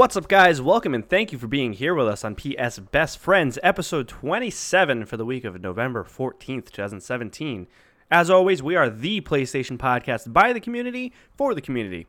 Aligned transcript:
What's 0.00 0.16
up, 0.16 0.28
guys? 0.28 0.62
Welcome 0.62 0.94
and 0.94 1.06
thank 1.06 1.30
you 1.30 1.36
for 1.36 1.46
being 1.46 1.74
here 1.74 1.94
with 1.94 2.08
us 2.08 2.24
on 2.24 2.34
PS 2.34 2.78
Best 2.78 3.18
Friends, 3.18 3.58
episode 3.62 4.08
27 4.08 5.04
for 5.04 5.18
the 5.18 5.26
week 5.26 5.44
of 5.44 5.60
November 5.60 6.04
14th, 6.04 6.70
2017. 6.70 7.66
As 8.10 8.30
always, 8.30 8.62
we 8.62 8.76
are 8.76 8.88
the 8.88 9.20
PlayStation 9.20 9.76
podcast 9.76 10.32
by 10.32 10.54
the 10.54 10.58
community 10.58 11.12
for 11.36 11.54
the 11.54 11.60
community. 11.60 12.06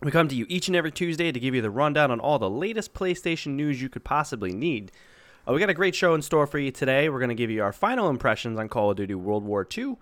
We 0.00 0.12
come 0.12 0.28
to 0.28 0.36
you 0.36 0.46
each 0.48 0.68
and 0.68 0.76
every 0.76 0.92
Tuesday 0.92 1.32
to 1.32 1.40
give 1.40 1.56
you 1.56 1.60
the 1.60 1.72
rundown 1.72 2.12
on 2.12 2.20
all 2.20 2.38
the 2.38 2.48
latest 2.48 2.94
PlayStation 2.94 3.54
news 3.54 3.82
you 3.82 3.88
could 3.88 4.04
possibly 4.04 4.52
need. 4.52 4.92
Uh, 5.44 5.54
we 5.54 5.58
got 5.58 5.70
a 5.70 5.74
great 5.74 5.96
show 5.96 6.14
in 6.14 6.22
store 6.22 6.46
for 6.46 6.60
you 6.60 6.70
today. 6.70 7.08
We're 7.08 7.18
going 7.18 7.30
to 7.30 7.34
give 7.34 7.50
you 7.50 7.64
our 7.64 7.72
final 7.72 8.10
impressions 8.10 8.60
on 8.60 8.68
Call 8.68 8.92
of 8.92 8.96
Duty 8.96 9.16
World 9.16 9.42
War 9.42 9.66
II. 9.76 9.96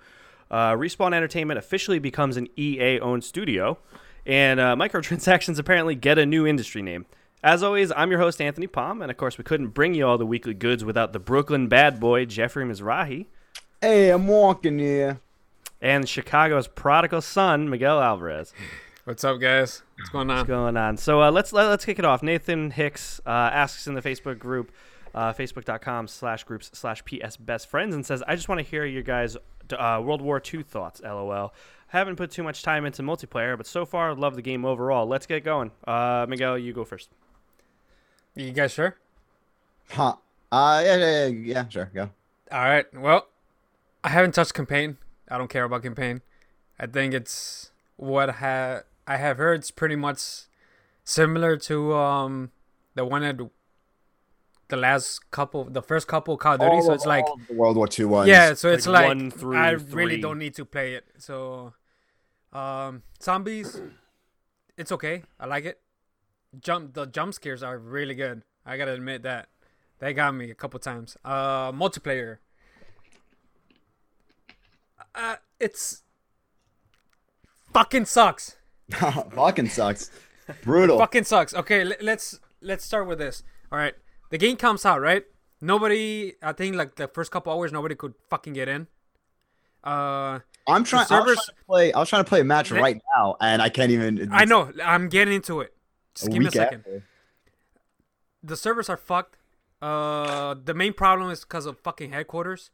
Uh, 0.51 0.73
Respawn 0.73 1.15
Entertainment 1.15 1.57
officially 1.57 1.99
becomes 1.99 2.37
an 2.37 2.49
EA 2.59 3.01
owned 3.01 3.25
studio 3.25 3.79
and 4.27 4.61
uh, 4.61 4.75
microtransactions 4.77 5.59
apparently 5.59 5.95
get 5.95 6.19
a 6.19 6.27
new 6.27 6.47
industry 6.47 6.83
name. 6.83 7.07
As 7.43 7.63
always, 7.63 7.93
I'm 7.93 8.11
your 8.11 8.19
host, 8.19 8.41
Anthony 8.41 8.67
Palm, 8.67 9.01
and 9.03 9.11
of 9.11 9.17
course, 9.17 9.39
we 9.39 9.45
couldn't 9.45 9.69
bring 9.69 9.95
you 9.95 10.07
all 10.07 10.19
the 10.19 10.27
weekly 10.27 10.55
goods 10.55 10.85
without 10.85 11.13
the 11.13 11.19
Brooklyn 11.21 11.69
bad 11.69 12.01
boy, 12.01 12.25
Jeffrey 12.25 12.65
Mizrahi, 12.65 13.27
Hey, 13.81 14.11
I'm 14.11 14.27
walking 14.27 14.79
here. 14.79 15.21
and 15.81 16.09
Chicago's 16.09 16.67
prodigal 16.67 17.21
son, 17.21 17.69
Miguel 17.71 18.01
Alvarez. 18.01 18.53
What's 19.05 19.23
up, 19.23 19.39
guys? 19.39 19.83
What's 19.99 20.11
going 20.11 20.31
on? 20.31 20.39
What's 20.39 20.49
going 20.49 20.77
on? 20.77 20.97
So 20.97 21.23
uh, 21.23 21.31
let's 21.31 21.53
let, 21.53 21.67
let's 21.67 21.85
kick 21.85 21.99
it 22.01 22.05
off. 22.05 22.23
Nathan 22.23 22.73
Hicks 22.73 23.21
uh, 23.25 23.31
asks 23.31 23.87
in 23.87 23.95
the 23.95 24.03
Facebook 24.03 24.39
group, 24.41 24.73
uh, 25.15 25.33
facebook.com 25.35 26.09
slash 26.09 26.43
groups 26.43 26.71
slash 26.73 27.05
PS 27.05 27.37
best 27.37 27.69
friends, 27.69 27.95
and 27.95 28.05
says, 28.05 28.25
I 28.27 28.35
just 28.35 28.49
want 28.49 28.59
to 28.59 28.65
hear 28.67 28.85
your 28.85 29.03
guys' 29.03 29.37
uh, 29.79 30.01
World 30.03 30.23
War 30.23 30.43
II 30.53 30.63
thoughts, 30.65 31.01
lol. 31.05 31.53
Haven't 31.89 32.17
put 32.17 32.31
too 32.31 32.43
much 32.43 32.63
time 32.63 32.85
into 32.85 33.03
multiplayer, 33.03 33.57
but 33.57 33.67
so 33.67 33.87
far, 33.87 34.15
love 34.15 34.35
the 34.35 34.43
game 34.43 34.65
overall. 34.65 35.07
Let's 35.07 35.27
get 35.27 35.45
going. 35.45 35.71
Uh, 35.87 36.27
Miguel, 36.29 36.59
you 36.59 36.73
go 36.73 36.85
first. 36.85 37.11
You 38.35 38.51
guys 38.53 38.73
sure? 38.73 38.97
Huh. 39.91 40.17
Uh, 40.51 40.83
yeah, 40.85 40.97
yeah, 40.97 41.27
yeah, 41.27 41.29
yeah, 41.29 41.69
sure, 41.69 41.91
go. 41.95 42.11
All 42.53 42.65
right. 42.65 42.87
Well, 42.93 43.27
I 44.05 44.11
haven't 44.11 44.35
touched 44.35 44.55
campaign. 44.55 44.99
I 45.29 45.39
don't 45.39 45.49
care 45.49 45.65
about 45.65 45.83
campaign. 45.83 46.23
I 46.79 46.87
think 46.87 47.15
it's 47.15 47.71
what 47.97 48.37
ha- 48.37 48.83
I 49.07 49.17
have 49.17 49.39
heard. 49.39 49.61
It's 49.61 49.71
pretty 49.71 49.97
much 49.97 50.43
similar 51.05 51.57
to 51.57 51.95
um 51.95 52.51
the 52.95 53.05
one 53.05 53.23
at 53.23 53.39
the 54.69 54.77
last 54.77 55.31
couple, 55.31 55.65
the 55.65 55.83
first 55.83 56.09
couple 56.09 56.37
Call 56.37 56.55
of 56.55 56.61
Duty. 56.61 56.83
so 56.83 56.93
it's 56.93 57.07
like 57.07 57.25
all 57.27 57.35
of 57.35 57.47
the 57.47 57.55
World 57.55 57.77
War 57.77 57.89
II 57.99 58.05
ones. 58.07 58.29
yeah. 58.29 58.55
So 58.55 58.71
it's 58.71 58.87
like 58.87 59.03
like, 59.07 59.09
one 59.09 59.31
through 59.31 59.57
I 59.57 59.77
three. 59.77 60.05
really 60.05 60.21
don't 60.21 60.39
need 60.39 60.55
to 60.57 60.65
play 60.65 60.95
it. 60.95 61.05
So 61.19 61.73
um 62.53 63.03
zombies, 63.23 63.81
it's 64.77 64.91
okay. 64.93 65.23
I 65.39 65.47
like 65.47 65.65
it. 65.65 65.81
Jump 66.61 66.95
the 66.95 67.07
jump 67.07 67.35
scares 67.35 67.63
are 67.63 67.79
really 67.79 68.15
good. 68.15 68.43
I 68.65 68.77
gotta 68.77 68.93
admit 68.93 69.23
that. 69.23 69.49
They 69.99 70.13
got 70.13 70.35
me 70.35 70.51
a 70.51 70.55
couple 70.55 70.79
times. 70.79 71.17
Uh, 71.25 71.73
multiplayer. 71.73 72.39
Uh, 75.15 75.37
it's 75.59 76.03
fucking 77.73 78.05
sucks. 78.05 78.57
fucking 78.91 79.69
sucks. 79.69 80.11
Brutal. 80.63 80.99
Fucking 80.99 81.25
sucks. 81.25 81.55
Okay, 81.55 81.83
l- 81.83 81.93
let's 82.03 82.39
let's 82.61 82.85
start 82.85 83.07
with 83.07 83.19
this. 83.19 83.43
All 83.73 83.79
right, 83.79 83.95
the 84.31 84.39
game 84.39 84.57
comes 84.57 84.85
out 84.85 85.01
right. 85.01 85.25
Nobody, 85.61 86.35
I 86.43 86.53
think 86.53 86.77
like 86.77 86.97
the 86.97 87.09
first 87.09 87.31
couple 87.31 87.53
hours, 87.53 87.73
nobody 87.73 87.95
could 87.95 88.15
fucking 88.29 88.53
get 88.53 88.69
in. 88.69 88.87
Uh, 89.83 90.41
I'm 90.67 90.85
trying. 90.85 91.01
I 91.01 91.03
was 91.03 91.09
servers- 91.09 91.37
trying 91.37 91.57
to 91.57 91.65
play. 91.67 91.93
I 91.93 91.99
was 92.01 92.09
trying 92.09 92.25
to 92.25 92.29
play 92.29 92.41
a 92.41 92.45
match 92.45 92.71
Let- 92.71 92.83
right 92.83 93.01
now, 93.17 93.37
and 93.41 93.63
I 93.63 93.69
can't 93.69 93.91
even. 93.91 94.29
I 94.33 94.45
know. 94.45 94.73
I'm 94.85 95.09
getting 95.09 95.35
into 95.35 95.61
it. 95.61 95.75
Just 96.15 96.29
a 96.29 96.31
give 96.31 96.41
me 96.41 96.47
a 96.49 96.51
second. 96.51 96.79
after. 96.81 97.05
the 98.43 98.57
servers 98.57 98.89
are 98.89 98.97
fucked. 98.97 99.37
Uh, 99.81 100.55
the 100.65 100.75
main 100.75 100.93
problem 100.93 101.31
is 101.31 101.41
because 101.41 101.67
of 101.67 101.79
fucking 101.81 102.11
headquarters. 102.11 102.71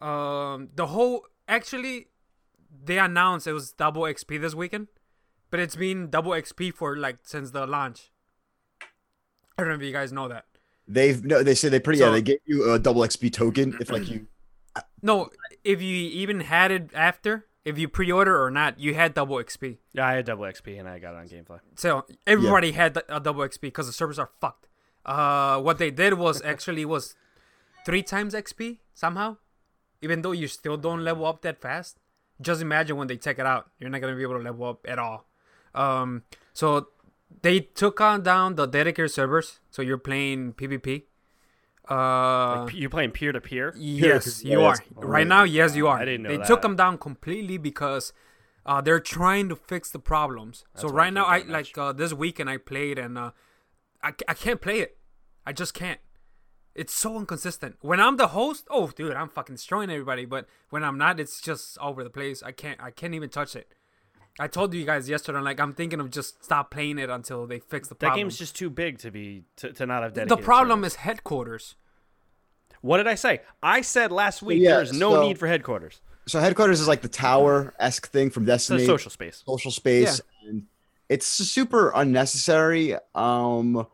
Um, 0.00 0.68
the 0.74 0.86
whole 0.86 1.24
actually, 1.48 2.06
they 2.84 2.98
announced 2.98 3.46
it 3.46 3.52
was 3.52 3.72
double 3.72 4.02
XP 4.02 4.40
this 4.40 4.54
weekend, 4.54 4.88
but 5.50 5.60
it's 5.60 5.76
been 5.76 6.08
double 6.08 6.32
XP 6.32 6.72
for 6.72 6.96
like 6.96 7.18
since 7.24 7.50
the 7.50 7.66
launch. 7.66 8.10
I 8.80 9.62
don't 9.62 9.68
know 9.68 9.74
if 9.74 9.82
you 9.82 9.92
guys 9.92 10.12
know 10.12 10.28
that. 10.28 10.44
They've 10.88 11.22
no. 11.22 11.42
They 11.42 11.54
say 11.54 11.68
they 11.68 11.80
pretty. 11.80 12.00
yeah, 12.00 12.10
they 12.10 12.22
gave 12.22 12.38
you 12.46 12.72
a 12.72 12.78
double 12.78 13.02
XP 13.02 13.32
token 13.32 13.76
if 13.80 13.90
like 13.90 14.08
you. 14.08 14.26
No, 15.02 15.30
if 15.62 15.80
you 15.80 15.94
even 15.94 16.40
had 16.40 16.70
it 16.72 16.90
after, 16.92 17.46
if 17.64 17.78
you 17.78 17.88
pre-order 17.88 18.42
or 18.42 18.50
not, 18.50 18.80
you 18.80 18.94
had 18.94 19.14
double 19.14 19.36
XP. 19.36 19.78
Yeah, 19.92 20.06
I 20.06 20.14
had 20.14 20.26
double 20.26 20.44
XP 20.44 20.78
and 20.78 20.88
I 20.88 20.98
got 20.98 21.14
it 21.14 21.18
on 21.18 21.28
Gamefly. 21.28 21.60
So 21.76 22.04
everybody 22.26 22.72
had 22.72 23.00
a 23.08 23.20
double 23.20 23.42
XP 23.42 23.60
because 23.60 23.86
the 23.86 23.92
servers 23.92 24.18
are 24.18 24.30
fucked. 24.40 24.68
Uh, 25.06 25.60
what 25.60 25.78
they 25.78 25.90
did 25.92 26.14
was 26.14 26.42
actually 26.44 26.84
was 26.84 27.14
three 27.84 28.02
times 28.02 28.34
XP 28.34 28.78
somehow, 28.94 29.36
even 30.02 30.22
though 30.22 30.32
you 30.32 30.48
still 30.48 30.76
don't 30.76 31.04
level 31.04 31.26
up 31.26 31.42
that 31.42 31.60
fast. 31.60 31.98
Just 32.40 32.60
imagine 32.60 32.96
when 32.96 33.06
they 33.08 33.16
take 33.16 33.38
it 33.38 33.46
out, 33.46 33.70
you're 33.78 33.90
not 33.90 34.00
gonna 34.00 34.16
be 34.16 34.22
able 34.22 34.38
to 34.38 34.44
level 34.44 34.66
up 34.68 34.84
at 34.88 34.98
all. 34.98 35.26
Um, 35.74 36.22
so 36.52 36.88
they 37.42 37.60
took 37.60 38.00
on 38.00 38.22
down 38.22 38.54
the 38.56 38.66
dedicated 38.66 39.10
servers, 39.10 39.60
so 39.70 39.82
you're 39.82 39.98
playing 39.98 40.54
PvP. 40.54 41.04
Uh, 41.90 42.64
Like, 42.64 42.74
you're 42.74 42.90
playing 42.90 43.12
peer 43.12 43.32
to 43.32 43.40
peer. 43.40 43.72
Yes, 43.76 44.44
you 44.44 44.60
are. 44.60 44.74
that's- 44.74 44.92
Right 44.96 45.26
now, 45.26 45.44
yes, 45.44 45.74
you 45.74 45.88
are. 45.88 45.98
I 45.98 46.04
didn't 46.04 46.22
know 46.24 46.28
They 46.30 46.36
that. 46.38 46.46
took 46.46 46.62
them 46.62 46.76
down 46.76 46.98
completely 46.98 47.56
because 47.56 48.12
uh, 48.66 48.80
they're 48.82 49.00
trying 49.00 49.48
to 49.48 49.56
fix 49.56 49.90
the 49.90 49.98
problems. 49.98 50.64
so 50.74 50.88
why 50.88 50.92
I 50.92 50.96
right 51.04 51.12
now, 51.14 51.24
I 51.24 51.38
like 51.42 51.76
uh, 51.78 51.92
this 51.92 52.12
weekend 52.12 52.50
I 52.50 52.58
played 52.58 52.98
and 52.98 53.16
uh, 53.16 53.30
I 54.02 54.12
I 54.28 54.34
can't 54.34 54.60
play 54.60 54.80
it. 54.80 54.98
I 55.46 55.52
just 55.52 55.72
can't. 55.72 56.00
It's 56.74 56.92
so 56.92 57.18
inconsistent. 57.18 57.76
When 57.80 57.98
I'm 58.00 58.18
the 58.18 58.28
host, 58.28 58.66
oh 58.70 58.88
dude, 58.88 59.14
I'm 59.14 59.30
fucking 59.30 59.54
destroying 59.54 59.90
everybody. 59.90 60.26
But 60.26 60.46
when 60.68 60.84
I'm 60.84 60.98
not, 60.98 61.18
it's 61.18 61.40
just 61.40 61.78
all 61.78 61.90
over 61.90 62.04
the 62.04 62.10
place. 62.10 62.42
I 62.42 62.52
can't. 62.52 62.78
I 62.82 62.90
can't 62.90 63.14
even 63.14 63.30
touch 63.30 63.56
it. 63.56 63.72
I 64.40 64.46
told 64.46 64.72
you 64.74 64.84
guys 64.84 65.08
yesterday, 65.08 65.40
like 65.40 65.58
I'm 65.60 65.72
thinking 65.72 66.00
of 66.00 66.10
just 66.10 66.44
stop 66.44 66.70
playing 66.70 66.98
it 66.98 67.10
until 67.10 67.46
they 67.46 67.58
fix 67.58 67.88
the 67.88 67.94
problem. 67.94 68.16
That 68.16 68.22
game's 68.22 68.38
just 68.38 68.54
too 68.56 68.70
big 68.70 68.98
to 68.98 69.10
be 69.10 69.44
to, 69.56 69.72
to 69.72 69.86
not 69.86 70.02
have 70.02 70.14
dedicated. 70.14 70.38
the 70.38 70.42
problem 70.44 70.80
servers. 70.80 70.92
is 70.92 70.96
headquarters. 70.96 71.74
what 72.80 72.98
did 72.98 73.08
I 73.08 73.14
say? 73.16 73.40
I 73.62 73.80
said 73.80 74.12
last 74.12 74.42
week 74.42 74.62
yeah, 74.62 74.76
there's 74.76 74.92
no 74.92 75.14
so- 75.14 75.22
need 75.22 75.38
for 75.38 75.46
headquarters. 75.48 76.00
So 76.26 76.40
headquarters 76.40 76.78
is 76.80 76.86
like 76.86 77.00
the 77.00 77.08
tower 77.08 77.74
esque 77.80 78.08
thing 78.10 78.28
from 78.30 78.42
It's 78.42 78.48
a 78.48 78.52
Destiny. 78.76 78.84
social 78.86 79.10
space. 79.10 79.42
social 79.46 79.70
space 79.70 80.20
and 80.46 80.64
it's 81.08 81.26
super 81.26 81.90
unnecessary 81.94 82.96
um 83.14 83.86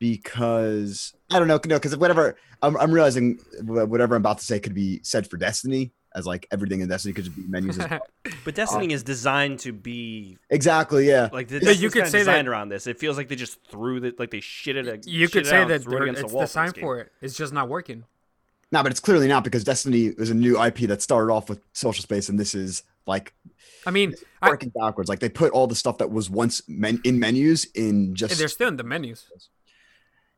because 0.00 1.14
i 1.30 1.38
don't 1.38 1.48
know 1.48 1.60
no 1.66 1.76
because 1.76 1.96
whatever 1.96 2.36
I'm, 2.62 2.76
I'm 2.76 2.90
realizing 2.92 3.38
whatever 3.62 4.14
i'm 4.16 4.22
about 4.22 4.38
to 4.38 4.44
say 4.44 4.58
could 4.60 4.74
be 4.74 5.00
said 5.04 5.28
for 5.30 5.36
destiny 5.36 5.92
as 6.16 6.26
like 6.26 6.46
everything 6.50 6.80
in 6.80 6.88
destiny 6.88 7.12
could 7.14 7.24
just 7.24 7.36
be 7.36 7.42
menus 7.46 7.78
as 7.78 7.88
well. 7.90 8.00
But 8.44 8.54
Destiny 8.56 8.92
is 8.92 9.02
designed 9.02 9.58
to 9.60 9.72
be 9.72 10.38
exactly 10.50 11.06
yeah 11.08 11.28
like 11.32 11.48
the 11.48 11.60
Yeah, 11.60 11.70
you 11.70 11.82
you 11.82 11.90
could 11.90 12.04
could 12.04 12.10
say 12.10 12.18
that- 12.18 12.32
designed 12.32 12.48
around 12.48 12.70
this. 12.70 12.86
It 12.86 12.98
feels 12.98 13.16
like 13.16 13.28
they 13.28 13.36
just 13.36 13.58
threw 13.70 14.00
the 14.00 14.14
like 14.18 14.30
they 14.30 14.40
shit 14.40 14.76
it. 14.76 15.06
You 15.06 15.26
shit 15.26 15.32
could 15.32 15.42
it 15.46 15.50
say 15.50 15.58
out 15.62 15.68
that 15.68 15.82
it 15.82 15.88
there- 15.88 16.02
against 16.02 16.20
the 16.20 16.26
it's 16.26 16.32
for 16.32 16.40
designed 16.42 16.76
for 16.78 16.98
it. 17.00 17.12
It's 17.20 17.36
just 17.36 17.52
not 17.52 17.68
working. 17.68 18.04
no 18.72 18.82
but 18.82 18.90
it's 18.90 19.00
clearly 19.00 19.28
not 19.28 19.44
because 19.44 19.62
destiny 19.62 20.10
was 20.18 20.30
a 20.30 20.34
new 20.34 20.60
ip 20.66 20.78
that 20.90 21.00
started 21.02 21.30
off 21.32 21.48
with 21.48 21.60
social 21.72 22.02
space 22.02 22.28
and 22.28 22.38
this 22.40 22.54
is 22.54 22.82
like 23.06 23.32
I 23.86 23.92
mean, 23.92 24.14
I, 24.42 24.48
working 24.48 24.70
backwards 24.70 25.08
like 25.08 25.20
they 25.20 25.28
put 25.28 25.52
all 25.52 25.68
the 25.68 25.76
stuff 25.76 25.98
that 25.98 26.10
was 26.10 26.28
once 26.28 26.62
men- 26.68 27.00
in 27.04 27.20
menus 27.20 27.64
in 27.74 28.14
just 28.16 28.36
they're 28.38 28.48
still 28.48 28.66
in 28.68 28.76
the 28.76 28.82
menus, 28.82 29.20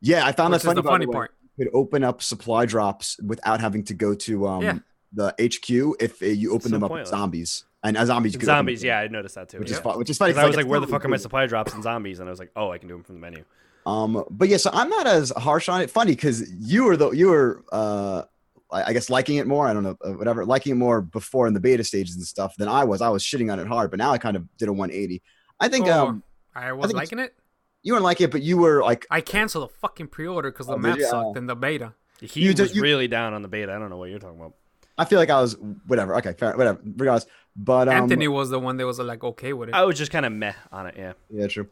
yeah 0.00 0.26
i 0.26 0.32
found 0.32 0.52
which 0.52 0.62
that 0.62 0.68
is 0.70 0.74
funny, 0.74 0.82
the 0.82 0.88
funny 0.88 1.06
part. 1.06 1.34
You 1.56 1.64
could 1.64 1.74
open 1.74 2.04
up 2.04 2.22
supply 2.22 2.66
drops 2.66 3.18
without 3.20 3.60
having 3.60 3.84
to 3.84 3.94
go 3.94 4.14
to 4.14 4.46
um 4.46 4.62
Yeah. 4.62 4.78
The 5.12 5.34
HQ 5.40 5.96
if 6.02 6.22
uh, 6.22 6.26
you 6.26 6.50
open 6.52 6.68
So 6.70 6.76
them 6.76 6.84
up 6.84 6.90
with 6.90 7.06
zombies. 7.08 7.64
And 7.82 7.96
as 7.96 8.08
zombies, 8.08 8.34
you 8.34 8.40
Zombies, 8.40 8.82
yeah, 8.82 8.98
I 8.98 9.08
noticed 9.08 9.36
that 9.36 9.48
too. 9.48 9.58
which 9.60 9.70
yeah. 9.70 9.76
is 9.76 9.80
fun. 9.82 9.98
Which 9.98 10.10
is 10.10 10.18
funny. 10.18 10.32
'Cause 10.32 10.42
I 10.42 10.46
was 10.46 10.50
it's 10.54 10.56
like, 10.56 10.66
where 10.70 10.80
the 10.80 10.86
really 10.86 10.92
fuck 10.98 11.04
are 11.04 11.08
my 11.08 11.16
supply 11.16 11.46
drops 11.46 11.72
and 11.74 11.82
zombies? 11.82 12.18
And 12.18 12.28
I 12.28 12.30
was 12.30 12.40
like, 12.40 12.50
oh, 12.56 12.70
I 12.72 12.78
can 12.78 12.88
do 12.88 12.94
them 12.94 13.04
from 13.04 13.14
the 13.14 13.20
menu. 13.20 13.44
Um, 13.86 14.24
but 14.30 14.48
yeah, 14.48 14.56
so 14.56 14.70
I'm 14.72 14.90
not 14.90 15.06
as 15.06 15.30
harsh 15.36 15.68
on 15.68 15.80
it. 15.80 15.88
Funny 15.90 16.12
because 16.12 16.50
you 16.58 16.84
were 16.84 16.96
the 16.96 17.10
you 17.12 17.28
were 17.28 17.64
uh, 17.72 18.24
I 18.72 18.82
I 18.84 18.92
guess 18.92 19.08
liking 19.08 19.36
it 19.36 19.46
more. 19.46 19.66
I 19.68 19.72
don't 19.72 19.84
know, 19.84 19.96
uh, 20.04 20.10
whatever, 20.12 20.44
liking 20.44 20.72
it 20.72 20.74
more 20.74 21.00
before 21.00 21.46
in 21.46 21.54
the 21.54 21.60
beta 21.60 21.84
stages 21.84 22.16
and 22.16 22.24
stuff 22.24 22.56
than 22.56 22.68
I 22.68 22.84
was. 22.84 23.00
I 23.00 23.08
was 23.08 23.22
shitting 23.22 23.50
on 23.52 23.60
it 23.60 23.66
hard, 23.68 23.90
but 23.90 23.98
now 23.98 24.10
I 24.10 24.18
kind 24.18 24.36
of 24.36 24.44
did 24.58 24.68
a 24.68 24.72
180. 24.72 25.22
I 25.60 25.68
think 25.68 25.86
Oh, 25.86 26.08
um, 26.08 26.22
I 26.54 26.72
was 26.72 26.88
think 26.88 26.98
liking 26.98 27.18
it. 27.20 27.34
you 27.82 27.92
weren't 27.94 28.04
like 28.04 28.20
it, 28.20 28.30
but 28.32 28.42
you 28.42 28.58
were 28.58 28.82
like, 28.82 29.06
I 29.10 29.20
canceled 29.20 29.70
the 29.70 29.74
fucking 29.74 30.08
pre-order 30.08 30.50
because 30.50 30.66
the 30.66 30.72
Oh, 30.74 30.76
did 30.76 30.82
map 30.82 30.98
you? 30.98 31.04
sucked 31.06 31.36
Oh. 31.36 31.38
in 31.38 31.46
the 31.46 31.56
beta. 31.56 31.94
He 32.20 32.40
You 32.42 32.48
was 32.48 32.56
did- 32.56 32.74
you- 32.76 32.82
really 32.82 33.06
down 33.08 33.32
on 33.32 33.42
the 33.42 33.48
beta. 33.48 33.72
I 33.72 33.78
don't 33.78 33.88
know 33.90 33.96
what 33.96 34.10
you're 34.10 34.18
talking 34.18 34.38
about. 34.40 34.54
I 34.98 35.04
feel 35.04 35.18
like 35.18 35.30
I 35.30 35.40
was 35.40 35.56
whatever. 35.86 36.16
Okay, 36.16 36.32
fair, 36.32 36.56
whatever. 36.56 36.80
Regardless, 36.84 37.26
but 37.56 37.88
um, 37.88 37.94
Anthony 37.94 38.28
was 38.28 38.50
the 38.50 38.58
one 38.58 38.76
that 38.76 38.86
was 38.86 38.98
like 38.98 39.24
okay 39.24 39.52
with 39.52 39.70
it. 39.70 39.74
I 39.74 39.84
was 39.84 39.96
just 39.96 40.10
kind 40.10 40.26
of 40.26 40.32
meh 40.32 40.54
on 40.72 40.86
it. 40.86 40.94
Yeah. 40.98 41.12
Yeah, 41.30 41.46
true. 41.46 41.68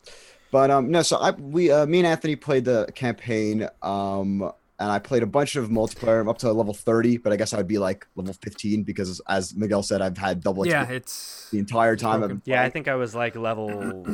But 0.51 0.71
um, 0.71 0.91
no. 0.91 1.03
So 1.03 1.17
I 1.17 1.33
we 1.33 1.71
uh, 1.71 1.87
me 1.87 1.99
and 1.99 2.07
Anthony 2.07 2.37
played 2.37 2.65
the 2.65 2.87
campaign. 2.95 3.69
Um, 3.83 4.53
and 4.79 4.91
I 4.91 4.99
played 4.99 5.23
a 5.23 5.27
bunch 5.27 5.57
of 5.57 5.71
multiplayer. 5.71 6.21
I'm 6.21 6.29
up 6.29 6.39
to 6.39 6.53
level 6.53 6.75
30, 6.75 7.19
but 7.19 7.33
I 7.33 7.37
guess 7.37 7.55
I 7.55 7.57
would 7.57 7.67
be 7.67 7.79
like 7.79 8.07
level 8.15 8.35
15 8.35 8.83
because, 8.83 9.21
as 9.27 9.55
Miguel 9.55 9.83
said, 9.83 10.03
I've 10.03 10.19
had 10.19 10.43
double 10.43 10.65
XP 10.65 10.71
yeah, 10.71 10.91
it's 10.91 11.49
the 11.51 11.59
entire 11.59 11.97
time. 11.97 12.23
I've 12.23 12.29
been 12.29 12.43
Yeah, 12.45 12.63
I 12.63 12.69
think 12.69 12.87
I 12.87 12.95
was 12.95 13.15
like 13.15 13.37
level 13.37 14.05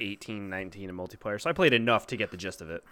18, 0.00 0.50
19 0.50 0.90
in 0.90 0.96
multiplayer. 0.96 1.40
So 1.40 1.48
I 1.48 1.54
played 1.54 1.72
enough 1.72 2.06
to 2.08 2.16
get 2.16 2.30
the 2.30 2.36
gist 2.36 2.60
of 2.60 2.68
it. 2.70 2.84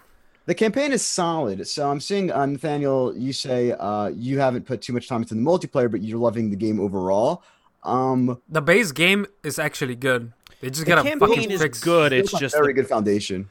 The 0.45 0.53
campaign 0.55 0.91
is 0.91 1.05
solid. 1.05 1.65
So 1.67 1.89
I'm 1.89 1.99
seeing 2.01 2.31
uh, 2.31 2.45
Nathaniel. 2.45 3.15
You 3.15 3.31
say 3.33 3.71
uh, 3.71 4.07
you 4.09 4.39
haven't 4.39 4.65
put 4.65 4.81
too 4.81 4.91
much 4.93 5.07
time 5.07 5.21
into 5.21 5.35
the 5.35 5.41
multiplayer, 5.41 5.89
but 5.89 6.01
you're 6.01 6.19
loving 6.19 6.49
the 6.49 6.55
game 6.57 6.79
overall. 6.79 7.43
Um, 7.83 8.41
the 8.49 8.61
base 8.61 8.91
game 8.91 9.25
is 9.43 9.57
actually 9.59 9.95
good. 9.95 10.33
They 10.61 10.69
just 10.69 10.81
The 10.81 10.85
gotta 10.85 11.03
campaign 11.07 11.29
fucking 11.35 11.51
is 11.51 11.61
fix. 11.61 11.79
good. 11.81 12.11
It's 12.13 12.31
built 12.31 12.35
on 12.35 12.45
just 12.45 12.55
very 12.55 12.67
the, 12.67 12.73
good 12.73 12.87
foundation. 12.87 13.49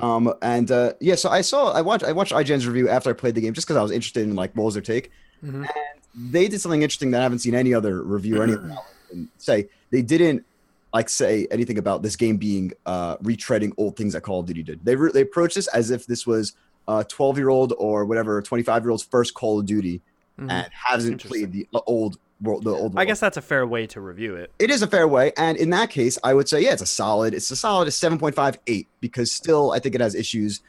Um, 0.00 0.32
and 0.42 0.70
uh, 0.70 0.94
yeah, 1.00 1.14
so 1.14 1.30
I 1.30 1.40
saw 1.40 1.72
I 1.72 1.80
watched 1.80 2.04
I 2.04 2.12
watched 2.12 2.32
IGN's 2.32 2.66
review 2.66 2.88
after 2.88 3.10
I 3.10 3.12
played 3.12 3.34
the 3.36 3.40
game 3.40 3.52
just 3.54 3.66
because 3.66 3.76
I 3.76 3.82
was 3.82 3.92
interested 3.92 4.24
in 4.24 4.34
like 4.34 4.52
what 4.56 4.64
was 4.64 4.74
their 4.74 4.82
take, 4.82 5.12
Mhm. 5.44 5.54
and 5.68 6.32
they 6.32 6.48
did 6.48 6.60
something 6.60 6.82
interesting 6.82 7.10
that 7.12 7.20
I 7.20 7.22
haven't 7.22 7.40
seen 7.40 7.54
any 7.54 7.72
other 7.74 8.02
review 8.02 8.40
or 8.40 8.44
anything 8.44 8.70
else 8.70 8.84
and 9.12 9.28
say. 9.38 9.68
They 9.90 10.02
didn't 10.02 10.44
like 10.94 11.08
say 11.08 11.46
anything 11.50 11.76
about 11.76 12.02
this 12.02 12.14
game 12.16 12.36
being 12.36 12.72
uh, 12.86 13.16
retreading 13.18 13.72
old 13.76 13.96
things 13.96 14.12
that 14.14 14.20
Call 14.22 14.40
of 14.40 14.46
Duty 14.46 14.62
did. 14.62 14.84
They 14.84 14.94
re- 14.96 15.10
they 15.12 15.22
approached 15.22 15.56
this 15.56 15.66
as 15.68 15.90
if 15.90 16.06
this 16.06 16.24
was 16.26 16.54
a 16.86 17.04
12 17.04 17.36
year 17.36 17.48
old 17.48 17.74
or 17.78 18.04
whatever 18.04 18.40
25 18.40 18.82
year 18.84 18.90
old's 18.90 19.02
first 19.02 19.34
Call 19.34 19.58
of 19.60 19.66
Duty 19.66 20.00
Mhm. 20.38 20.50
and 20.50 20.68
hasn't 20.72 21.24
played 21.24 21.52
the 21.52 21.66
uh, 21.74 21.80
old 21.86 22.18
world. 22.42 22.64
The 22.64 22.70
old. 22.70 22.92
I 22.94 22.96
world. 22.98 23.06
guess 23.08 23.20
that's 23.20 23.36
a 23.36 23.42
fair 23.42 23.64
way 23.66 23.86
to 23.88 24.00
review 24.00 24.34
it. 24.36 24.50
it 24.58 24.68
is 24.70 24.82
a 24.82 24.86
fair 24.88 25.06
way 25.06 25.32
and 25.36 25.56
in 25.56 25.70
that 25.70 25.90
case 25.90 26.18
i 26.24 26.34
would 26.34 26.48
say 26.48 26.60
yeah 26.60 26.72
it's 26.72 26.82
a 26.82 26.86
solid 26.86 27.34
it's 27.34 27.48
a 27.52 27.56
solid 27.56 27.86
7.58 27.88 28.86
because 29.00 29.30
still 29.30 29.70
i 29.70 29.78
think 29.78 29.94
it 29.94 30.00
has 30.00 30.16
issues 30.16 30.60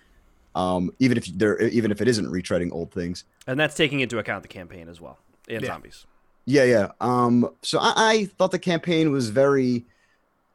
um 0.53 0.91
even 0.99 1.17
if 1.17 1.25
there 1.35 1.59
even 1.61 1.91
if 1.91 1.99
it 1.99 2.07
isn't 2.07 2.27
retreading 2.27 2.71
old 2.71 2.91
things 2.91 3.23
And 3.47 3.59
that's 3.59 3.75
taking 3.75 4.01
into 4.01 4.19
account 4.19 4.43
the 4.43 4.49
campaign 4.49 4.87
as 4.87 5.01
well 5.01 5.17
and 5.49 5.61
Yeah. 5.63 5.67
zombies. 5.67 6.05
yeah 6.45 6.63
yeah 6.63 6.91
um 7.01 7.49
so 7.63 7.79
i, 7.81 7.93
I 7.97 8.25
thought 8.37 8.51
the 8.51 8.59
campaign 8.59 9.11
was 9.11 9.29
very 9.29 9.83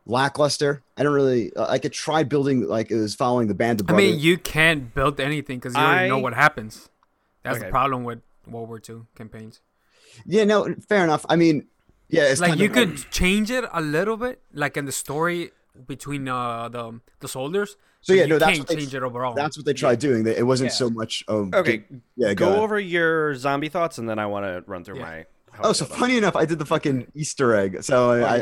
lackluster 0.07 0.83
i 0.97 1.03
don't 1.03 1.13
really 1.13 1.55
uh, 1.55 1.69
like 1.69 1.85
it 1.85 1.93
tried 1.93 2.29
building 2.29 2.67
like 2.67 2.91
it 2.91 2.97
was 2.97 3.15
following 3.15 3.49
the 3.49 3.55
band 3.55 3.81
of 3.81 3.89
I 3.91 3.93
mean, 3.95 4.19
you 4.19 4.39
can't 4.39 4.93
build 4.95 5.21
anything 5.21 5.59
because 5.59 5.75
you 5.75 5.81
already 5.81 6.09
know 6.09 6.19
what 6.19 6.35
happens. 6.35 6.89
That's 7.43 7.57
Okay. 7.59 7.67
the 7.67 7.71
problem 7.71 8.05
with 8.05 8.21
World 8.47 8.69
War 8.69 8.81
II 8.89 9.03
campaigns. 9.15 9.61
yeah 10.27 10.45
no 10.45 10.75
fair 10.89 11.05
enough 11.05 11.25
i 11.29 11.37
mean 11.37 11.67
yeah 12.09 12.25
it's 12.25 12.41
like 12.41 12.51
kind 12.51 12.61
you 12.61 12.67
of, 12.67 12.73
could 12.73 13.11
change 13.11 13.51
it 13.51 13.65
a 13.73 13.81
little 13.81 14.17
bit, 14.17 14.41
like 14.53 14.77
in 14.77 14.85
the 14.87 14.93
story 14.93 15.51
between 15.87 16.27
uh, 16.29 16.69
the 16.69 17.01
the 17.21 17.29
soldiers. 17.29 17.77
so 18.01 18.13
yeah 18.13 18.23
you 18.23 18.29
no 18.29 18.39
that's 18.39 18.51
can't 18.57 18.59
what 18.61 18.69
they, 18.69 18.77
change 18.77 18.95
it 18.95 19.03
overall. 19.03 19.35
that's 19.35 19.57
what 19.57 19.65
they 19.65 19.73
tried 19.73 19.99
doing 20.01 20.27
it 20.27 20.45
wasn't 20.47 20.71
Yeah. 20.71 20.75
so 20.83 20.91
much 20.91 21.23
of 21.29 21.55
Okay, 21.55 21.85
yeah 22.17 22.35
go 22.35 22.49
ahead. 22.49 22.59
over 22.59 22.81
your 22.81 23.35
zombie 23.37 23.69
thoughts, 23.69 23.99
and 23.99 24.09
then 24.09 24.19
I 24.19 24.27
want 24.27 24.45
to 24.47 24.65
run 24.67 24.83
through 24.85 24.97
Yeah. 24.99 25.03
my. 25.11 25.25
Oh 25.63 25.73
so 25.73 25.85
funny 25.85 26.17
enough 26.17 26.37
i 26.37 26.45
did 26.45 26.59
the 26.59 26.65
fucking 26.65 27.07
easter 27.15 27.55
egg 27.55 27.83
so 27.83 28.13
I, 28.13 28.19
I. 28.19 28.37
I, 28.37 28.41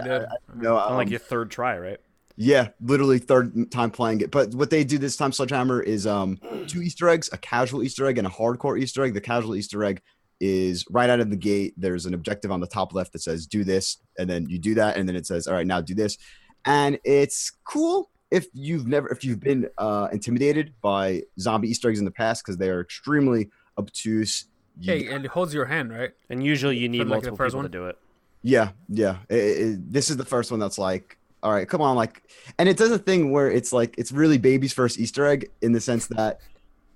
know 0.55 0.77
it. 0.77 0.81
On, 0.83 0.95
like 0.95 1.07
um, 1.07 1.11
your 1.11 1.21
third 1.21 1.51
try, 1.51 1.79
right? 1.79 1.99
Yeah, 2.41 2.69
literally 2.81 3.19
third 3.19 3.71
time 3.73 3.91
playing 3.91 4.21
it. 4.21 4.31
But 4.31 4.55
what 4.55 4.71
they 4.71 4.85
do 4.85 4.97
this 4.97 5.17
time, 5.17 5.33
Sledgehammer, 5.33 5.83
is 5.83 6.07
um 6.07 6.39
two 6.69 6.83
Easter 6.83 7.09
eggs, 7.09 7.29
a 7.33 7.37
casual 7.37 7.83
Easter 7.83 8.07
egg 8.07 8.17
and 8.17 8.29
a 8.29 8.31
hardcore 8.31 8.81
Easter 8.81 9.03
egg. 9.03 9.15
The 9.15 9.21
casual 9.21 9.57
Easter 9.57 9.83
egg 9.83 10.01
is 10.39 10.85
right 10.89 11.11
out 11.11 11.19
of 11.19 11.31
the 11.31 11.37
gate. 11.37 11.75
There's 11.77 12.07
an 12.07 12.15
objective 12.15 12.53
on 12.53 12.61
the 12.61 12.69
top 12.69 12.95
left 12.95 13.13
that 13.15 13.23
says 13.23 13.49
do 13.49 13.65
this, 13.65 13.97
and 14.19 14.31
then 14.31 14.49
you 14.49 14.61
do 14.61 14.75
that, 14.77 14.97
and 14.97 15.09
then 15.09 15.17
it 15.17 15.27
says, 15.27 15.49
All 15.49 15.55
right, 15.55 15.67
now 15.67 15.81
do 15.81 15.95
this. 15.95 16.17
And 16.65 17.01
it's 17.03 17.51
cool 17.65 18.09
if 18.31 18.47
you've 18.53 18.87
never 18.87 19.09
if 19.09 19.25
you've 19.25 19.41
been 19.41 19.69
uh 19.77 20.07
intimidated 20.13 20.75
by 20.81 21.23
zombie 21.41 21.69
Easter 21.71 21.89
eggs 21.91 21.99
in 21.99 22.05
the 22.05 22.13
past, 22.13 22.45
because 22.45 22.57
they 22.57 22.71
are 22.71 22.81
extremely 22.81 23.51
obtuse. 23.77 24.47
You- 24.81 24.93
hey, 24.93 25.07
and 25.09 25.25
it 25.25 25.31
holds 25.31 25.53
your 25.55 25.65
hand, 25.67 25.93
right? 25.93 26.11
And 26.31 26.45
usually 26.45 26.77
you 26.77 26.89
need 26.89 26.99
For, 26.99 27.05
like, 27.05 27.09
multiple 27.11 27.37
first 27.37 27.53
people 27.53 27.61
one? 27.65 27.71
to 27.73 27.79
do 27.79 27.87
it. 27.87 27.99
Yeah, 28.43 28.71
yeah. 28.89 29.17
It- 29.29 29.35
it- 29.37 29.93
this 29.93 30.11
is 30.11 30.17
the 30.17 30.25
first 30.25 30.51
one 30.51 30.61
that's 30.61 30.79
like, 30.79 31.17
all 31.43 31.53
right, 31.53 31.69
come 31.69 31.81
on, 31.81 31.97
like, 31.97 32.23
and 32.59 32.69
it 32.69 32.77
does 32.77 32.91
a 32.93 32.99
thing 32.99 33.31
where 33.33 33.51
it's 33.51 33.73
like 33.73 33.95
it's 33.99 34.13
really 34.13 34.39
baby's 34.39 34.73
first 34.73 34.99
Easter 34.99 35.27
egg 35.27 35.51
in 35.63 35.73
the 35.73 35.81
sense 35.81 36.07
that 36.09 36.41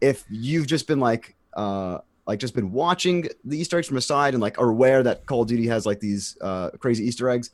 if 0.01 0.25
you've 0.31 0.67
just 0.67 0.87
been 0.87 1.01
like, 1.01 1.35
uh, 1.55 1.99
like 2.27 2.39
just 2.39 2.55
been 2.55 2.71
watching 2.73 3.29
the 3.45 3.59
Easter 3.59 3.79
eggs 3.79 3.89
from 3.89 3.97
a 3.97 4.01
side 4.01 4.35
and 4.35 4.41
like 4.41 4.59
are 4.61 4.69
aware 4.69 5.03
that 5.03 5.27
Call 5.27 5.43
of 5.43 5.49
Duty 5.49 5.67
has 5.67 5.85
like 5.87 5.99
these 6.01 6.37
uh 6.41 6.71
crazy 6.79 7.05
Easter 7.05 7.29
eggs, 7.29 7.51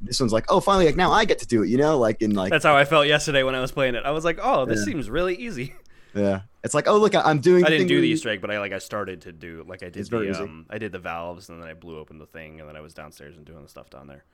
this 0.00 0.18
one's 0.20 0.32
like, 0.32 0.44
oh, 0.48 0.58
finally, 0.60 0.86
like 0.86 0.96
now 0.96 1.10
I 1.12 1.24
get 1.24 1.38
to 1.40 1.46
do 1.46 1.62
it, 1.62 1.68
you 1.68 1.76
know, 1.76 1.98
like 1.98 2.22
in 2.22 2.34
like, 2.34 2.50
That's 2.50 2.64
how 2.64 2.76
I 2.76 2.84
felt 2.84 3.06
yesterday 3.06 3.42
when 3.44 3.54
I 3.54 3.60
was 3.60 3.70
playing 3.72 3.94
it. 3.94 4.04
I 4.04 4.10
was 4.12 4.24
like, 4.24 4.38
oh, 4.42 4.64
this 4.64 4.80
Yeah. 4.80 4.84
seems 4.86 5.10
really 5.10 5.34
easy. 5.36 5.74
yeah, 6.14 6.40
it's 6.64 6.74
like, 6.74 6.86
oh, 6.88 6.96
look, 6.98 7.14
I- 7.14 7.22
I'm 7.22 7.40
doing. 7.40 7.64
I 7.64 7.70
didn't 7.70 7.88
do 7.88 8.00
the 8.00 8.08
Easter 8.08 8.28
egg, 8.28 8.40
but 8.40 8.50
I 8.50 8.58
like 8.58 8.72
I 8.72 8.78
started 8.78 9.22
to 9.22 9.32
do 9.32 9.64
like 9.68 9.82
I 9.82 9.86
did 9.86 9.96
It's 9.96 10.08
very 10.08 10.26
the 10.26 10.32
easy. 10.32 10.42
um 10.42 10.66
I 10.70 10.78
did 10.78 10.92
the 10.92 10.98
valves 10.98 11.48
and 11.48 11.60
then 11.62 11.68
I 11.68 11.74
blew 11.74 11.98
open 11.98 12.18
the 12.18 12.26
thing 12.26 12.60
and 12.60 12.68
then 12.68 12.76
I 12.76 12.80
was 12.80 12.94
downstairs 12.94 13.36
and 13.36 13.44
doing 13.44 13.62
the 13.62 13.68
stuff 13.68 13.90
down 13.90 14.06
there. 14.06 14.24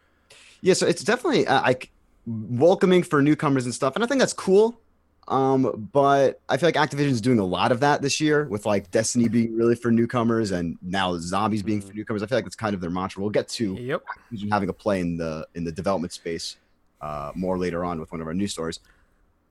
Yeah, 0.61 0.75
so 0.75 0.87
it's 0.87 1.03
definitely 1.05 1.47
uh, 1.47 1.63
like 1.63 1.91
welcoming 2.27 3.03
for 3.03 3.23
newcomers 3.23 3.65
and 3.65 3.75
stuff, 3.75 3.95
and 3.95 4.05
I 4.05 4.07
think 4.07 4.21
that's 4.21 4.33
cool. 4.33 4.81
Um, 5.29 5.89
but 5.93 6.41
I 6.49 6.57
feel 6.57 6.69
like 6.69 6.75
Activision's 6.77 7.21
doing 7.21 7.39
a 7.39 7.45
lot 7.45 7.71
of 7.71 7.81
that 7.81 8.01
this 8.01 8.19
year 8.19 8.45
with 8.49 8.65
like 8.65 8.91
Destiny 8.91 9.29
being 9.29 9.55
really 9.55 9.75
for 9.75 9.91
newcomers 9.91 10.53
and 10.53 10.79
now 10.81 11.19
zombies 11.19 11.63
being 11.63 11.83
for 11.83 11.93
newcomers. 11.93 12.23
I 12.23 12.27
feel 12.27 12.39
like 12.39 12.47
it's 12.47 12.57
kind 12.57 12.75
of 12.75 12.81
their 12.81 12.89
mantra. 12.89 13.21
We'll 13.21 13.29
get 13.31 13.47
to 13.51 13.75
Yep. 13.75 14.05
Activision 14.33 14.51
having 14.51 14.71
a 14.71 14.73
play 14.73 15.01
in 15.01 15.19
the 15.19 15.47
in 15.55 15.65
the 15.65 15.73
development 15.73 16.15
space 16.15 16.57
uh, 17.03 17.33
more 17.35 17.59
later 17.59 17.85
on 17.85 18.01
with 18.01 18.11
one 18.11 18.23
of 18.23 18.27
our 18.27 18.33
news 18.33 18.53
stories. 18.53 18.81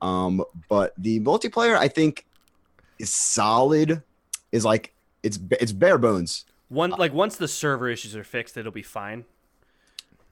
Um, 0.01 0.43
but 0.69 0.93
the 0.97 1.19
multiplayer 1.21 1.75
I 1.77 1.87
think 1.87 2.25
is 2.99 3.13
solid. 3.13 4.03
Is 4.51 4.63
like 4.63 4.93
it's 5.23 5.39
it's 5.59 5.71
bare 5.73 5.97
bones. 5.97 6.45
One 6.69 6.91
like 6.91 7.13
once 7.13 7.35
the 7.35 7.47
server 7.47 7.89
issues 7.89 8.15
are 8.15 8.23
fixed, 8.23 8.55
it'll 8.57 8.71
be 8.71 8.81
fine. 8.83 9.25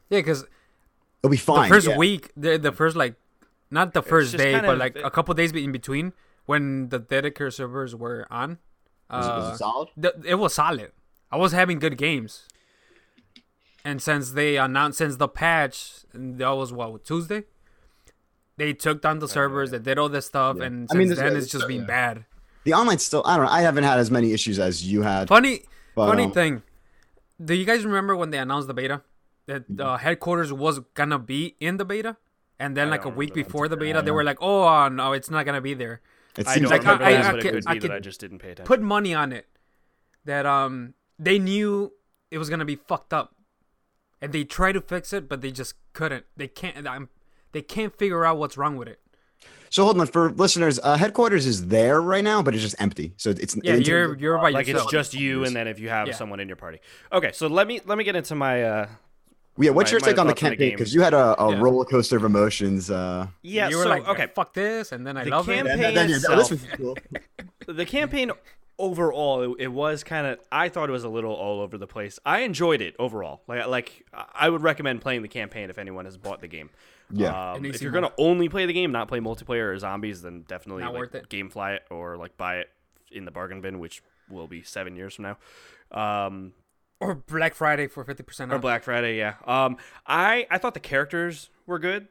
Yeah, 0.10 0.20
because 0.20 0.46
It'll 1.24 1.32
be 1.32 1.38
fine. 1.38 1.70
the 1.70 1.76
first 1.76 1.88
yeah. 1.88 1.98
week, 1.98 2.32
the 2.38 2.58
the 2.58 2.72
first 2.72 2.96
like, 2.96 3.16
not 3.72 3.94
the 3.94 4.02
first 4.04 4.38
day, 4.38 4.54
kind 4.54 4.66
but 4.66 4.74
of- 4.74 4.80
like 4.80 4.96
a 5.04 5.10
couple 5.10 5.34
days 5.34 5.52
in 5.52 5.72
between 5.72 6.14
when 6.46 6.90
the 6.90 7.00
dedicated 7.00 7.54
servers 7.54 7.96
were 7.96 8.28
on. 8.30 8.60
Was 9.10 9.25
it- 9.25 9.30
was 9.30 9.46
Uh, 9.50 9.54
it 9.54 9.58
solid. 9.58 9.89
th- 10.01 10.25
it 10.25 10.36
was 10.36 10.54
solid. 10.54 10.92
I 11.32 11.38
was 11.38 11.51
having 11.51 11.80
good 11.80 11.98
games. 11.98 12.48
And 13.84 14.01
since 14.01 14.32
they 14.32 14.58
announced, 14.58 14.98
since 14.98 15.18
the 15.18 15.28
patch, 15.28 16.06
that 16.13 16.50
was 16.51 16.72
what 16.74 17.04
Tuesday, 17.04 17.44
they 18.58 18.74
took 18.74 19.02
down 19.02 19.20
the 19.20 19.28
servers, 19.28 19.72
they 19.72 19.80
did 19.80 19.98
all 20.00 20.10
this 20.10 20.26
stuff, 20.28 20.58
Yeah. 20.58 20.66
and 20.66 20.88
I 20.90 20.94
since 20.94 20.98
mean, 20.98 21.08
this- 21.10 21.20
then 21.20 21.36
it's 21.36 21.48
just 21.48 21.64
so- 21.64 21.68
been 21.68 21.82
yeah. 21.82 21.88
bad. 21.88 22.26
The 22.64 22.74
online 22.74 22.98
still. 22.98 23.22
I 23.26 23.38
don't 23.38 23.46
know. 23.46 23.52
I 23.52 23.62
haven't 23.62 23.84
had 23.84 24.00
as 24.00 24.10
many 24.10 24.34
issues 24.34 24.58
as 24.58 24.84
you 24.92 25.04
had. 25.04 25.28
Funny, 25.28 25.62
But, 25.96 26.08
funny 26.08 26.24
um, 26.24 26.32
thing. 26.32 26.64
Do 27.44 27.54
you 27.54 27.64
guys 27.66 27.86
remember 27.86 28.16
when 28.16 28.32
they 28.32 28.40
announced 28.40 28.68
the 28.68 28.74
beta? 28.74 29.02
That 29.46 29.66
uh, 29.80 29.98
headquarters 29.98 30.52
was 30.52 30.80
gonna 30.96 31.20
be 31.20 31.56
in 31.60 31.78
the 31.78 31.86
beta, 31.86 32.18
and 32.58 32.76
then 32.76 32.88
I 32.88 32.92
like 32.92 33.06
a 33.06 33.10
week 33.10 33.36
before 33.36 33.68
the 33.68 33.78
beta, 33.78 34.02
they 34.02 34.10
were 34.10 34.24
like, 34.24 34.40
"Oh 34.42 34.68
uh, 34.68 34.90
no, 34.90 35.14
it's 35.14 35.30
not 35.30 35.46
gonna 35.46 35.62
be 35.62 35.76
there." 35.76 36.02
It 36.36 36.48
I 36.48 36.56
seems 36.56 36.64
don't 36.64 36.72
like 36.72 36.82
remember 36.82 37.04
I- 37.04 37.12
that, 37.12 37.26
I 37.26 37.32
but 37.32 37.40
it 37.40 37.42
could- 37.44 37.54
could 37.54 37.64
I 37.68 37.74
be 37.74 37.80
that 37.82 37.92
I 37.92 38.00
just 38.00 38.20
didn't 38.20 38.40
pay 38.40 38.52
attention. 38.52 38.66
Put 38.66 38.82
money 38.82 39.14
on 39.14 39.32
it 39.32 39.46
that 40.26 40.48
um 40.48 40.96
they 41.20 41.38
knew 41.38 41.94
it 42.32 42.40
was 42.40 42.50
gonna 42.50 42.66
be 42.66 42.76
fucked 42.76 43.14
up, 43.14 43.36
and 44.20 44.34
they 44.34 44.44
tried 44.44 44.72
to 44.72 44.82
fix 44.82 45.14
it, 45.14 45.30
but 45.30 45.42
they 45.42 45.52
just 45.52 45.76
couldn't. 45.94 46.26
They 46.36 46.48
can't. 46.48 46.88
I'm, 46.88 47.10
they 47.56 47.62
can't 47.62 47.98
figure 47.98 48.26
out 48.26 48.38
what's 48.38 48.58
wrong 48.58 48.76
with 48.76 48.88
it. 48.90 49.00
So 49.70 49.84
hold 49.84 50.00
on 50.00 50.08
for 50.08 50.30
listeners. 50.32 50.80
Uh, 50.82 50.96
headquarters 50.98 51.46
is 51.46 51.68
there 51.68 52.02
right 52.02 52.24
now, 52.24 52.42
but 52.42 52.54
it's 52.54 52.62
just 52.64 52.76
empty. 52.80 53.14
So 53.18 53.30
it's 53.32 53.56
Yeah, 53.64 53.76
in- 53.76 53.82
you're 53.82 54.16
you're 54.18 54.38
by 54.38 54.50
like 54.52 54.68
it's 54.68 54.86
just 54.88 55.14
you 55.14 55.44
and 55.46 55.56
then 55.56 55.68
if 55.68 55.80
you 55.80 55.90
have 55.90 56.08
Yeah. 56.08 56.14
someone 56.14 56.40
in 56.40 56.48
your 56.48 56.58
party. 56.58 56.80
Okay, 57.12 57.32
so 57.34 57.48
let 57.48 57.66
me 57.68 57.82
let 57.86 57.98
me 57.98 58.04
get 58.04 58.16
into 58.16 58.36
my 58.36 58.64
uh 58.64 58.88
yeah. 59.58 59.72
What's 59.72 59.90
my- 59.90 59.94
your 59.94 60.00
take 60.02 60.20
on 60.20 60.28
the 60.28 60.34
thoughts 60.34 60.44
on 60.44 60.50
the 60.52 60.56
campaign? 60.58 60.72
Because 60.78 60.94
you 60.94 61.02
had 61.02 61.14
a, 61.14 61.42
a 61.42 61.52
Yeah. 61.52 61.60
roller 61.62 61.86
coaster 61.86 62.18
of 62.18 62.24
emotions. 62.26 62.92
Uh, 62.92 63.28
yeah, 63.42 63.70
you 63.70 63.78
were 63.78 63.84
so 63.84 63.90
like, 63.90 64.08
okay. 64.08 64.28
fuck 64.36 64.54
this, 64.54 64.92
and 64.92 65.08
then 65.08 65.16
I 65.18 65.24
The 65.24 65.30
love 65.32 65.46
campaign- 65.46 65.66
it. 65.80 65.82
Campaign 65.82 66.10
yeah, 66.10 66.16
itself- 66.18 66.50
this 66.50 66.52
was 66.52 66.66
cool. 66.78 66.98
the 67.74 67.86
campaign 67.86 68.32
overall 68.78 69.42
it, 69.54 69.62
it 69.64 69.68
was 69.72 70.04
kind 70.04 70.28
of 70.28 70.38
i 70.52 70.68
thought 70.68 70.90
it 70.90 70.92
was 70.92 71.06
a 71.06 71.10
little 71.10 71.32
all 71.32 71.62
over 71.62 71.78
the 71.78 71.88
place 71.88 72.20
i 72.26 72.40
enjoyed 72.42 72.82
it 72.82 72.94
overall 73.00 73.42
like 73.48 73.66
like 73.68 74.06
i 74.34 74.50
would 74.50 74.62
recommend 74.62 75.00
playing 75.00 75.22
the 75.22 75.30
campaign 75.30 75.70
if 75.70 75.78
anyone 75.78 76.04
has 76.04 76.18
bought 76.18 76.42
the 76.42 76.48
game 76.50 76.70
Yeah. 77.12 77.54
um, 77.54 77.66
if 77.66 77.82
you're 77.82 77.92
gonna 77.92 78.12
only 78.18 78.50
play 78.50 78.66
the 78.66 78.74
game 78.74 78.92
not 78.92 79.08
play 79.08 79.20
multiplayer 79.20 79.72
or 79.74 79.78
zombies 79.78 80.22
then 80.22 80.44
definitely 80.48 80.84
Not 80.84 80.94
like, 80.94 81.00
worth 81.02 81.16
it. 81.16 81.30
gamefly 81.30 81.76
it 81.78 81.84
or 81.92 82.18
like 82.18 82.36
buy 82.38 82.58
it 82.58 82.70
in 83.12 83.26
the 83.26 83.32
bargain 83.32 83.62
bin 83.62 83.80
which 83.80 84.02
will 84.30 84.48
be 84.48 84.64
seven 84.64 84.96
years 84.96 85.16
from 85.16 85.24
now 85.24 85.38
um 86.00 86.54
Or 87.00 87.16
Black 87.16 87.54
Friday 87.54 87.88
for 87.88 88.04
fifty 88.04 88.24
percent 88.24 88.52
or. 88.54 88.58
Black 88.60 88.84
Friday, 88.84 89.18
yeah. 89.18 89.36
Um, 89.46 89.78
I 90.08 90.48
I 90.50 90.58
thought 90.58 90.74
the 90.74 90.80
characters 90.80 91.50
were 91.68 91.78
good. 91.78 92.08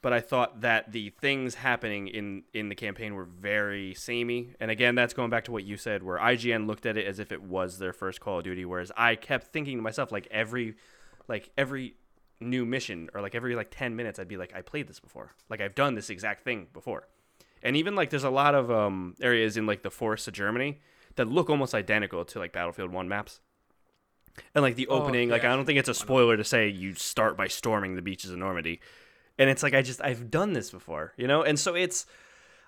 but 0.00 0.12
I 0.12 0.20
thought 0.20 0.60
that 0.60 0.92
the 0.92 1.10
things 1.20 1.56
happening 1.56 2.06
in 2.06 2.44
in 2.54 2.68
the 2.68 2.76
campaign 2.76 3.14
were 3.16 3.24
very 3.24 3.94
samey. 3.94 4.54
And 4.60 4.70
again, 4.70 4.94
that's 4.94 5.12
going 5.12 5.28
back 5.28 5.44
to 5.46 5.52
what 5.52 5.64
you 5.64 5.76
said, 5.76 6.02
where 6.04 6.18
IGN 6.18 6.66
looked 6.68 6.86
at 6.86 6.96
it 6.96 7.04
as 7.06 7.18
if 7.18 7.32
it 7.32 7.42
was 7.42 7.78
their 7.78 7.92
first 7.92 8.20
Call 8.20 8.38
of 8.38 8.44
Duty, 8.44 8.64
whereas 8.64 8.92
I 8.96 9.16
kept 9.16 9.48
thinking 9.48 9.76
to 9.76 9.82
myself, 9.82 10.12
like 10.12 10.28
every, 10.30 10.76
like 11.26 11.50
every 11.58 11.94
new 12.40 12.64
mission 12.64 13.08
or 13.14 13.20
like 13.20 13.34
every 13.34 13.54
like 13.56 13.70
10 13.70 13.96
minutes 13.96 14.18
i'd 14.18 14.28
be 14.28 14.36
like 14.36 14.54
i 14.54 14.62
played 14.62 14.86
this 14.88 15.00
before. 15.00 15.34
Like 15.48 15.60
i've 15.60 15.74
done 15.74 15.94
this 15.94 16.10
exact 16.10 16.44
thing 16.44 16.68
before. 16.72 17.08
And 17.62 17.76
even 17.76 17.96
like 17.96 18.10
there's 18.10 18.24
a 18.24 18.30
lot 18.30 18.54
of 18.54 18.70
um 18.70 19.14
areas 19.20 19.56
in 19.56 19.66
like 19.66 19.82
the 19.82 19.90
forests 19.90 20.28
of 20.28 20.34
germany 20.34 20.80
that 21.16 21.26
look 21.26 21.50
almost 21.50 21.74
identical 21.74 22.24
to 22.24 22.38
like 22.38 22.52
battlefield 22.52 22.92
1 22.92 23.08
maps. 23.08 23.40
And 24.54 24.62
like 24.62 24.76
the 24.76 24.86
Oh, 24.86 25.02
opening 25.02 25.28
like 25.30 25.44
i 25.44 25.54
don't 25.54 25.64
think 25.64 25.78
it's 25.78 25.88
a 25.88 25.94
spoiler 25.94 26.36
to 26.36 26.44
say 26.44 26.68
you 26.68 26.94
start 26.94 27.36
by 27.36 27.48
storming 27.48 27.96
the 27.96 28.02
beaches 28.02 28.30
of 28.30 28.38
normandy. 28.38 28.80
And 29.38 29.50
it's 29.50 29.62
like 29.62 29.74
i 29.74 29.82
just 29.82 30.00
i've 30.00 30.30
done 30.30 30.52
this 30.52 30.70
before 30.70 31.12
you 31.16 31.26
know? 31.26 31.42
And 31.42 31.58
so 31.58 31.74
it's 31.74 32.06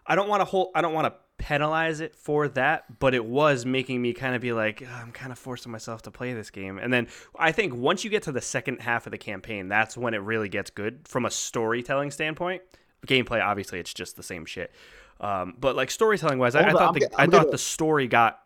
i 0.07 0.17
don't 0.17 0.29
want 0.29 0.41
to 0.41 0.45
hold 0.47 0.71
i 0.75 0.81
don't 0.81 0.95
want 0.95 1.07
to 1.07 1.15
penalize 1.41 2.01
it 2.01 2.15
for 2.15 2.47
that 2.49 2.85
but 3.01 3.15
it 3.15 3.25
was 3.25 3.65
making 3.67 4.01
me 4.03 4.13
kind 4.13 4.35
of 4.35 4.43
be 4.43 4.53
like 4.53 4.83
"Ugh, 4.83 4.89
i'm 5.03 5.11
kind 5.11 5.33
of 5.33 5.39
forcing 5.39 5.73
myself 5.73 6.03
to 6.03 6.11
play 6.11 6.35
this 6.35 6.51
game. 6.51 6.79
And 6.79 6.93
then 6.93 7.09
i 7.39 7.51
think 7.51 7.75
once 7.75 8.05
you 8.05 8.11
get 8.11 8.23
to 8.25 8.33
the 8.33 8.41
second 8.43 8.83
half 8.83 9.07
of 9.07 9.11
the 9.11 9.19
campaign 9.19 9.67
that's 9.69 9.97
when 9.97 10.13
it 10.15 10.19
really 10.19 10.49
gets 10.49 10.71
good 10.71 11.09
from 11.09 11.25
a 11.25 11.31
storytelling 11.31 12.11
standpoint. 12.11 12.63
Gameplay 13.07 13.43
obviously 13.43 13.81
it's 13.81 13.95
just 13.95 14.17
the 14.17 14.23
same 14.23 14.45
shit. 14.45 14.71
Um, 15.21 15.55
but 15.59 15.75
like 15.77 15.91
storytelling 15.91 16.39
wise 16.39 16.55
I, 16.55 16.61
I 16.61 16.65
on, 16.69 16.73
thought 16.73 16.89
I'm 16.89 16.95
the, 16.95 17.07
i 17.19 17.25
thought 17.25 17.31
gonna- 17.31 17.51
the 17.51 17.59
story 17.59 18.07
got 18.07 18.39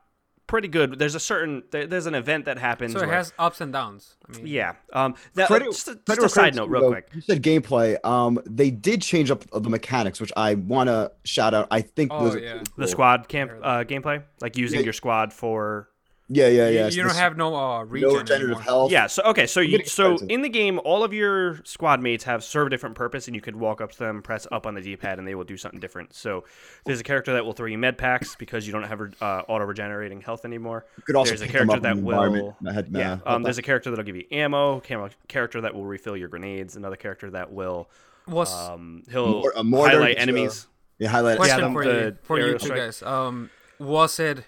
pretty 0.46 0.68
good 0.68 0.98
there's 0.98 1.14
a 1.14 1.20
certain 1.20 1.62
there, 1.70 1.86
there's 1.86 2.06
an 2.06 2.14
event 2.14 2.44
that 2.44 2.58
happens 2.58 2.92
So 2.92 2.98
it 3.00 3.06
where- 3.06 3.16
has 3.16 3.32
ups 3.38 3.60
and 3.62 3.72
downs. 3.72 4.16
I 4.28 4.36
mean, 4.36 4.46
yeah 4.46 4.74
um 4.92 5.14
that, 5.34 5.46
Credit- 5.48 5.66
just, 5.72 5.88
a, 5.88 5.98
just 6.06 6.22
a 6.22 6.28
side 6.28 6.54
note 6.54 6.68
real 6.68 6.82
though. 6.82 6.90
quick 6.90 7.08
You 7.14 7.20
said 7.22 7.42
gameplay. 7.42 7.96
Um, 8.04 8.38
they 8.46 8.70
did 8.70 9.00
change 9.02 9.30
up 9.30 9.44
the 9.50 9.70
mechanics, 9.70 10.20
which 10.20 10.32
I 10.36 10.54
want 10.54 10.88
to 10.88 11.12
shout 11.24 11.54
out. 11.54 11.68
I 11.70 11.80
think 11.80 12.10
Oh, 12.12 12.24
those 12.28 12.42
yeah. 12.42 12.52
pretty 12.58 12.70
the 12.76 12.88
squad 12.88 13.28
camp 13.28 13.52
uh, 13.62 13.84
gameplay 13.84 14.22
like 14.42 14.56
using 14.58 14.80
Yeah. 14.80 14.84
your 14.84 14.92
squad 14.92 15.32
for 15.32 15.88
Yeah, 16.28 16.48
yeah, 16.48 16.68
yeah. 16.70 16.84
you 16.86 16.90
so 16.90 17.02
don't 17.02 17.16
have 17.16 17.36
no 17.36 17.54
uh, 17.54 17.78
no 17.80 17.84
regenerative 17.84 18.30
anymore. 18.32 18.60
health. 18.62 18.90
Yeah. 18.90 19.08
So 19.08 19.22
okay. 19.24 19.46
So 19.46 19.60
you 19.60 19.84
so 19.84 20.16
in 20.28 20.40
the 20.40 20.48
game, 20.48 20.80
all 20.82 21.04
of 21.04 21.12
your 21.12 21.60
squad 21.64 22.00
mates 22.00 22.24
have 22.24 22.42
serve 22.42 22.68
a 22.68 22.70
different 22.70 22.94
purpose, 22.94 23.26
and 23.28 23.34
you 23.34 23.42
could 23.42 23.56
walk 23.56 23.82
up 23.82 23.92
to 23.92 23.98
them, 23.98 24.22
press 24.22 24.46
up 24.50 24.66
on 24.66 24.74
the 24.74 24.80
D-pad, 24.80 25.18
and 25.18 25.28
they 25.28 25.34
will 25.34 25.44
do 25.44 25.58
something 25.58 25.80
different. 25.80 26.14
So 26.14 26.44
there's 26.86 26.98
a 26.98 27.04
character 27.04 27.34
that 27.34 27.44
will 27.44 27.52
throw 27.52 27.66
you 27.66 27.76
med 27.76 27.98
packs 27.98 28.36
because 28.36 28.66
you 28.66 28.72
don't 28.72 28.84
have 28.84 29.00
uh, 29.20 29.42
auto 29.48 29.66
regenerating 29.66 30.22
health 30.22 30.46
anymore. 30.46 30.86
You 30.96 31.02
could 31.02 31.14
also 31.16 31.30
there's 31.30 31.42
a 31.42 31.48
character 31.48 31.78
that 31.80 31.96
will. 31.96 32.12
environment. 32.12 32.54
I 32.66 32.72
had- 32.72 32.88
Yeah. 32.90 33.18
uh, 33.26 33.34
Um, 33.34 33.42
there's 33.42 33.58
a 33.58 33.62
character 33.62 33.90
that'll 33.90 34.04
give 34.04 34.16
you 34.16 34.24
ammo. 34.30 34.80
Camo, 34.80 35.10
character 35.28 35.60
that 35.60 35.74
will 35.74 35.84
refill 35.84 36.16
your 36.16 36.28
grenades. 36.28 36.74
Another 36.76 36.96
character 36.96 37.30
that 37.32 37.52
will. 37.52 37.90
Was 38.26 38.50
Um, 38.54 39.02
he'll 39.10 39.42
Mor- 39.62 39.84
a 39.84 39.90
highlight 39.90 40.16
uh, 40.16 40.20
enemies. 40.22 40.66
yeah, 40.98 41.08
highlight. 41.10 41.36
question 41.36 41.60
the- 41.60 41.70
for 41.72 41.84
the 41.84 41.92
you 42.04 42.16
for 42.22 42.38
you 42.38 42.58
two 42.58 42.68
guys. 42.70 43.02
Um, 43.02 43.50
was 43.78 44.18
it 44.18 44.44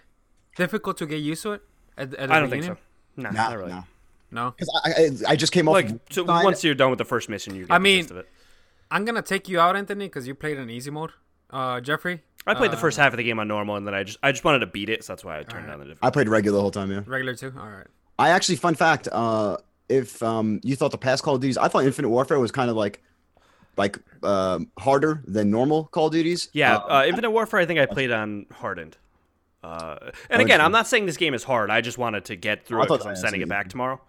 difficult 0.56 0.96
to 0.98 1.06
get 1.06 1.16
used 1.18 1.42
to 1.42 1.52
it 1.52 1.62
at, 1.96 2.14
at 2.14 2.28
the 2.28 2.34
I 2.34 2.40
don't 2.40 2.50
think 2.50 2.64
so. 2.64 2.76
Nah, 3.16 3.30
Nah, 3.30 3.48
not 3.48 3.56
really. 3.58 3.70
nah. 3.72 3.82
No. 4.30 4.50
Because 4.50 4.68
I, 4.84 4.90
I, 4.90 5.32
I 5.32 5.36
just 5.36 5.52
came 5.52 5.68
off. 5.68 5.74
Like 5.74 5.90
so 6.10 6.24
once 6.24 6.64
you're 6.64 6.74
done 6.74 6.90
with 6.90 6.98
the 6.98 7.04
first 7.04 7.28
mission, 7.28 7.54
you 7.54 7.62
get 7.66 7.72
I 7.72 7.78
the 7.78 7.82
mean, 7.82 7.98
gist 8.00 8.10
of 8.10 8.16
it. 8.18 8.28
I'm 8.90 9.04
gonna 9.04 9.22
take 9.22 9.48
you 9.48 9.60
out, 9.60 9.76
Anthony, 9.76 10.06
because 10.06 10.26
you 10.26 10.34
played 10.34 10.58
in 10.58 10.68
easy 10.68 10.90
mode. 10.90 11.10
Uh, 11.48 11.80
Jeffrey, 11.80 12.22
I 12.46 12.54
played 12.54 12.72
the 12.72 12.76
uh, 12.76 12.80
first 12.80 12.98
half 12.98 13.12
of 13.12 13.16
the 13.18 13.22
game 13.22 13.38
on 13.38 13.46
normal, 13.48 13.76
and 13.76 13.86
then 13.86 13.94
I 13.94 14.02
just 14.02 14.18
I 14.22 14.32
just 14.32 14.44
wanted 14.44 14.58
to 14.60 14.66
beat 14.66 14.88
it, 14.88 15.04
so 15.04 15.12
that's 15.12 15.24
why 15.24 15.38
I 15.38 15.42
turned 15.44 15.68
down 15.68 15.78
the 15.78 15.84
difficulty. 15.86 16.06
I 16.06 16.10
played 16.10 16.28
regular 16.28 16.56
the 16.56 16.60
whole 16.60 16.70
time. 16.72 16.90
Yeah. 16.90 17.02
regular 17.06 17.34
too. 17.34 17.52
All 17.58 17.66
right. 17.68 17.86
I 18.18 18.30
actually, 18.30 18.56
fun 18.56 18.74
fact. 18.74 19.08
Uh, 19.12 19.56
if 19.88 20.20
um 20.22 20.60
you 20.64 20.74
thought 20.74 20.90
the 20.90 20.98
past 20.98 21.22
Call 21.22 21.36
of 21.36 21.40
Duties, 21.40 21.56
I 21.56 21.68
thought 21.68 21.84
Infinite 21.84 22.08
Warfare 22.08 22.40
was 22.40 22.50
kind 22.50 22.68
of 22.68 22.76
like, 22.76 23.00
like 23.76 23.98
um 24.24 24.68
harder 24.78 25.22
than 25.26 25.50
normal 25.50 25.84
Call 25.84 26.06
of 26.06 26.12
Duties. 26.12 26.48
Yeah, 26.52 26.76
Um, 26.76 26.90
uh, 26.90 27.04
Infinite 27.06 27.30
Warfare. 27.30 27.60
I 27.60 27.66
think 27.66 27.78
I 27.78 27.86
played 27.86 28.10
on 28.10 28.46
hardened. 28.52 28.96
Uh, 29.66 30.10
and 30.30 30.40
again, 30.40 30.60
I'm 30.60 30.70
not 30.70 30.86
saying 30.86 31.06
this 31.06 31.16
game 31.16 31.34
is 31.34 31.42
hard. 31.42 31.70
I 31.70 31.80
just 31.80 31.98
wanted 31.98 32.26
to 32.26 32.36
get 32.36 32.64
through 32.64 32.80
I 32.80 32.84
it 32.84 32.88
because 32.88 33.06
I'm 33.06 33.14
that 33.14 33.18
sending 33.18 33.40
it 33.40 33.48
back 33.48 33.68
tomorrow. 33.68 34.00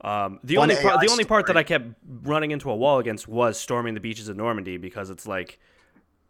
Um, 0.00 0.40
the 0.42 0.56
Fun 0.56 0.70
only 0.70 0.82
part, 0.82 1.00
the 1.00 1.10
only 1.10 1.24
part 1.24 1.46
that. 1.46 1.56
I 1.56 1.62
kept 1.62 1.86
running 2.22 2.50
into 2.50 2.70
a 2.70 2.76
wall 2.76 2.98
against 2.98 3.28
was 3.28 3.60
storming 3.60 3.94
the 3.94 4.00
beaches 4.00 4.28
of 4.28 4.36
Normandy 4.36 4.78
because 4.78 5.10
it's 5.10 5.26
like 5.26 5.58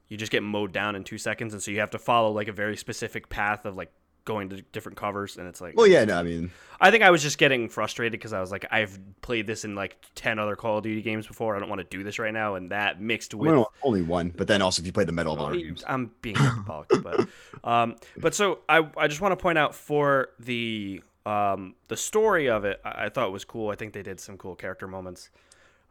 you 0.09 0.17
just 0.17 0.33
get 0.33 0.43
mowed 0.43 0.73
down 0.73 0.97
in 0.97 1.05
two 1.05 1.17
seconds, 1.17 1.55
and 1.55 1.62
so 1.62 1.71
you 1.71 1.79
have 1.81 1.91
to 1.91 1.99
follow 1.99 2.33
like 2.33 2.49
a 2.49 2.53
very 2.53 2.77
specific 2.77 3.29
path 3.29 3.65
of 3.65 3.77
like 3.77 3.93
going 4.25 4.49
to 4.50 4.62
different 4.73 4.97
covers, 4.97 5.37
and 5.37 5.49
it's 5.49 5.61
like 5.61 5.76
Well, 5.76 5.87
yeah, 5.87 6.05
no, 6.05 6.19
I 6.19 6.23
mean, 6.23 6.50
I 6.81 6.91
think 6.91 7.02
I 7.02 7.11
was 7.11 7.23
just 7.23 7.38
getting 7.38 7.69
frustrated 7.69 8.12
because 8.12 8.33
I 8.33 8.41
was 8.41 8.50
like, 8.50 8.67
I've 8.71 8.99
played 9.21 9.47
this 9.47 9.64
in 9.64 9.75
like 9.75 9.97
ten 10.14 10.38
other 10.38 10.57
Call 10.57 10.79
of 10.79 10.85
Duty 10.85 11.02
games 11.02 11.26
before. 11.26 11.57
I 11.57 11.59
don't 11.59 11.69
want 11.69 11.81
to 11.81 11.97
do 11.97 12.02
this 12.02 12.19
right 12.19 12.33
now, 12.33 12.55
and 12.55 12.71
that 12.71 13.00
mixed 13.00 13.35
with 13.35 13.52
well, 13.52 13.73
only 13.83 14.02
one. 14.02 14.33
But 14.37 14.49
then 14.49 14.62
also, 14.62 14.83
if 14.83 14.87
you 14.87 14.93
play 14.93 15.05
the 15.05 15.12
Medal 15.12 15.35
of 15.35 15.41
Honor 15.41 15.57
games, 15.57 15.85
I'm 15.87 16.11
being 16.23 16.37
alcoholic, 16.37 16.88
but 17.02 17.29
um, 17.64 17.97
but 18.17 18.35
so 18.35 18.61
I 18.69 18.87
I 18.97 19.09
just 19.09 19.21
want 19.21 19.33
to 19.33 19.43
point 19.43 19.59
out 19.59 19.75
for 19.75 20.31
the 20.38 21.02
um 21.26 21.75
the 21.88 21.97
story 21.97 22.49
of 22.49 22.64
it, 22.64 22.81
I, 22.85 23.07
I 23.07 23.09
thought 23.09 23.33
was 23.33 23.45
cool. 23.45 23.71
I 23.71 23.75
think 23.75 23.93
they 23.93 24.02
did 24.02 24.21
some 24.21 24.37
cool 24.37 24.55
character 24.55 24.87
moments. 24.87 25.31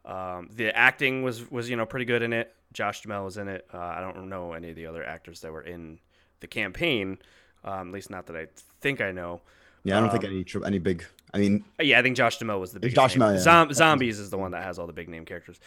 Um, 0.05 0.49
the 0.53 0.75
acting 0.75 1.23
was 1.23 1.49
was 1.51 1.69
you 1.69 1.75
know 1.75 1.85
pretty 1.85 2.05
good 2.05 2.21
in 2.21 2.33
it. 2.33 2.55
Josh 2.73 3.01
Duhamel 3.01 3.25
was 3.25 3.37
in 3.37 3.47
it. 3.47 3.67
Uh, 3.73 3.77
I 3.77 3.99
don't 3.99 4.29
know 4.29 4.53
any 4.53 4.69
of 4.69 4.75
the 4.75 4.85
other 4.85 5.03
actors 5.03 5.41
that 5.41 5.51
were 5.51 5.61
in 5.61 5.99
the 6.39 6.47
campaign, 6.47 7.19
um, 7.63 7.89
at 7.89 7.93
least 7.93 8.09
not 8.09 8.25
that 8.27 8.35
I 8.35 8.47
think 8.81 9.01
I 9.01 9.11
know. 9.11 9.41
yeah, 9.83 9.97
I 9.97 10.01
don't 10.01 10.09
think 10.11 10.23
um, 10.25 10.31
any 10.31 10.43
tri- 10.43 10.65
any 10.65 10.79
big. 10.79 11.03
I 11.33 11.37
mean, 11.37 11.63
Yeah, 11.79 11.99
I 11.99 12.01
think 12.01 12.17
Josh 12.17 12.37
Duhamel 12.37 12.59
was 12.59 12.73
the 12.73 12.79
biggest. 12.79 12.95
Josh. 12.95 13.13
Duhamel, 13.13 13.35
yeah. 13.35 13.39
Zom- 13.39 13.73
Zombies 13.73 14.19
is 14.19 14.29
the 14.29 14.37
one 14.37 14.51
that 14.51 14.63
has 14.63 14.77
all 14.79 14.87
the 14.87 14.93
big 14.93 15.07
name 15.09 15.23
characters, 15.25 15.59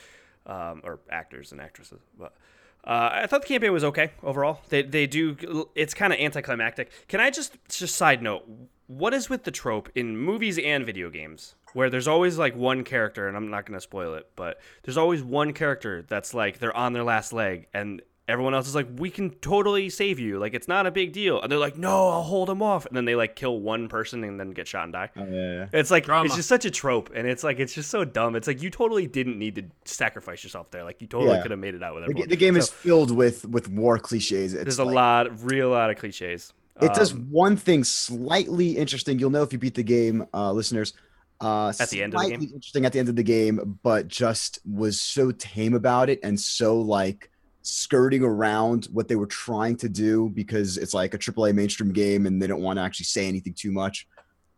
um, 0.46 0.82
or 0.84 0.98
actors 1.10 1.52
and 1.52 1.60
actresses. 1.60 2.00
But 2.18 2.32
uh, 2.86 3.10
I 3.12 3.26
thought 3.26 3.42
the 3.42 3.48
campaign 3.48 3.72
was 3.72 3.84
okay 3.84 4.10
overall. 4.22 4.60
They 4.68 4.82
they 4.82 5.06
do. 5.06 5.68
It's 5.74 5.94
kind 5.94 6.12
of 6.12 6.18
anticlimactic. 6.18 6.90
Can 7.08 7.20
I 7.20 7.30
just 7.30 7.56
just 7.68 7.96
side 7.96 8.22
note? 8.22 8.44
What 8.86 9.14
is 9.14 9.30
with 9.30 9.44
the 9.44 9.50
trope 9.50 9.88
in 9.94 10.18
movies 10.18 10.58
and 10.58 10.84
video 10.84 11.08
games 11.08 11.54
where 11.72 11.88
there's 11.88 12.06
always 12.06 12.36
like 12.38 12.54
one 12.54 12.84
character, 12.84 13.26
and 13.26 13.36
I'm 13.36 13.48
not 13.50 13.64
gonna 13.64 13.80
spoil 13.80 14.14
it, 14.14 14.28
but 14.36 14.60
there's 14.82 14.98
always 14.98 15.22
one 15.22 15.54
character 15.54 16.04
that's 16.06 16.34
like 16.34 16.58
they're 16.58 16.76
on 16.76 16.92
their 16.92 17.04
last 17.04 17.32
leg, 17.32 17.66
and 17.72 18.02
everyone 18.26 18.54
else 18.54 18.66
is 18.68 18.74
like, 18.74 18.88
"We 18.96 19.10
can 19.10 19.30
totally 19.30 19.90
save 19.90 20.18
you. 20.18 20.38
Like 20.38 20.54
it's 20.54 20.68
not 20.68 20.86
a 20.86 20.90
big 20.90 21.12
deal," 21.12 21.40
and 21.40 21.50
they're 21.52 21.58
like, 21.58 21.76
"No, 21.76 22.08
I'll 22.08 22.22
hold 22.22 22.48
them 22.48 22.62
off," 22.62 22.86
and 22.86 22.96
then 22.96 23.04
they 23.04 23.14
like 23.14 23.36
kill 23.36 23.60
one 23.60 23.88
person 23.88 24.24
and 24.24 24.38
then 24.40 24.50
get 24.52 24.66
shot 24.66 24.84
and 24.84 24.92
die. 24.92 25.10
oh, 25.16 25.24
yeah, 25.24 25.30
yeah. 25.52 25.66
It's 25.72 25.90
like 25.90 26.04
Drama. 26.04 26.26
it's 26.26 26.36
just 26.36 26.48
such 26.48 26.64
a 26.64 26.70
trope, 26.70 27.10
and 27.14 27.26
it's 27.26 27.44
like 27.44 27.58
it's 27.60 27.74
just 27.74 27.90
so 27.90 28.04
dumb. 28.04 28.36
It's 28.36 28.46
like 28.46 28.62
you 28.62 28.70
totally 28.70 29.06
didn't 29.06 29.38
need 29.38 29.54
to 29.56 29.64
sacrifice 29.84 30.42
yourself 30.42 30.70
there. 30.70 30.84
Like 30.84 31.00
you 31.00 31.06
totally 31.06 31.32
Yeah. 31.36 31.42
could 31.42 31.50
have 31.50 31.60
made 31.60 31.74
it 31.74 31.82
out 31.82 31.94
with 31.94 32.04
The, 32.04 32.10
everyone. 32.10 32.22
ga- 32.28 32.30
the 32.30 32.36
game 32.36 32.54
So, 32.54 32.58
is 32.60 32.68
filled 32.70 33.10
with 33.10 33.44
with 33.46 33.68
war 33.68 33.98
cliches. 33.98 34.54
It's 34.54 34.64
there's 34.64 34.78
a 34.78 34.84
lot, 34.84 35.42
real 35.44 35.70
lot 35.70 35.90
of 35.90 35.96
cliches. 35.98 36.52
It 36.82 36.92
does 36.94 37.12
Um, 37.12 37.28
one 37.30 37.56
thing 37.56 37.84
slightly 37.84 38.76
interesting. 38.76 39.18
You'll 39.18 39.30
know 39.30 39.42
if 39.42 39.52
you 39.52 39.58
beat 39.58 39.74
the 39.74 39.82
game, 39.84 40.26
uh, 40.34 40.50
listeners. 40.52 40.92
Uh, 41.40 41.72
At 41.78 41.90
the 41.90 42.02
end 42.02 42.14
of 42.14 42.22
the 42.22 42.28
game? 42.30 42.42
interesting 42.42 42.86
at 42.86 42.92
the 42.92 42.98
end 43.00 43.08
of 43.08 43.16
the 43.16 43.22
game, 43.22 43.78
but 43.82 44.08
just 44.08 44.60
was 44.64 45.00
so 45.00 45.30
tame 45.32 45.74
about 45.74 46.08
it 46.08 46.20
and 46.22 46.38
so 46.40 46.80
like 46.80 47.30
skirting 47.64 48.22
around 48.22 48.84
what 48.92 49.08
they 49.08 49.16
were 49.16 49.26
trying 49.26 49.74
to 49.74 49.88
do 49.88 50.30
because 50.34 50.76
it's 50.76 50.92
like 50.92 51.14
a 51.14 51.18
AAA 51.18 51.54
mainstream 51.54 51.92
game 51.92 52.26
and 52.26 52.40
they 52.40 52.46
don't 52.46 52.60
want 52.60 52.78
to 52.78 52.82
actually 52.82 53.06
say 53.06 53.26
anything 53.26 53.54
too 53.54 53.72
much. 53.72 54.06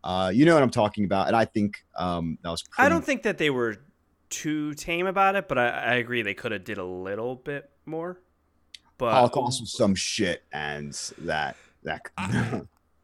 Uh, 0.03 0.29
you 0.33 0.45
know 0.45 0.53
what 0.53 0.61
I'm 0.61 0.69
talking 0.69 1.05
about, 1.05 1.27
and 1.27 1.35
I 1.35 1.45
think 1.45 1.83
um, 1.97 2.37
that 2.43 2.49
was. 2.49 2.63
Pretty, 2.63 2.85
I 2.85 2.89
don't 2.89 3.03
think 3.03 3.23
that 3.23 3.37
they 3.37 3.49
were 3.49 3.77
too 4.29 4.73
tame 4.75 5.07
about 5.07 5.35
it, 5.35 5.47
but 5.47 5.57
I, 5.57 5.69
I 5.69 5.93
agree 5.95 6.21
they 6.21 6.33
could 6.33 6.51
have 6.51 6.63
did 6.63 6.77
a 6.77 6.85
little 6.85 7.35
bit 7.35 7.69
more. 7.85 8.19
But 8.97 9.13
Holocaust 9.13 9.61
was 9.61 9.73
some 9.73 9.95
shit, 9.95 10.43
and 10.53 10.93
that 11.19 11.57
that. 11.83 12.07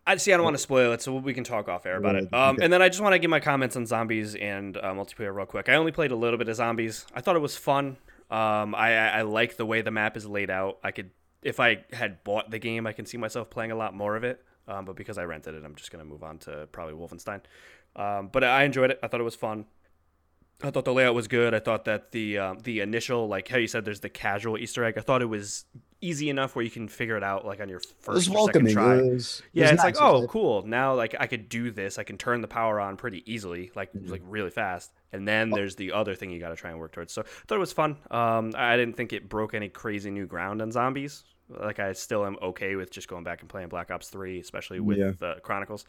I 0.05 0.15
see. 0.17 0.33
I 0.33 0.37
don't 0.37 0.43
want 0.43 0.55
to 0.55 0.61
spoil 0.61 0.93
it, 0.93 1.01
so 1.01 1.15
we 1.15 1.33
can 1.33 1.43
talk 1.43 1.67
off 1.67 1.85
air 1.85 1.97
about 1.97 2.15
it. 2.15 2.33
Um, 2.33 2.59
and 2.61 2.71
then 2.71 2.81
I 2.81 2.89
just 2.89 3.01
want 3.01 3.13
to 3.13 3.19
give 3.19 3.29
my 3.29 3.39
comments 3.39 3.75
on 3.75 3.85
zombies 3.85 4.35
and 4.35 4.77
uh, 4.77 4.93
multiplayer 4.93 5.35
real 5.35 5.45
quick. 5.45 5.69
I 5.69 5.75
only 5.75 5.91
played 5.91 6.11
a 6.11 6.15
little 6.15 6.37
bit 6.37 6.47
of 6.47 6.55
zombies. 6.55 7.05
I 7.13 7.21
thought 7.21 7.35
it 7.35 7.39
was 7.39 7.57
fun. 7.57 7.97
Um, 8.29 8.73
I, 8.75 8.95
I 8.95 9.21
like 9.21 9.57
the 9.57 9.65
way 9.65 9.81
the 9.81 9.91
map 9.91 10.17
is 10.17 10.25
laid 10.25 10.49
out. 10.49 10.79
I 10.83 10.91
could, 10.91 11.11
if 11.41 11.59
I 11.59 11.83
had 11.91 12.23
bought 12.23 12.49
the 12.49 12.59
game, 12.59 12.87
I 12.87 12.93
can 12.93 13.05
see 13.05 13.17
myself 13.17 13.49
playing 13.49 13.71
a 13.71 13.75
lot 13.75 13.93
more 13.93 14.15
of 14.15 14.23
it. 14.23 14.43
Um, 14.67 14.85
but 14.85 14.95
because 14.95 15.17
I 15.17 15.23
rented 15.23 15.55
it, 15.55 15.63
I'm 15.65 15.75
just 15.75 15.91
gonna 15.91 16.05
move 16.05 16.23
on 16.23 16.37
to 16.39 16.67
probably 16.71 16.93
Wolfenstein. 16.93 17.41
Um, 17.95 18.29
but 18.31 18.43
I 18.43 18.63
enjoyed 18.63 18.91
it. 18.91 18.99
I 19.03 19.07
thought 19.07 19.19
it 19.19 19.25
was 19.25 19.35
fun. 19.35 19.65
I 20.63 20.71
thought 20.71 20.85
the 20.85 20.93
layout 20.93 21.15
was 21.15 21.27
good. 21.27 21.53
I 21.53 21.59
thought 21.59 21.85
that 21.85 22.11
the 22.11 22.37
um, 22.37 22.59
the 22.59 22.79
initial, 22.79 23.27
like 23.27 23.49
how 23.49 23.57
you 23.57 23.67
said, 23.67 23.83
there's 23.83 23.99
the 23.99 24.09
casual 24.09 24.57
Easter 24.57 24.83
egg. 24.85 24.97
I 24.97 25.01
thought 25.01 25.21
it 25.21 25.25
was 25.25 25.65
easy 26.03 26.29
enough 26.29 26.55
where 26.55 26.63
you 26.65 26.69
can 26.71 26.87
figure 26.87 27.15
it 27.17 27.23
out 27.23 27.45
like 27.45 27.61
on 27.61 27.69
your 27.69 27.79
first 28.01 28.29
or 28.29 28.45
second 28.47 28.69
try. 28.69 28.97
It 28.97 29.13
was, 29.13 29.41
it 29.53 29.59
Yeah, 29.59 29.69
it's 29.71 29.83
like, 29.83 29.95
nice. 29.95 30.01
oh, 30.03 30.27
cool. 30.27 30.65
Now, 30.67 30.93
like, 30.95 31.15
I 31.19 31.27
could 31.27 31.49
do 31.49 31.71
this. 31.71 31.97
I 31.97 32.03
can 32.03 32.17
turn 32.17 32.41
the 32.41 32.47
power 32.47 32.79
on 32.79 32.97
pretty 32.97 33.23
easily, 33.31 33.71
like, 33.75 33.89
like 34.05 34.21
really 34.25 34.49
fast. 34.49 34.91
And 35.11 35.27
then 35.27 35.49
there's 35.49 35.75
the 35.75 35.91
other 35.93 36.15
thing 36.15 36.29
you 36.31 36.39
got 36.39 36.49
to 36.49 36.55
try 36.55 36.71
and 36.71 36.79
work 36.79 36.91
towards. 36.91 37.13
So, 37.13 37.21
I 37.21 37.25
thought 37.47 37.55
it 37.55 37.59
was 37.59 37.73
fun. 37.73 37.97
Um, 38.11 38.53
I 38.55 38.75
didn't 38.77 38.95
think 38.97 39.13
it 39.13 39.29
broke 39.29 39.53
any 39.53 39.69
crazy 39.69 40.11
new 40.11 40.25
ground 40.27 40.61
on 40.61 40.71
zombies. 40.71 41.23
Like, 41.49 41.79
I 41.79 41.93
still 41.93 42.25
am 42.25 42.37
okay 42.41 42.75
with 42.75 42.91
just 42.91 43.07
going 43.07 43.23
back 43.23 43.41
and 43.41 43.49
playing 43.49 43.69
Black 43.69 43.91
Ops 43.91 44.09
Three, 44.09 44.39
especially 44.39 44.79
with 44.79 44.97
Yeah. 44.97 45.11
the 45.19 45.35
Chronicles. 45.43 45.85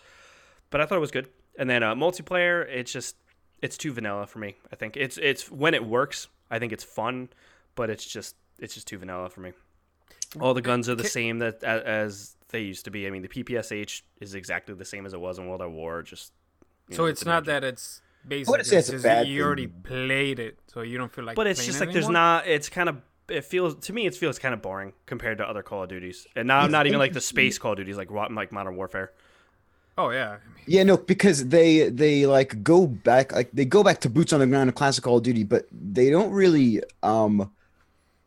But 0.71 0.80
I 0.80 0.87
thought 0.87 0.97
it 0.97 1.00
was 1.00 1.11
good. 1.11 1.28
And 1.59 1.68
then 1.71 1.83
uh, 1.83 1.94
multiplayer, 1.94 2.66
it's 2.68 2.92
just 2.92 3.16
it's 3.62 3.76
too 3.78 3.92
vanilla 3.92 4.26
for 4.26 4.40
me. 4.40 4.56
I 4.73 4.76
think 4.76 4.97
it's 4.97 5.16
it's 5.18 5.50
when 5.50 5.73
it 5.75 5.85
works. 5.85 6.26
I 6.50 6.59
think 6.59 6.73
it's 6.73 6.85
fun, 6.85 7.28
but 7.76 7.88
it's 7.90 8.04
just 8.04 8.35
it's 8.59 8.75
just 8.75 8.87
too 8.88 8.99
vanilla 8.99 9.30
for 9.30 9.40
me. 9.40 9.52
All 10.41 10.55
the 10.55 10.62
guns 10.62 10.88
are 10.88 10.95
the 10.95 11.05
same 11.05 11.38
that 11.38 11.62
as 11.62 12.37
they 12.49 12.61
used 12.61 12.85
to 12.87 12.91
be. 12.91 13.07
I 13.07 13.11
mean, 13.11 13.23
the 13.23 13.29
PPSH 13.29 14.03
is 14.21 14.35
exactly 14.35 14.75
the 14.75 14.85
same 14.85 15.07
as 15.07 15.12
it 15.12 15.21
was 15.21 15.38
in 15.38 15.47
World 15.47 15.62
at 15.62 15.71
War. 15.71 16.03
Just 16.03 16.33
So 16.91 17.03
know, 17.03 17.07
it's 17.09 17.25
not 17.25 17.47
magic. 17.47 17.47
that 17.47 17.64
it's 17.64 18.00
basic. 18.26 18.50
wouldn't 18.50 18.67
say 18.69 18.79
it's 18.79 18.88
a 18.88 18.93
just 18.93 19.05
bad 19.05 19.26
you 19.29 19.43
already 19.43 19.67
played 19.67 20.38
it, 20.38 20.59
so 20.73 20.83
you 20.83 20.99
don't 20.99 21.12
feel 21.12 21.25
like. 21.25 21.37
but 21.37 21.47
it's 21.47 21.64
just 21.64 21.81
it 21.81 21.87
like 21.87 21.95
there's 21.95 22.09
not. 22.09 22.47
It's 22.47 22.69
kind 22.69 22.88
of 22.88 23.00
it 23.29 23.45
feels 23.45 23.75
to 23.87 23.93
me. 23.93 24.07
It 24.07 24.14
feels 24.14 24.38
kind 24.38 24.55
of 24.55 24.62
boring 24.62 24.93
compared 25.07 25.38
to 25.38 25.49
other 25.49 25.62
Call 25.62 25.83
of 25.83 25.88
Duties, 25.88 26.26
and 26.37 26.49
now 26.49 26.61
I'm 26.61 26.71
not 26.71 26.87
even 26.87 26.99
like 26.99 27.12
the 27.12 27.21
space 27.21 27.59
Call 27.59 27.73
of 27.73 27.79
Duties 27.79 27.97
like 27.97 28.11
like 28.11 28.53
Modern 28.53 28.76
Warfare. 28.76 29.12
Oh 29.97 30.11
yeah. 30.11 30.31
I 30.31 30.33
mean, 30.33 30.64
Yeah, 30.67 30.83
no, 30.83 30.97
because 30.97 31.49
they 31.49 31.88
they 31.88 32.26
like 32.26 32.62
go 32.62 32.87
back 32.87 33.33
like 33.33 33.50
they 33.53 33.64
go 33.64 33.85
back 33.85 34.00
to 34.00 34.11
boots 34.11 34.33
on 34.33 34.41
the 34.41 34.47
ground 34.47 34.69
of 34.69 34.75
classic 34.75 35.05
Call 35.05 35.19
of 35.19 35.23
Duty, 35.23 35.45
but 35.45 35.67
they 35.71 36.11
don't 36.11 36.33
really 36.33 36.83
um 37.03 37.50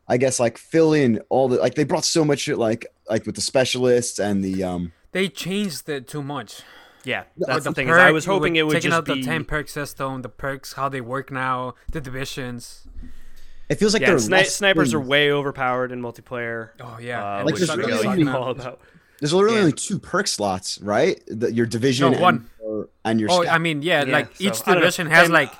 I 0.08 0.18
guess 0.18 0.40
like 0.40 0.58
fill 0.58 0.94
in 0.94 1.20
all 1.30 1.48
the 1.50 1.58
like 1.58 1.76
they 1.76 1.84
brought 1.84 2.06
so 2.06 2.24
much 2.24 2.40
shit 2.40 2.58
like 2.58 2.86
like 3.10 3.26
with 3.26 3.36
the 3.36 3.42
specialists 3.42 4.20
and 4.20 4.44
the 4.44 4.64
um 4.64 4.94
they 5.12 5.28
changed 5.30 5.88
it 5.90 6.08
too 6.08 6.22
much. 6.24 6.62
Yeah, 7.04 7.24
that's 7.38 7.64
the, 7.64 7.70
the 7.72 7.76
thing. 7.76 7.90
Is 7.90 7.96
I 7.98 8.12
was 8.12 8.26
hoping 8.26 8.54
were 8.54 8.60
it 8.60 8.64
would 8.68 8.74
taking 8.74 8.90
just 8.92 8.98
out 9.00 9.06
be 9.06 9.22
the 9.22 9.24
ten 9.24 9.46
perk 9.46 9.70
system, 9.70 10.22
the 10.24 10.30
perks, 10.30 10.74
how 10.74 10.90
they 10.90 11.00
work 11.02 11.32
now, 11.32 11.76
the 11.92 12.02
divisions. 12.02 12.86
it 13.70 13.76
feels 13.76 13.94
like 13.94 14.02
yeah. 14.02 14.10
they're 14.10 14.18
Sni- 14.18 14.32
less 14.32 14.56
snipers 14.56 14.94
are 14.94 15.00
way 15.00 15.32
overpowered 15.32 15.92
in 15.92 16.02
multiplayer. 16.02 16.72
Oh 16.82 16.98
yeah, 17.00 17.24
uh, 17.24 17.38
Like 17.38 17.46
which 17.46 17.56
there's 17.58 17.68
suck- 17.70 17.78
really 17.78 17.94
really 17.94 18.08
only- 18.08 18.32
all 18.32 18.52
about. 18.52 18.82
There's 19.20 19.34
literally 19.34 19.56
Yeah. 19.56 19.62
only 19.62 19.74
two 19.74 20.00
perk 20.00 20.28
slots, 20.28 20.80
right? 20.82 21.22
The, 21.28 21.52
your 21.52 21.66
division 21.66 22.12
No, 22.12 22.20
one. 22.20 22.36
and 22.36 22.50
your, 22.62 22.90
and 23.06 23.20
your 23.20 23.32
Oh, 23.32 23.42
stat. 23.42 23.54
I 23.54 23.58
mean, 23.58 23.82
yeah, 23.82 24.04
Yeah, 24.06 24.12
like 24.14 24.36
so, 24.36 24.44
each 24.44 24.62
I 24.68 24.74
know. 24.74 24.80
division 24.82 25.08
has 25.08 25.24
And 25.26 25.34
like. 25.34 25.52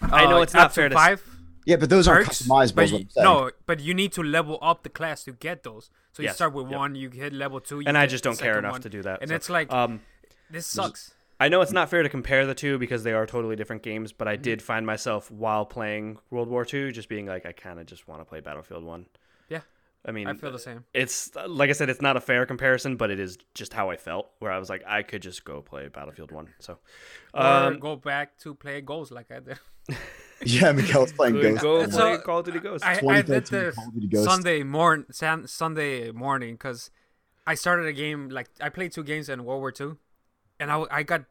I 0.00 0.24
know 0.24 0.38
uh, 0.38 0.42
it's 0.42 0.54
not 0.54 0.64
up 0.66 0.70
to 0.70 0.74
fair 0.74 0.88
to 0.88 0.94
s- 0.96 1.00
five 1.00 1.31
yeah, 1.64 1.76
but 1.76 1.90
those 1.90 2.08
aren't 2.08 2.28
customizable. 2.28 2.74
but 2.74 2.90
you- 2.90 3.06
no, 3.16 3.50
but 3.66 3.80
you 3.80 3.94
need 3.94 4.12
to 4.12 4.22
level 4.22 4.58
up 4.62 4.82
the 4.82 4.88
class 4.88 5.24
to 5.24 5.32
get 5.32 5.62
those. 5.62 5.90
So 6.12 6.22
you 6.22 6.26
Yes, 6.28 6.36
start 6.36 6.52
with 6.52 6.68
yep. 6.70 6.78
one, 6.78 6.94
you 6.94 7.10
hit 7.10 7.32
level 7.32 7.60
two, 7.60 7.80
you 7.80 7.84
And 7.86 7.96
I 7.96 8.06
just 8.06 8.22
don't 8.24 8.38
care 8.38 8.58
enough 8.58 8.72
one, 8.72 8.82
to 8.82 8.88
do 8.90 9.02
that. 9.02 9.20
And 9.22 9.28
so, 9.30 9.34
it's 9.36 9.48
like 9.48 9.72
um, 9.72 10.00
this 10.50 10.66
sucks. 10.66 11.14
I 11.40 11.48
know 11.48 11.60
it's 11.60 11.72
not 11.72 11.88
fair 11.90 12.02
to 12.04 12.08
compare 12.08 12.46
the 12.46 12.54
two 12.54 12.78
because 12.78 13.02
they 13.02 13.12
are 13.12 13.26
totally 13.26 13.56
different 13.56 13.82
games, 13.82 14.12
but 14.12 14.28
I 14.28 14.34
Mm-hmm. 14.34 14.42
did 14.42 14.62
find 14.62 14.86
myself 14.86 15.28
while 15.30 15.64
playing 15.64 16.18
World 16.30 16.48
War 16.48 16.64
II 16.72 16.92
just 16.92 17.08
being 17.08 17.26
like, 17.26 17.44
I 17.46 17.52
kind 17.52 17.80
of 17.80 17.86
just 17.86 18.06
want 18.06 18.20
to 18.20 18.24
play 18.24 18.40
Battlefield 18.40 18.84
One. 18.84 19.06
Yeah, 19.48 19.62
I 20.04 20.12
mean, 20.12 20.28
I 20.28 20.34
feel 20.34 20.52
the 20.52 20.58
same. 20.60 20.84
it's 20.94 21.34
like 21.48 21.68
I 21.70 21.72
said, 21.72 21.88
it's 21.90 22.00
not 22.02 22.16
a 22.16 22.20
fair 22.20 22.46
comparison, 22.46 22.96
but 22.96 23.10
it 23.10 23.18
is 23.18 23.38
just 23.54 23.72
how 23.72 23.90
I 23.90 23.96
felt. 23.96 24.30
Where 24.38 24.52
I 24.52 24.58
was 24.58 24.68
like, 24.70 24.84
I 24.86 25.02
could 25.02 25.22
just 25.22 25.44
go 25.44 25.62
play 25.62 25.88
Battlefield 25.88 26.30
One. 26.30 26.48
So, 26.60 26.78
Or 27.34 27.42
um, 27.44 27.78
go 27.80 27.96
back 27.96 28.38
to 28.40 28.54
play 28.54 28.80
Ghosts 28.80 29.12
like 29.12 29.30
I 29.32 29.40
did. 29.40 29.58
yeah, 30.60 30.72
Miguel's 30.72 31.12
playing 31.12 31.34
could 31.34 31.58
Ghost. 31.58 31.62
go 31.62 31.88
So, 31.88 32.16
play 32.16 32.18
Call 32.18 32.38
of 32.40 32.46
Duty 32.46 32.58
Ghosts. 32.60 32.86
I, 32.86 32.92
I 32.92 32.94
did 33.22 33.46
2013 33.46 33.58
the 33.60 33.72
Call 33.72 33.88
of 33.88 33.94
Duty 33.94 34.06
Ghosts. 34.08 34.32
Sunday 34.32 34.62
morn 34.62 35.06
San, 35.10 35.46
Sunday 35.46 36.10
morning 36.10 36.54
because 36.54 36.90
I 37.46 37.54
started 37.54 37.86
a 37.86 37.92
game 37.92 38.28
like 38.28 38.48
I 38.60 38.68
played 38.68 38.92
two 38.92 39.02
games 39.04 39.28
in 39.28 39.44
World 39.44 39.60
War 39.60 39.72
Two, 39.72 39.98
and 40.60 40.70
I 40.70 40.84
I 40.90 41.02
got 41.02 41.24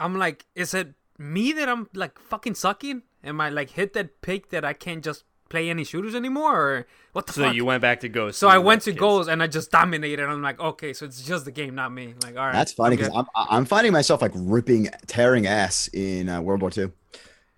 I'm 0.00 0.16
like, 0.16 0.46
is 0.54 0.74
it 0.74 0.94
me 1.18 1.52
that 1.52 1.68
I'm 1.68 1.88
like 1.94 2.18
fucking 2.18 2.54
sucking? 2.54 3.02
Am 3.24 3.40
I 3.40 3.50
like 3.50 3.70
hit 3.70 3.92
that 3.94 4.20
peak 4.22 4.50
that 4.50 4.64
I 4.64 4.72
can't 4.72 5.02
just 5.02 5.24
play 5.48 5.70
any 5.70 5.82
shooters 5.82 6.14
anymore, 6.14 6.56
or 6.60 6.86
what 7.12 7.26
the 7.26 7.32
fuck? 7.32 7.36
so 7.36 7.44
fuck? 7.46 7.54
you 7.54 7.64
went 7.64 7.80
back 7.82 8.00
to 8.00 8.08
Ghosts. 8.08 8.38
so 8.38 8.48
I 8.48 8.58
went 8.58 8.82
to 8.82 8.90
kids. 8.90 9.00
Ghosts 9.00 9.28
and 9.30 9.42
I 9.42 9.46
just 9.46 9.70
dominated. 9.70 10.24
I'm 10.24 10.42
like, 10.42 10.60
okay, 10.60 10.92
so 10.92 11.04
it's 11.06 11.22
just 11.22 11.44
the 11.46 11.50
game, 11.50 11.74
not 11.74 11.92
me. 11.92 12.14
Like, 12.22 12.36
all 12.36 12.46
right, 12.46 12.52
That's 12.52 12.72
funny 12.72 12.94
I'm 12.94 12.98
because. 12.98 13.12
I'm 13.14 13.26
I'm 13.50 13.64
finding 13.64 13.92
myself 13.92 14.22
like 14.22 14.32
ripping, 14.34 14.88
tearing 15.06 15.46
ass 15.46 15.88
in 15.92 16.28
uh, 16.28 16.40
World 16.40 16.60
War 16.60 16.70
II, 16.76 16.92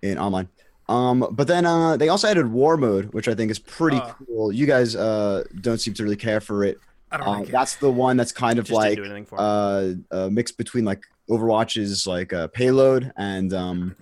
in 0.03 0.19
online. 0.19 0.49
Um, 0.89 1.27
but 1.33 1.47
then 1.47 1.67
uh, 1.67 1.97
they 1.97 2.09
also 2.09 2.27
added 2.29 2.51
war 2.51 2.77
mode, 2.77 3.13
which 3.15 3.29
I 3.29 3.35
think 3.35 3.51
is 3.51 3.59
pretty 3.59 3.99
Uh. 3.99 4.13
cool. 4.27 4.53
You 4.53 4.67
guys 4.67 4.97
uh 4.97 5.45
don't 5.61 5.79
seem 5.79 5.95
to 5.95 6.03
really 6.03 6.17
care 6.17 6.41
for 6.41 6.65
it. 6.65 6.79
I 7.13 7.17
don't 7.19 7.29
Uh, 7.29 7.31
like 7.41 7.49
it. 7.49 7.53
that's 7.53 7.77
the 7.77 7.91
one 7.91 8.17
that's 8.17 8.33
kind 8.33 8.59
of 8.59 8.65
Just 8.67 8.77
like 8.77 8.91
didn't 8.97 9.05
do 9.05 9.11
anything 9.11 9.27
for 9.27 9.37
me. 9.37 9.43
uh, 10.13 10.25
a 10.27 10.31
mix 10.31 10.53
between 10.53 10.85
like 10.85 11.03
Overwatch's 11.29 12.07
like 12.07 12.33
uh, 12.33 12.49
payload 12.49 13.13
and 13.17 13.53
um, 13.55 13.97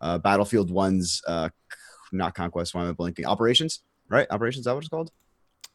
uh, 0.00 0.18
Battlefield 0.18 0.70
One's 0.70 1.20
uh, 1.26 1.48
not 2.12 2.34
conquest. 2.34 2.74
Why 2.74 2.82
am 2.82 2.90
I 2.90 2.92
blinking? 2.92 3.26
Operations, 3.26 3.80
right? 4.08 4.26
Operations. 4.30 4.60
Is 4.60 4.64
that 4.66 4.74
what 4.74 4.80
it's 4.84 4.88
called? 4.88 5.10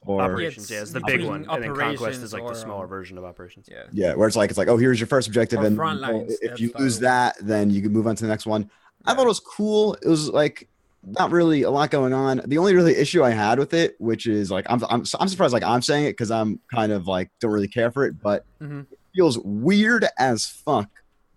Or 0.08 0.22
operations, 0.22 0.70
yeah, 0.70 0.82
it's 0.82 0.92
the 0.92 1.02
big 1.02 1.24
one, 1.26 1.48
and 1.50 1.64
then 1.64 1.74
Conquest 1.76 2.22
is 2.22 2.32
like 2.32 2.44
or, 2.44 2.50
the 2.54 2.56
smaller 2.56 2.84
um, 2.84 2.90
version 2.90 3.18
of 3.18 3.24
operations. 3.24 3.68
yeah. 3.72 3.86
Yeah, 3.92 4.14
where 4.14 4.28
it's 4.28 4.36
like 4.38 4.52
it's 4.52 4.58
like, 4.58 4.68
oh, 4.68 4.78
here's 4.78 5.00
your 5.00 5.08
first 5.08 5.28
objective, 5.28 5.62
and 5.62 5.76
front 5.76 6.00
you 6.00 6.06
lines, 6.06 6.38
if 6.44 6.60
you 6.60 6.72
lose 6.78 7.00
that, 7.00 7.36
then 7.42 7.72
you 7.72 7.82
can 7.82 7.92
move 7.92 8.06
on 8.06 8.16
to 8.16 8.24
the 8.24 8.30
next 8.30 8.46
one. 8.46 8.70
I 9.06 9.14
thought 9.14 9.26
it 9.26 9.28
was 9.30 9.40
cool. 9.40 9.94
It 9.96 10.08
was 10.08 10.30
like 10.30 10.68
not 11.06 11.32
really 11.32 11.62
a 11.64 11.70
lot 11.70 11.92
going 11.92 12.14
on. 12.14 12.42
The 12.46 12.58
only 12.58 12.74
really 12.76 12.96
issue 12.96 13.24
I 13.24 13.30
had 13.32 13.60
with 13.60 13.74
it, 13.74 13.96
which 14.00 14.26
is 14.28 14.50
like 14.52 14.66
I'm 14.70 14.84
I'm, 14.90 15.04
I'm 15.20 15.28
surprised 15.28 15.54
like 15.54 15.64
I'm 15.64 15.82
saying 15.82 16.06
it 16.06 16.12
because 16.14 16.32
I'm 16.32 16.60
kind 16.74 16.92
of 16.92 17.08
like 17.08 17.30
don't 17.40 17.52
really 17.52 17.68
care 17.68 17.92
for 17.92 18.06
it, 18.06 18.22
but 18.22 18.44
Mhm. 18.62 18.86
it 18.92 18.98
feels 19.16 19.38
weird 19.40 20.06
as 20.18 20.46
fuck. 20.46 20.90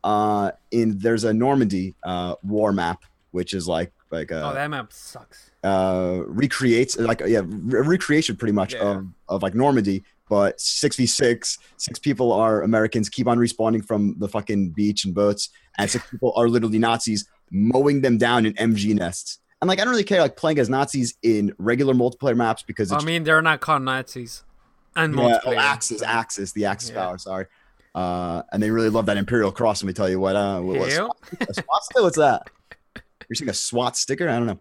Uh, 0.04 0.52
in 0.70 0.96
there's 0.98 1.24
a 1.24 1.34
Normandy 1.34 1.94
uh 2.04 2.34
war 2.42 2.72
map, 2.72 3.02
which 3.32 3.52
is 3.52 3.66
like 3.68 3.92
like 4.10 4.30
a 4.30 4.42
oh, 4.42 4.54
that 4.54 4.70
map 4.70 4.90
sucks. 4.92 5.50
uh 5.64 6.20
recreates 6.26 6.96
like 6.98 7.20
yeah 7.26 7.42
re- 7.44 7.80
recreation 7.86 8.36
pretty 8.36 8.52
much 8.52 8.72
Yeah. 8.72 8.80
of, 8.98 9.06
of 9.28 9.42
like 9.42 9.54
normandy 9.54 10.02
but 10.30 10.56
6v6 10.56 11.58
six 11.76 11.98
people 11.98 12.32
are 12.32 12.62
americans 12.62 13.10
keep 13.10 13.26
on 13.26 13.36
respawning 13.38 13.84
from 13.84 14.14
the 14.18 14.26
fucking 14.28 14.70
beach 14.70 15.04
and 15.04 15.14
boats 15.14 15.50
and 15.76 15.90
six 15.90 16.08
people 16.10 16.32
are 16.36 16.48
literally 16.48 16.78
nazis 16.78 17.28
mowing 17.50 18.00
them 18.00 18.18
down 18.18 18.46
in 18.46 18.52
mg 18.54 18.94
nests 18.94 19.38
and 19.60 19.68
like 19.68 19.78
i 19.80 19.84
don't 19.84 19.90
really 19.90 20.04
care 20.04 20.20
like 20.20 20.36
playing 20.36 20.58
as 20.58 20.68
nazis 20.68 21.14
in 21.22 21.52
regular 21.58 21.94
multiplayer 21.94 22.36
maps 22.36 22.62
because 22.62 22.92
it's 22.92 23.02
I 23.02 23.06
mean, 23.06 23.24
they're 23.24 23.42
not 23.42 23.60
called 23.60 23.82
Nazis. 23.82 24.44
And 24.96 25.14
yeah, 25.14 25.38
oh, 25.44 25.48
multiplayer. 25.50 25.56
axis 25.58 26.02
axis 26.02 26.52
the 26.52 26.64
axis 26.66 26.90
Yeah. 26.90 27.02
power 27.04 27.18
sorry 27.18 27.46
uh 27.94 28.42
and 28.52 28.62
they 28.62 28.70
really 28.70 28.90
love 28.90 29.06
that 29.06 29.16
imperial 29.16 29.50
cross 29.52 29.82
let 29.82 29.86
me 29.86 29.92
tell 29.94 30.08
you 30.08 30.20
what 30.20 30.36
uh 30.36 30.60
what, 30.60 30.78
what's 30.78 30.94
Hell. 30.94 31.16
a 31.48 31.54
SWAT 31.54 31.84
sticker? 31.84 32.02
What's 32.02 32.16
that? 32.18 32.50
You're 33.28 33.34
seeing 33.34 33.50
a 33.50 33.54
SWAT 33.54 33.96
sticker? 33.96 34.28
I 34.28 34.38
don't 34.38 34.46
know. 34.46 34.58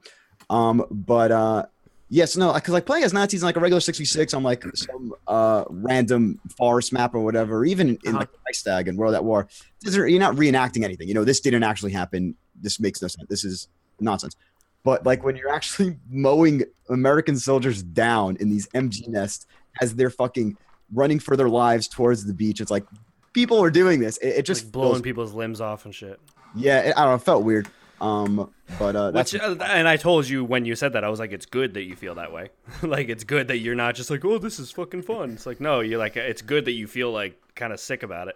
Um, 0.49 0.85
but 0.91 1.31
uh, 1.31 1.65
yes, 2.09 2.35
no, 2.35 2.51
because 2.53 2.73
like 2.73 2.85
playing 2.85 3.03
as 3.05 3.13
Nazis 3.13 3.41
in 3.41 3.45
like 3.45 3.55
a 3.55 3.59
regular 3.61 3.79
66 3.79 4.33
on 4.33 4.43
like 4.43 4.63
some 4.75 5.13
uh 5.27 5.63
random 5.69 6.39
forest 6.57 6.91
map 6.93 7.15
or 7.15 7.19
whatever, 7.21 7.63
even 7.65 7.89
in 8.03 8.09
Uh-huh. 8.09 8.17
like 8.19 8.29
Reichstag 8.45 8.87
and 8.87 8.97
World 8.97 9.15
at 9.15 9.23
War, 9.23 9.47
are, 9.87 10.07
you're 10.07 10.19
not 10.19 10.35
reenacting 10.35 10.83
anything. 10.83 11.07
You 11.07 11.13
know, 11.13 11.23
this 11.23 11.39
didn't 11.39 11.63
actually 11.63 11.91
happen. 11.93 12.35
This 12.61 12.79
makes 12.79 13.01
no 13.01 13.07
sense. 13.07 13.27
This 13.29 13.43
is 13.43 13.67
nonsense. 13.99 14.35
But 14.83 15.05
like 15.05 15.23
when 15.23 15.35
you're 15.35 15.53
actually 15.53 15.97
mowing 16.09 16.63
American 16.89 17.37
soldiers 17.37 17.83
down 17.83 18.37
in 18.39 18.49
these 18.49 18.67
MG 18.69 19.07
nests 19.07 19.45
as 19.81 19.95
they're 19.95 20.09
fucking 20.09 20.57
running 20.93 21.19
for 21.19 21.35
their 21.35 21.49
lives 21.49 21.87
towards 21.87 22.25
the 22.25 22.33
beach, 22.33 22.61
it's 22.61 22.71
like 22.71 22.85
people 23.33 23.61
are 23.61 23.69
doing 23.71 23.99
this. 23.99 24.17
It, 24.19 24.29
it 24.29 24.45
just 24.45 24.61
Just 24.61 24.71
blowing 24.71 24.93
feels- 24.93 25.01
people's 25.01 25.33
limbs 25.33 25.61
off 25.61 25.85
and 25.85 25.93
shit. 25.93 26.19
yeah, 26.55 26.79
it, 26.79 26.93
I 26.97 27.01
don't 27.01 27.11
know. 27.11 27.15
It 27.15 27.21
felt 27.23 27.43
weird. 27.43 27.67
Um, 27.99 28.51
but 28.77 28.95
uh, 28.95 29.09
that's 29.09 29.33
Which, 29.33 29.41
uh, 29.41 29.55
and 29.63 29.87
I 29.87 29.97
told 29.97 30.29
you 30.29 30.45
when 30.45 30.65
you 30.65 30.75
said 30.75 30.93
that, 30.93 31.03
I 31.03 31.09
was 31.09 31.19
like, 31.19 31.31
it's 31.31 31.47
good 31.47 31.73
that 31.73 31.81
you 31.81 31.95
feel 31.95 32.13
that 32.15 32.31
way. 32.31 32.51
like, 32.83 33.09
it's 33.09 33.23
good 33.23 33.47
that 33.47 33.57
you're 33.57 33.73
not 33.75 33.95
just 33.95 34.11
like, 34.11 34.23
oh, 34.23 34.37
this 34.37 34.59
is 34.59 34.69
fucking 34.71 35.01
fun. 35.01 35.31
It's 35.31 35.47
like, 35.47 35.59
no, 35.59 35.79
you're 35.79 35.97
like, 35.97 36.15
it's 36.15 36.43
good 36.43 36.65
that 36.65 36.73
you 36.73 36.85
feel 36.85 37.11
like 37.11 37.41
kind 37.55 37.73
of 37.73 37.79
sick 37.79 38.03
about 38.03 38.27
it. 38.27 38.35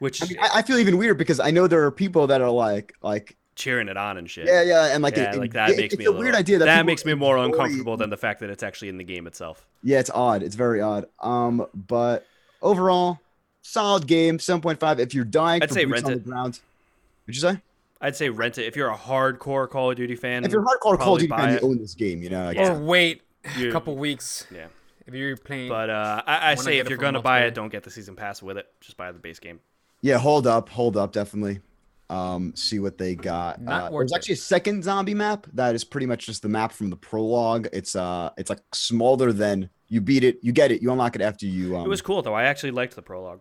Which 0.00 0.22
I, 0.22 0.26
mean, 0.26 0.38
I, 0.40 0.48
I 0.54 0.62
feel 0.62 0.76
even 0.78 0.98
weird 0.98 1.18
because 1.18 1.38
I 1.38 1.52
know 1.52 1.68
there 1.68 1.84
are 1.84 1.92
people 1.92 2.26
that 2.26 2.40
are 2.40 2.50
like, 2.50 2.92
like, 3.00 3.36
cheering 3.60 3.88
it 3.88 3.96
on 3.96 4.16
and 4.16 4.28
shit. 4.28 4.46
yeah, 4.46 4.62
yeah, 4.62 4.86
and 4.94 5.02
like, 5.02 5.16
Yeah, 5.16 5.32
it, 5.34 5.38
like 5.38 5.52
that 5.52 5.70
it- 5.70 5.76
makes 5.76 5.94
it's 5.94 5.98
me 6.00 6.06
a, 6.06 6.08
a, 6.08 6.10
little, 6.10 6.22
weird 6.24 6.34
idea 6.34 6.58
that, 6.58 6.64
that 6.64 6.84
makes 6.86 7.04
me 7.04 7.14
more 7.14 7.36
enjoy- 7.38 7.52
uncomfortable 7.52 7.96
than 7.96 8.10
the 8.10 8.16
fact 8.16 8.40
that 8.40 8.50
it's 8.50 8.62
actually 8.64 8.88
in 8.88 8.96
the 8.96 9.04
game 9.04 9.26
itself. 9.28 9.64
Yeah, 9.84 10.00
it's 10.00 10.10
odd. 10.10 10.42
It's 10.42 10.56
very 10.56 10.80
odd. 10.80 11.06
Um, 11.20 11.66
but 11.74 12.26
overall, 12.62 13.20
solid 13.62 14.06
game. 14.06 14.38
Seven 14.38 14.60
point 14.60 14.80
five. 14.80 14.98
If 14.98 15.14
you're 15.14 15.24
dying, 15.24 15.62
I'd 15.62 15.70
say 15.72 15.84
rent 15.84 16.04
on 16.06 16.12
it. 16.14 16.24
ground, 16.24 16.58
what'd 17.26 17.34
you 17.36 17.48
say? 17.48 17.60
I'd 18.00 18.16
say 18.16 18.30
rent 18.30 18.56
it 18.58 18.64
if 18.64 18.76
you're 18.76 18.90
a 18.90 18.96
hardcore 18.96 19.68
Call 19.68 19.90
of 19.90 19.96
Duty 19.96 20.16
fan. 20.16 20.44
If 20.44 20.52
you're 20.52 20.62
a 20.62 20.64
hardcore 20.64 20.98
Call 20.98 21.14
of 21.14 21.20
Duty 21.20 21.28
buy 21.28 21.36
fan, 21.36 21.52
you 21.54 21.60
own 21.60 21.78
this 21.78 21.94
game. 21.94 22.22
You 22.22 22.30
know. 22.30 22.48
I 22.48 22.52
Yeah. 22.52 22.72
Or 22.72 22.78
wait 22.80 23.22
a 23.58 23.70
couple 23.70 23.94
weeks 23.96 24.46
Yeah, 24.54 24.66
if 25.06 25.14
you're 25.14 25.36
playing. 25.36 25.68
but 25.68 25.90
uh, 25.90 26.22
I, 26.26 26.52
I 26.52 26.54
say 26.54 26.78
if 26.78 26.88
you're 26.88 26.98
gonna 26.98 27.20
buy 27.22 27.40
it, 27.42 27.54
don't 27.54 27.70
get 27.70 27.82
the 27.82 27.90
season 27.90 28.16
pass 28.16 28.42
with 28.42 28.56
it. 28.56 28.66
Just 28.80 28.96
buy 28.96 29.12
the 29.12 29.18
base 29.18 29.38
game. 29.38 29.60
Yeah, 30.02 30.16
hold 30.16 30.46
up, 30.46 30.70
hold 30.70 30.96
up, 30.96 31.12
definitely. 31.12 31.60
Um, 32.10 32.52
see 32.56 32.80
what 32.80 32.98
they 32.98 33.14
got. 33.14 33.62
Not 33.62 33.84
Uh, 33.92 33.98
there's 33.98 34.12
actually 34.12 34.34
a 34.34 34.38
second 34.38 34.82
zombie 34.82 35.14
map 35.14 35.46
that 35.54 35.76
is 35.76 35.84
pretty 35.84 36.06
much 36.06 36.26
just 36.26 36.42
the 36.42 36.48
map 36.48 36.72
from 36.72 36.90
the 36.90 36.96
prologue. 36.96 37.68
It's 37.72 37.94
uh, 37.94 38.30
it's 38.36 38.50
like 38.50 38.60
smaller 38.72 39.32
than 39.32 39.70
you 39.88 40.00
beat 40.00 40.24
it, 40.24 40.38
you 40.42 40.50
get 40.52 40.72
it, 40.72 40.82
you 40.82 40.90
unlock 40.90 41.14
it 41.14 41.22
after 41.22 41.46
you. 41.46 41.76
Um, 41.76 41.86
It 41.86 41.88
was 41.88 42.02
cool 42.02 42.20
though. 42.22 42.34
I 42.34 42.44
actually 42.44 42.72
liked 42.72 42.96
the 42.96 43.02
prologue. 43.02 43.40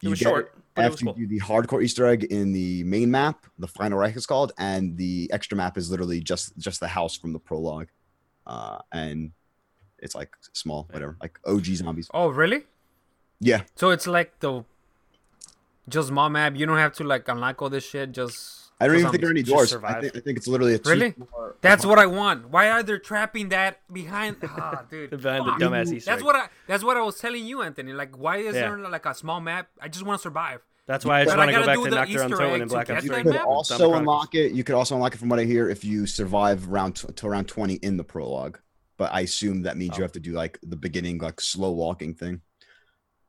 It 0.00 0.04
you 0.04 0.10
was 0.10 0.18
get 0.18 0.28
short, 0.28 0.54
but 0.74 0.84
it 0.84 0.88
was 0.88 0.94
after 0.94 1.04
cool. 1.06 1.14
you 1.18 1.26
do 1.26 1.38
the 1.38 1.44
hardcore 1.44 1.82
Easter 1.84 2.06
egg 2.06 2.24
in 2.24 2.52
the 2.52 2.84
main 2.84 3.10
map, 3.10 3.46
the 3.58 3.68
final 3.68 3.98
Reich 3.98 4.16
is 4.16 4.26
called, 4.26 4.52
and 4.58 4.96
the 4.96 5.30
extra 5.32 5.56
map 5.56 5.76
is 5.76 5.90
literally 5.90 6.20
just 6.20 6.56
just 6.56 6.80
the 6.80 6.88
house 6.88 7.16
from 7.16 7.34
the 7.34 7.38
prologue, 7.38 7.88
uh, 8.46 8.78
and 8.92 9.32
it's 9.98 10.14
like 10.14 10.30
small, 10.52 10.86
whatever, 10.90 11.16
like 11.20 11.38
OG 11.46 11.64
zombies. 11.66 12.08
oh, 12.14 12.28
really? 12.28 12.64
Yeah, 13.40 13.62
So 13.74 13.90
it's 13.90 14.06
like 14.06 14.38
the 14.40 14.64
just 15.88 16.08
small 16.08 16.28
map. 16.28 16.54
You 16.56 16.66
don't 16.66 16.78
have 16.78 16.92
to 16.94 17.04
like 17.04 17.28
unlock 17.28 17.60
all 17.62 17.70
this 17.70 17.84
shit. 17.86 18.12
Just 18.12 18.70
I 18.80 18.86
don't 18.86 18.92
For 18.92 18.98
even 18.98 19.04
some- 19.06 19.12
think 19.12 19.20
there 19.22 19.30
are 19.30 19.32
any 19.32 19.42
doors. 19.42 19.74
I 19.74 20.00
think, 20.00 20.16
I 20.16 20.20
think 20.20 20.36
it's 20.38 20.46
literally 20.46 20.74
a 20.74 20.78
two 20.78 20.90
Really? 20.90 21.10
floor 21.12 21.56
That's 21.62 21.86
what 21.86 21.98
I 21.98 22.06
want. 22.06 22.50
Why 22.50 22.68
are 22.70 22.82
they 22.82 22.98
trapping 22.98 23.48
that 23.48 23.80
behind? 23.92 24.36
Ah, 24.44 24.82
dude. 24.90 25.10
Behind 25.10 25.46
the 25.46 25.52
dumbass 25.52 25.90
Easter 25.92 26.10
That's 26.10 26.22
what 26.22 26.36
I. 26.36 26.48
That's 26.66 26.84
what 26.84 26.96
I 26.96 27.00
was 27.02 27.18
telling 27.18 27.46
you, 27.46 27.62
Anthony. 27.62 27.92
Like, 27.94 28.16
why 28.18 28.36
is 28.38 28.54
Yeah. 28.54 28.62
there 28.62 28.78
like 28.78 29.06
a 29.06 29.14
small 29.14 29.40
map? 29.40 29.68
I 29.80 29.88
just 29.88 30.04
want 30.04 30.18
to 30.18 30.22
survive. 30.22 30.60
That's 30.86 31.04
why 31.04 31.20
I 31.20 31.24
just 31.24 31.34
But 31.34 31.38
want 31.38 31.50
to 31.50 31.56
go 31.56 31.66
back 31.66 31.76
do 31.78 31.84
to 31.84 31.90
the 31.90 32.04
Easter 32.04 32.22
Untold 32.22 32.60
and 32.60 32.70
Black 32.70 32.90
Ops 32.90 33.04
You 33.04 33.10
could 33.10 33.36
also 33.38 33.94
unlock 33.94 34.34
it. 34.36 34.52
You 34.52 34.62
could 34.62 34.76
also 34.76 34.94
unlock 34.94 35.14
it 35.14 35.18
from 35.18 35.28
what 35.28 35.40
I 35.40 35.44
hear 35.44 35.68
if 35.68 35.84
you 35.84 36.06
survive 36.06 36.68
round 36.68 36.94
tw- 36.96 37.16
to 37.16 37.26
around 37.26 37.48
twenty 37.48 37.74
in 37.76 37.96
the 37.96 38.04
prologue. 38.04 38.60
But 38.98 39.12
I 39.12 39.20
assume 39.22 39.62
that 39.62 39.76
means 39.76 39.92
Oh. 39.94 39.96
you 39.98 40.02
have 40.02 40.12
to 40.12 40.20
do 40.20 40.32
like 40.32 40.58
the 40.62 40.76
beginning, 40.76 41.18
like 41.18 41.40
slow 41.40 41.72
walking 41.72 42.14
thing. 42.14 42.40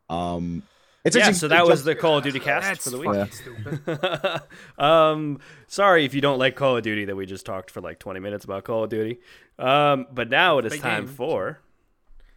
Um, 0.10 0.64
it's 1.08 1.16
Yeah, 1.16 1.24
actually 1.24 1.40
so 1.40 1.48
that 1.50 1.66
was 1.66 1.84
the 1.84 1.96
Call 1.96 2.18
of 2.18 2.24
Duty 2.24 2.40
cast 2.40 2.68
That's 2.68 2.84
for 2.84 2.90
the 2.92 2.98
fucking 3.04 3.22
week. 3.22 3.34
stupid. 3.34 4.42
um, 4.84 5.40
sorry 5.68 6.06
if 6.06 6.14
you 6.14 6.22
don't 6.22 6.38
like 6.40 6.56
Call 6.56 6.78
of 6.78 6.84
Duty 6.84 7.06
that 7.06 7.16
we 7.16 7.26
just 7.26 7.46
talked 7.46 7.72
for 7.72 7.82
like 7.82 8.00
20 8.00 8.20
minutes 8.20 8.46
about 8.46 8.64
Call 8.64 8.84
of 8.84 8.90
Duty. 8.90 9.20
Um, 9.60 10.08
but 10.12 10.30
now 10.30 10.58
it 10.60 10.66
is 10.66 10.74
Big 10.74 10.82
time 10.82 11.06
game. 11.06 11.16
for 11.16 11.60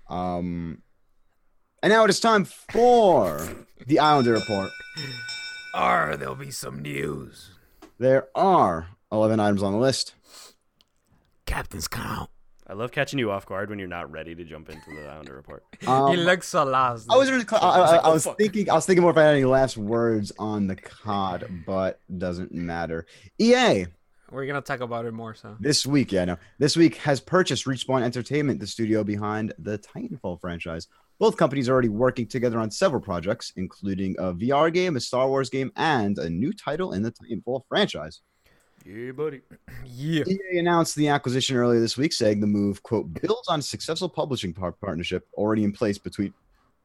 Um, 0.08 0.82
and 1.82 1.92
now 1.92 2.04
it 2.04 2.10
is 2.10 2.20
time 2.20 2.44
for 2.44 3.46
the 3.86 3.98
Islander 3.98 4.32
report. 4.32 4.70
Are 5.74 6.16
there'll 6.16 6.34
be 6.34 6.50
some 6.50 6.80
news. 6.80 7.50
There 7.98 8.28
are 8.34 8.88
eleven 9.12 9.38
items 9.40 9.62
on 9.62 9.72
the 9.72 9.78
list. 9.78 10.14
Captain's 11.46 11.88
count. 11.88 12.29
I 12.70 12.74
love 12.74 12.92
catching 12.92 13.18
you 13.18 13.32
off 13.32 13.46
guard 13.46 13.68
when 13.68 13.80
you're 13.80 13.88
not 13.88 14.12
ready 14.12 14.32
to 14.32 14.44
jump 14.44 14.70
into 14.70 14.90
the 14.90 15.04
Islander 15.10 15.34
report. 15.34 15.64
Um, 15.88 16.10
he 16.12 16.16
looks 16.18 16.46
so 16.46 16.62
lost. 16.64 17.08
I 17.10 17.16
was 17.16 17.28
really, 17.30 17.44
I, 17.50 17.56
I, 17.56 17.78
I, 17.80 17.96
I 17.96 18.00
Oh, 18.04 18.12
was 18.12 18.24
fuck. 18.24 18.38
thinking, 18.38 18.70
I 18.70 18.74
was 18.74 18.86
thinking 18.86 19.02
more 19.02 19.10
if 19.10 19.16
I 19.16 19.22
had 19.24 19.34
any 19.34 19.44
last 19.44 19.76
words 19.76 20.30
on 20.38 20.68
the 20.68 20.76
COD, 20.76 21.64
but 21.66 21.98
doesn't 22.18 22.52
matter. 22.52 23.06
EA 23.40 23.86
We're 24.30 24.46
gonna 24.46 24.60
talk 24.60 24.80
about 24.80 25.04
it 25.06 25.12
more. 25.12 25.34
So 25.34 25.56
this 25.58 25.84
week, 25.84 26.12
yeah, 26.12 26.26
no, 26.26 26.36
this 26.58 26.76
week 26.76 26.96
has 26.98 27.18
purchased 27.18 27.64
Respawn 27.66 28.02
Entertainment, 28.02 28.60
the 28.60 28.66
studio 28.68 29.02
behind 29.02 29.52
the 29.58 29.78
Titanfall 29.78 30.40
franchise. 30.40 30.86
Both 31.18 31.36
companies 31.36 31.68
are 31.68 31.72
already 31.72 31.88
working 31.88 32.26
together 32.28 32.58
on 32.60 32.70
several 32.70 33.02
projects, 33.02 33.52
including 33.56 34.14
a 34.18 34.32
VR 34.32 34.72
game, 34.72 34.94
a 34.96 35.00
Star 35.00 35.26
Wars 35.28 35.50
game, 35.50 35.72
and 35.76 36.18
a 36.18 36.30
new 36.30 36.52
title 36.52 36.92
in 36.92 37.02
the 37.02 37.10
Titanfall 37.10 37.62
franchise. 37.68 38.20
Yeah, 38.84 39.12
buddy. 39.12 39.40
yeah. 39.86 40.24
EA 40.26 40.58
announced 40.58 40.96
the 40.96 41.08
acquisition 41.08 41.56
earlier 41.56 41.80
this 41.80 41.96
week, 41.96 42.12
saying 42.12 42.40
the 42.40 42.46
move, 42.46 42.82
quote, 42.82 43.12
builds 43.20 43.48
on 43.48 43.58
a 43.58 43.62
successful 43.62 44.08
publishing 44.08 44.52
par- 44.52 44.72
partnership 44.72 45.26
already 45.34 45.64
in 45.64 45.72
place 45.72 45.98
between 45.98 46.32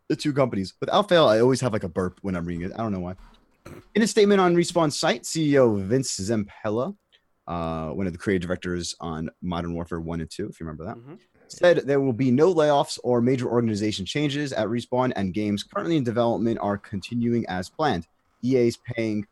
the 0.10 0.16
two 0.16 0.34
companies. 0.34 0.74
Without 0.80 1.10
fail, 1.10 1.28
I 1.28 1.40
always 1.40 1.62
have 1.62 1.74
like 1.74 1.84
a 1.84 1.90
burp 1.90 2.20
when 2.22 2.36
I'm 2.36 2.46
reading 2.46 2.66
it. 2.66 2.74
I 2.74 2.78
don't 2.78 2.92
know 2.92 3.00
why. 3.00 3.16
In 3.96 4.02
a 4.04 4.08
statement 4.08 4.40
on 4.40 4.56
Respawn's 4.56 4.98
site, 4.98 5.24
CEO 5.24 5.82
Vince 5.82 6.20
Zampella, 6.20 6.96
uh, 7.48 7.90
one 7.90 8.06
of 8.08 8.14
the 8.14 8.20
creative 8.20 8.48
directors 8.48 8.96
on 9.00 9.30
Modern 9.42 9.74
Warfare 9.74 10.00
1 10.02 10.22
and 10.22 10.30
2, 10.30 10.48
if 10.50 10.60
you 10.60 10.66
remember 10.66 10.86
that, 10.86 10.98
Mhm. 10.98 11.18
said 11.48 11.78
there 11.78 12.00
will 12.00 12.14
be 12.14 12.30
no 12.30 12.54
layoffs 12.54 13.00
or 13.04 13.22
major 13.22 13.48
organization 13.48 14.06
changes 14.06 14.54
at 14.54 14.68
Respawn, 14.68 15.12
and 15.16 15.34
games 15.34 15.64
currently 15.64 15.98
in 15.98 16.04
development 16.04 16.60
are 16.62 16.78
continuing 16.78 17.46
as 17.48 17.70
planned. 17.70 18.06
EA 18.44 18.68
is 18.68 18.78
paying 18.78 19.26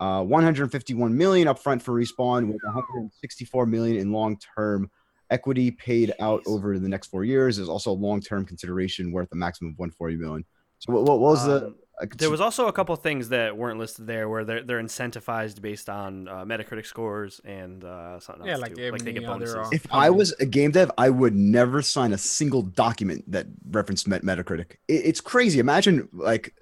uh, 0.00 0.22
151 0.24 1.16
million 1.16 1.46
upfront 1.48 1.82
for 1.82 1.92
Respawn, 1.94 2.46
with 2.46 2.60
164 2.64 3.66
million 3.66 3.96
in 3.98 4.12
long-term 4.12 4.90
equity 5.30 5.70
paid 5.70 6.12
out 6.20 6.42
Jeez. 6.44 6.52
over 6.52 6.78
the 6.78 6.88
next 6.88 7.08
four 7.08 7.24
years. 7.24 7.56
There's 7.56 7.68
also 7.68 7.90
a 7.92 7.98
long-term 8.06 8.46
consideration 8.46 9.12
worth 9.12 9.28
a 9.32 9.36
maximum 9.36 9.72
of 9.72 9.78
140 9.78 10.16
million. 10.16 10.44
So 10.78 10.92
what, 10.92 11.04
what 11.04 11.20
was 11.20 11.44
the? 11.46 11.66
Um, 11.66 11.76
There 12.16 12.30
was 12.30 12.40
also 12.40 12.66
a 12.66 12.72
couple 12.72 12.96
things 12.96 13.28
that 13.28 13.54
weren't 13.54 13.78
listed 13.78 14.06
there 14.06 14.26
where 14.30 14.42
they're, 14.46 14.62
they're 14.62 14.82
incentivized 14.82 15.60
based 15.60 15.90
on 15.90 16.26
uh, 16.28 16.44
Metacritic 16.46 16.86
scores 16.86 17.40
and 17.44 17.84
uh, 17.84 18.18
something 18.18 18.46
Yeah, 18.46 18.52
else 18.54 18.62
like 18.62 18.74
too. 18.74 18.90
like 18.90 19.02
they 19.04 19.10
any 19.10 19.20
get 19.20 19.28
other, 19.28 19.44
bonuses. 19.44 19.56
uh, 19.56 19.68
if 19.74 19.86
I 19.92 20.08
was 20.08 20.32
a 20.40 20.46
game 20.46 20.70
dev, 20.70 20.90
I 20.96 21.10
would 21.10 21.34
never 21.34 21.82
sign 21.82 22.14
a 22.14 22.18
single 22.18 22.62
document 22.62 23.30
that 23.30 23.46
referenced 23.70 24.08
Metacritic. 24.08 24.76
It, 24.88 25.02
it's 25.04 25.20
crazy. 25.20 25.58
Imagine 25.58 26.08
like 26.14 26.54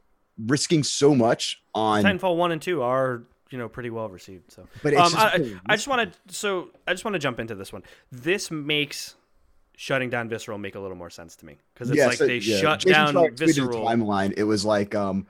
risking 0.47 0.83
so 0.83 1.15
much 1.15 1.63
on. 1.75 2.03
Titanfall 2.05 2.37
one 2.37 2.53
and 2.53 2.61
two 2.63 2.83
are 2.83 3.23
you 3.51 3.59
know 3.59 3.69
pretty 3.69 3.91
well 3.91 4.09
received. 4.09 4.53
So, 4.53 4.67
But 4.83 4.93
it's 4.95 5.03
um, 5.03 5.13
just 5.13 5.17
I, 5.17 5.73
I 5.73 5.77
just 5.77 5.89
want 5.89 6.13
to 6.13 6.35
so 6.35 6.71
I 6.87 6.93
just 6.93 7.05
want 7.05 7.15
to 7.15 7.19
jump 7.19 7.41
into 7.41 7.55
this 7.55 7.73
one. 7.73 7.83
This 8.13 8.51
makes 8.51 9.15
shutting 9.77 10.11
down 10.11 10.29
Visceral 10.29 10.59
make 10.59 10.75
a 10.75 10.81
little 10.81 10.97
more 10.97 11.11
sense 11.11 11.37
to 11.37 11.47
me 11.47 11.57
because 11.75 11.89
it's 11.91 11.97
Yeah, 11.99 12.07
like 12.09 12.19
so- 12.19 12.27
they 12.27 12.39
yeah. 12.39 12.59
shut 12.59 12.81
Jason 12.81 13.15
down 13.15 13.35
Visceral. 13.37 13.85
timeline. 13.87 14.35
It 14.37 14.45
was 14.45 14.65
like 14.65 14.95
um, 14.95 15.27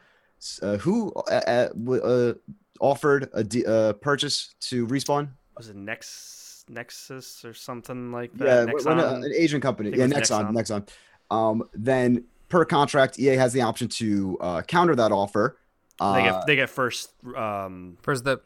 uh, 0.63 0.77
who 0.79 1.13
uh, 1.31 1.69
uh, 1.77 1.93
uh, 1.95 2.35
offered 2.81 3.29
a 3.33 3.45
d- 3.45 3.67
uh, 3.67 3.93
purchase 3.95 4.55
to 4.61 4.87
respawn? 4.87 5.29
Was 5.57 5.69
it 5.69 5.77
Nex 5.77 6.65
Nexus 6.71 7.45
or 7.45 7.53
something 7.55 8.13
like 8.13 8.33
that? 8.35 8.69
Yeah, 8.69 8.73
Nexon? 8.73 8.85
when, 8.87 9.01
uh, 9.01 9.15
an 9.25 9.33
Asian 9.37 9.61
company. 9.61 9.91
Yeah, 9.91 10.05
was 10.07 10.13
Nexon. 10.13 10.53
Nexon. 10.53 10.89
Um, 11.31 11.69
then 11.75 12.25
per 12.49 12.65
contract, 12.65 13.19
EA 13.19 13.37
has 13.37 13.53
the 13.53 13.63
option 13.63 13.89
to 13.89 14.39
uh, 14.41 14.63
counter 14.63 14.95
that 14.97 15.13
offer. 15.13 15.59
Uh, 16.01 16.15
they 16.15 16.23
get 16.23 16.47
they 16.47 16.57
get 16.57 16.71
first. 16.71 17.13
Um, 17.37 17.99
First 18.03 18.25
the 18.25 18.41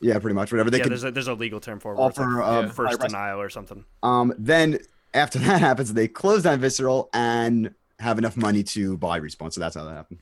yeah, 0.00 0.18
pretty 0.18 0.34
much 0.34 0.52
whatever 0.52 0.70
they 0.70 0.78
yeah, 0.78 0.84
could 0.84 0.92
there's 0.92 1.04
a 1.04 1.10
there's 1.10 1.28
a 1.28 1.34
legal 1.34 1.60
term 1.60 1.80
for 1.80 1.94
it. 1.94 1.98
offer. 1.98 2.22
like 2.22 2.46
uh, 2.46 2.60
yeah. 2.66 2.72
first 2.72 3.00
denial 3.00 3.40
or 3.40 3.48
something. 3.48 3.84
Um, 4.02 4.34
then 4.38 4.78
after 5.12 5.38
that 5.40 5.60
happens, 5.60 5.92
they 5.94 6.08
close 6.08 6.42
down 6.42 6.60
Visceral 6.60 7.08
and 7.12 7.74
have 8.00 8.18
enough 8.18 8.36
money 8.36 8.62
to 8.64 8.96
buy 8.98 9.20
respawn. 9.20 9.52
So 9.52 9.60
that's 9.60 9.76
how 9.76 9.84
that 9.84 9.94
happened. 9.94 10.20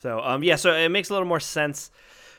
So 0.00 0.20
um 0.20 0.42
yeah, 0.42 0.56
so 0.56 0.72
it 0.72 0.88
makes 0.88 1.10
a 1.10 1.12
little 1.12 1.28
more 1.28 1.40
sense. 1.40 1.90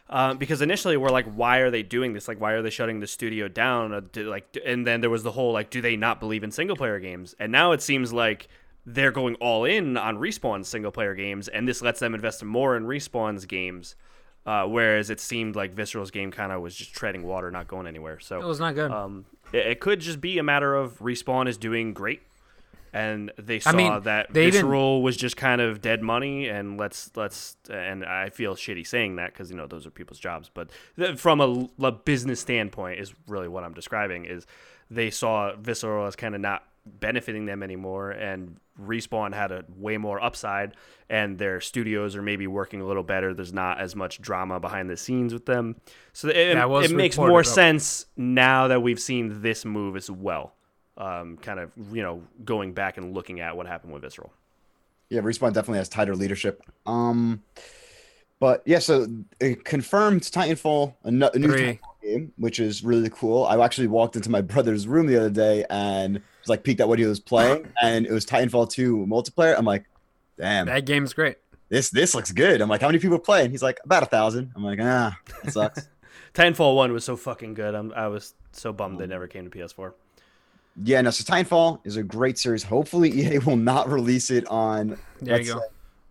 Uh, 0.08 0.36
because 0.36 0.62
initially 0.62 0.98
we're 0.98 1.10
like, 1.10 1.26
why 1.34 1.58
are 1.58 1.72
they 1.72 1.82
doing 1.82 2.14
this? 2.14 2.28
Like, 2.28 2.40
why 2.40 2.52
are 2.52 2.62
they 2.62 2.70
shutting 2.70 3.00
the 3.00 3.08
studio 3.08 3.48
down? 3.48 3.92
Uh, 3.92 4.02
do, 4.12 4.30
like, 4.30 4.56
and 4.64 4.86
then 4.86 5.02
there 5.02 5.10
was 5.10 5.24
the 5.24 5.32
whole 5.32 5.52
like, 5.52 5.72
do 5.72 5.82
they 5.82 5.96
not 5.96 6.20
believe 6.20 6.44
in 6.44 6.52
single 6.52 6.76
player 6.76 7.00
games? 7.00 7.34
And 7.40 7.52
now 7.52 7.72
it 7.72 7.82
seems 7.82 8.14
like 8.14 8.48
they're 8.86 9.12
going 9.12 9.36
all 9.36 9.66
in 9.66 9.98
on 9.98 10.18
Respawn's 10.18 10.68
single 10.68 10.92
player 10.92 11.16
games, 11.16 11.48
and 11.48 11.68
this 11.68 11.82
lets 11.82 12.00
them 12.00 12.14
invest 12.14 12.44
more 12.44 12.76
in 12.78 12.86
Respawn's 12.86 13.46
games. 13.46 13.96
Uh, 14.46 14.64
whereas 14.68 15.10
it 15.10 15.20
seemed 15.20 15.56
like 15.56 15.74
Visceral's 15.74 16.12
game 16.12 16.30
kind 16.30 16.52
of 16.52 16.62
was 16.62 16.76
just 16.76 16.94
treading 16.94 17.24
water, 17.24 17.50
not 17.50 17.68
going 17.68 17.88
anywhere. 17.88 18.20
So 18.20 18.40
it 18.40 18.46
was 18.46 18.60
not 18.60 18.76
good. 18.76 18.92
um, 18.92 19.26
it, 19.52 19.66
it 19.66 19.80
could 19.80 20.00
just 20.02 20.22
be 20.22 20.38
a 20.38 20.44
matter 20.44 20.76
of 20.76 21.00
respawn 21.00 21.48
is 21.48 21.58
doing 21.58 21.94
great, 21.94 22.22
and 22.94 23.32
they 23.40 23.60
saw 23.60 23.72
I 23.72 23.74
mean, 23.74 24.04
that 24.04 24.32
they 24.32 24.42
even- 24.44 24.52
visceral 24.62 25.02
was 25.02 25.18
just 25.18 25.36
kind 25.36 25.62
of 25.62 25.82
dead 25.82 26.04
money, 26.04 26.48
and 26.48 26.80
let's 26.80 27.10
let's 27.16 27.58
and 27.72 28.06
I 28.06 28.30
feel 28.30 28.54
shitty 28.54 28.86
saying 28.86 29.16
that 29.16 29.34
because 29.34 29.50
you 29.50 29.58
know 29.58 29.66
those 29.66 29.88
are 29.88 29.90
people's 29.92 30.20
jobs, 30.20 30.52
but 30.54 30.70
th- 30.96 31.18
from 31.18 31.42
a, 31.42 31.68
a 31.84 31.92
business 31.92 32.40
standpoint 32.40 33.00
is 33.00 33.16
really 33.28 33.48
what 33.48 33.64
I'm 33.64 33.74
describing 33.74 34.26
is 34.26 34.46
they 34.92 35.10
saw 35.10 35.56
visceral 35.56 36.06
as 36.06 36.16
kind 36.16 36.36
of 36.36 36.42
not 36.42 36.64
benefiting 36.86 37.46
them 37.46 37.64
anymore 37.64 38.12
and 38.12 38.58
respawn 38.80 39.34
had 39.34 39.52
a 39.52 39.66
way 39.78 39.98
more 39.98 40.22
upside 40.24 40.74
and 41.10 41.38
their 41.38 41.60
studios 41.62 42.16
are 42.16 42.22
maybe 42.22 42.46
working 42.46 42.82
a 42.82 42.86
little 42.86 43.04
better 43.04 43.34
there's 43.34 43.54
not 43.54 43.80
as 43.80 43.96
much 43.96 44.22
drama 44.22 44.60
behind 44.60 44.90
the 44.90 44.98
scenes 44.98 45.34
with 45.34 45.46
them 45.46 45.76
so 46.14 46.28
it, 46.28 46.56
was 46.70 46.92
it 46.92 46.96
makes 46.96 47.18
more 47.18 47.40
up. 47.40 47.46
sense 47.46 48.06
now 48.18 48.68
that 48.68 48.82
we've 48.82 49.00
seen 49.00 49.42
this 49.42 49.66
move 49.66 49.96
as 49.96 50.12
well 50.12 50.54
um, 50.98 51.38
kind 51.38 51.60
of 51.60 51.72
you 51.92 52.02
know 52.04 52.22
going 52.44 52.74
back 52.74 52.98
and 52.98 53.14
looking 53.14 53.40
at 53.40 53.56
what 53.58 53.66
happened 53.68 53.94
with 53.94 54.02
visceral 54.02 54.32
Yeah, 55.10 55.22
respawn 55.22 55.54
definitely 55.54 55.80
has 55.80 55.90
tighter 55.90 56.16
leadership. 56.16 56.62
Um, 56.86 57.44
but 58.40 58.62
yeah, 58.66 58.80
so 58.80 59.08
it 59.40 59.64
confirmed 59.66 60.22
Titanfall, 60.22 60.94
a, 61.04 61.08
a 61.08 61.12
new 61.12 61.28
Three. 61.30 61.62
Titanfall 61.62 61.80
game, 62.06 62.32
which 62.38 62.60
is 62.60 62.84
really 62.84 63.10
cool. 63.10 63.46
I 63.46 63.64
actually 63.64 63.88
walked 63.88 64.16
into 64.16 64.30
my 64.30 64.42
brother's 64.42 64.88
room 64.88 65.08
the 65.08 65.18
other 65.18 65.30
day 65.30 65.66
and 65.70 66.16
was 66.16 66.50
like 66.50 66.64
peeked 66.64 66.82
at 66.82 66.88
what 66.88 67.00
he 67.00 67.06
was 67.06 67.20
playing, 67.20 67.68
and 67.82 68.06
it 68.06 68.12
was 68.12 68.26
Titanfall 68.26 68.70
2 68.70 69.06
multiplayer. 69.08 69.58
I'm 69.58 69.66
like, 69.66 69.86
damn, 70.38 70.68
that 70.68 70.86
game's 70.86 71.14
great. 71.14 71.38
this 71.70 71.90
this 71.90 72.16
looks 72.16 72.32
good. 72.32 72.62
I'm 72.62 72.70
like, 72.70 72.82
how 72.82 72.88
many 72.88 73.00
people 73.00 73.20
play? 73.20 73.44
And 73.44 73.52
he's 73.52 73.64
like, 73.64 73.80
about 73.84 74.04
a 74.04 74.08
thousand. 74.08 74.52
I'm 74.56 74.64
like, 74.64 74.80
ah, 74.82 75.18
that 75.44 75.54
sucks. 75.54 75.90
titanfall 76.34 76.76
1 76.76 76.92
was 76.92 77.06
so 77.06 77.16
fucking 77.16 77.54
good 77.54 77.74
I'm, 77.74 77.94
i 77.94 78.08
was 78.08 78.34
so 78.52 78.74
bummed 78.74 79.00
they 79.00 79.08
never 79.08 79.26
came 79.26 79.50
to 79.50 79.58
ps4 79.58 79.94
yeah, 80.84 81.02
no. 81.02 81.10
So 81.10 81.24
Titanfall 81.24 81.80
is 81.86 81.96
a 81.96 82.04
great 82.04 82.38
series. 82.38 82.64
Hopefully, 82.64 83.10
EA 83.10 83.38
will 83.40 83.56
not 83.56 83.90
release 83.90 84.30
it 84.30 84.46
on. 84.48 84.98
There 85.22 85.40
you 85.40 85.54
go. 85.54 85.60
say- 85.60 85.66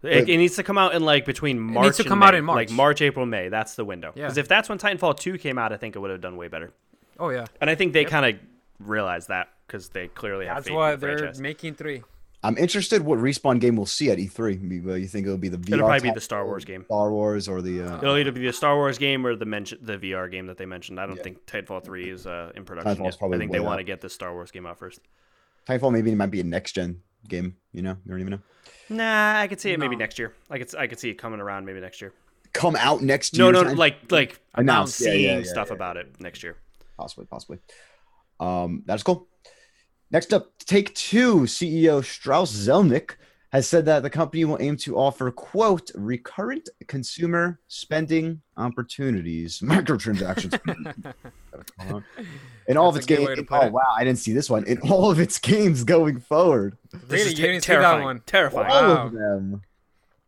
It, 0.05 0.29
it 0.29 0.37
needs 0.38 0.57
to 0.57 0.62
come 0.62 0.79
out 0.79 0.95
in 0.95 1.03
like 1.05 1.25
between 1.25 1.59
March. 1.59 1.85
needs 1.85 1.97
to 1.99 2.03
and 2.03 2.09
come 2.09 2.23
out 2.23 2.35
in 2.35 2.45
March. 2.45 2.57
like 2.57 2.71
March, 2.71 3.01
April, 3.03 3.27
May. 3.27 3.49
That's 3.49 3.75
the 3.75 3.85
window. 3.85 4.12
Yeah. 4.14 4.25
Because 4.25 4.38
if 4.38 4.49
that's 4.49 4.69
when 4.69 4.79
Titanfall 4.79 5.19
two 5.19 5.38
came 5.38 5.59
out, 5.59 5.73
I 5.73 5.77
think 5.77 5.97
it 5.97 5.99
would 5.99 6.11
have 6.11 6.21
done 6.21 6.37
way 6.37 6.49
better. 6.49 6.73
Oh 7.19 7.31
yeah, 7.31 7.47
And 7.61 7.71
I 7.71 7.75
think 7.75 7.93
they 7.93 8.05
kind 8.05 8.27
of 8.27 8.40
realized 8.81 9.29
that 9.29 9.49
because 9.67 9.88
they 9.90 10.09
clearly 10.09 10.47
have 10.47 10.64
that's 10.64 10.71
why 10.71 10.95
in 10.95 11.01
the 11.01 11.07
they're 11.07 11.19
franchise. 11.19 11.40
making 11.40 11.75
three. 11.75 12.03
I'm 12.43 12.59
interested 12.59 13.01
what 13.03 13.19
respawn 13.21 13.59
game 13.59 13.75
we'll 13.77 13.87
see 13.87 14.11
at 14.11 14.19
E3. 14.19 14.85
Well, 14.85 14.99
You 14.99 15.07
think 15.07 15.25
it'll 15.27 15.38
be 15.38 15.49
the 15.49 15.57
VR? 15.57 15.75
It'll 15.75 15.87
probably 15.88 16.11
be 16.11 16.14
the 16.14 16.21
Star 16.21 16.45
Wars 16.45 16.67
game. 16.67 16.85
Star 16.85 17.11
Wars 17.11 17.49
or 17.49 17.62
the 17.62 17.81
uh, 17.81 17.97
It'll 18.03 18.19
either 18.19 18.33
be 18.33 18.45
the 18.45 18.53
Star 18.53 18.77
Wars 18.77 18.99
game 18.99 19.27
or 19.27 19.35
the 19.35 19.47
mention 19.47 19.79
the 19.81 19.97
VR 19.97 20.31
game 20.31 20.47
that 20.49 20.59
they 20.59 20.67
mentioned. 20.67 21.01
I 21.01 21.07
don't 21.07 21.17
Yeah. 21.17 21.23
think 21.23 21.47
Titanfall 21.47 21.85
three 21.85 22.11
is 22.11 22.27
uh, 22.27 22.53
in 22.55 22.64
production 22.67 22.97
Titanfall's 22.97 23.14
yet. 23.14 23.19
probably 23.19 23.37
I 23.37 23.38
think 23.38 23.53
they 23.53 23.61
want 23.61 23.79
to 23.79 23.85
get 23.85 24.03
the 24.03 24.11
Star 24.11 24.35
Wars 24.35 24.51
game 24.51 24.67
out 24.67 24.79
first. 24.79 25.01
Titanfall 25.67 25.93
maybe 25.93 26.12
it 26.12 26.17
might 26.17 26.31
be 26.31 26.40
a 26.40 26.45
next 26.45 26.73
gen 26.73 27.01
game. 27.29 27.57
You 27.73 27.83
know, 27.83 27.97
you 28.05 28.11
don't 28.11 28.21
even 28.21 28.33
know. 28.33 28.41
Nah, 28.91 29.41
I 29.41 29.47
could 29.49 29.61
see 29.61 29.71
it 29.73 29.79
maybe 29.79 29.97
next 29.97 30.19
year. 30.19 30.35
I 30.51 30.59
could 30.59 30.75
I 30.75 30.87
could 30.87 30.99
see 30.99 31.11
it 31.11 31.15
coming 31.15 31.41
around 31.41 31.65
maybe 31.67 31.81
next 31.81 32.01
year. 32.01 32.13
come 32.53 32.77
out 32.77 33.03
next 33.03 33.37
No, 33.37 33.47
year. 33.47 33.53
no, 33.53 33.63
no, 33.63 33.73
like 33.73 34.11
like 34.11 34.41
Announced. 34.55 35.01
Yeah, 35.01 35.05
seeing 35.13 35.25
yeah, 35.25 35.39
yeah, 35.39 35.45
stuff 35.45 35.69
yeah. 35.69 35.75
about 35.75 35.97
it 35.97 36.21
next 36.21 36.43
year. 36.43 36.57
possibly, 36.97 37.27
possibly. 37.27 37.59
Um, 38.41 38.83
that's 38.87 39.03
cool. 39.03 39.29
Next 40.11 40.33
up, 40.33 40.53
Take 40.59 40.95
Two 40.95 41.41
CEO 41.41 42.05
Strauss 42.05 42.53
Zelnick 42.53 43.13
has 43.55 43.69
said 43.69 43.85
that 43.85 44.03
the 44.03 44.11
company 44.11 44.45
will 44.45 44.59
aim 44.61 44.77
to 44.77 44.97
offer 44.97 45.31
quote 45.31 45.88
recurrent 45.95 46.69
consumer 46.88 47.61
spending 47.69 48.43
opportunities, 48.57 49.61
microtransactions. 49.64 50.59
in 52.69 52.77
all 52.77 52.88
of 52.88 52.97
its 52.97 53.07
a 53.07 53.09
good 53.09 53.19
way 53.21 53.27
games. 53.27 53.38
to 53.38 53.45
put 53.45 53.62
Oh 53.62 53.67
it. 53.67 53.73
wow, 53.73 53.95
I 53.97 54.03
didn't 54.03 54.19
see 54.19 54.33
this 54.33 54.51
one. 54.51 54.64
In 54.64 54.79
all 54.90 55.09
of 55.11 55.21
its 55.21 55.38
games 55.38 55.85
going 55.85 56.19
forward, 56.19 56.77
This 56.93 57.03
Really? 57.11 57.23
is 57.23 57.31
You 57.31 57.37
ter- 57.37 57.53
didn't 57.53 57.62
see 57.64 57.73
that 57.75 57.81
terrifying. 57.81 58.05
one? 58.05 58.21
Terrifying. 58.27 58.71
all 58.73 58.83
Wow. 58.83 59.07
of 59.07 59.12
them. 59.12 59.62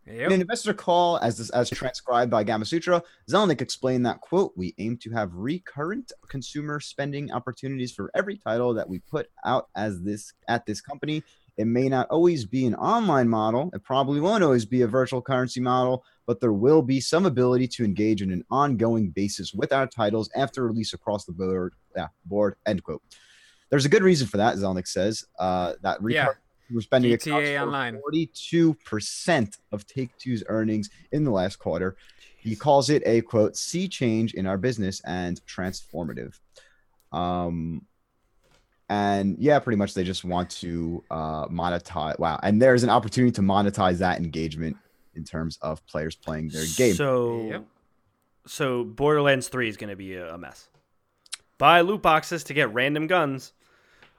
In 0.07 0.21
an 0.33 0.41
investor 0.41 0.73
call, 0.73 1.19
as 1.19 1.37
this, 1.39 1.51
as 1.51 1.69
transcribed 1.69 2.31
by 2.31 2.45
Gamasutra, 2.45 3.03
Zelnick 3.29 3.61
explained 3.61 4.07
that 4.07 4.21
quote: 4.21 4.53
"We 4.55 4.73
aim 4.79 4.99
to 4.99 5.11
have 5.11 5.35
recurrent 5.35 6.13
consumer 6.29 6.79
spending 6.79 7.33
opportunities 7.33 7.91
for 7.91 8.13
every 8.15 8.37
title 8.39 8.73
that 8.75 8.89
we 8.89 9.01
put 9.01 9.29
out 9.45 9.69
as 9.75 10.03
this 10.03 10.33
at 10.47 10.65
this 10.65 10.81
company. 10.81 11.25
It 11.57 11.67
may 11.67 11.89
not 11.89 12.09
always 12.11 12.45
be 12.45 12.67
an 12.67 12.75
online 12.75 13.29
model. 13.29 13.71
It 13.73 13.83
probably 13.83 14.21
won't 14.21 14.45
always 14.45 14.67
be 14.67 14.83
a 14.83 14.87
virtual 14.87 15.23
currency 15.23 15.61
model, 15.61 16.05
but 16.27 16.41
there 16.41 16.53
will 16.53 16.83
be 16.83 17.01
some 17.01 17.25
ability 17.25 17.69
to 17.69 17.85
engage 17.85 18.21
in 18.21 18.31
an 18.31 18.45
ongoing 18.51 19.09
basis 19.11 19.55
with 19.55 19.73
our 19.73 19.87
titles 19.87 20.29
after 20.35 20.67
release 20.67 20.93
across 20.93 21.25
the 21.25 21.33
board." 21.33 21.73
Yeah, 21.97 22.09
board. 22.27 22.57
End 22.67 22.83
quote. 22.83 23.03
There's 23.71 23.85
a 23.87 23.89
good 23.89 24.03
reason 24.03 24.27
for 24.27 24.37
that, 24.37 24.57
Zelnick 24.57 24.87
says. 24.87 25.25
Uh, 25.39 25.75
that 25.83 25.99
Yeah. 26.09 26.29
we're 26.71 26.81
spending 26.83 27.13
GTA 27.13 27.63
Online. 27.63 27.99
Forty-two 28.01 28.75
percent 28.85 29.59
of 29.73 29.87
Take 29.87 30.17
Two's 30.19 30.45
earnings 30.49 30.91
in 31.13 31.25
the 31.25 31.31
last 31.31 31.57
quarter. 31.57 31.97
He 32.39 32.55
calls 32.55 32.91
it 32.91 33.03
a 33.07 33.23
quote 33.23 33.57
sea 33.57 33.89
change 33.89 34.35
in 34.35 34.47
our 34.47 34.59
business 34.59 35.01
and 35.05 35.41
transformative. 35.47 36.39
Um, 37.13 37.87
and 38.89 39.37
yeah, 39.39 39.59
pretty 39.59 39.77
much 39.77 39.95
they 39.95 40.05
just 40.05 40.25
want 40.25 40.51
to 40.51 41.03
uh, 41.11 41.47
monetize. 41.49 42.19
Wow, 42.19 42.39
and 42.43 42.61
there's 42.61 42.83
an 42.83 42.91
opportunity 42.91 43.33
to 43.33 43.41
monetize 43.43 43.99
that 43.99 44.19
engagement 44.19 44.77
in 45.15 45.25
terms 45.25 45.59
of 45.63 45.85
players 45.87 46.15
playing 46.15 46.49
their 46.49 46.65
game. 46.77 46.95
So, 46.95 47.49
Yep. 47.49 47.65
so 48.47 48.85
Borderlands 48.85 49.49
Three 49.49 49.69
is 49.69 49.77
going 49.77 49.91
to 49.91 49.97
be 49.97 50.15
a, 50.15 50.35
a 50.35 50.39
mess. 50.39 50.69
Buy 51.59 51.81
loot 51.81 52.03
boxes 52.03 52.45
to 52.45 52.55
get 52.55 52.73
random 52.75 53.07
guns. 53.07 53.53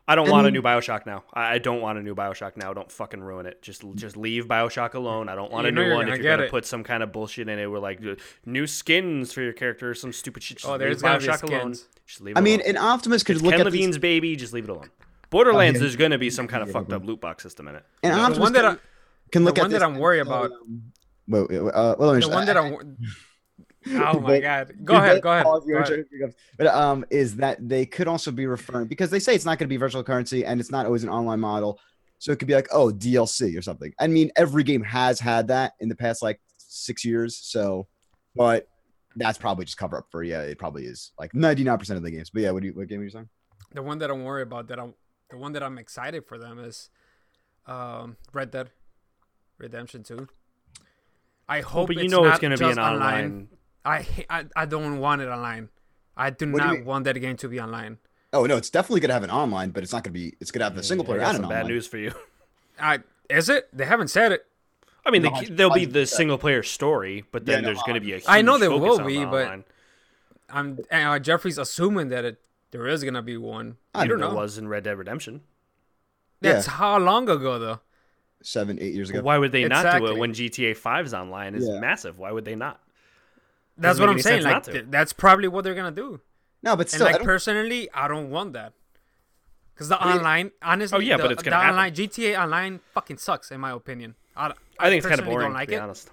I 0.09 0.15
don't 0.15 0.29
I 0.29 0.31
want 0.31 0.47
a 0.47 0.51
new 0.51 0.61
Bioshock 0.61 1.05
now. 1.05 1.23
I, 1.33 1.55
I 1.55 1.57
don't 1.57 1.81
want 1.81 1.97
a 1.99 2.01
new 2.01 2.15
Bioshock 2.15 2.55
now. 2.55 2.73
Don't 2.73 2.89
fucking 2.91 3.21
ruin 3.21 3.45
it. 3.45 3.61
Just 3.61 3.83
just 3.95 4.15
leave 4.15 4.45
Bioshock 4.47 4.93
alone. 4.93 5.27
I 5.27 5.35
don't 5.35 5.51
want 5.51 5.67
a 5.67 5.71
new 5.71 5.93
one. 5.93 6.07
If 6.07 6.15
you're 6.15 6.23
gonna 6.31 6.43
it. 6.43 6.49
put 6.51 6.65
some 6.65 6.83
kind 6.83 7.03
of 7.03 7.11
bullshit 7.11 7.49
in 7.49 7.59
it, 7.59 7.69
we're 7.69 7.79
like 7.79 7.99
new 8.45 8.67
skins 8.67 9.33
for 9.33 9.41
your 9.41 9.53
character, 9.53 9.93
some 9.93 10.13
stupid 10.13 10.43
shit. 10.43 10.57
Just 10.59 10.67
Oh, 10.69 10.71
leave 10.73 10.79
there's 10.79 11.01
gotta 11.01 11.19
be 11.19 11.25
Bioshock 11.27 11.43
alone. 11.43 11.73
skins. 11.75 11.87
Just 12.05 12.21
leave. 12.21 12.35
It 12.35 12.39
I 12.39 12.41
mean, 12.41 12.61
alone. 12.61 12.69
an 12.69 12.77
Optimus 12.77 13.23
could 13.23 13.35
it's 13.35 13.43
look 13.43 13.51
Ken 13.51 13.61
at 13.61 13.65
Levine's 13.65 13.95
this, 13.95 13.97
baby. 13.97 14.35
Just 14.37 14.53
leave 14.53 14.63
it 14.63 14.69
alone. 14.69 14.89
Borderlands, 15.29 15.75
yeah. 15.77 15.81
there's 15.81 15.97
gonna 15.97 16.17
be 16.17 16.29
some 16.29 16.47
kind 16.47 16.63
of 16.63 16.69
Yeah, 16.69 16.73
fucked 16.73 16.89
yeah. 16.91 16.95
up 16.95 17.05
loot 17.05 17.19
box 17.19 17.43
system 17.43 17.67
in 17.67 17.75
it. 17.75 17.83
And 18.01 18.13
Yeah. 18.15 18.21
Optimus 18.21 18.37
The 18.37 18.41
one 18.43 18.53
that 18.53 18.65
I, 18.65 18.69
can, 18.69 18.79
can 19.33 19.43
look 19.45 19.55
the 19.55 19.61
at 19.61 19.63
one 19.65 19.71
that 19.71 19.83
I'm 19.83 19.97
worried 19.97 20.19
about- 20.21 20.51
um, 20.51 20.83
Wait, 21.29 21.49
wait, 21.49 21.57
uh, 21.59 21.95
well, 21.99 22.17
the 22.17 22.29
one 22.29 22.45
that 22.45 22.55
I'm. 22.55 22.95
Oh 23.91 24.19
my 24.19 24.39
But- 24.39 24.41
god! 24.41 24.73
Go 24.83 24.95
ahead. 24.95 25.21
Go 25.21 25.31
ahead. 25.31 25.43
Go 25.45 25.55
ahead. 25.55 25.85
trying 25.87 26.03
to 26.03 26.09
pick 26.09 26.23
up. 26.23 26.31
But 26.57 26.67
um, 26.67 27.05
is 27.09 27.35
that 27.37 27.57
they 27.67 27.85
could 27.85 28.07
also 28.07 28.31
be 28.31 28.45
referring 28.47 28.87
because 28.87 29.09
they 29.09 29.19
say 29.19 29.35
it's 29.35 29.45
not 29.45 29.57
going 29.59 29.65
to 29.67 29.69
be 29.69 29.77
virtual 29.77 30.03
currency 30.03 30.45
and 30.45 30.59
it's 30.59 30.71
not 30.71 30.85
always 30.85 31.03
an 31.03 31.09
online 31.09 31.39
model, 31.39 31.79
so 32.19 32.31
it 32.31 32.39
could 32.39 32.47
be 32.47 32.53
like 32.55 32.67
oh 32.71 32.91
DLC 32.91 33.57
or 33.57 33.61
something. 33.61 33.93
I 33.99 34.07
mean, 34.07 34.31
every 34.35 34.63
game 34.63 34.83
has 34.83 35.19
had 35.19 35.47
that 35.49 35.73
in 35.79 35.89
the 35.89 35.95
past 35.95 36.21
like 36.21 36.39
six 36.57 37.03
years. 37.05 37.35
So, 37.37 37.87
but 38.35 38.67
that's 39.15 39.37
probably 39.37 39.65
just 39.65 39.77
cover 39.77 39.97
up 39.97 40.07
for 40.11 40.23
yeah, 40.23 40.41
it 40.41 40.57
probably 40.59 40.85
is 40.85 41.11
like 41.19 41.33
ninety 41.33 41.63
nine 41.63 41.77
percent 41.77 41.97
of 41.97 42.03
the 42.03 42.11
games. 42.11 42.29
But 42.29 42.43
yeah, 42.43 42.51
what 42.51 42.61
do 42.61 42.67
you 42.67 42.73
what 42.73 42.87
game 42.87 43.01
are 43.01 43.03
you 43.03 43.09
saying? 43.09 43.29
The 43.73 43.83
one 43.83 43.97
that 43.99 44.09
I'm 44.09 44.23
worried 44.23 44.43
about 44.43 44.67
that 44.69 44.79
I'm 44.79 44.93
the 45.29 45.37
one 45.37 45.53
that 45.53 45.63
I'm 45.63 45.77
excited 45.77 46.25
for 46.25 46.37
them 46.37 46.59
is 46.59 46.89
um, 47.65 48.15
Red 48.33 48.51
Dead 48.51 48.69
Redemption 49.57 50.03
2. 50.03 50.27
I 51.49 51.61
hope 51.61 51.87
but 51.87 51.95
you 51.97 52.03
it's 52.03 52.11
know 52.11 52.23
it's 52.25 52.31
not 52.33 52.41
gonna 52.41 52.55
be 52.55 52.59
just 52.65 52.77
an 52.77 52.83
online. 52.83 53.47
I, 53.87 54.05
I 54.29 54.45
I 54.55 54.65
don't 54.65 54.99
want 54.99 55.21
it 55.21 55.29
online. 55.29 55.69
I 56.15 56.29
do 56.29 56.45
What 56.51 56.59
not 56.59 56.73
mean? 56.75 56.85
want 56.85 57.05
that 57.05 57.17
game 57.19 57.37
to 57.37 57.47
be 57.47 57.59
online. 57.59 57.97
Oh 58.33 58.45
no, 58.45 58.57
it's 58.57 58.69
definitely 58.69 58.99
going 58.99 59.09
to 59.09 59.13
have 59.13 59.23
an 59.23 59.31
online, 59.31 59.69
but 59.71 59.83
it's 59.83 59.93
not 59.93 60.03
going 60.03 60.13
to 60.13 60.19
be. 60.19 60.35
It's 60.41 60.51
going 60.51 60.59
to 60.59 60.65
have 60.65 60.75
the 60.75 60.83
single 60.83 61.05
player 61.05 61.19
I 61.19 61.23
got 61.23 61.35
and 61.35 61.43
an 61.45 61.49
some 61.49 61.49
bad 61.57 61.67
news 61.67 61.87
for 61.87 61.97
you. 61.97 62.13
I 62.79 62.99
is 63.29 63.49
it? 63.49 63.69
They 63.71 63.85
haven't 63.85 64.09
said 64.09 64.31
it. 64.31 64.45
I 65.05 65.11
mean, 65.11 65.21
No, 65.21 65.29
they, 65.39 65.45
there'll 65.45 65.73
be 65.73 65.85
the 65.85 66.05
single 66.05 66.37
player 66.37 66.63
story, 66.63 67.23
but 67.31 67.45
then 67.45 67.55
Yeah, 67.55 67.61
no, 67.61 67.67
there's 67.67 67.83
going 67.83 67.95
to 67.95 68.01
be 68.01 68.11
a 68.13 68.17
huge 68.17 68.25
I 68.27 68.41
know 68.41 68.57
there 68.57 68.69
focus 68.69 68.99
will 68.99 69.05
be, 69.05 69.19
the 69.19 69.25
but. 69.25 69.63
I'm 70.49 70.79
uh, 70.91 71.19
Jeffrey's 71.19 71.57
assuming 71.57 72.09
that 72.09 72.23
it 72.25 72.41
there 72.71 72.87
is 72.87 73.03
gonna 73.03 73.21
be 73.21 73.37
one. 73.37 73.77
I 73.93 74.03
I 74.03 74.07
don't 74.07 74.19
There 74.19 74.29
know. 74.29 74.35
was 74.35 74.57
in 74.57 74.67
Red 74.67 74.83
Dead 74.83 74.97
Redemption. 74.97 75.41
That's 76.41 76.67
how 76.67 76.97
long 76.99 77.29
ago 77.29 77.59
though. 77.59 77.79
Seven, 78.43 78.77
eight 78.79 78.93
years 78.93 79.09
ago. 79.09 79.21
Why 79.21 79.37
would 79.37 79.51
they 79.51 79.67
not 79.67 79.99
do 79.99 80.07
it 80.07 80.17
when 80.17 80.31
GTA 80.33 80.71
5's 80.77 81.13
online 81.13 81.55
is 81.55 81.67
Yeah. 81.67 81.79
massive? 81.79 82.17
Why 82.19 82.31
would 82.31 82.45
they 82.45 82.55
not? 82.55 82.79
That's 83.77 83.99
what 83.99 84.09
I'm 84.09 84.19
saying. 84.19 84.43
Like 84.43 84.63
th- 84.63 84.85
that's 84.89 85.13
probably 85.13 85.47
what 85.47 85.63
they're 85.63 85.75
gonna 85.75 85.91
do. 85.91 86.19
No, 86.63 86.75
but 86.75 86.89
still, 86.89 87.03
I 87.03 87.11
like 87.11 87.15
don't- 87.17 87.25
personally, 87.25 87.89
I 87.93 88.07
don't 88.07 88.29
want 88.29 88.53
that. 88.53 88.73
Cause 89.75 89.89
the 89.89 90.01
I 90.01 90.07
mean- 90.07 90.17
online, 90.17 90.51
honestly, 90.63 90.95
Oh, 90.97 90.99
yeah, 90.99 91.17
the, 91.17 91.23
but 91.23 91.31
it's 91.33 91.43
the 91.43 91.49
gonna 91.51 91.61
happen. 91.61 91.75
online 91.75 91.93
GTA 91.93 92.41
online 92.41 92.79
fucking 92.93 93.17
sucks 93.19 93.51
in 93.51 93.59
my 93.59 93.71
opinion. 93.71 94.15
I, 94.35 94.51
I 94.79 94.89
think 94.89 94.99
it's 94.99 95.07
kind 95.07 95.19
of 95.19 95.25
boring, 95.27 95.45
Don't 95.47 95.53
like 95.53 95.67
to 95.67 95.71
be 95.73 95.75
it. 95.75 95.79
honest. 95.81 96.09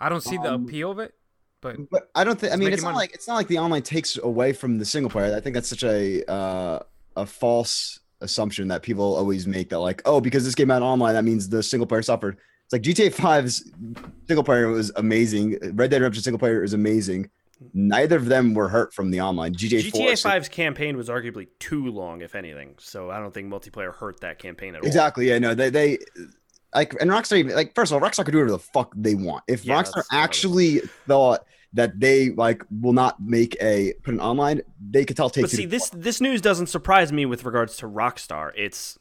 I 0.00 0.08
don't 0.08 0.20
see 0.22 0.36
the 0.36 0.52
Um, 0.54 0.64
appeal 0.64 0.90
of 0.90 0.98
it. 0.98 1.14
But 1.60 1.88
But 1.90 2.10
I 2.14 2.24
don't 2.24 2.38
think. 2.38 2.52
I 2.52 2.56
mean, 2.56 2.72
it's 2.72 2.82
not 2.82 2.90
money. 2.90 2.98
like 2.98 3.14
it's 3.14 3.26
not 3.28 3.34
like 3.36 3.46
the 3.48 3.58
online 3.58 3.82
takes 3.82 4.18
away 4.18 4.52
from 4.52 4.78
the 4.78 4.84
single 4.84 5.10
player. 5.10 5.34
I 5.34 5.40
think 5.40 5.54
that's 5.54 5.68
such 5.68 5.84
a 5.84 6.22
uh, 6.30 6.80
a 7.16 7.24
false 7.26 8.00
assumption 8.20 8.68
that 8.68 8.82
people 8.82 9.14
always 9.16 9.46
make 9.46 9.68
that 9.70 9.78
like, 9.78 10.02
oh, 10.04 10.20
because 10.20 10.44
this 10.44 10.54
game 10.54 10.70
out 10.70 10.82
online, 10.82 11.14
that 11.14 11.24
means 11.24 11.48
the 11.48 11.62
single 11.62 11.86
player 11.86 12.02
suffered. 12.02 12.36
It's 12.66 12.72
like 12.72 12.82
GTA 12.82 13.14
5's 13.14 13.70
single 14.26 14.42
player 14.44 14.68
was 14.68 14.90
amazing. 14.96 15.58
Red 15.74 15.90
Dead 15.90 16.00
Redemption 16.00 16.22
single 16.22 16.38
player 16.38 16.64
is 16.64 16.72
amazing. 16.72 17.30
Neither 17.72 18.16
of 18.16 18.26
them 18.26 18.54
were 18.54 18.68
hurt 18.68 18.92
from 18.92 19.10
the 19.10 19.20
online. 19.20 19.54
GTA, 19.54 19.90
4 19.90 20.00
GTA 20.08 20.12
5's 20.12 20.48
campaign 20.48 20.96
was 20.96 21.08
arguably 21.08 21.46
too 21.58 21.86
long, 21.86 22.20
if 22.20 22.34
anything. 22.34 22.74
So 22.78 23.10
I 23.10 23.18
don't 23.18 23.32
think 23.32 23.50
multiplayer 23.50 23.94
hurt 23.94 24.20
that 24.20 24.38
campaign 24.38 24.74
at 24.74 24.82
all. 24.82 24.86
Exactly. 24.86 25.28
Yeah. 25.28 25.38
No. 25.38 25.54
They 25.54 25.70
they 25.70 25.98
like 26.74 26.94
and 27.00 27.10
Rockstar 27.10 27.54
like 27.54 27.74
first 27.74 27.92
of 27.92 28.02
all, 28.02 28.06
Rockstar 28.06 28.24
could 28.24 28.32
do 28.32 28.38
whatever 28.38 28.52
the 28.52 28.58
fuck 28.58 28.92
they 28.96 29.14
want. 29.14 29.44
If 29.48 29.64
Yeah, 29.64 29.74
Rockstar 29.74 29.76
that's 29.76 29.96
what 29.96 30.06
I 30.10 30.16
was- 30.16 30.24
actually 30.24 30.78
thought 31.06 31.46
that 31.72 31.98
they 32.00 32.30
like 32.30 32.62
will 32.70 32.92
not 32.92 33.22
make 33.22 33.56
a 33.62 33.94
put 34.02 34.12
an 34.12 34.20
online, 34.20 34.60
they 34.90 35.04
could 35.04 35.16
tell 35.16 35.30
Take 35.30 35.44
But 35.44 35.50
see, 35.50 35.66
this 35.66 35.88
this 35.90 36.20
news 36.20 36.40
doesn't 36.40 36.66
surprise 36.66 37.12
me 37.12 37.24
with 37.26 37.44
regards 37.44 37.76
to 37.78 37.86
Rockstar. 37.86 38.50
It's 38.56 38.98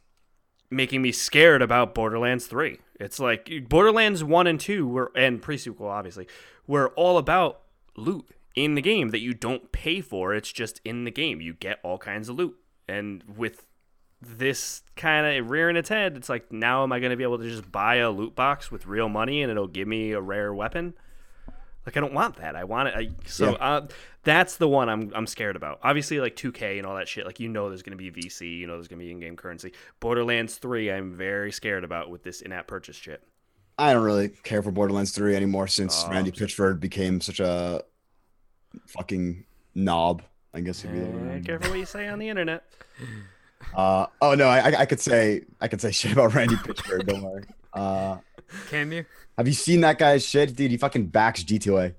making 0.69 1.01
me 1.01 1.11
scared 1.11 1.61
about 1.61 1.93
Borderlands 1.95 2.47
3. 2.47 2.79
It's 2.99 3.19
like 3.19 3.51
Borderlands 3.67 4.23
1 4.23 4.47
and 4.47 4.59
2 4.59 4.87
were 4.87 5.11
and 5.15 5.41
pre-sequel 5.41 5.87
obviously 5.87 6.27
were 6.67 6.89
all 6.89 7.17
about 7.17 7.61
loot 7.95 8.27
in 8.55 8.75
the 8.75 8.81
game 8.81 9.09
that 9.09 9.19
you 9.19 9.33
don't 9.33 9.71
pay 9.71 10.01
for. 10.01 10.33
It's 10.33 10.51
just 10.51 10.79
in 10.85 11.03
the 11.03 11.11
game. 11.11 11.41
You 11.41 11.53
get 11.53 11.79
all 11.83 11.97
kinds 11.97 12.29
of 12.29 12.37
loot. 12.37 12.55
And 12.87 13.23
with 13.23 13.65
this 14.21 14.83
kind 14.95 15.37
of 15.37 15.49
rearing 15.49 15.75
its 15.75 15.89
head, 15.89 16.15
it's 16.15 16.29
like 16.29 16.51
now 16.51 16.83
am 16.83 16.91
I 16.91 16.99
going 16.99 17.09
to 17.09 17.17
be 17.17 17.23
able 17.23 17.39
to 17.39 17.49
just 17.49 17.71
buy 17.71 17.95
a 17.95 18.09
loot 18.09 18.35
box 18.35 18.71
with 18.71 18.85
real 18.85 19.09
money 19.09 19.41
and 19.41 19.51
it'll 19.51 19.67
give 19.67 19.87
me 19.87 20.11
a 20.11 20.21
rare 20.21 20.53
weapon? 20.53 20.93
Like 21.85 21.97
I 21.97 21.99
don't 21.99 22.13
want 22.13 22.37
that. 22.37 22.55
I 22.55 22.63
want 22.63 22.89
it. 22.89 22.95
I, 22.95 23.09
so 23.25 23.51
Yeah. 23.51 23.57
uh, 23.57 23.87
that's 24.23 24.57
the 24.57 24.67
one 24.67 24.89
I'm 24.89 25.11
I'm 25.15 25.27
scared 25.27 25.55
about. 25.55 25.79
Obviously, 25.83 26.19
like 26.19 26.35
2K 26.35 26.77
and 26.77 26.85
all 26.87 26.95
that 26.95 27.07
shit. 27.07 27.25
Like 27.25 27.39
you 27.39 27.47
know, 27.49 27.69
there's 27.69 27.83
gonna 27.83 27.95
be 27.95 28.09
VC. 28.11 28.57
You 28.57 28.65
know, 28.67 28.73
there's 28.73 28.87
gonna 28.87 29.01
be 29.03 29.11
in-game 29.11 29.35
currency. 29.35 29.71
Borderlands 29.99 30.55
3, 30.57 30.91
I'm 30.91 31.13
very 31.15 31.51
scared 31.51 31.83
about 31.83 32.09
with 32.09 32.23
this 32.23 32.41
in-app 32.41 32.65
purchase 32.67 32.95
shit. 32.95 33.21
I 33.77 33.93
don't 33.93 34.03
really 34.03 34.29
care 34.29 34.63
for 34.63 34.71
Borderlands 34.71 35.11
3 35.11 35.35
anymore 35.35 35.67
since 35.67 36.05
Oh, 36.07 36.11
Randy 36.11 36.31
Pitchford 36.31 36.79
became 36.79 37.19
such 37.21 37.39
a 37.39 37.83
fucking 38.87 39.43
knob. 39.75 40.21
I 40.53 40.61
guess 40.61 40.81
he'd 40.81 40.91
be 40.93 40.99
Eh, 40.99 41.41
careful 41.41 41.69
what 41.71 41.79
you 41.79 41.85
say 41.85 42.07
on 42.07 42.17
the 42.19 42.29
internet. 42.29 42.63
uh, 43.75 44.07
oh 44.21 44.33
no, 44.35 44.47
I, 44.47 44.59
I- 44.71 44.79
I 44.81 44.85
could 44.85 44.99
say 45.01 45.41
I 45.61 45.67
could 45.67 45.81
say 45.81 45.91
shit 45.99 46.13
about 46.13 46.33
Randy 46.33 46.55
Pitchford. 46.55 47.05
don't 47.07 47.21
worry. 47.21 47.43
Uh, 47.75 48.17
can 48.69 48.91
you? 48.91 49.05
have 49.37 49.47
you 49.47 49.53
seen 49.53 49.81
that 49.81 49.97
guy's 49.99 50.25
shit, 50.25 50.55
dude? 50.55 50.71
He 50.71 50.77
fucking 50.77 51.07
backs 51.07 51.43
GTA. 51.43 51.93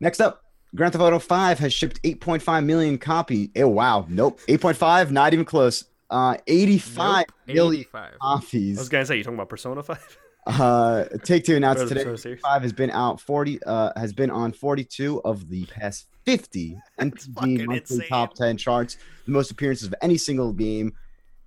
Next 0.00 0.20
up, 0.20 0.42
Grand 0.74 0.92
Theft 0.92 1.02
Auto 1.02 1.18
5 1.18 1.58
has 1.60 1.72
shipped 1.72 2.02
8.5 2.02 2.64
million 2.64 2.98
copy. 2.98 3.50
Oh 3.56 3.68
wow, 3.68 4.06
nope, 4.08 4.40
8.5, 4.48 5.10
not 5.10 5.32
even 5.32 5.44
close. 5.44 5.84
Uh, 6.10 6.36
85 6.46 7.24
Nope, 7.46 7.54
million 7.56 7.80
85. 7.80 8.12
I 8.20 8.34
was 8.78 8.88
gonna 8.88 9.06
say 9.06 9.16
you 9.16 9.24
talking 9.24 9.36
about 9.36 9.48
Persona 9.48 9.82
5. 9.82 10.18
Uh, 10.46 11.04
Take 11.22 11.42
Two 11.44 11.56
announced 11.56 11.88
today. 11.88 12.00
Persona 12.02 12.18
series. 12.18 12.40
Five 12.42 12.60
has 12.60 12.72
been 12.74 12.90
out 12.90 13.18
40. 13.18 13.60
Uh, 13.64 13.92
has 13.96 14.12
been 14.12 14.30
on 14.30 14.52
42 14.52 15.22
of 15.24 15.48
the 15.48 15.64
past 15.64 16.06
50 16.26 16.76
fucking 16.98 17.12
MPG 17.12 17.66
monthly 17.66 17.76
insane. 17.96 18.08
top 18.10 18.34
10 18.34 18.58
charts. 18.58 18.98
The 19.24 19.32
most 19.32 19.50
appearances 19.50 19.86
of 19.88 19.94
any 20.02 20.18
single 20.18 20.52
game 20.52 20.92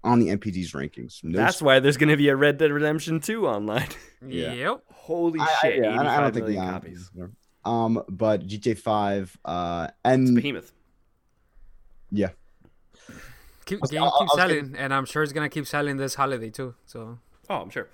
on 0.07 0.19
the 0.19 0.27
MPG's 0.29 0.71
rankings. 0.73 1.23
No 1.23 1.37
That's 1.37 1.61
why 1.61 1.79
there's 1.79 1.97
gonna 1.97 2.17
be 2.17 2.29
a 2.29 2.35
Red 2.35 2.57
Dead 2.57 2.71
Redemption 2.71 3.19
2 3.19 3.47
online. 3.47 3.87
Yeah. 4.27 4.53
Yep. 4.53 4.81
Holy 4.93 5.39
I, 5.39 5.43
I, 5.43 5.47
shit! 5.61 5.83
yeah, 5.83 5.89
I, 5.89 5.93
I 5.93 5.99
85 6.01 6.21
don't 6.21 6.33
think 6.33 6.45
million 6.47 6.65
the 6.65 6.71
copies. 6.71 7.11
Um, 7.63 8.03
but 8.09 8.47
GTA 8.47 8.77
5, 8.79 9.37
uh, 9.45 9.87
It's 9.89 9.95
and 10.05 10.35
behemoth. 10.35 10.71
yeah, 12.11 12.29
Keep, 13.65 13.81
was- 13.81 13.91
game 13.91 14.01
I- 14.01 14.07
I 14.07 14.09
keeps 14.09 14.19
was 14.21 14.29
gonna- 14.37 14.53
selling, 14.55 14.75
and 14.75 14.93
I'm 14.93 15.05
sure 15.05 15.21
it's 15.21 15.33
gonna 15.33 15.49
keep 15.49 15.67
selling 15.67 15.97
this 15.97 16.15
holiday 16.15 16.49
too. 16.49 16.73
So 16.87 17.19
Oh, 17.49 17.55
I'm 17.61 17.69
sure. 17.69 17.87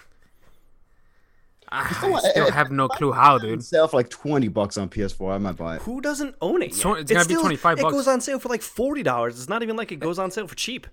I 1.69 1.91
still- 1.93 2.17
still 2.19 2.52
have 2.52 2.71
no 2.71 2.88
clue 2.88 3.12
how, 3.12 3.36
on 3.36 3.41
dude. 3.41 3.63
sale 3.65 3.88
for 3.88 3.97
like 3.97 4.10
20 4.10 4.47
bucks 4.47 4.78
on 4.78 4.89
PS4. 4.89 5.34
I 5.34 5.38
might 5.39 5.56
buy 5.56 5.78
it. 5.78 5.82
Who 5.82 6.02
doesn't 6.02 6.36
own 6.41 6.62
it? 6.62 6.67
Yet? 6.67 6.76
So 6.76 6.93
it's 6.93 7.12
gonna 7.12 7.26
be 7.26 7.36
25 7.36 7.80
It 7.80 7.82
goes 7.82 8.08
on 8.08 8.21
sale 8.21 8.38
for 8.39 8.49
like 8.49 8.62
forty 8.62 9.02
dollars. 9.04 9.38
It's 9.39 9.49
not 9.49 9.63
even 9.63 9.76
like 9.76 9.91
it 9.91 9.97
goes 9.99 10.19
on 10.19 10.30
sale 10.32 10.47
for 10.47 10.56
cheap. 10.56 10.88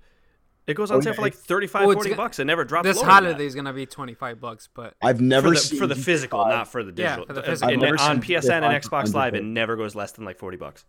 It 0.67 0.75
goes 0.75 0.91
on 0.91 0.99
Oh, 0.99 1.01
sale 1.01 1.13
yeah, 1.13 1.17
for 1.17 1.23
like 1.23 1.33
it's- 1.33 1.47
35, 1.47 1.83
Oh, 1.87 1.91
it's 1.91 1.97
40 1.97 2.15
bucks. 2.15 2.39
It 2.39 2.45
never 2.45 2.65
drops. 2.65 2.85
This 2.87 2.97
lower 2.97 3.07
than 3.07 3.09
that. 3.09 3.23
holiday 3.25 3.47
is 3.47 3.55
gonna 3.55 3.73
be 3.73 3.87
25 3.87 4.41
bucks, 4.41 4.69
but 4.73 4.95
I've 5.03 5.21
never 5.21 5.49
for 5.49 5.55
the, 5.55 5.61
seen 5.61 5.79
for 5.79 5.87
the 5.87 5.97
physical, 5.97 6.45
not 6.47 6.69
for 6.69 6.85
the 6.85 6.93
digital. 6.93 7.05
Yeah, 7.05 7.17
digital. 7.17 7.27
for 7.27 7.33
the 7.33 7.41
Uh, 7.41 7.51
physical. 7.51 7.69
and 7.75 7.83
I've 7.83 7.91
never 7.91 8.01
on 8.03 8.23
seen 8.23 8.37
PSN 8.37 8.63
and 8.63 8.83
Xbox 8.85 9.15
Live, 9.15 9.35
it 9.35 9.43
never 9.45 9.77
goes 9.77 9.95
less 9.95 10.13
than 10.13 10.25
like 10.25 10.39
forty 10.39 10.57
bucks. 10.57 10.85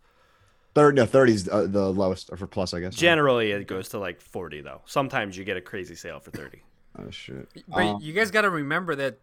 Third, 0.74 0.94
no, 0.94 1.04
30 1.04 1.32
is 1.34 1.48
uh, 1.50 1.66
the 1.68 1.92
lowest, 1.92 2.30
or 2.32 2.36
for 2.38 2.46
plus, 2.46 2.72
I 2.72 2.80
guess. 2.80 2.94
Generally, 2.94 3.50
it 3.52 3.66
goes 3.66 3.88
to 3.90 3.98
like 3.98 4.20
forty 4.20 4.60
though. 4.60 4.82
Sometimes 4.86 5.36
you 5.36 5.44
get 5.44 5.56
a 5.56 5.60
crazy 5.60 5.94
sale 5.94 6.20
for 6.20 6.30
thirty. 6.30 6.62
Oh 6.98 7.10
shit. 7.10 7.48
but 7.68 7.76
Um, 7.82 7.98
you 8.02 8.12
guys 8.12 8.30
gotta 8.30 8.50
remember 8.50 8.94
that 8.96 9.18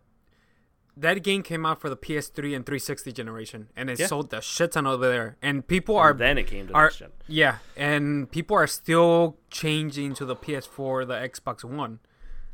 that 0.99 1.23
game 1.23 1.43
came 1.43 1.65
out 1.65 1.79
for 1.81 1.89
the 1.89 1.95
PS3 1.97 2.55
and 2.55 2.65
360 2.65 3.11
generation, 3.11 3.69
and 3.75 3.89
it 3.89 3.99
Yeah. 3.99 4.07
sold 4.07 4.29
the 4.29 4.41
shit 4.41 4.73
ton 4.73 4.85
over 4.85 5.07
there. 5.09 5.37
And 5.41 5.65
people 5.67 5.95
are 5.97 6.13
then 6.13 6.37
it 6.37 6.47
came 6.47 6.67
to 6.67 6.73
are 6.73 6.85
next 6.85 6.97
gen. 6.99 7.09
yeah, 7.27 7.57
and 7.77 8.29
people 8.31 8.55
are 8.57 8.67
still 8.67 9.37
changing 9.49 10.13
to 10.15 10.25
the 10.25 10.35
PS4, 10.35 11.05
the 11.05 11.13
Xbox 11.15 11.63
One, 11.63 11.99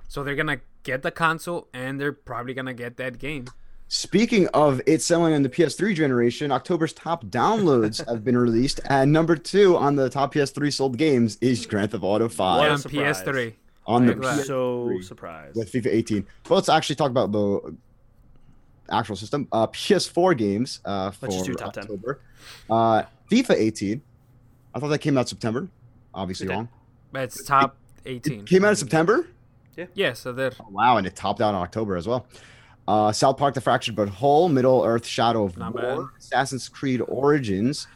so 0.07 0.23
they're 0.23 0.35
gonna 0.35 0.59
get 0.83 1.01
the 1.01 1.11
console 1.11 1.67
and 1.73 1.99
they're 1.99 2.11
probably 2.13 2.53
gonna 2.53 2.73
get 2.73 2.97
that 2.97 3.17
game. 3.19 3.45
Speaking 3.87 4.47
of 4.47 4.81
it 4.87 5.01
selling 5.03 5.33
on 5.35 5.43
the 5.43 5.49
PS3 5.49 5.93
generation, 5.93 6.51
October's 6.51 6.91
top 6.93 7.25
downloads 7.25 8.03
have 8.09 8.23
been 8.23 8.37
released, 8.37 8.79
and 8.89 9.11
number 9.11 9.35
two 9.35 9.77
on 9.77 9.95
the 9.95 10.09
top 10.09 10.33
PS3 10.33 10.71
sold 10.73 10.97
games 10.97 11.37
is 11.41 11.65
Grand 11.65 11.91
Theft 11.91 12.03
Auto 12.03 12.27
5 12.27 12.71
on. 12.71 12.77
PS3. 12.79 13.53
on 13.87 14.07
the 14.07 14.15
Look 14.15 14.25
at. 14.25 14.45
So 14.45 14.87
PS3 14.89 15.03
surprised. 15.03 15.55
with 15.55 15.71
FIFA 15.71 15.87
18. 15.87 16.25
Well, 16.49 16.57
let's 16.57 16.69
actually 16.69 16.95
talk 16.95 17.11
about 17.11 17.31
the 17.31 17.75
actual 18.89 19.15
system. 19.15 19.47
Uh, 19.51 19.67
PS4 19.67 20.37
games 20.37 20.79
uh, 20.85 21.11
for 21.11 21.25
Let's 21.27 21.35
just 21.35 21.45
do 21.47 21.53
top 21.53 21.73
10. 21.73 21.83
October. 21.83 22.19
Uh, 22.69 23.03
FIFA 23.31 23.51
18. 23.55 24.01
I 24.73 24.79
thought 24.79 24.87
that 24.89 24.99
came 24.99 25.17
out 25.17 25.27
September. 25.29 25.67
Obviously 26.13 26.47
It 26.47 26.51
wrong. 26.51 26.69
But 27.11 27.23
it's 27.23 27.43
top 27.43 27.75
It 28.03 28.11
18. 28.25 28.45
came 28.45 28.65
out 28.65 28.69
in 28.71 28.75
September. 28.75 29.27
Yeah. 29.75 29.85
Yes, 29.93 30.19
so 30.19 30.31
there. 30.31 30.51
Oh, 30.61 30.67
wow, 30.69 30.97
and 30.97 31.05
it 31.05 31.15
topped 31.15 31.41
out 31.41 31.49
in 31.49 31.55
October 31.55 31.97
as 31.97 32.07
well. 32.07 32.25
Uh, 32.87 33.11
South 33.11 33.35
Park: 33.37 33.55
The 33.55 33.61
Fractured 33.61 33.95
But 33.95 34.07
Whole, 34.07 34.47
Middle 34.47 34.83
Earth: 34.83 35.05
Shadow 35.05 35.43
of 35.43 35.57
Not 35.57 35.73
War, 35.73 35.81
bad. 35.81 36.05
Assassin's 36.19 36.69
Creed 36.69 37.01
Origins. 37.07 37.87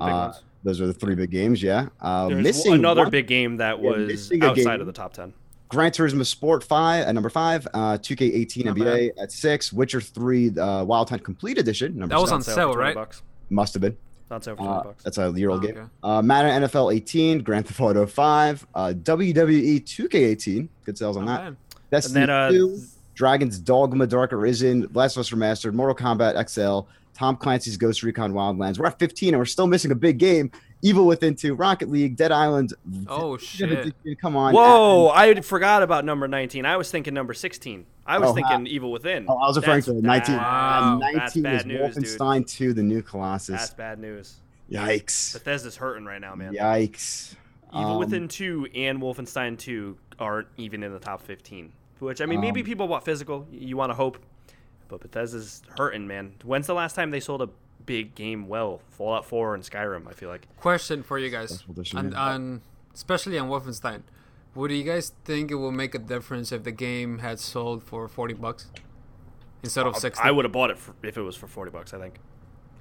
Uh, 0.00 0.32
those 0.64 0.80
are 0.80 0.86
the 0.86 0.94
three 0.94 1.14
big 1.14 1.30
games. 1.30 1.62
Yeah. 1.62 1.88
Uh, 2.00 2.28
missing 2.30 2.72
another 2.74 3.02
one- 3.02 3.10
big 3.10 3.26
game 3.26 3.56
that 3.58 3.80
was 3.80 4.06
missing 4.06 4.42
a 4.42 4.46
outside 4.46 4.62
game. 4.64 4.80
of 4.80 4.86
the 4.86 4.92
top 4.92 5.12
ten. 5.12 5.34
Gran 5.68 5.90
Turismo 5.90 6.24
Sport 6.24 6.64
five 6.64 7.04
at 7.06 7.14
number 7.14 7.28
five. 7.30 7.66
Uh, 7.74 7.98
2K18 7.98 8.64
Not 8.64 8.76
NBA 8.76 9.10
at 9.20 9.30
six. 9.32 9.72
Witcher 9.72 10.00
three: 10.00 10.56
uh, 10.58 10.84
Wild 10.84 11.10
Hunt 11.10 11.22
Complete 11.24 11.58
Edition. 11.58 11.98
Number 11.98 12.14
That 12.14 12.20
was 12.20 12.30
seven. 12.30 12.36
on 12.40 12.42
sale, 12.42 12.72
20 12.72 12.78
right? 12.78 12.94
Bucks. 12.94 13.22
Must 13.50 13.74
have 13.74 13.80
been. 13.82 13.96
On 14.30 14.42
sale 14.42 14.56
for 14.56 14.62
twenty 14.62 14.72
Uh, 14.78 14.82
bucks. 14.82 15.04
that's 15.04 15.18
a 15.18 15.32
year 15.36 15.50
old 15.50 15.64
Oh, 15.64 15.66
game. 15.66 15.76
okay. 15.78 15.86
Uh, 16.02 16.20
Madden 16.22 16.62
NFL 16.62 16.92
18, 16.94 17.38
Grand 17.42 17.66
Theft 17.66 17.80
Auto 17.80 18.04
5, 18.06 18.66
uh, 18.74 18.92
WWE 19.02 19.80
2K18. 19.84 20.68
Good 20.84 20.98
sales 20.98 21.16
on 21.16 21.24
Not 21.24 21.44
that. 21.44 21.50
bad. 21.50 21.56
Destiny 21.90 22.20
And 22.22 22.28
then, 22.28 22.36
uh, 22.36 22.50
2, 22.50 22.78
Dragon's 23.14 23.58
Dogma 23.58 24.06
Dark 24.06 24.32
Arisen, 24.34 24.86
Last 24.92 25.16
of 25.16 25.20
Us 25.20 25.30
Remastered, 25.30 25.72
Mortal 25.72 25.94
Kombat 25.96 26.48
XL, 26.48 26.86
Tom 27.14 27.36
Clancy's 27.36 27.76
Ghost 27.78 28.02
Recon 28.02 28.32
Wildlands. 28.34 28.78
We're 28.78 28.86
at 28.86 28.98
15 28.98 29.30
and 29.30 29.38
we're 29.38 29.44
still 29.46 29.66
missing 29.66 29.90
a 29.92 29.94
big 29.96 30.18
game. 30.18 30.50
Evil 30.80 31.06
Within 31.06 31.34
2, 31.34 31.54
Rocket 31.54 31.90
League, 31.90 32.16
Dead 32.16 32.30
Island. 32.30 32.72
Oh 33.08 33.36
shit! 33.36 33.94
Come 34.20 34.36
on. 34.36 34.54
Whoa! 34.54 35.08
I 35.08 35.40
forgot 35.40 35.82
about 35.82 36.04
number 36.04 36.28
nineteen. 36.28 36.64
I 36.64 36.76
was 36.76 36.90
thinking 36.90 37.14
number 37.14 37.34
sixteen. 37.34 37.84
I 38.06 38.18
was 38.18 38.30
Oh, 38.30 38.34
thinking 38.34 38.66
Evil 38.68 38.92
Within. 38.92 39.26
Oh, 39.28 39.36
I 39.36 39.48
was 39.48 39.56
referring 39.56 39.78
That's 39.80 39.86
to 39.88 40.00
19. 40.00 40.36
bad. 40.36 40.42
Wow. 40.42 40.96
Uh, 40.96 40.98
That's 41.12 41.36
19 41.36 41.42
bad 41.42 41.54
is 41.60 41.66
news, 41.66 41.94
dude. 41.96 42.04
Wolfenstein 42.04 42.46
2, 42.48 42.72
The 42.72 42.82
New 42.82 43.02
Colossus. 43.02 43.60
That's 43.60 43.74
bad 43.74 43.98
news. 43.98 44.36
Yikes. 44.70 45.34
Bethesda's 45.34 45.76
hurting 45.76 46.04
right 46.06 46.20
now, 46.20 46.34
man. 46.34 46.54
Yikes. 46.54 47.34
Evil 47.74 47.92
Um, 47.92 47.98
Within 47.98 48.28
2 48.28 48.68
and 48.74 49.00
Wolfenstein 49.02 49.58
2 49.58 49.98
aren't 50.18 50.48
even 50.56 50.82
in 50.82 50.92
the 50.92 50.98
top 50.98 51.20
15. 51.22 51.70
Which, 51.98 52.20
I 52.22 52.26
mean, 52.26 52.40
maybe 52.40 52.60
Um, 52.60 52.66
people 52.66 52.86
bought 52.88 53.04
physical. 53.04 53.46
You 53.50 53.76
want 53.76 53.90
to 53.90 53.94
hope. 53.94 54.18
But 54.88 55.00
Bethesda's 55.00 55.60
hurting, 55.76 56.06
man. 56.06 56.32
When's 56.44 56.66
the 56.66 56.74
last 56.74 56.94
time 56.96 57.10
they 57.10 57.20
sold 57.20 57.42
a 57.42 57.48
big 57.88 58.14
game 58.14 58.46
well? 58.46 58.80
Fallout 58.90 59.24
4 59.24 59.54
and 59.56 59.64
Skyrim, 59.64 60.06
I 60.06 60.12
feel 60.12 60.28
like. 60.28 60.46
Question 60.58 61.02
for 61.02 61.18
you 61.18 61.30
guys, 61.30 61.50
Special 61.50 61.72
edition, 61.72 61.98
on, 61.98 62.14
on 62.14 62.60
especially 62.94 63.36
on 63.38 63.48
Wolfenstein. 63.48 64.02
Would 64.54 64.70
you 64.70 64.84
guys 64.84 65.12
think 65.24 65.50
it 65.50 65.54
will 65.56 65.72
make 65.72 65.94
a 65.94 65.98
difference 65.98 66.52
if 66.52 66.62
the 66.64 66.72
game 66.72 67.18
had 67.18 67.40
sold 67.40 67.82
for 67.82 68.06
40 68.08 68.34
bucks 68.34 68.70
instead 69.62 69.86
of 69.86 69.96
60? 69.96 70.22
I 70.22 70.30
would 70.30 70.44
have 70.44 70.52
bought 70.52 70.70
it 70.70 70.78
for, 70.78 70.94
if 71.02 71.16
it 71.16 71.22
was 71.22 71.34
for 71.36 71.46
40 71.46 71.70
bucks, 71.70 71.92
I 71.94 71.98
think. 71.98 72.14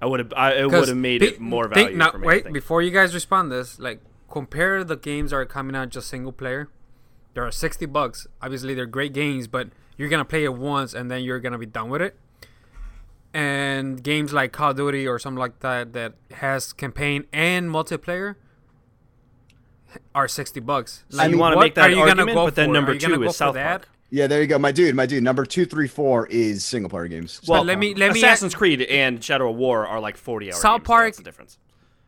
I 0.01 0.05
would 0.05 0.19
have 0.19 0.33
I, 0.35 0.51
it 0.53 0.69
'Cause 0.69 0.79
would 0.81 0.87
have 0.89 0.97
made 0.97 1.21
thi- 1.21 1.27
it 1.27 1.39
more 1.39 1.63
think- 1.65 1.75
value 1.75 1.97
now, 1.97 2.11
for 2.11 2.19
me. 2.19 2.27
Wait, 2.27 2.53
before 2.53 2.81
you 2.83 2.91
guys 2.91 3.13
respond 3.15 3.51
this, 3.51 3.79
like 3.79 3.99
compare 4.29 4.83
the 4.83 4.95
games 4.97 5.31
that 5.31 5.37
are 5.37 5.45
coming 5.45 5.75
out 5.75 5.89
just 5.89 6.07
single 6.07 6.31
player. 6.31 6.69
There 7.33 7.43
are 7.45 7.51
60 7.51 7.85
bucks. 7.87 8.27
Obviously, 8.41 8.73
they're 8.73 8.85
great 8.85 9.13
games, 9.13 9.47
but 9.47 9.69
you're 9.97 10.09
gonna 10.09 10.25
play 10.25 10.43
it 10.43 10.53
once 10.53 10.93
and 10.93 11.09
then 11.09 11.23
you're 11.23 11.39
gonna 11.39 11.57
be 11.57 11.65
done 11.65 11.89
with 11.89 12.01
it. 12.01 12.15
And 13.33 14.01
games 14.03 14.33
like 14.33 14.51
Call 14.51 14.71
of 14.71 14.77
Duty 14.77 15.07
or 15.07 15.19
something 15.19 15.39
like 15.39 15.59
that 15.59 15.93
that 15.93 16.13
has 16.31 16.73
campaign 16.73 17.25
and 17.31 17.69
multiplayer 17.69 18.35
are 20.15 20.27
60 20.27 20.59
bucks. 20.61 21.03
So 21.09 21.17
Like, 21.17 21.31
you 21.31 21.37
want 21.37 21.53
to 21.55 21.59
make 21.59 21.75
that 21.75 21.89
are 21.89 21.93
you 21.93 22.01
argument, 22.01 22.33
go 22.35 22.45
but 22.45 22.55
then 22.55 22.71
number 22.71 22.91
Are 22.91 22.93
you 22.95 22.99
gonna 22.99 23.15
two 23.17 23.23
is 23.23 23.29
for 23.29 23.33
South 23.33 23.53
that? 23.55 23.81
Park. 23.81 23.89
Yeah, 24.09 24.27
there 24.27 24.41
you 24.41 24.47
go. 24.47 24.57
My 24.57 24.71
dude, 24.71 24.95
my 24.95 25.05
dude. 25.05 25.21
Number 25.23 25.45
two, 25.45 25.65
three, 25.65 25.87
four 25.87 26.27
is 26.27 26.63
single 26.63 26.89
player 26.89 27.07
games. 27.07 27.41
Well, 27.47 27.63
let 27.63 27.77
me- 27.77 27.93
let 27.93 28.13
me- 28.13 28.19
Assassin's 28.19 28.55
Creed 28.55 28.81
and 28.83 29.21
Shadow 29.23 29.49
of 29.49 29.57
War 29.57 29.85
are 29.85 29.99
like 29.99 30.15
40 30.17 30.47
hour 30.47 30.53
South 30.53 30.79
games, 30.79 30.83
so 30.83 30.87
Park- 30.87 31.05
that's 31.07 31.17
the 31.17 31.23
difference. 31.23 31.57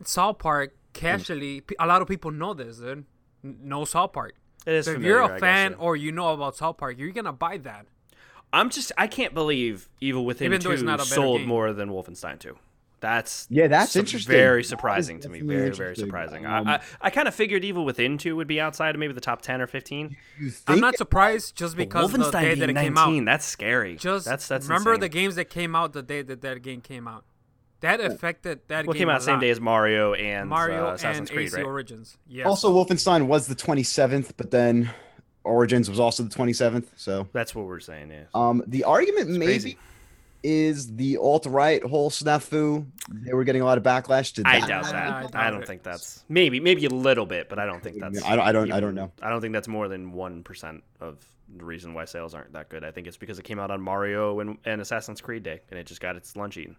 South 0.04 0.38
Park, 0.38 0.74
casually, 0.94 1.60
pe- 1.60 1.74
a 1.78 1.86
lot 1.86 2.00
of 2.00 2.08
people 2.08 2.30
know 2.30 2.54
this, 2.54 2.78
dude. 2.78 3.04
N- 3.44 3.58
Know 3.62 3.84
South 3.84 4.12
Park. 4.14 4.34
It 4.66 4.74
is 4.74 4.86
So 4.86 4.92
if 4.92 5.02
you're 5.02 5.22
I 5.22 5.26
a 5.26 5.28
guess, 5.32 5.40
fan 5.40 5.70
yeah. 5.72 5.76
or 5.78 5.94
you 5.96 6.10
know 6.12 6.28
about 6.32 6.56
South 6.56 6.78
Park, 6.78 6.96
you're 6.98 7.10
gonna 7.12 7.32
buy 7.32 7.58
that. 7.58 7.86
I'm 8.52 8.70
just 8.70 8.92
I 8.98 9.06
can't 9.06 9.34
believe 9.34 9.88
Evil 10.00 10.24
Within 10.24 10.46
Even 10.52 10.60
2 10.60 10.82
not 10.84 11.00
sold 11.02 11.40
game. 11.40 11.48
more 11.48 11.72
than 11.72 11.90
Wolfenstein 11.90 12.38
2. 12.38 12.56
That's 13.00 13.46
Yeah, 13.48 13.66
that's 13.68 13.92
su- 13.92 14.00
interesting. 14.00 14.30
Very 14.32 14.56
That 14.60 14.64
is 14.66 14.68
surprising 14.68 15.20
to 15.20 15.28
me. 15.30 15.40
Very 15.40 15.70
very 15.70 15.96
surprising. 15.96 16.44
Um, 16.44 16.68
I, 16.68 16.74
I 16.74 16.80
I 17.02 17.10
kind 17.10 17.28
of 17.28 17.34
figured 17.34 17.64
Evil 17.64 17.84
Within 17.86 18.18
2 18.18 18.36
would 18.36 18.46
be 18.48 18.60
outside 18.60 18.94
of 18.94 18.98
maybe 18.98 19.14
the 19.14 19.20
top 19.22 19.40
10 19.40 19.62
or 19.62 19.66
15. 19.66 20.16
You 20.38 20.52
I'm 20.66 20.80
not 20.80 20.96
surprised 20.96 21.56
just 21.56 21.76
because 21.76 22.04
of 22.06 22.12
the 22.12 22.18
Wolfenstein 22.18 22.40
day 22.42 22.54
that 22.56 22.66
being 22.66 22.76
it 22.76 22.80
came 22.82 22.94
19, 22.94 23.20
out. 23.22 23.24
that's 23.32 23.46
scary. 23.46 23.96
Just 23.96 24.26
that's 24.26 24.46
that's 24.48 24.66
remember 24.66 24.90
insane. 24.92 25.00
the 25.00 25.08
games 25.08 25.36
that 25.36 25.48
came 25.48 25.74
out 25.74 25.92
the 25.94 26.02
day 26.02 26.20
that 26.22 26.42
that 26.42 26.62
game 26.62 26.80
came 26.82 27.08
out. 27.08 27.24
That 27.80 28.02
affected 28.02 28.60
that 28.68 28.86
What 28.86 28.92
game 28.92 29.02
came 29.02 29.08
out 29.08 29.20
the 29.20 29.24
same 29.24 29.34
lot. 29.36 29.40
day 29.40 29.48
as 29.50 29.58
Mario 29.60 30.12
and 30.12 30.50
Mario 30.50 30.88
uh, 30.88 30.92
Assassin's 30.92 31.30
and 31.30 31.36
Creed, 31.38 31.46
AC 31.46 31.56
right? 31.56 31.64
Origins. 31.64 32.18
Yes. 32.28 32.46
Also, 32.46 32.70
Wolfenstein 32.74 33.26
was 33.26 33.46
the 33.46 33.54
27th, 33.54 34.32
but 34.36 34.50
then 34.50 34.90
Origins 35.44 35.88
was 35.88 35.98
also 36.00 36.22
the 36.22 36.34
27th. 36.34 36.86
So, 36.96 37.28
That's 37.32 37.54
what 37.54 37.66
we're 37.66 37.80
saying, 37.80 38.10
yeah. 38.10 38.24
um, 38.34 38.62
the 38.66 38.84
argument 38.84 39.30
maybe 39.30 39.46
crazy. 39.46 39.78
is 40.42 40.94
the 40.96 41.16
alt 41.18 41.46
right 41.46 41.82
whole 41.82 42.10
snafu. 42.10 42.86
They 43.10 43.32
were 43.34 43.44
getting 43.44 43.62
a 43.62 43.64
lot 43.64 43.78
of 43.78 43.84
backlash 43.84 44.34
to 44.34 44.42
I 44.46 44.60
that. 44.60 44.68
doubt 44.68 44.84
that. 44.84 44.94
I, 44.94 45.22
doubt 45.26 45.50
don't 45.52 45.62
it. 45.62 45.66
think 45.66 45.82
that's 45.82 46.24
maybe 46.28 46.60
maybe 46.60 46.84
a 46.86 46.90
little 46.90 47.26
bit, 47.26 47.48
but 47.48 47.58
I 47.58 47.66
don't 47.66 47.82
think 47.82 47.98
that's. 48.00 48.22
I 48.24 48.36
don't- 48.36 48.46
I 48.46 48.52
don't- 48.52 48.72
I 48.72 48.80
don't 48.80 48.94
know. 48.94 49.12
I 49.22 49.28
don't 49.30 49.40
think 49.40 49.52
that's 49.52 49.68
more 49.68 49.88
than 49.88 50.12
one 50.12 50.42
percent 50.42 50.82
of 51.00 51.24
the 51.56 51.64
reason 51.64 51.94
why 51.94 52.04
sales 52.04 52.32
aren't 52.34 52.52
that 52.52 52.68
good. 52.68 52.84
I 52.84 52.90
think 52.92 53.06
it's 53.08 53.16
because 53.16 53.38
it 53.38 53.44
came 53.44 53.58
out 53.58 53.70
on 53.72 53.80
Mario 53.80 54.38
and, 54.40 54.56
and 54.64 54.80
Assassin's 54.80 55.20
Creed 55.20 55.42
Day, 55.42 55.60
and 55.70 55.78
it 55.80 55.84
just 55.86 56.00
got 56.00 56.14
its 56.16 56.36
lunch 56.36 56.56
eaten. 56.56 56.76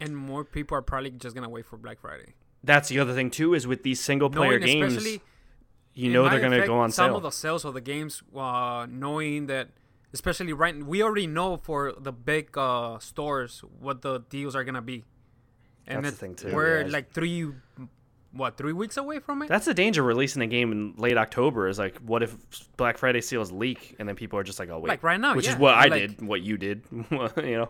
and 0.00 0.16
more 0.16 0.44
people 0.44 0.76
are 0.76 0.82
probably 0.82 1.10
just 1.10 1.34
gonna 1.34 1.48
wait 1.48 1.66
for 1.66 1.76
Black 1.76 2.00
Friday. 2.00 2.32
That's 2.64 2.88
the 2.88 2.98
other 3.00 3.12
thing 3.14 3.30
too 3.30 3.52
is 3.54 3.66
with 3.66 3.82
these 3.82 4.00
single 4.00 4.30
player 4.30 4.58
Knowing 4.58 4.62
games, 4.80 4.96
especially 4.96 5.20
you 5.94 6.12
know 6.12 6.28
they're 6.28 6.40
gonna 6.40 6.66
go 6.66 6.78
on 6.78 6.90
some 6.90 7.08
sale. 7.10 7.16
of 7.16 7.22
the 7.22 7.30
sales 7.30 7.64
of 7.64 7.74
the 7.74 7.80
games, 7.80 8.22
uh, 8.36 8.86
knowing 8.90 9.46
that, 9.46 9.68
especially 10.12 10.52
right, 10.52 10.76
we 10.84 11.02
already 11.02 11.26
know 11.26 11.56
for 11.56 11.92
the 11.98 12.12
big 12.12 12.56
uh, 12.58 12.98
stores 12.98 13.62
what 13.80 14.02
the 14.02 14.18
deals 14.28 14.54
are 14.56 14.64
gonna 14.64 14.82
be, 14.82 15.04
and 15.86 16.04
That's 16.04 16.18
the 16.18 16.26
it- 16.26 16.36
thing, 16.36 16.50
too, 16.50 16.54
we're 16.56 16.82
yeah. 16.82 16.88
like 16.92 17.12
three, 17.12 17.46
what 18.32 18.56
three 18.56 18.72
weeks 18.72 18.96
away 18.96 19.20
from 19.20 19.42
it. 19.42 19.48
That's 19.48 19.66
the 19.66 19.74
danger 19.74 20.00
of 20.02 20.08
releasing 20.08 20.42
a 20.42 20.46
game 20.48 20.72
in 20.72 20.94
late 20.96 21.16
October. 21.16 21.68
Is 21.68 21.78
like, 21.78 21.96
what 21.98 22.22
if 22.22 22.36
Black 22.76 22.98
Friday 22.98 23.20
sales 23.20 23.52
leak, 23.52 23.94
and 24.00 24.08
then 24.08 24.16
people 24.16 24.38
are 24.38 24.42
just 24.44 24.58
like, 24.58 24.70
oh 24.70 24.80
wait, 24.80 24.88
Like 24.88 25.02
right 25.04 25.20
now, 25.20 25.36
which 25.36 25.46
is 25.48 25.56
what 25.56 25.74
I 25.74 25.86
like- 25.86 25.92
did, 26.18 26.22
what 26.26 26.42
you 26.42 26.56
did, 26.58 26.82
you 26.90 27.06
know. 27.56 27.68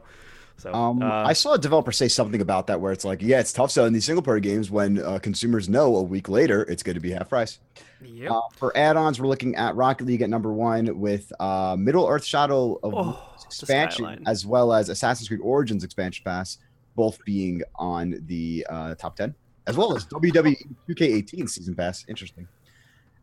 So 0.57 0.73
Um, 0.73 1.03
uh, 1.03 1.07
I 1.07 1.33
saw 1.33 1.55
a 1.55 1.59
developer 1.59 1.93
say 1.93 2.09
something 2.09 2.41
about 2.41 2.67
that 2.69 2.81
where 2.81 2.93
it's 2.93 3.05
like, 3.05 3.21
yeah, 3.21 3.41
it's 3.41 3.53
tough 3.53 3.71
selling 3.71 3.93
these 3.93 4.05
single 4.05 4.23
player 4.23 4.41
games 4.41 4.71
when 4.71 4.99
uh, 5.03 5.19
consumers 5.19 5.69
know 5.69 5.97
a 5.97 6.03
week 6.03 6.29
later 6.29 6.63
it's 6.63 6.83
going 6.83 6.95
to 6.95 7.01
be 7.01 7.11
half 7.11 7.29
price. 7.29 7.59
Yep. 8.03 8.31
Uh, 8.31 8.41
for 8.57 8.77
add-ons, 8.77 9.21
we're 9.21 9.27
looking 9.29 9.57
at 9.57 9.75
Rocket 9.77 10.07
League 10.07 10.23
at 10.23 10.31
number 10.31 10.53
one 10.53 10.99
with 10.99 11.33
uh, 11.41 11.75
Middle 11.79 12.07
Earth 12.07 12.25
Shadow 12.25 12.79
of 12.83 12.95
Oh, 12.95 13.23
expansion, 13.47 14.23
as 14.27 14.45
well 14.47 14.73
as 14.73 14.89
Assassin's 14.91 15.29
Creed 15.29 15.41
Origins 15.43 15.85
expansion 15.85 16.23
pass. 16.25 16.59
both 16.97 17.19
being 17.25 17.63
on 17.75 18.23
the 18.27 18.65
uh, 18.71 18.95
top 18.95 19.17
10, 19.17 19.35
as 19.67 19.77
well 19.77 19.97
as 19.97 20.07
WWE 20.07 20.55
2K18 20.89 21.49
Season 21.51 21.75
Pass. 21.75 22.05
Interesting. 22.09 22.47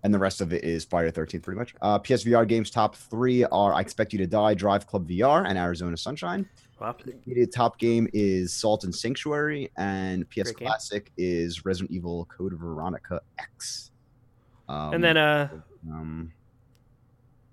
And 0.04 0.12
the 0.14 0.20
rest 0.20 0.42
of 0.42 0.52
it 0.52 0.64
is 0.64 0.84
Friday 0.84 1.12
the 1.12 1.22
13th, 1.22 1.44
pretty 1.44 1.60
much. 1.60 1.76
Uh, 1.82 2.00
PSVR 2.00 2.48
games 2.48 2.72
top 2.72 2.96
three 2.96 3.44
are 3.46 3.72
I 3.74 3.82
Expect 3.82 4.14
You 4.14 4.20
to 4.20 4.28
Die, 4.28 4.54
Drive 4.56 4.88
Club 4.88 5.08
VR, 5.08 5.46
and 5.48 5.58
Arizona 5.60 5.96
Sunshine. 5.96 6.50
Wow. 6.82 6.96
The 7.28 7.46
top 7.46 7.78
game 7.78 8.08
is 8.12 8.52
Salt 8.52 8.86
and 8.86 8.94
Sanctuary, 8.94 9.70
and 9.78 10.28
PS 10.30 10.36
Great 10.36 10.58
game. 10.58 10.68
Classic 10.68 11.12
is 11.16 11.64
Resident 11.64 11.92
Evil 11.92 12.26
Code 12.26 12.54
Veronica 12.54 13.22
X. 13.38 13.92
Um, 14.68 14.96
and 14.96 15.04
then 15.04 15.16
uh, 15.16 15.50
um, 15.88 16.34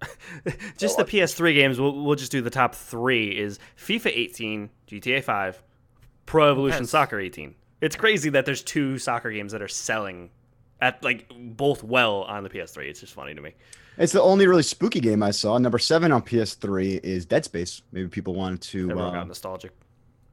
just 0.79 0.97
the 0.97 1.05
PS3 1.05 1.55
games. 1.55 1.79
We'll 1.79 2.03
we'll 2.03 2.17
just 2.17 2.33
do 2.33 2.41
the 2.41 2.49
top 2.49 2.75
three. 2.75 3.39
Is 3.39 3.59
FIFA 3.77 4.13
18, 4.15 4.71
GTA 4.89 5.23
5, 5.23 5.63
Pro 6.25 6.51
Evolution 6.51 6.85
Yes. 6.85 6.91
Soccer 6.91 7.21
18. 7.21 7.55
It's 7.83 7.97
crazy 7.97 8.31
that 8.31 8.47
there's 8.47 8.63
two 8.63 8.99
soccer 8.99 9.31
games 9.31 9.53
that 9.53 9.61
are 9.61 9.69
selling 9.69 10.31
at 10.81 11.05
like 11.05 11.31
both 11.39 11.85
well 11.85 12.23
on 12.23 12.45
the 12.45 12.51
PS3. 12.51 12.89
It's 12.89 13.01
just 13.01 13.13
funny 13.13 13.35
to 13.35 13.43
me. 13.43 13.55
It's 13.99 14.13
the 14.13 14.23
only 14.23 14.47
really 14.47 14.63
spooky 14.63 15.01
game 15.01 15.23
I 15.23 15.31
saw. 15.31 15.59
Number 15.59 15.79
seven 15.79 16.13
on 16.13 16.23
PS3 16.23 17.01
is 17.03 17.27
Dead 17.27 17.45
Space. 17.45 17.83
Maybe 17.93 18.09
people 18.09 18.35
wanted 18.35 18.61
to 18.63 18.91
Everyone 18.91 19.15
uh, 19.15 19.19
got 19.19 19.29
nostalgic. 19.29 19.73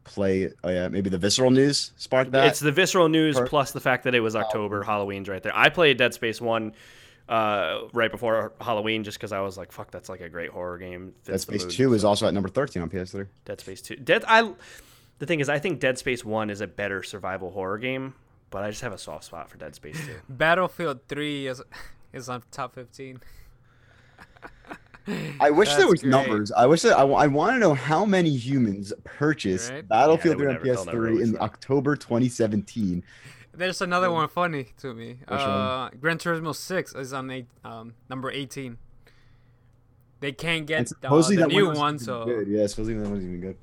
play. 0.04 0.52
Oh 0.64 0.70
yeah, 0.70 0.88
maybe 0.88 1.10
the 1.10 1.18
visceral 1.18 1.52
news 1.52 1.92
sparked 1.98 2.32
that. 2.32 2.48
It's 2.48 2.60
the 2.60 2.72
visceral 2.72 3.10
news 3.10 3.38
Per- 3.38 3.48
plus 3.48 3.72
the 3.72 3.82
fact 3.82 4.04
that 4.04 4.16
it 4.16 4.20
was 4.22 4.36
October. 4.36 4.84
Halloween's 4.84 5.28
right 5.30 5.42
there. 5.42 5.56
I 5.56 5.70
played 5.70 5.98
Dead 5.98 6.14
Space 6.14 6.40
one 6.40 6.74
uh, 7.28 7.80
right 7.94 8.12
before 8.12 8.54
Halloween 8.62 9.04
just 9.04 9.18
because 9.18 9.32
I 9.32 9.40
was 9.40 9.58
like, 9.58 9.72
"Fuck, 9.72 9.92
that's 9.92 10.10
like 10.10 10.22
a 10.22 10.30
great 10.30 10.52
horror 10.52 10.78
game." 10.78 11.14
Dead 11.26 11.34
Fits 11.34 11.46
the 11.46 11.54
Space 11.54 11.64
mood. 11.64 11.74
Two 11.74 11.94
is 11.94 12.06
also 12.06 12.28
at 12.28 12.34
number 12.34 12.50
thirteen 12.50 12.82
on 12.82 12.90
PS3. 12.90 13.28
Dead 13.46 13.60
Space 13.60 13.82
two. 13.82 13.96
Dead. 13.96 14.24
I. 14.28 14.54
The 15.18 15.26
thing 15.26 15.40
is, 15.40 15.48
I 15.48 15.60
think 15.60 15.80
Dead 15.80 15.98
Space 15.98 16.26
one 16.26 16.50
is 16.50 16.60
a 16.60 16.68
better 16.68 17.02
survival 17.02 17.50
horror 17.50 17.78
game, 17.78 18.16
but 18.50 18.64
I 18.64 18.70
just 18.70 18.82
have 18.82 18.92
a 18.92 18.98
soft 18.98 19.24
spot 19.24 19.50
for 19.50 19.58
Dead 19.58 19.74
Space 19.74 19.98
two. 20.06 20.16
Battlefield 20.30 21.00
3 21.08 21.48
is 21.48 21.62
is 22.12 22.28
on 22.28 22.44
top 22.52 22.76
15. 22.76 23.22
I 25.40 25.52
wish 25.52 25.74
there 25.76 25.88
was 25.88 26.02
great. 26.02 26.10
numbers. 26.10 26.52
I 26.52 26.66
wish 26.66 26.82
that 26.82 26.98
I, 26.98 27.04
want 27.04 27.56
to 27.56 27.60
know 27.60 27.76
how 27.76 28.06
many 28.06 28.32
humans 28.36 28.92
purchased 29.04 29.72
Right? 29.72 29.88
Battlefield 29.88 30.40
Yeah, 30.40 30.46
3 30.46 30.46
they 30.46 30.50
on 30.50 30.56
would 30.56 30.64
never- 30.66 30.76
they'll 30.76 30.86
never 30.86 31.08
PS3 31.12 31.22
in 31.24 31.32
that. 31.34 31.42
October 31.42 31.96
2017. 31.96 33.04
There's 33.54 33.82
another 33.82 34.12
one 34.12 34.28
funny 34.28 34.68
to 34.80 34.94
me. 34.94 35.10
Which 35.28 35.30
one? 35.30 35.40
Uh, 35.42 35.90
Gran 36.02 36.18
Turismo 36.18 36.54
6 36.56 36.96
is 36.96 37.14
on 37.14 37.30
eight, 37.32 37.46
um, 37.64 37.94
number 38.10 38.32
18. 38.32 38.78
They 40.22 40.32
can't 40.32 40.66
get 40.66 40.82
uh, 40.82 40.86
supposedly 40.86 41.36
the 41.38 41.42
that 41.44 41.48
new 41.50 41.68
one 41.68 41.76
one, 41.76 41.94
wasn't 41.94 42.02
so 42.02 42.26
good. 42.26 42.48
yeah, 42.48 42.66
supposedly 42.68 42.96
that 43.02 43.10
wasn't 43.10 43.28
even 43.30 43.42
good. 43.42 43.58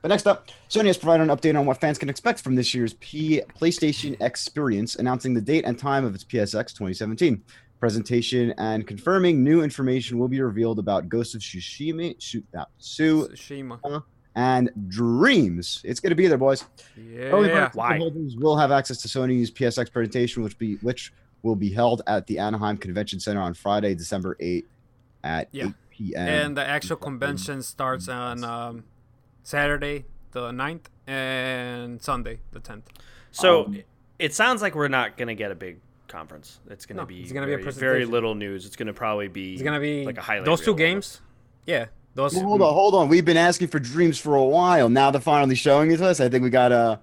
But 0.00 0.08
next 0.08 0.26
up, 0.26 0.48
Sony 0.70 0.86
has 0.86 0.96
provided 0.96 1.28
an 1.28 1.36
update 1.36 1.58
on 1.58 1.66
what 1.66 1.80
fans 1.80 1.98
can 1.98 2.08
expect 2.08 2.40
from 2.40 2.54
this 2.54 2.72
year's 2.72 2.94
P- 2.94 3.42
PlayStation 3.60 4.16
Experience, 4.22 4.94
announcing 4.96 5.34
the 5.34 5.40
date 5.40 5.64
and 5.66 5.76
time 5.78 6.04
of 6.04 6.14
its 6.14 6.24
PSX 6.24 6.68
2017 6.72 7.42
presentation 7.80 8.52
and 8.58 8.86
confirming 8.86 9.42
new 9.44 9.62
information 9.62 10.18
will 10.18 10.28
be 10.28 10.40
revealed 10.40 10.78
about 10.78 11.08
Ghost 11.08 11.34
of 11.34 11.40
Tsushima, 11.40 12.14
Shoot 12.20 12.44
that 12.52 12.68
Tsushima. 12.80 14.02
and 14.34 14.70
Dreams. 14.88 15.80
It's 15.84 16.00
going 16.00 16.10
to 16.10 16.16
be 16.16 16.26
there, 16.26 16.38
boys. 16.38 16.64
Yeah. 16.96 17.30
bird 17.30 17.70
Why? 17.74 17.98
holders 17.98 18.36
will 18.36 18.56
have 18.56 18.70
access 18.72 18.98
to 19.02 19.08
Sony's 19.08 19.50
PSX 19.50 19.90
presentation, 19.92 20.42
which 20.42 20.58
be 20.58 20.76
which 20.76 21.12
will 21.42 21.56
be 21.56 21.70
held 21.70 22.02
at 22.08 22.26
the 22.26 22.38
Anaheim 22.38 22.76
Convention 22.76 23.20
Center 23.20 23.40
on 23.40 23.54
Friday, 23.54 23.94
December 23.94 24.36
8 24.40 24.66
at 25.22 25.48
Yeah. 25.52 25.66
8 25.66 25.72
p.m. 25.90 26.28
And 26.28 26.56
the 26.56 26.64
actual 26.66 26.96
convention 26.96 27.62
starts 27.62 28.08
on 28.08 28.42
um, 28.42 28.84
Saturday, 29.44 30.04
the 30.32 30.50
9th, 30.50 30.86
and 31.06 32.02
Sunday, 32.02 32.40
the 32.52 32.58
10th. 32.60 32.82
So 33.30 33.66
Um, 33.66 33.82
it 34.18 34.34
sounds 34.34 34.62
like 34.62 34.74
we're 34.74 34.88
not 34.88 35.16
gonna 35.16 35.34
get 35.36 35.52
a 35.52 35.54
big 35.54 35.78
conference. 36.08 36.60
It's 36.70 36.86
gonna 36.86 37.02
No, 37.02 37.06
be 37.06 37.20
it's 37.22 37.32
gonna 37.32 37.46
be 37.46 37.54
a 37.54 37.58
very, 37.58 37.72
very 37.74 38.04
little 38.04 38.34
news. 38.34 38.66
It's 38.66 38.76
gonna 38.76 38.92
probably 38.92 39.28
be 39.28 39.54
It's 39.54 39.62
gonna 39.62 39.80
be 39.80 40.04
like 40.04 40.18
a 40.18 40.22
highlight. 40.22 40.44
those 40.46 40.60
two 40.60 40.74
reel 40.74 40.88
almost. 40.88 41.12
games. 41.18 41.20
Yeah, 41.66 41.86
those. 42.14 42.34
Well, 42.34 42.44
hold 42.44 42.62
on, 42.62 42.74
hold 42.74 42.94
on. 42.94 43.08
We've 43.08 43.24
been 43.24 43.36
asking 43.36 43.68
for 43.68 43.78
Dreams 43.78 44.18
for 44.18 44.34
a 44.34 44.44
while. 44.44 44.88
Now 44.88 45.10
they're 45.10 45.20
finally 45.20 45.54
showing 45.54 45.90
it 45.90 45.98
to 45.98 46.06
us. 46.06 46.20
I 46.20 46.28
think 46.28 46.42
we 46.42 46.50
got 46.50 46.72
a 46.72 47.00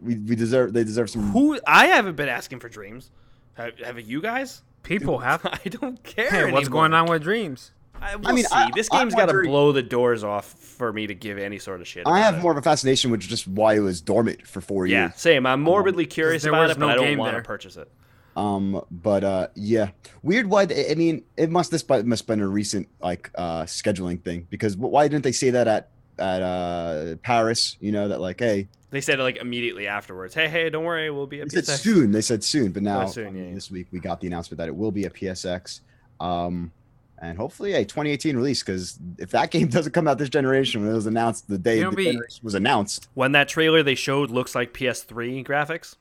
we 0.00 0.14
we 0.16 0.36
deserve 0.36 0.72
they 0.72 0.84
deserve 0.84 1.10
some. 1.10 1.30
Who 1.32 1.58
I 1.66 1.86
haven't 1.86 2.16
been 2.16 2.28
asking 2.28 2.60
for 2.60 2.68
dreams. 2.68 3.10
Have, 3.54 3.78
have 3.78 3.98
you 4.00 4.20
guys? 4.20 4.62
People 4.82 5.18
have. 5.18 5.40
I 5.64 5.68
don't 5.68 6.02
care. 6.02 6.30
Hey, 6.30 6.52
what's 6.52 6.68
going 6.68 6.92
on 6.94 7.06
with 7.08 7.22
Dreams? 7.22 7.72
I, 7.98 8.14
we'll 8.16 8.34
mean, 8.34 8.44
see. 8.44 8.54
I- 8.54 8.70
this 8.74 8.90
game's 8.90 9.14
got 9.14 9.30
to 9.30 9.42
blow 9.42 9.72
the 9.72 9.82
doors 9.82 10.22
off 10.22 10.44
for 10.44 10.92
me 10.92 11.06
to 11.06 11.14
give 11.14 11.38
any 11.38 11.58
sort 11.58 11.80
of 11.80 11.88
shit. 11.88 12.06
I 12.06 12.18
have 12.18 12.34
it. 12.34 12.42
more 12.42 12.52
of 12.52 12.58
a 12.58 12.62
fascination 12.62 13.10
with 13.10 13.20
just 13.20 13.48
why 13.48 13.74
it 13.76 13.78
was 13.80 14.02
dormant 14.02 14.46
for 14.46 14.60
four 14.60 14.86
Yeah, 14.86 15.04
years. 15.04 15.10
Yeah, 15.12 15.16
same. 15.16 15.46
I'm 15.46 15.62
morbidly 15.62 16.04
curious 16.04 16.44
about 16.44 16.68
was 16.68 16.70
it, 16.72 16.78
but 16.78 16.90
I 16.90 16.94
don't 16.96 17.16
want 17.16 17.34
to 17.34 17.42
purchase 17.42 17.78
it. 17.78 17.90
Um, 18.36 18.82
but 18.90 19.24
uh, 19.24 19.48
yeah, 19.54 19.90
weird. 20.22 20.46
Why? 20.46 20.66
They, 20.66 20.90
I 20.90 20.94
mean, 20.94 21.24
it 21.38 21.50
must 21.50 21.70
this 21.70 21.88
must 21.88 22.04
have 22.04 22.26
been 22.26 22.40
a 22.40 22.46
recent 22.48 22.86
like 23.00 23.30
uh 23.34 23.62
scheduling 23.62 24.22
thing 24.22 24.46
because 24.50 24.76
why 24.76 25.08
didn't 25.08 25.24
they 25.24 25.32
say 25.32 25.50
that 25.50 25.66
at 25.66 25.88
at 26.18 26.42
uh 26.42 27.16
Paris? 27.22 27.76
You 27.80 27.92
know 27.92 28.08
that 28.08 28.20
like 28.20 28.38
hey, 28.38 28.68
They 28.90 29.00
said 29.00 29.20
it 29.20 29.22
like 29.22 29.38
immediately 29.38 29.86
afterwards. 29.86 30.34
Hey, 30.34 30.48
hey, 30.48 30.68
don't 30.68 30.84
worry, 30.84 31.10
we'll 31.10 31.26
be 31.26 31.40
at 31.40 31.50
they 31.50 31.62
said 31.62 31.78
soon. 31.78 32.12
They 32.12 32.20
said 32.20 32.44
soon, 32.44 32.72
but 32.72 32.82
now 32.82 33.04
Oh, 33.04 33.06
soon, 33.06 33.34
yeah, 33.34 33.42
um, 33.42 33.48
yeah. 33.48 33.54
this 33.54 33.70
week 33.70 33.86
we 33.90 34.00
got 34.00 34.20
the 34.20 34.26
announcement 34.26 34.58
that 34.58 34.68
it 34.68 34.76
will 34.76 34.92
be 34.92 35.04
a 35.04 35.10
PSX. 35.10 35.80
Um, 36.20 36.72
and 37.18 37.38
hopefully 37.38 37.72
a 37.72 37.78
2018 37.86 38.36
release 38.36 38.62
because 38.62 38.98
if 39.18 39.30
that 39.30 39.50
game 39.54 39.68
doesn't 39.68 39.92
come 39.92 40.06
out 40.06 40.18
this 40.18 40.28
generation 40.28 40.82
when 40.82 40.90
it 40.90 40.94
was 40.94 41.06
announced 41.06 41.48
the 41.48 41.56
day 41.56 41.78
It'll 41.80 41.90
the 41.92 41.96
be- 41.96 42.04
generation 42.12 42.40
was 42.44 42.54
announced, 42.54 43.08
When 43.14 43.32
that 43.32 43.48
trailer 43.48 43.82
they 43.82 43.94
showed 43.94 44.30
looks 44.30 44.54
like 44.54 44.74
PS3 44.74 45.42
graphics. 45.46 45.96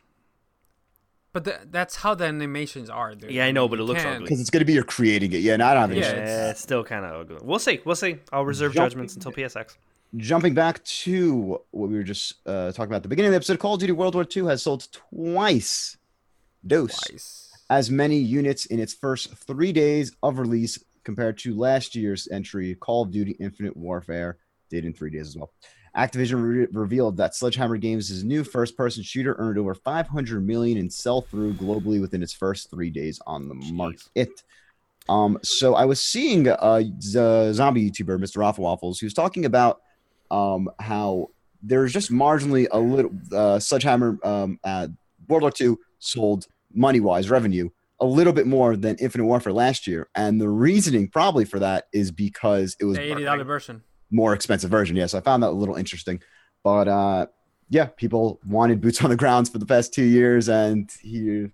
But 1.35 1.43
th- 1.43 1.57
that's 1.69 1.97
how 1.97 2.15
the 2.15 2.23
animations 2.25 2.89
are. 2.89 3.13
Dude. 3.13 3.29
Yeah, 3.29 3.45
I 3.45 3.51
know, 3.51 3.67
but 3.67 3.77
it 3.79 3.83
looks 3.83 4.01
can't- 4.01 4.15
ugly. 4.15 4.23
because 4.27 4.39
it's 4.39 4.49
going 4.49 4.61
to 4.61 4.65
be 4.65 4.71
you're 4.71 4.85
creating 4.85 5.33
it. 5.33 5.39
Yeah, 5.41 5.55
and 5.55 5.61
I 5.61 5.73
don't 5.73 5.81
have 5.81 5.91
any 5.91 5.99
Yeah, 5.99 6.07
issue. 6.13 6.15
Yeah, 6.21 6.49
it's 6.51 6.61
still 6.61 6.83
kind 6.85 7.03
of 7.03 7.11
ugly. 7.13 7.37
We'll 7.43 7.59
see. 7.59 7.81
We'll 7.83 7.97
see. 7.97 8.19
I'll 8.31 8.45
reserve 8.45 8.73
Jumping- 8.73 8.89
judgments 8.91 9.15
until 9.15 9.33
PSX. 9.33 9.75
jumping 10.15 10.53
back 10.53 10.81
to 10.85 11.59
what 11.71 11.89
we 11.89 11.95
were 11.97 12.03
just 12.03 12.35
uh, 12.45 12.71
talking 12.71 12.85
about 12.85 12.95
at 12.97 13.03
the 13.03 13.09
beginning 13.09 13.27
of 13.27 13.33
the 13.33 13.35
episode, 13.35 13.59
Call 13.59 13.73
of 13.73 13.81
Duty 13.81 13.91
World 13.91 14.15
War 14.15 14.25
II 14.33 14.45
has 14.45 14.63
sold 14.63 14.87
twice 14.93 15.97
dose 16.65 16.97
Twice. 17.09 17.51
as 17.69 17.91
many 17.91 18.17
units 18.17 18.65
in 18.67 18.79
its 18.79 18.93
first 18.93 19.35
three 19.35 19.73
days 19.73 20.15
of 20.23 20.39
release 20.39 20.81
compared 21.03 21.37
to 21.39 21.53
last 21.53 21.95
year's 21.95 22.27
entry, 22.31 22.75
Call 22.75 23.03
of 23.03 23.11
Duty 23.11 23.35
Infinite 23.41 23.75
Warfare 23.75 24.37
did 24.69 24.85
in 24.85 24.93
three 24.93 25.09
days 25.11 25.27
as 25.27 25.35
well. 25.37 25.51
Activision 25.95 26.43
re- 26.43 26.67
revealed 26.71 27.17
that 27.17 27.35
Sledgehammer 27.35 27.77
Games' 27.77 28.23
new 28.23 28.43
first-person 28.43 29.03
shooter 29.03 29.35
earned 29.39 29.57
over 29.57 29.73
500 29.73 30.45
million 30.45 30.77
in 30.77 30.89
sell-through 30.89 31.53
globally 31.53 32.01
within 32.01 32.21
its 32.21 32.33
first 32.33 32.69
three 32.69 32.89
days 32.89 33.19
on 33.25 33.47
the 33.47 33.55
market. 33.55 34.43
Um, 35.07 35.37
so 35.43 35.75
I 35.75 35.85
was 35.85 36.01
seeing 36.01 36.47
uh, 36.47 36.81
the 37.13 37.53
zombie 37.53 37.89
YouTuber, 37.89 38.19
Mr. 38.19 38.37
RoflWaffles, 38.37 38.99
who's 38.99 39.13
talking 39.13 39.45
about 39.45 39.81
um, 40.31 40.69
how 40.79 41.29
there's 41.61 41.93
just 41.93 42.11
marginally 42.11 42.67
a 42.71 42.79
little 42.79 43.11
uh, 43.31 43.59
Sledgehammer 43.59 44.17
um, 44.23 44.59
uh, 44.63 44.87
World 45.27 45.43
War 45.43 45.51
II 45.59 45.75
sold 45.99 46.47
money-wise 46.73 47.29
revenue 47.29 47.69
a 48.01 48.05
little 48.05 48.33
bit 48.33 48.45
more 48.45 48.75
than 48.75 48.97
Infinite 48.97 49.25
Warfare 49.25 49.53
last 49.53 49.87
year, 49.87 50.09
and 50.15 50.41
the 50.41 50.49
reasoning 50.49 51.07
probably 51.07 51.45
for 51.45 51.59
that 51.59 51.85
is 51.93 52.11
because 52.11 52.75
it 52.79 52.85
was 52.85 52.97
The 52.97 53.03
eighty 53.03 53.23
dollar 53.23 53.43
version. 53.45 53.83
More 54.11 54.33
expensive 54.33 54.69
version. 54.69 54.95
Yes, 54.95 55.13
I 55.13 55.19
found 55.21 55.43
that 55.43 55.49
a 55.49 55.51
little 55.51 55.75
interesting, 55.75 56.21
but 56.63 56.87
uh, 56.87 57.27
yeah, 57.69 57.85
people 57.97 58.39
wanted 58.47 58.81
boots 58.81 59.01
on 59.03 59.09
the 59.09 59.15
grounds 59.15 59.49
for 59.49 59.57
the 59.57 59.65
past 59.65 59.93
two 59.93 60.03
years, 60.03 60.47
and 60.49 60.89
he, 61.01 61.17
you 61.19 61.51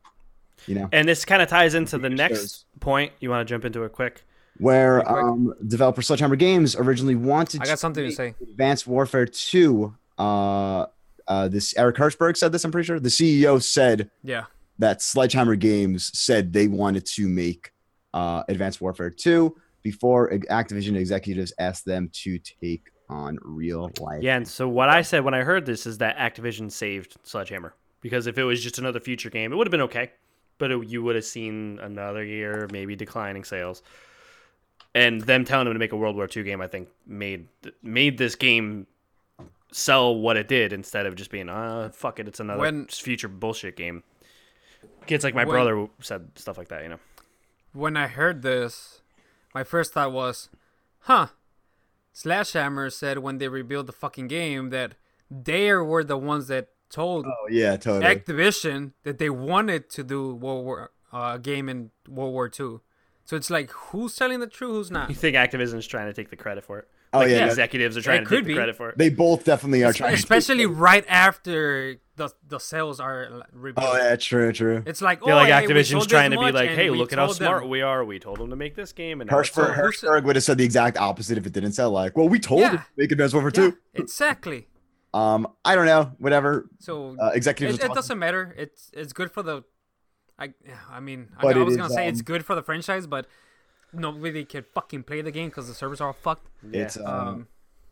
know, 0.67 0.89
And 0.91 1.07
this 1.07 1.25
kind 1.25 1.41
of 1.41 1.47
ties 1.49 1.73
into 1.73 1.97
the 1.97 2.09
Shows. 2.09 2.17
next 2.17 2.65
point. 2.79 3.13
You 3.19 3.29
want 3.29 3.47
to 3.47 3.51
jump 3.51 3.65
into 3.65 3.83
it 3.83 3.91
quick? 3.93 4.23
where 4.57 5.01
quick. 5.01 5.09
um, 5.23 5.53
developer 5.67 6.01
Sledgehammer 6.03 6.35
Games 6.35 6.75
originally 6.75 7.15
wanted 7.15 7.61
I 7.63 7.65
got 7.65 7.79
something 7.79 8.03
to 8.03 8.11
say. 8.11 8.35
Advanced 8.41 8.85
Warfare 8.85 9.25
2. 9.25 9.95
Uh, 10.19 10.85
uh, 11.27 11.47
this 11.47 11.73
Eric 11.77 11.95
Hirshberg 11.95 12.37
said 12.37 12.51
this. 12.51 12.63
I'm 12.65 12.71
pretty 12.71 12.85
sure 12.85 12.99
the 12.99 13.09
CEO 13.09 13.63
said 13.63 14.11
Yeah. 14.23 14.43
that 14.77 15.01
Sledgehammer 15.01 15.55
Games 15.55 16.11
said 16.19 16.51
they 16.53 16.67
wanted 16.67 17.05
to 17.07 17.27
make 17.27 17.71
uh, 18.13 18.43
Advanced 18.49 18.81
Warfare 18.81 19.09
2 19.09 19.55
before 19.83 20.29
Activision 20.31 20.95
executives 20.95 21.53
asked 21.59 21.85
them 21.85 22.09
to 22.13 22.37
take 22.39 22.85
on 23.09 23.37
real 23.41 23.91
life. 23.99 24.23
Yeah. 24.23 24.37
And 24.37 24.47
so 24.47 24.67
what 24.69 24.89
I 24.89 25.01
said 25.01 25.23
when 25.23 25.33
I 25.33 25.41
heard 25.43 25.65
this 25.65 25.85
is 25.85 25.97
that 25.97 26.17
Activision 26.17 26.71
saved 26.71 27.17
Sledgehammer 27.23 27.73
because 28.01 28.25
if 28.27 28.37
it 28.37 28.43
was 28.43 28.61
just 28.63 28.77
another 28.79 28.99
future 28.99 29.29
game, 29.29 29.51
it 29.51 29.55
would 29.55 29.67
have 29.67 29.71
been 29.71 29.81
okay, 29.81 30.11
but 30.57 30.71
it, 30.71 30.87
you 30.87 31.03
would 31.03 31.15
have 31.15 31.25
seen 31.25 31.79
another 31.81 32.23
year 32.23 32.67
maybe 32.71 32.95
declining 32.95 33.43
sales. 33.43 33.83
And 34.93 35.21
them 35.21 35.45
telling 35.45 35.65
them 35.65 35.73
to 35.73 35.79
make 35.79 35.93
a 35.93 35.97
World 35.97 36.15
War 36.17 36.27
II 36.33 36.43
game, 36.43 36.59
I 36.61 36.67
think 36.67 36.89
made 37.05 37.47
made 37.81 38.17
this 38.17 38.35
game 38.35 38.87
sell 39.71 40.13
what 40.15 40.35
it 40.35 40.49
did 40.49 40.73
instead 40.73 41.05
of 41.05 41.15
just 41.15 41.31
being, 41.31 41.47
uh, 41.47 41.89
fuck 41.93 42.19
it, 42.19 42.27
it's 42.27 42.41
another 42.41 42.59
When- 42.59 42.87
future 42.87 43.29
bullshit 43.29 43.77
game. 43.77 44.03
Kids 45.07 45.23
like 45.23 45.33
my 45.33 45.45
When- 45.45 45.53
brother 45.53 45.87
said 46.01 46.31
stuff 46.35 46.57
like 46.57 46.67
that, 46.69 46.83
you 46.83 46.89
know. 46.89 46.99
When 47.71 47.95
I 47.95 48.07
heard 48.07 48.41
this, 48.41 49.00
my 49.53 49.63
first 49.63 49.93
thought 49.93 50.11
was, 50.11 50.49
huh. 51.01 51.27
Slashhammer 52.13 52.91
said 52.91 53.19
when 53.19 53.37
they 53.37 53.47
revealed 53.47 53.87
the 53.87 53.93
fucking 53.93 54.27
game 54.27 54.69
that 54.69 54.95
they 55.29 55.71
were 55.73 56.03
the 56.03 56.17
ones 56.17 56.47
that 56.47 56.69
told 56.89 57.25
Oh 57.25 57.47
yeah, 57.49 57.77
totally. 57.77 58.13
Activision 58.13 58.91
that 59.03 59.17
they 59.17 59.29
wanted 59.29 59.89
to 59.91 60.03
do 60.03 60.35
World 60.35 60.65
War 60.65 60.91
uh, 61.13 61.33
a 61.35 61.39
game 61.39 61.69
in 61.69 61.91
World 62.07 62.33
War 62.33 62.49
Two. 62.49 62.81
So 63.23 63.37
it's 63.37 63.49
like 63.49 63.71
who's 63.71 64.15
telling 64.15 64.41
the 64.41 64.47
truth, 64.47 64.71
who's 64.71 64.91
not? 64.91 65.07
You 65.09 65.15
think 65.15 65.37
Activision's 65.37 65.87
trying 65.87 66.07
to 66.07 66.13
take 66.13 66.29
the 66.29 66.35
credit 66.35 66.65
for 66.65 66.79
it? 66.79 66.87
Oh, 67.13 67.21
yeah, 67.21 67.27
the 67.27 67.39
no. 67.41 67.47
executives 67.47 67.97
are 67.97 68.01
trying 68.01 68.21
to 68.21 68.25
could 68.25 68.35
take 68.37 68.43
the 68.45 68.47
be. 68.49 68.55
credit 68.55 68.75
for 68.75 68.89
it. 68.89 68.97
they 68.97 69.09
both 69.09 69.43
definitely 69.43 69.83
are 69.83 69.91
trying. 69.91 70.13
Especially 70.13 70.65
right 70.65 71.05
after 71.09 71.97
the 72.21 72.33
the 72.47 72.59
sales 72.59 72.99
are 72.99 73.43
revealed. 73.51 73.87
oh 73.89 73.97
yeah, 73.97 74.15
true, 74.15 74.51
true. 74.53 74.83
It's 74.85 75.01
like 75.01 75.19
feel 75.23 75.33
oh, 75.33 75.37
like 75.37 75.47
hey, 75.51 75.65
Activision's 75.65 76.05
trying 76.07 76.31
to 76.31 76.37
be 76.37 76.51
like, 76.51 76.69
hey, 76.71 76.89
look 76.89 77.11
at 77.11 77.19
how 77.19 77.25
told 77.25 77.37
them- 77.37 77.47
smart 77.47 77.67
we 77.67 77.81
are. 77.81 78.05
We 78.05 78.19
told 78.19 78.37
them 78.39 78.49
to 78.49 78.55
make 78.55 78.75
this 78.75 78.91
game, 78.93 79.21
and 79.21 79.29
now 79.29 79.39
it's 79.39 79.49
Hirshberg, 79.49 79.75
sold. 79.75 79.77
Hirshberg 79.77 80.23
would 80.25 80.35
have 80.35 80.43
said 80.43 80.57
the 80.57 80.63
exact 80.65 80.97
opposite 80.97 81.37
if 81.37 81.45
it 81.45 81.53
didn't 81.53 81.71
sell. 81.73 81.91
Like, 81.91 82.15
well, 82.17 82.29
we 82.29 82.39
told 82.39 82.61
Yeah. 82.61 82.69
them 82.69 82.77
to 82.79 82.83
make 82.97 83.11
Advanced 83.11 83.33
Warfare 83.33 83.63
Yeah, 83.65 83.71
two. 83.71 83.77
exactly. 83.95 84.67
Um, 85.13 85.45
I 85.65 85.75
don't 85.75 85.87
know. 85.87 86.13
Whatever. 86.19 86.69
So 86.79 87.17
Uh, 87.21 87.31
executives. 87.33 87.79
it, 87.79 87.85
it 87.91 87.93
doesn't 87.93 88.17
matter. 88.17 88.55
It's 88.57 88.89
it's 88.93 89.11
good 89.11 89.29
for 89.29 89.43
the. 89.43 89.63
I 90.39 90.53
I 90.89 91.01
mean 91.01 91.27
I, 91.37 91.41
But 91.41 91.57
I 91.57 91.59
it 91.59 91.63
was 91.65 91.75
gonna 91.75 91.89
say 91.89 92.07
it's 92.07 92.21
um, 92.21 92.23
good 92.31 92.45
for 92.45 92.55
the 92.55 92.63
franchise, 92.63 93.07
but 93.07 93.27
nobody 93.91 94.45
can 94.45 94.63
fucking 94.73 95.03
play 95.03 95.21
the 95.21 95.31
game 95.31 95.49
because 95.49 95.67
the 95.67 95.73
servers 95.73 95.99
are 95.99 96.07
all 96.07 96.13
fucked. 96.13 96.47
Yeah. 96.63 96.83
It's 96.83 96.95
um, 96.95 97.05
Um, 97.05 97.47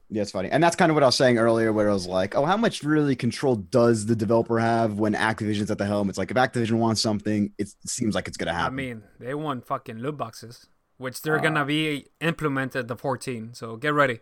yeah, 0.10 0.22
it's 0.24 0.32
funny, 0.32 0.50
and 0.50 0.64
that's 0.64 0.76
kind 0.76 0.90
of 0.92 0.96
what 0.96 1.04
I 1.04 1.08
was 1.08 1.16
saying 1.16 1.38
earlier, 1.38 1.72
where 1.72 1.90
I 1.90 1.94
was 1.94 2.08
like, 2.08 2.36
oh, 2.36 2.46
how 2.46 2.58
much 2.58 2.84
really 2.84 3.16
control 3.16 3.56
does 3.56 4.06
the 4.08 4.16
developer 4.16 4.58
have 4.60 5.00
when 5.00 5.14
Activision's 5.14 5.70
at 5.72 5.78
the 5.78 5.86
helm? 5.86 6.10
It's 6.10 6.18
like 6.18 6.32
if 6.32 6.38
Activision 6.38 6.74
wants 6.80 7.02
something, 7.02 7.52
it 7.58 7.70
seems 7.86 8.16
like 8.16 8.28
it's 8.28 8.38
gonna 8.38 8.54
happen. 8.54 8.74
I 8.74 8.76
mean 8.76 9.04
they 9.20 9.34
want 9.34 9.66
fucking 9.68 10.00
loot 10.00 10.18
boxes, 10.18 10.68
which 10.98 11.22
they're 11.22 11.38
Uh, 11.40 11.42
gonna 11.44 11.66
be 11.66 12.08
implemented 12.22 12.88
the 12.88 12.96
14. 12.96 13.54
So 13.54 13.76
get 13.78 13.94
ready 13.94 14.20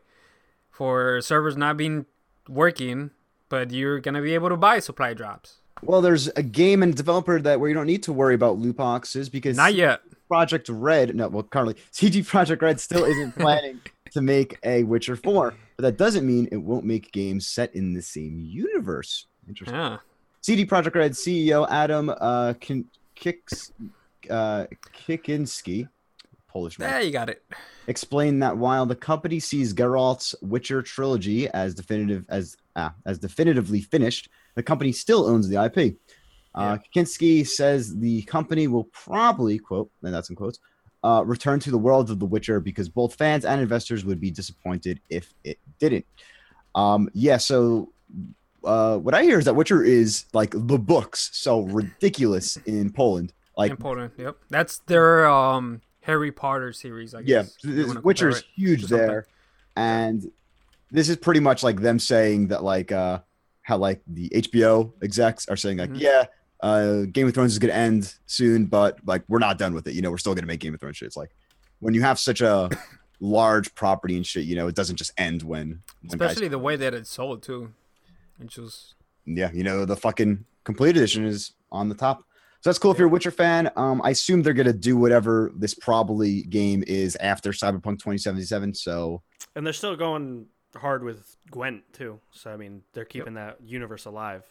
for 0.70 1.22
servers 1.22 1.56
not 1.58 1.78
being 1.78 2.06
working, 2.50 3.12
but 3.50 3.72
you're 3.72 4.00
gonna 4.00 4.22
be 4.22 4.34
able 4.34 4.50
to 4.50 4.58
buy 4.58 4.80
supply 4.80 5.14
drops. 5.14 5.58
well, 5.84 6.02
there's 6.02 6.28
a 6.30 6.42
game 6.44 6.82
and 6.82 6.96
developer 6.96 7.40
that 7.40 7.60
where 7.60 7.70
you 7.70 7.76
don't 7.76 7.86
need 7.86 8.02
to 8.02 8.12
worry 8.12 8.34
about 8.34 8.58
loot 8.58 8.76
boxes 8.78 9.30
because 9.30 9.56
Not 9.56 9.76
yet. 9.76 10.02
Projekt 10.30 10.66
Red, 10.70 11.16
no, 11.16 11.28
well, 11.30 11.44
currently 11.44 11.76
CD 11.92 12.22
Projekt 12.24 12.62
Red 12.62 12.80
still 12.80 13.06
isn't 13.06 13.36
planning 13.40 13.80
to 14.12 14.22
make 14.22 14.58
a 14.64 14.84
Witcher 14.84 15.16
4, 15.16 15.54
but 15.78 15.84
that 15.84 15.98
doesn't 15.98 16.26
mean 16.26 16.50
it 16.52 16.58
won't 16.58 16.86
make 16.86 17.12
games 17.12 17.48
set 17.48 17.74
in 17.76 17.94
the 17.94 18.02
same 18.02 18.40
universe. 18.40 19.28
Interesting. 19.48 19.78
Yeah. 19.78 19.98
CD 20.42 20.66
Projekt 20.66 20.96
Red 20.96 21.12
CEO 21.12 21.68
Adam 21.70 22.10
uh, 22.20 22.54
Kin- 22.60 22.88
Kicks, 23.16 23.72
uh, 24.30 24.66
Kikinski, 24.94 25.88
Polish 26.48 26.80
man, 26.80 26.90
There 26.90 27.02
you 27.02 27.12
got 27.12 27.30
it. 27.30 27.44
explained 27.88 28.42
that 28.42 28.58
while 28.58 28.86
the 28.86 28.96
company 28.96 29.40
sees 29.40 29.74
Geralt's 29.74 30.34
Witcher 30.42 30.82
trilogy 30.82 31.48
as 31.50 31.76
definitive 31.76 32.26
as 32.30 32.58
ah, 32.76 32.94
as 33.06 33.20
definitively 33.20 33.82
finished, 33.82 34.30
the 34.56 34.64
company 34.64 34.92
still 34.92 35.26
owns 35.26 35.48
the 35.48 35.64
IP. 35.64 35.96
Uh, 36.56 36.78
Kikinski 36.78 37.46
says 37.46 37.96
the 37.98 38.24
company 38.24 38.68
will 38.68 38.86
probably 38.86 39.60
quote, 39.60 39.92
and 40.02 40.12
that's 40.14 40.30
in 40.32 40.36
quotes, 40.36 40.60
uh, 41.08 41.22
return 41.24 41.58
to 41.62 41.72
the 41.72 41.78
world 41.78 42.10
of 42.10 42.20
The 42.20 42.26
Witcher 42.26 42.60
because 42.60 42.90
both 42.90 43.16
fans 43.16 43.46
and 43.46 43.62
investors 43.62 44.04
would 44.04 44.20
be 44.20 44.30
disappointed 44.30 45.00
if 45.10 45.34
it 45.50 45.58
didn't. 45.80 46.06
Um, 46.76 47.10
yeah, 47.14 47.38
so 47.38 47.92
uh, 48.64 48.98
what 48.98 49.14
I 49.14 49.24
hear 49.24 49.40
is 49.40 49.46
that 49.46 49.56
Witcher 49.56 49.84
is 49.84 50.26
like 50.34 50.52
the 50.52 50.78
books, 50.78 51.30
so 51.32 51.62
ridiculous 51.62 52.58
in 52.66 52.92
Poland. 52.92 53.32
Like, 53.56 53.72
Important. 53.72 54.12
Yep. 54.18 54.36
That's 54.50 54.80
their 54.80 55.28
um 55.30 55.82
Harry 56.02 56.32
Potter 56.32 56.74
series. 56.74 57.16
I 57.16 57.20
yeah, 57.20 57.44
guess. 57.44 57.58
if 57.64 58.04
Witcher 58.04 58.30
is 58.30 58.44
huge 58.56 58.84
there, 58.88 59.28
and 59.76 60.30
this 60.92 61.08
is 61.10 61.16
pretty 61.18 61.40
much 61.40 61.64
like 61.64 61.80
them 61.82 62.00
saying 62.00 62.50
that 62.50 62.64
like 62.64 62.92
uh 62.92 63.20
how 63.62 63.78
like 63.78 64.02
the 64.08 64.30
HBO 64.30 64.92
execs 65.02 65.48
are 65.48 65.58
saying 65.58 65.78
like 65.78 65.92
Mhm. 65.92 66.02
yeah. 66.02 66.26
Uh, 66.62 67.04
Game 67.12 67.28
of 67.28 67.34
Thrones 67.34 67.52
is 67.54 67.60
gonna 67.60 67.74
end 67.74 68.16
soon, 68.26 68.66
but 68.66 68.98
like 69.06 69.24
we're 69.28 69.40
not 69.40 69.58
done 69.58 69.74
with 69.74 69.88
it. 69.88 69.94
You 69.94 70.02
know, 70.02 70.12
we're 70.12 70.18
still 70.18 70.34
gonna 70.36 70.48
make 70.48 70.60
Game 70.60 70.74
of 70.74 70.80
Thrones 70.80 70.98
shit. 70.98 71.08
It's 71.08 71.18
like 71.18 71.30
when 71.80 71.94
you 71.94 72.02
have 72.02 72.20
such 72.20 72.42
a 72.42 72.70
large 73.20 73.74
property 73.76 74.16
and 74.16 74.26
shit, 74.26 74.46
you 74.46 74.56
know, 74.56 74.68
it 74.68 74.76
doesn't 74.76 74.96
just 74.96 75.12
end 75.18 75.44
when, 75.44 75.82
when 76.02 76.18
guys- 76.18 76.32
Especially 76.32 76.48
the 76.48 76.60
way 76.60 76.76
that 76.76 76.94
it's 76.94 77.10
sold 77.10 77.44
too. 77.44 77.72
It's 78.40 78.56
just 78.56 78.96
yeah, 79.26 79.52
you 79.52 79.64
know, 79.64 79.86
the 79.86 79.96
fucking 79.96 80.46
complete 80.64 80.92
edition 80.98 81.26
is 81.26 81.52
on 81.72 81.90
the 81.90 81.96
top. 81.96 82.24
So 82.62 82.70
that's 82.72 82.80
cool 82.80 82.92
if 82.92 82.98
you're 82.98 83.08
a 83.08 83.12
Witcher 83.12 83.30
fan. 83.32 83.70
Um, 83.76 84.02
I 84.04 84.10
assume 84.12 84.42
they're 84.42 84.54
gonna 84.54 84.74
do 84.74 84.98
whatever 84.98 85.52
this 85.56 85.74
probably 85.76 86.44
game 86.44 86.84
is 86.88 87.16
after 87.18 87.52
Cyberpunk 87.52 88.00
2077. 88.00 88.74
So 88.74 89.22
And 89.56 89.66
they're 89.66 89.74
still 89.74 89.96
going 89.96 90.48
hard 90.76 91.04
with 91.04 91.38
Gwent 91.52 91.84
too. 91.94 92.20
So 92.32 92.52
I 92.52 92.58
mean, 92.58 92.82
they're 92.94 93.06
keeping 93.06 93.36
that 93.36 93.58
universe 93.64 94.06
alive 94.06 94.44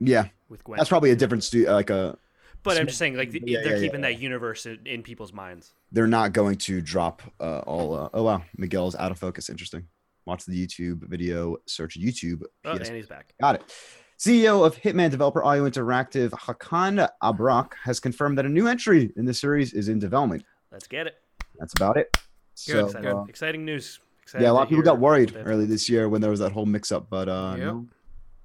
yeah, 0.00 0.26
with 0.48 0.64
Gwent. 0.64 0.78
that's 0.78 0.88
probably 0.88 1.10
a 1.10 1.16
different 1.16 1.44
stu- 1.44 1.66
like 1.66 1.90
a. 1.90 2.16
But 2.62 2.76
I'm 2.78 2.86
just 2.86 2.98
saying, 2.98 3.16
like 3.16 3.30
the, 3.30 3.42
Yeah, 3.46 3.60
they're 3.62 3.76
yeah, 3.76 3.80
keeping 3.82 4.00
yeah. 4.02 4.10
that 4.10 4.20
universe 4.20 4.66
in, 4.66 4.80
in 4.84 5.02
people's 5.02 5.32
minds. 5.32 5.72
They're 5.92 6.06
not 6.06 6.32
going 6.34 6.56
to 6.58 6.80
drop 6.82 7.22
uh, 7.40 7.60
all. 7.60 7.94
Uh, 7.94 8.08
oh 8.12 8.22
wow, 8.24 8.42
Miguel's 8.56 8.94
out 8.96 9.10
of 9.10 9.18
focus. 9.18 9.48
Interesting. 9.48 9.86
Watch 10.26 10.44
the 10.44 10.66
YouTube 10.66 11.08
video. 11.08 11.56
Search 11.66 11.98
YouTube. 11.98 12.42
Oh, 12.64 12.76
PS 12.78 12.88
and 12.88 12.96
he's 12.96 13.06
back. 13.06 13.32
Got 13.40 13.56
it. 13.56 13.74
CEO 14.18 14.66
of 14.66 14.76
Hitman 14.76 15.10
developer 15.10 15.42
IO 15.42 15.68
Interactive, 15.68 16.28
Hakan 16.32 17.08
Abrak, 17.22 17.72
has 17.82 17.98
confirmed 17.98 18.36
that 18.36 18.44
a 18.44 18.48
new 18.50 18.68
entry 18.68 19.10
in 19.16 19.24
the 19.24 19.32
series 19.32 19.72
is 19.72 19.88
in 19.88 19.98
development. 19.98 20.44
Let's 20.70 20.86
get 20.86 21.06
it. 21.06 21.14
That's 21.58 21.72
about 21.74 21.96
it. 21.96 22.14
So, 22.54 22.84
exciting, 22.84 23.10
uh, 23.10 23.22
exciting 23.24 23.64
news. 23.64 23.98
Yeah, 24.38 24.50
a 24.50 24.52
lot 24.52 24.64
of 24.64 24.68
people 24.68 24.84
got 24.84 24.98
worried 25.00 25.34
early 25.46 25.64
this 25.64 25.88
year 25.88 26.08
when 26.10 26.20
there 26.20 26.30
was 26.30 26.40
that 26.40 26.52
whole 26.52 26.66
mix-up, 26.66 27.08
but 27.08 27.30
uh, 27.30 27.54
Yep. 27.56 27.66
no, 27.66 27.86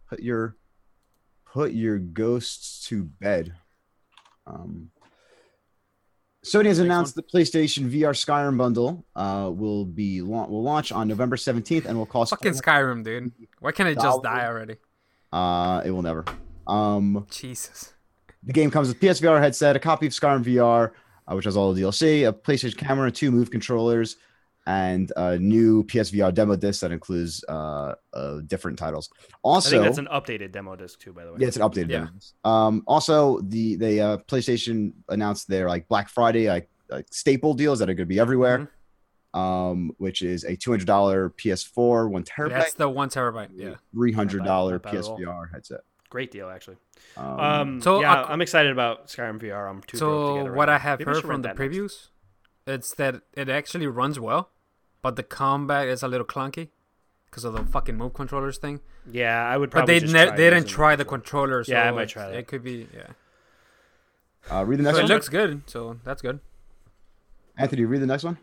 put 0.10 0.22
your 0.24 0.56
put 1.56 1.72
your 1.72 1.98
ghosts 1.98 2.86
to 2.86 3.06
bed. 3.06 3.56
Um, 4.46 4.92
Sony 6.46 6.66
has 6.66 6.80
announced 6.80 7.16
the 7.16 7.24
PlayStation 7.24 7.90
VR 7.90 8.12
Skyrim 8.12 8.58
bundle 8.58 9.06
uh, 9.16 9.50
will 9.56 9.86
be 9.86 10.22
la- 10.22 10.48
will 10.48 10.62
launch 10.62 10.92
on 10.92 11.08
November 11.08 11.38
17th 11.38 11.86
and 11.86 11.98
will 11.98 12.06
cost 12.06 12.32
fucking 12.32 12.52
Skyrim, 12.52 13.06
dude. 13.06 13.32
Why 13.62 13.72
can't 13.72 13.88
it 13.88 13.98
just 14.00 14.22
die 14.22 14.46
already? 14.46 14.76
uh, 15.32 15.82
it 15.86 15.92
will 15.92 16.02
never. 16.02 16.26
Um, 16.68 17.26
Jesus. 17.32 17.94
The 18.44 18.52
game 18.52 18.70
comes 18.70 18.90
with 18.90 19.00
PSVR 19.00 19.40
headset, 19.40 19.78
a 19.78 19.80
copy 19.80 20.08
of 20.08 20.12
Skyrim 20.12 20.44
VR, 20.44 20.92
uh, 21.26 21.36
which 21.36 21.46
has 21.46 21.56
all 21.56 21.74
the 21.74 21.82
DLC, 21.82 22.28
a 22.28 22.34
PlayStation 22.34 22.78
camera, 22.78 23.10
two 23.12 23.32
Move 23.32 23.50
controllers, 23.50 24.18
and 24.68 25.12
a 25.16 25.38
new 25.38 25.84
PSVR 25.84 26.34
demo 26.34 26.56
disc 26.56 26.82
that 26.82 26.92
includes 26.92 27.44
uh, 27.48 27.94
uh, 28.14 28.40
different 28.48 28.80
titles. 28.80 29.10
I 29.22 29.26
Also, 29.44 29.70
think 29.70 29.84
that's 29.84 29.98
an 29.98 30.08
updated 30.12 30.52
demo 30.52 30.76
disc 30.76 31.00
too, 31.00 31.14
by 31.14 31.24
the 31.26 31.32
way. 31.32 31.38
yeah, 31.40 31.48
it's 31.48 31.58
an 31.58 31.62
updated 31.64 31.90
Yeah. 31.92 31.98
demo 32.00 32.12
disc. 32.12 32.34
Um, 32.44 32.84
also, 32.88 33.40
the 33.42 33.76
they 33.76 34.00
uh, 34.00 34.18
PlayStation 34.18 34.94
announced 35.10 35.48
their 35.48 35.68
like 35.68 35.88
Black 35.88 36.10
Friday 36.10 36.48
like, 36.48 36.70
like 36.90 37.06
staple 37.12 37.54
deals 37.54 37.80
that 37.80 37.90
are 37.90 37.94
going 37.94 38.08
to 38.08 38.14
be 38.14 38.20
everywhere. 38.20 38.58
Mm-hmm. 38.60 38.72
Um, 39.34 39.92
which 39.98 40.22
is 40.22 40.46
a 40.46 40.56
two 40.56 40.72
hundred 40.72 40.88
dollar 40.88 41.30
PS4, 41.32 42.10
one 42.10 42.24
terabyte, 42.24 42.50
That's 42.52 42.74
the 42.74 42.88
one 42.88 43.10
terabyte. 43.10 43.50
Yeah. 43.54 43.76
three 43.92 44.14
hundred 44.14 44.46
dollar 44.46 44.74
Not 44.74 44.84
bad 44.84 44.96
at 44.96 45.04
all. 45.04 45.18
PSVR 45.20 45.52
headset. 45.54 45.82
Great 46.10 46.32
deal, 46.32 46.50
actually. 46.50 46.78
Um, 47.18 47.40
Um, 47.40 47.82
So, 47.82 48.00
yeah, 48.00 48.22
ac- 48.22 48.30
I'm 48.32 48.40
excited 48.42 48.72
about 48.72 49.08
Skyrim 49.08 49.40
VR. 49.42 49.70
I'm 49.70 49.82
too 49.82 49.82
broke 49.82 49.92
to 49.92 49.98
So 49.98 50.44
get 50.46 50.54
what 50.54 50.70
around. 50.70 50.76
I 50.76 50.78
have 50.78 51.00
Maybe 51.00 51.12
heard 51.12 51.22
from 51.24 51.42
the 51.42 51.50
that 51.50 51.60
next. 51.60 51.76
previews, 51.76 52.08
it's 52.66 52.94
that 52.96 53.24
it 53.34 53.50
actually 53.50 53.88
runs 53.88 54.22
well, 54.22 54.52
but 55.06 55.16
the 55.18 55.24
combat 55.24 55.88
is 55.88 56.02
a 56.02 56.08
little 56.08 56.26
clunky 56.26 56.70
because 57.26 57.44
of 57.44 57.54
the 57.54 57.64
fucking 57.64 57.96
move 57.96 58.14
controllers 58.16 58.58
thing. 58.58 58.80
Yeah, 59.12 59.38
I 59.48 59.56
would 59.56 59.70
But 59.70 59.78
probably. 59.80 59.94
they 59.94 60.00
just 60.00 60.14
ne- 60.14 60.26
try 60.26 60.36
they 60.36 60.50
didn't 60.50 60.68
try 60.68 60.96
the 60.96 61.06
controllers. 61.06 61.68
controller. 61.68 61.84
So 61.84 61.84
Yeah, 61.84 61.90
I 61.90 61.92
might 61.92 62.02
it's- 62.10 62.12
try 62.14 62.30
that. 62.30 62.38
It 62.40 62.48
could 62.48 62.64
be 62.64 62.88
yeah. 62.92 63.12
uh, 64.52 64.66
read 64.66 64.80
the 64.80 64.84
So 64.86 64.90
next 64.90 64.98
it 64.98 65.02
one. 65.04 65.12
looks 65.12 65.30
good. 65.30 65.62
So 65.68 65.98
that's 66.04 66.24
good. 66.24 66.40
Anthony, 67.56 67.86
read 67.86 68.02
the 68.02 68.08
next 68.08 68.24
one. 68.24 68.38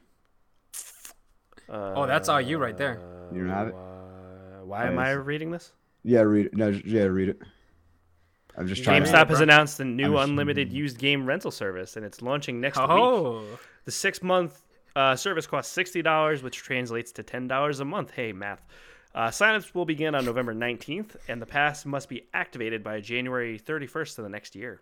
Oh, 1.69 2.07
that's 2.07 2.29
all 2.29 2.41
you 2.41 2.59
right 2.59 2.77
there. 2.77 3.01
You 3.33 3.41
don't 3.41 3.51
have 3.51 3.69
it? 3.69 3.75
Uh, 3.75 4.65
why 4.65 4.87
am 4.87 4.99
I 5.01 5.15
Nice. 5.15 5.25
reading 5.27 5.51
this? 5.51 5.73
Yeah, 6.05 6.21
read 6.21 6.47
it. 6.47 6.55
No, 6.55 6.69
yeah, 6.69 7.05
read 7.05 7.29
it. 7.31 7.39
I'm 8.57 8.69
just 8.69 8.85
trying. 8.85 9.03
GameStop 9.03 9.11
to... 9.27 9.29
has 9.35 9.39
bro. 9.39 9.43
announced 9.43 9.81
a 9.81 9.85
new 9.85 10.17
unlimited 10.19 10.73
used 10.73 10.99
game 10.99 11.27
rental 11.27 11.51
service, 11.51 11.97
and 11.97 12.05
it's 12.07 12.23
launching 12.23 12.61
next 12.61 12.79
week. 12.79 12.87
Oh, 12.89 13.45
The 13.85 13.91
six 13.91 14.23
month 14.23 14.63
uh, 14.97 15.17
service 15.17 15.47
costs 15.47 15.73
sixty 15.73 16.03
dollars, 16.03 16.43
which 16.43 16.57
translates 16.59 17.13
to 17.13 17.23
ten 17.23 17.49
dollars 17.49 17.81
a 17.81 17.85
month. 17.85 18.11
Hey, 18.13 18.33
math. 18.33 18.65
Uh, 19.15 19.29
signups 19.29 19.75
will 19.75 19.85
begin 19.85 20.15
on 20.15 20.25
November 20.25 20.55
nineteenth, 20.55 21.17
and 21.29 21.41
the 21.41 21.47
pass 21.47 21.85
must 21.85 22.09
be 22.09 22.25
activated 22.33 22.83
by 22.83 23.01
January 23.01 23.59
thirty 23.59 23.87
first 23.87 24.19
of 24.19 24.25
the 24.25 24.31
next 24.31 24.55
year. 24.55 24.81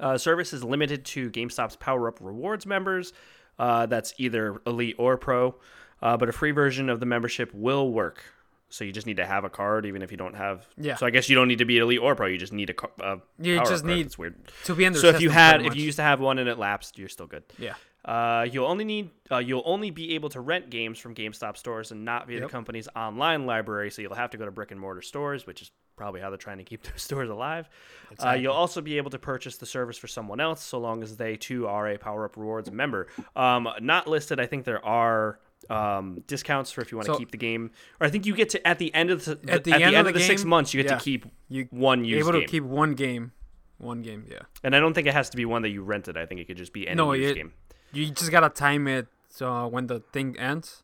Uh, 0.00 0.16
service 0.18 0.52
is 0.52 0.62
limited 0.62 1.04
to 1.04 1.30
GameStop's 1.30 1.76
Power 1.76 2.08
Up 2.08 2.18
Rewards 2.20 2.66
members. 2.66 3.12
Uh, 3.58 3.86
that's 3.86 4.14
either 4.18 4.60
Elite 4.66 4.94
or 4.98 5.16
Pro, 5.16 5.56
uh, 6.02 6.16
but 6.16 6.28
a 6.28 6.32
free 6.32 6.52
version 6.52 6.88
of 6.88 7.00
the 7.00 7.06
membership 7.06 7.52
will 7.52 7.90
work. 7.90 8.22
So 8.70 8.84
you 8.84 8.92
just 8.92 9.06
need 9.06 9.16
to 9.16 9.26
have 9.26 9.44
a 9.44 9.50
card, 9.50 9.86
even 9.86 10.02
if 10.02 10.10
you 10.10 10.16
don't 10.16 10.34
have. 10.36 10.68
Yeah. 10.76 10.96
So 10.96 11.06
I 11.06 11.10
guess 11.10 11.28
you 11.28 11.34
don't 11.34 11.48
need 11.48 11.58
to 11.58 11.64
be 11.64 11.78
Elite 11.78 12.00
or 12.00 12.14
Pro. 12.14 12.26
You 12.26 12.36
just 12.38 12.52
need 12.52 12.70
a. 12.70 12.74
a 13.04 13.20
You 13.40 13.56
just 13.64 13.84
need 13.84 14.06
It's 14.06 14.18
weird. 14.18 14.36
to 14.64 14.74
be 14.74 14.84
in 14.84 14.92
the 14.92 14.98
So 15.00 15.08
if 15.08 15.20
you 15.22 15.30
had, 15.30 15.64
if 15.64 15.74
you 15.74 15.82
used 15.84 15.96
to 15.96 16.02
have 16.02 16.20
one 16.20 16.38
and 16.38 16.48
it 16.48 16.58
lapsed, 16.58 16.98
you're 16.98 17.08
still 17.08 17.26
good. 17.26 17.44
yeah, 17.58 17.74
Uh, 18.04 18.46
you'll 18.50 18.66
only 18.66 18.84
need 18.84 19.10
uh, 19.30 19.38
you'll 19.38 19.62
only 19.66 19.90
be 19.90 20.14
able 20.14 20.28
to 20.30 20.40
rent 20.40 20.70
games 20.70 20.98
from 20.98 21.14
GameStop 21.14 21.56
stores 21.56 21.90
and 21.90 22.04
not 22.04 22.26
via 22.28 22.40
the 22.40 22.48
company's 22.48 22.88
online 22.96 23.44
library. 23.44 23.90
So 23.90 24.00
you'll 24.02 24.14
have 24.14 24.30
to 24.30 24.38
go 24.38 24.44
to 24.44 24.50
brick 24.50 24.70
and 24.70 24.80
mortar 24.80 25.02
stores, 25.02 25.46
which 25.46 25.60
is 25.62 25.70
probably 25.96 26.20
how 26.20 26.30
they're 26.30 26.38
trying 26.38 26.58
to 26.58 26.64
keep 26.64 26.82
those 26.84 27.02
stores 27.02 27.28
alive. 27.28 27.68
Uh, 27.68 28.12
Exactly. 28.12 28.42
you'll 28.42 28.52
also 28.52 28.80
be 28.80 28.96
able 28.96 29.10
to 29.10 29.18
purchase 29.18 29.56
the 29.58 29.66
service 29.66 29.98
for 29.98 30.06
someone 30.06 30.38
else, 30.40 30.62
so 30.62 30.78
long 30.78 31.02
as 31.02 31.16
they 31.16 31.36
too 31.36 31.66
are 31.66 31.88
a 31.88 31.98
Power 31.98 32.24
Up 32.24 32.36
Rewards 32.36 32.70
member. 32.70 33.08
Um, 33.36 33.68
not 33.80 34.06
listed. 34.06 34.38
I 34.40 34.46
think 34.46 34.64
there 34.64 34.82
are 34.84 35.40
um, 35.68 36.22
discounts 36.28 36.70
for 36.70 36.80
if 36.82 36.92
you 36.92 36.98
want 36.98 37.06
to 37.06 37.14
So- 37.14 37.18
keep 37.18 37.32
the 37.32 37.36
game, 37.36 37.72
or 38.00 38.06
I 38.06 38.10
think 38.10 38.24
you 38.26 38.34
get 38.34 38.48
to 38.50 38.66
at 38.66 38.78
the 38.78 38.94
end 38.94 39.10
of 39.10 39.24
the 39.24 39.38
At 39.48 39.64
the 39.64 39.74
end 39.74 39.96
of 39.96 40.06
the 40.06 40.12
the 40.12 40.20
six 40.20 40.44
months, 40.44 40.72
you 40.72 40.80
get 40.82 40.90
yeah. 40.92 40.98
to 40.98 41.04
keep 41.04 41.26
You 41.48 41.66
one 41.70 42.04
used 42.04 42.20
able 42.28 42.38
game. 42.38 42.46
to 42.46 42.48
keep 42.48 42.62
one 42.62 42.94
game, 42.94 43.32
one 43.78 44.00
game. 44.02 44.24
Yeah. 44.30 44.38
and 44.62 44.74
I 44.76 44.78
don't 44.80 44.94
think 44.94 45.08
it 45.08 45.14
has 45.14 45.28
to 45.30 45.36
be 45.36 45.44
one 45.44 45.62
that 45.62 45.70
you 45.70 45.82
rented. 45.82 46.16
I 46.16 46.24
think 46.26 46.40
it 46.40 46.46
could 46.46 46.56
just 46.56 46.72
be 46.72 46.86
any 46.86 46.96
No, 46.96 47.12
used 47.12 47.32
it- 47.32 47.34
game. 47.34 47.52
You 47.92 48.06
just 48.10 48.30
gotta 48.30 48.48
time 48.50 48.86
it 48.88 49.06
uh, 49.40 49.66
when 49.68 49.86
the 49.86 50.00
thing 50.12 50.38
ends. 50.38 50.82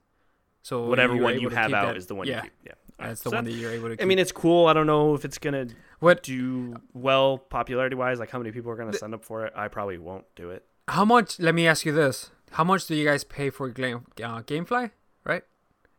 So 0.62 0.86
Whatever 0.86 1.16
one 1.16 1.38
you 1.38 1.50
have 1.50 1.72
out 1.74 1.88
that- 1.88 1.96
is 1.96 2.06
the 2.06 2.14
one 2.14 2.26
yeah, 2.26 2.36
you 2.36 2.42
keep. 2.42 2.52
Yeah, 2.66 2.72
That's 2.98 3.20
the 3.22 3.30
so 3.30 3.36
one 3.36 3.44
that 3.44 3.52
you're 3.52 3.70
able 3.72 3.88
to. 3.88 3.96
Keep. 3.96 4.02
I 4.02 4.06
mean, 4.06 4.18
it's 4.18 4.32
cool. 4.32 4.66
I 4.66 4.72
don't 4.72 4.86
know 4.86 5.14
if 5.14 5.24
it's 5.24 5.38
gonna 5.38 5.66
what? 6.00 6.22
do 6.22 6.74
well 6.94 7.36
popularity 7.38 7.96
wise. 7.96 8.18
Like 8.18 8.30
how 8.30 8.38
many 8.38 8.50
people 8.50 8.70
are 8.70 8.76
gonna 8.76 8.94
sign 8.94 9.12
up 9.12 9.24
for 9.24 9.44
it? 9.44 9.52
I 9.54 9.68
probably 9.68 9.98
won't 9.98 10.24
do 10.36 10.50
it. 10.50 10.64
How 10.88 11.04
much? 11.04 11.38
Let 11.38 11.54
me 11.54 11.66
ask 11.66 11.84
you 11.84 11.92
this: 11.92 12.30
How 12.52 12.64
much 12.64 12.86
do 12.86 12.94
you 12.94 13.04
guys 13.06 13.24
pay 13.24 13.50
for 13.50 13.68
Game, 13.68 14.06
uh, 14.22 14.40
GameFly? 14.40 14.90
Right. 15.24 15.42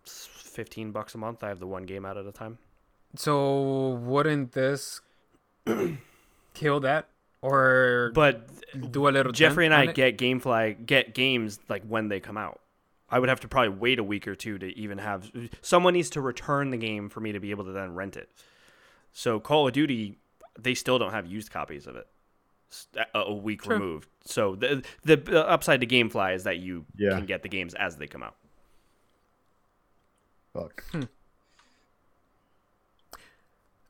Fifteen 0.04 0.92
bucks 0.92 1.14
a 1.14 1.18
month. 1.18 1.44
I 1.44 1.50
have 1.50 1.60
the 1.60 1.68
one 1.68 1.84
game 1.84 2.06
out 2.06 2.18
at 2.18 2.26
a 2.26 2.32
time. 2.32 2.58
So 3.16 3.90
wouldn't 4.04 4.54
this 4.54 5.02
kill 6.54 6.80
that 6.82 7.08
or 7.46 8.12
But 8.14 8.48
do 8.92 9.08
a 9.08 9.10
little? 9.10 9.32
Jeffrey 9.32 9.66
and 9.66 9.74
I 9.74 9.84
it? 9.86 9.96
get 9.96 10.18
GameFly 10.18 10.86
get 10.86 11.14
games 11.14 11.60
like 11.70 11.84
when 11.86 12.08
they 12.10 12.20
come 12.20 12.38
out. 12.38 12.60
I 13.10 13.20
would 13.20 13.30
have 13.30 13.40
to 13.42 13.48
probably 13.48 13.70
wait 13.70 14.00
a 14.00 14.04
week 14.04 14.28
or 14.28 14.36
two 14.36 14.58
to 14.58 14.78
even 14.78 14.98
have 14.98 15.32
someone 15.62 15.94
needs 15.94 16.10
to 16.12 16.22
return 16.22 16.72
the 16.72 16.78
game 16.78 17.08
for 17.10 17.20
me 17.20 17.32
to 17.34 17.40
be 17.40 17.52
able 17.52 17.64
to 17.66 17.72
then 17.72 17.94
rent 17.94 18.18
it. 18.18 18.30
So 19.14 19.40
Call 19.40 19.68
of 19.68 19.74
Duty, 19.74 20.18
they 20.60 20.74
still 20.74 20.98
don't 21.00 21.12
have 21.12 21.26
used 21.28 21.52
copies 21.52 21.86
of 21.88 21.96
it. 21.96 22.08
a 23.14 23.32
week 23.34 23.62
True. 23.62 23.76
removed. 23.76 24.10
So 24.26 24.56
the 24.56 24.84
the 25.04 25.16
the 25.18 25.48
upside 25.48 25.80
to 25.82 25.88
GameFly 25.88 26.36
is 26.36 26.44
that 26.46 26.58
you 26.58 26.86
Yeah. 26.98 27.12
can 27.12 27.26
get 27.26 27.44
the 27.44 27.48
games 27.50 27.74
as 27.76 27.96
they 27.98 28.08
come 28.08 28.24
out. 28.24 28.36
Fuck. 30.54 30.84
Hmm. 30.92 31.04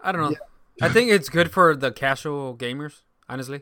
I 0.01 0.11
don't 0.11 0.21
know. 0.31 0.37
I 0.81 0.89
think 0.89 1.09
it's 1.09 1.29
good 1.29 1.51
for 1.51 1.75
the 1.75 1.91
casual 1.91 2.55
gamers, 2.55 3.01
honestly, 3.29 3.61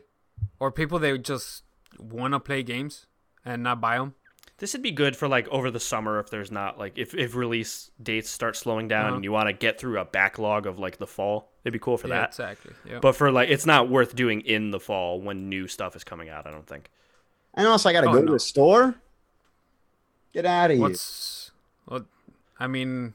or 0.58 0.70
people 0.72 0.98
that 1.00 1.22
just 1.22 1.62
want 1.98 2.34
to 2.34 2.40
play 2.40 2.62
games 2.62 3.06
and 3.44 3.62
not 3.62 3.80
buy 3.80 3.98
them. 3.98 4.14
This 4.58 4.72
would 4.72 4.82
be 4.82 4.92
good 4.92 5.16
for 5.16 5.26
like 5.26 5.48
over 5.48 5.70
the 5.70 5.80
summer 5.80 6.20
if 6.20 6.30
there's 6.30 6.50
not 6.52 6.78
like 6.78 6.96
if, 6.96 7.12
if 7.14 7.34
release 7.34 7.90
dates 8.02 8.30
start 8.30 8.56
slowing 8.56 8.86
down 8.88 9.06
Uh-huh. 9.06 9.14
and 9.16 9.24
you 9.24 9.32
want 9.32 9.48
to 9.48 9.52
get 9.52 9.80
through 9.80 9.98
a 9.98 10.04
backlog 10.04 10.66
of 10.66 10.78
like 10.78 10.98
the 10.98 11.06
fall. 11.08 11.50
It'd 11.64 11.72
be 11.72 11.78
cool 11.80 11.96
for 11.98 12.08
yeah, 12.08 12.20
that. 12.20 12.28
exactly. 12.30 12.72
Yeah. 12.88 12.98
But 13.00 13.16
for 13.16 13.32
like 13.32 13.48
it's 13.48 13.66
not 13.66 13.88
worth 13.90 14.14
doing 14.14 14.42
in 14.42 14.70
the 14.70 14.78
fall 14.80 15.20
when 15.20 15.48
new 15.48 15.66
stuff 15.66 15.96
is 15.96 16.04
coming 16.04 16.28
out, 16.28 16.46
I 16.46 16.50
don't 16.52 16.66
think. 16.66 16.88
And 17.54 17.66
also, 17.66 17.88
I 17.88 17.92
gotta 17.92 18.08
Oh, 18.08 18.12
go 18.12 18.20
to 18.20 18.26
no. 18.26 18.34
a 18.34 18.38
store. 18.40 18.94
Get 20.32 20.46
out 20.46 20.70
of 20.70 20.76
here. 20.76 20.82
what's 20.82 21.50
what? 21.86 22.06
I 22.58 22.66
mean, 22.66 23.14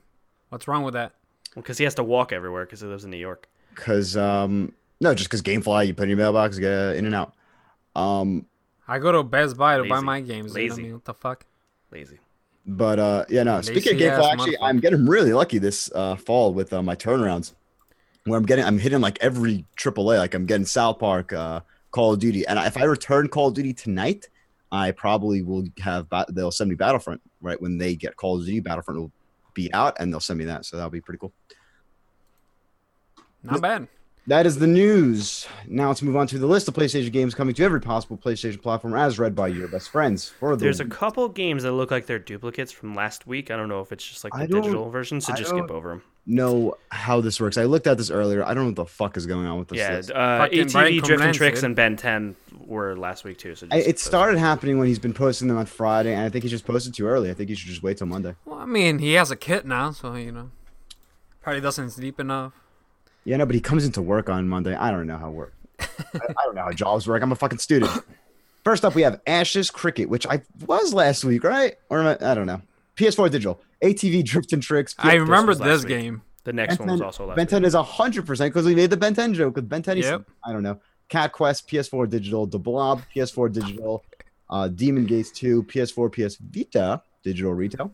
what's 0.50 0.68
wrong 0.68 0.84
with 0.84 0.94
that? 0.94 1.14
Because 1.56 1.78
he 1.78 1.84
has 1.84 1.96
to 1.96 2.04
walk 2.04 2.32
everywhere 2.32 2.66
because 2.66 2.82
he 2.82 2.88
lives 2.88 3.04
in 3.04 3.12
New 3.12 3.18
York. 3.18 3.48
Because 3.74 4.16
um, 4.18 4.74
no, 5.00 5.14
just 5.14 5.30
because 5.30 5.42
GameFly, 5.42 5.88
you 5.88 5.94
put 5.94 6.04
in 6.04 6.10
your 6.10 6.18
mailbox, 6.18 6.58
get 6.58 6.96
in 6.96 7.06
and 7.06 7.16
out. 7.16 7.34
Um, 7.96 8.46
I 8.88 9.00
go 9.00 9.12
to 9.12 9.24
Best 9.24 9.58
Buy 9.58 9.78
to 9.78 9.84
buy 9.86 10.00
my 10.00 10.20
games. 10.22 10.30
You 10.30 10.42
know 10.42 10.44
what 10.54 10.58
I 10.58 10.62
Lazy. 10.76 10.82
mean, 10.84 10.94
what 10.94 11.06
the 11.06 11.14
fuck? 11.14 11.46
Lazy. 11.92 12.20
but 12.66 13.00
uh, 13.00 13.26
yeah, 13.30 13.44
no. 13.44 13.62
Speaking 13.62 13.94
of 13.96 14.00
GameFly, 14.00 14.32
actually. 14.34 14.58
I'm 14.62 14.80
getting 14.80 15.06
really 15.06 15.34
lucky 15.34 15.58
this 15.58 15.92
uh, 15.94 16.16
fall 16.16 16.54
with 16.54 16.74
uh, 16.74 16.82
my 16.84 16.96
turnarounds, 16.96 17.54
where 18.26 18.38
I'm 18.38 18.46
getting, 18.46 18.66
I'm 18.66 18.78
hitting 18.80 19.02
like 19.02 19.18
every 19.22 19.66
AAA. 19.78 20.18
Like 20.18 20.34
I'm 20.34 20.46
getting 20.46 20.66
South 20.66 21.00
Park, 21.00 21.34
uh, 21.34 21.62
Call 21.92 22.14
of 22.14 22.20
Duty, 22.20 22.46
and 22.48 22.60
if 22.60 22.78
I 22.78 22.84
return 22.84 23.28
Call 23.28 23.48
of 23.48 23.54
Duty 23.54 23.74
tonight, 23.74 24.28
I 24.72 24.92
probably 24.92 25.42
will 25.42 25.66
have. 25.82 26.10
Ba- 26.10 26.26
they'll 26.30 26.52
send 26.52 26.70
me 26.70 26.76
Battlefront 26.76 27.22
right 27.42 27.60
when 27.62 27.78
they 27.78 27.96
get 27.96 28.16
Call 28.16 28.40
of 28.40 28.46
Duty. 28.46 28.60
Battlefront 28.60 29.00
will 29.00 29.12
be 29.54 29.74
out, 29.74 29.96
and 30.00 30.12
they'll 30.12 30.20
send 30.20 30.40
me 30.40 30.46
that, 30.46 30.66
so 30.66 30.78
that'll 30.78 30.92
be 30.92 31.02
pretty 31.02 31.20
cool. 31.20 31.34
Not 33.44 33.62
bad. 33.62 33.88
That 34.30 34.46
is 34.46 34.60
the 34.60 34.68
news. 34.68 35.48
Now 35.68 35.88
let's 35.88 36.04
move 36.04 36.16
on 36.16 36.28
to 36.28 36.38
the 36.38 36.46
list 36.46 36.68
of 36.68 36.76
PlayStation 36.76 37.12
games 37.12 37.34
coming 37.34 37.56
to 37.56 37.64
every 37.64 37.82
possible 37.82 38.16
PlayStation 38.16 38.62
platform, 38.62 38.94
as 38.94 39.18
read 39.18 39.34
by 39.34 39.48
your 39.48 39.68
best 39.68 39.90
friends. 39.90 40.30
For 40.30 40.56
the 40.56 40.66
There's 40.66 40.80
a 40.80 40.86
couple 40.86 41.28
games 41.30 41.64
that 41.64 41.72
look 41.72 41.90
like 41.90 42.06
they're 42.06 42.20
duplicates 42.20 42.72
from 42.72 42.94
last 42.94 43.26
week. 43.26 43.50
I 43.50 43.58
don't 43.58 43.70
know 43.70 43.82
if 43.82 43.92
it's 43.92 44.08
just 44.08 44.24
like 44.24 44.34
the 44.34 44.46
digital 44.46 44.92
version, 44.92 45.20
so 45.20 45.34
I 45.34 45.36
just 45.36 45.50
skip 45.50 45.72
over 45.72 45.90
them. 45.90 46.04
know 46.28 46.76
how 46.90 47.22
this 47.22 47.42
works. 47.42 47.58
I 47.58 47.64
looked 47.64 47.88
at 47.88 47.98
this 47.98 48.12
earlier. 48.12 48.44
I 48.46 48.54
don't 48.54 48.66
know 48.66 48.70
what 48.70 48.76
the 48.76 48.86
fuck 48.86 49.18
is 49.18 49.26
going 49.26 49.48
on 49.48 49.58
with 49.58 49.70
this. 49.70 49.80
Yeah, 49.80 49.96
list. 49.96 50.12
uh, 50.12 50.38
Fucking 50.44 50.66
ATV, 50.68 50.72
Brian 50.74 50.98
Drift 51.02 51.24
and 51.24 51.34
Tricks, 51.34 51.64
and 51.64 51.76
Ben 51.76 51.96
10 51.98 52.36
were 52.68 52.96
last 52.96 53.24
week 53.24 53.40
too. 53.40 53.56
So 53.56 53.66
just 53.66 53.74
I, 53.74 53.78
it 53.80 53.94
those- 53.94 54.02
started 54.02 54.38
happening 54.38 54.78
when 54.78 54.88
he's 54.88 55.00
been 55.00 55.16
posting 55.16 55.48
them 55.48 55.58
on 55.58 55.66
Friday, 55.66 56.14
and 56.14 56.22
I 56.24 56.30
think 56.30 56.44
he 56.44 56.52
just 56.52 56.66
posted 56.68 56.94
too 56.94 57.08
early. 57.08 57.32
I 57.32 57.34
think 57.34 57.50
he 57.50 57.56
should 57.56 57.70
just 57.70 57.82
wait 57.82 57.98
till 57.98 58.06
Monday. 58.06 58.36
Well, 58.46 58.60
I 58.60 58.66
mean, 58.68 59.00
he 59.00 59.14
has 59.14 59.32
a 59.32 59.36
kit 59.36 59.66
now, 59.66 59.90
so 59.90 60.14
you 60.14 60.32
know, 60.32 60.52
probably 61.42 61.62
doesn't 61.62 61.90
sleep 61.90 62.20
enough. 62.20 62.54
Yeah, 63.30 63.38
no, 63.38 63.46
but 63.46 63.54
he 63.54 63.62
comes 63.62 63.86
into 63.86 64.02
work 64.02 64.28
on 64.28 64.50
Monday. 64.50 64.74
I 64.74 64.90
don't 64.90 65.06
know 65.06 65.20
how 65.20 65.30
work. 65.30 65.54
I, 65.80 65.86
I 66.16 66.46
don't 66.46 66.56
know 66.56 66.64
how 66.64 66.72
jobs 66.72 67.08
work. 67.08 67.22
I'm 67.22 67.32
a 67.32 67.36
fucking 67.36 67.60
student. 67.60 67.92
First 68.64 68.84
up, 68.84 68.96
we 68.96 69.04
have 69.04 69.22
Ashes 69.28 69.70
Cricket, 69.70 70.10
which 70.10 70.26
I 70.26 70.42
was 70.66 70.96
last 70.96 71.24
week, 71.24 71.44
right? 71.44 71.76
Or 71.92 72.00
am 72.00 72.18
I, 72.20 72.32
I 72.32 72.34
don't 72.34 72.48
know. 72.48 72.60
PS4 72.96 73.30
digital, 73.30 73.62
ATV 73.84 74.26
Drift 74.26 74.52
and 74.54 74.64
Tricks. 74.64 74.96
I 74.98 75.14
remember 75.14 75.52
was 75.52 75.60
last 75.60 75.84
this 75.84 75.86
game. 75.86 76.24
the 76.44 76.54
next 76.54 76.78
Ben 76.78 76.88
one 76.88 76.94
was 76.96 77.02
also 77.02 77.28
last 77.28 77.36
Ben 77.36 77.46
week. 77.46 77.50
10 77.52 77.66
is 77.66 77.76
100% 77.76 78.46
because 78.46 78.66
we 78.66 78.74
made 78.74 78.90
the 78.90 78.98
Ben 78.98 79.14
10 79.14 79.36
joke 79.36 79.56
with 79.56 79.70
Ben 79.70 79.84
10. 79.84 79.98
Yep. 79.98 80.24
I 80.44 80.52
don't 80.52 80.64
know. 80.64 80.80
Cat 81.08 81.32
Quest, 81.32 81.70
PS4 81.70 82.10
digital. 82.10 82.48
The 82.48 82.58
Blob, 82.58 83.04
PS4 83.16 83.54
digital. 83.54 84.04
Uh, 84.50 84.70
Demon 84.70 85.06
Gaze 85.06 85.32
2, 85.34 85.66
PS4, 85.66 86.12
PS 86.12 86.38
Vita, 86.38 87.04
digital 87.24 87.54
retail. 87.54 87.94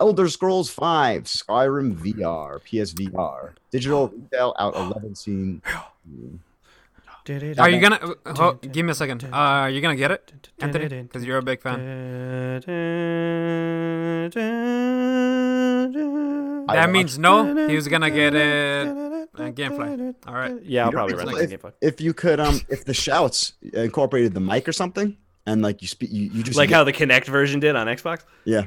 Elder 0.00 0.28
Scrolls 0.28 0.70
5, 0.70 1.24
Skyrim 1.24 1.96
VR, 1.96 2.60
PSVR. 2.62 3.50
Digital 3.72 4.08
retail 4.08 4.54
out 4.58 4.76
11 4.76 5.14
scene. 5.16 5.62
Are 7.58 7.68
you 7.68 7.78
gonna? 7.80 8.14
oh, 8.26 8.54
give 8.54 8.86
me 8.86 8.92
a 8.92 8.94
second. 8.94 9.24
Uh, 9.24 9.36
are 9.36 9.70
you 9.70 9.82
gonna 9.82 9.96
get 9.96 10.10
it, 10.10 10.48
Anthony? 10.60 11.02
Because 11.02 11.24
you're 11.24 11.36
a 11.38 11.42
big 11.42 11.60
fan. 11.60 12.62
That 16.68 16.90
means 16.90 17.18
no. 17.18 17.66
He 17.68 17.74
was 17.76 17.88
gonna 17.88 18.10
get 18.10 18.34
it. 18.34 18.88
Uh, 18.88 19.50
Gamefly. 19.52 20.14
All 20.26 20.34
right. 20.34 20.60
Yeah, 20.62 20.86
I'll 20.86 20.92
probably 20.92 21.14
it's 21.14 21.24
rent 21.24 21.32
like- 21.36 21.50
it. 21.50 21.60
Gamefly. 21.62 21.72
If 21.80 22.00
you 22.00 22.14
could, 22.14 22.40
um, 22.40 22.60
if 22.68 22.84
the 22.84 22.94
shouts 22.94 23.52
incorporated 23.72 24.34
the 24.34 24.40
mic 24.40 24.66
or 24.68 24.72
something, 24.72 25.16
and 25.46 25.62
like 25.62 25.80
you 25.82 25.88
speak, 25.88 26.10
you, 26.10 26.30
you 26.30 26.42
just 26.42 26.56
Like 26.56 26.70
how 26.70 26.84
the 26.84 26.92
Kinect 26.92 27.26
version 27.26 27.60
did 27.60 27.76
on 27.76 27.86
Xbox. 27.88 28.22
yeah. 28.44 28.64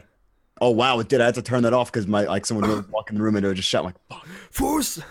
Oh 0.62 0.70
wow, 0.70 1.00
it 1.00 1.10
did. 1.10 1.20
I 1.22 1.26
had 1.26 1.36
to 1.36 1.42
turn 1.42 1.64
that 1.64 1.74
off 1.74 1.92
because 1.92 2.06
my 2.08 2.24
like 2.26 2.46
someone 2.46 2.70
would 2.70 2.90
walk 2.92 3.10
in 3.10 3.18
the 3.18 3.24
room 3.24 3.36
and 3.36 3.44
it 3.44 3.48
would 3.50 3.58
just 3.58 3.68
shout 3.68 3.84
like 3.84 3.96
fuck. 4.10 4.26
Force. 4.52 5.02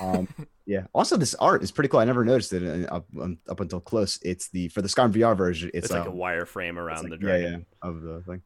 Um, 0.00 0.28
yeah. 0.66 0.86
Also, 0.94 1.16
this 1.16 1.34
art 1.36 1.62
is 1.62 1.70
pretty 1.72 1.88
cool. 1.88 2.00
I 2.00 2.04
never 2.04 2.24
noticed 2.24 2.52
it 2.52 2.88
uh, 2.88 2.94
up, 2.94 3.06
um, 3.20 3.38
up 3.48 3.60
until 3.60 3.80
close. 3.80 4.18
It's 4.22 4.48
the 4.48 4.68
for 4.68 4.82
the 4.82 4.88
Skyrim 4.88 5.12
VR 5.12 5.36
version. 5.36 5.70
It's, 5.74 5.86
It's, 5.86 5.92
like 5.92 6.06
a 6.06 6.10
um, 6.10 6.16
wireframe 6.16 6.76
around 6.76 7.02
like- 7.04 7.10
the 7.10 7.16
dragon. 7.16 7.66
yeah, 7.82 7.88
of 7.88 8.02
the 8.02 8.20
thing. 8.22 8.42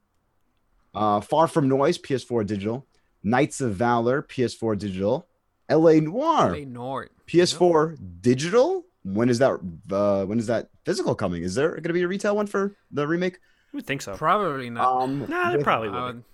Uh, 0.95 1.21
Far 1.21 1.47
from 1.49 1.69
Noise, 1.69 1.99
PS4 1.99 2.47
digital. 2.47 2.87
Knights 3.23 3.61
of 3.61 3.75
Valor, 3.75 4.23
PS4 4.23 4.79
digital. 4.79 5.27
L.A. 5.69 6.01
Noire, 6.01 6.53
They 6.53 6.65
know. 6.65 7.05
PS4 7.27 7.99
digital. 8.23 8.85
When 9.05 9.29
is 9.29 9.39
that? 9.39 9.61
Uh, 9.91 10.25
when 10.25 10.39
is 10.39 10.47
that 10.47 10.71
physical 10.85 11.15
coming? 11.15 11.43
Is 11.43 11.55
there 11.55 11.71
going 11.73 11.83
to 11.85 11.93
be 11.93 12.03
a 12.03 12.09
retail 12.09 12.35
one 12.37 12.47
for 12.47 12.75
the 12.91 13.07
remake? 13.07 13.39
I 13.73 13.77
would 13.77 13.87
think 13.87 14.03
so. 14.03 14.17
Probably 14.17 14.71
not. 14.71 15.03
Um, 15.03 15.27
Nah, 15.29 15.57
they 15.57 15.63
probably 15.63 15.89
I 15.91 16.07
would- 16.07 16.25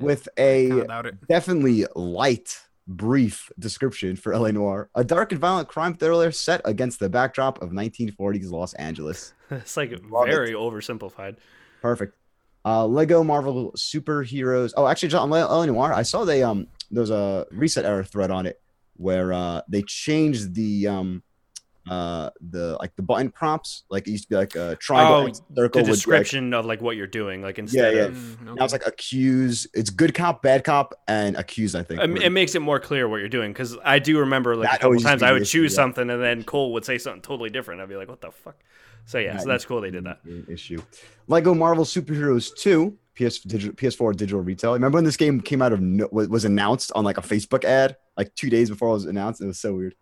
with 0.00 0.28
a 0.36 0.68
doubt 0.86 1.06
it. 1.06 1.26
definitely 1.28 1.86
light, 1.96 2.58
brief 2.86 3.50
description 3.58 4.16
for 4.16 4.32
L.A. 4.34 4.52
Noire, 4.52 4.90
a 4.94 5.02
dark 5.04 5.32
and 5.32 5.40
violent 5.40 5.68
crime 5.68 5.94
thriller 5.94 6.30
set 6.32 6.60
against 6.64 6.98
the 7.00 7.08
backdrop 7.08 7.62
of 7.62 7.70
1940s 7.70 8.50
Los 8.50 8.74
Angeles. 8.74 9.32
It's 9.50 9.76
like 9.76 9.90
Love 10.10 10.28
it. 10.28 10.30
very 10.32 10.52
oversimplified. 10.52 11.36
Perfect. 11.82 12.14
Uh, 12.64 12.86
Lego 12.86 13.24
Marvel 13.24 13.72
superheroes. 13.72 14.72
Oh, 14.76 14.86
actually, 14.86 15.12
on 15.14 15.32
L.A. 15.32 15.66
Noire, 15.66 15.92
I 15.94 16.02
saw 16.02 16.24
they 16.24 16.42
um 16.42 16.66
there's 16.90 17.10
a 17.10 17.46
reset 17.50 17.84
error 17.84 18.04
thread 18.04 18.30
on 18.30 18.44
it 18.46 18.60
where 18.96 19.32
uh 19.32 19.62
they 19.68 19.82
changed 19.82 20.54
the 20.54 20.86
um 20.88 21.22
uh 21.88 22.28
the 22.50 22.76
like 22.78 22.94
the 22.96 23.02
button 23.02 23.30
prompts. 23.30 23.84
Like 23.90 24.06
it 24.06 24.10
used 24.10 24.24
to 24.24 24.28
be 24.30 24.36
like 24.36 24.54
a 24.54 24.76
triangle, 24.76 25.14
Oh, 25.14 25.26
X, 25.26 25.40
the 25.50 25.62
circle, 25.62 25.80
would 25.80 25.88
like- 25.88 25.94
description 25.96 26.52
of 26.54 26.66
like 26.66 26.82
what 26.82 26.96
you're 26.96 27.06
doing, 27.06 27.40
like 27.42 27.58
instead 27.58 27.94
yeah. 27.94 28.02
of 28.02 28.14
Mm, 28.14 28.56
now 28.56 28.64
it's 28.64 28.72
like 28.72 28.86
accuse. 28.86 29.66
It's 29.72 29.88
good 29.90 30.14
cop, 30.14 30.42
bad 30.42 30.62
cop, 30.64 30.94
and 31.08 31.36
accuse. 31.36 31.74
I 31.74 31.82
think. 31.82 32.00
it, 32.02 32.22
it 32.24 32.30
makes 32.30 32.54
it 32.54 32.60
more 32.60 32.78
clear 32.78 33.08
what 33.08 33.16
you're 33.20 33.28
doing 33.30 33.52
because 33.52 33.76
I 33.84 33.98
do 33.98 34.18
remember 34.18 34.56
like 34.56 34.68
That 34.68 34.74
a 34.74 34.78
couple 34.78 34.86
always 34.88 34.98
used 35.00 35.06
to 35.06 35.10
times 35.10 35.22
I 35.22 35.28
the 35.28 35.32
would 35.34 35.42
issue, 35.42 35.62
choose 35.62 35.72
yeah. 35.72 35.76
something 35.76 36.10
and 36.10 36.22
then 36.22 36.44
Cole 36.44 36.72
would 36.74 36.84
say 36.84 36.98
something 36.98 37.22
totally 37.22 37.50
different. 37.50 37.80
I'd 37.80 37.88
be 37.88 37.96
like, 37.96 38.08
what 38.08 38.20
the 38.20 38.30
fuck? 38.30 38.56
So 39.06 39.18
yeah, 39.18 39.38
so 39.38 39.48
that's 39.48 39.64
cool 39.64 39.80
they 39.80 39.90
did 39.90 40.04
that. 40.04 40.20
issue. 40.48 40.82
Lego 41.26 41.54
Marvel 41.54 41.84
Superheroes 41.84 42.54
2, 42.56 42.96
PS 43.16 43.38
digital, 43.40 43.74
PS4 43.74 44.14
digital 44.14 44.40
retail. 44.42 44.74
Remember 44.74 44.96
when 44.96 45.04
this 45.04 45.16
game 45.16 45.40
came 45.40 45.62
out 45.62 45.72
of 45.72 45.80
no, 45.80 46.06
was 46.12 46.28
was 46.28 46.44
announced 46.44 46.92
on 46.94 47.02
like 47.04 47.16
a 47.18 47.22
Facebook 47.22 47.64
ad 47.64 47.96
like 48.16 48.34
two 48.34 48.50
days 48.50 48.68
before 48.68 48.90
it 48.90 48.92
was 48.92 49.06
announced? 49.06 49.40
It 49.40 49.46
was 49.46 49.58
so 49.58 49.74
weird. 49.74 49.94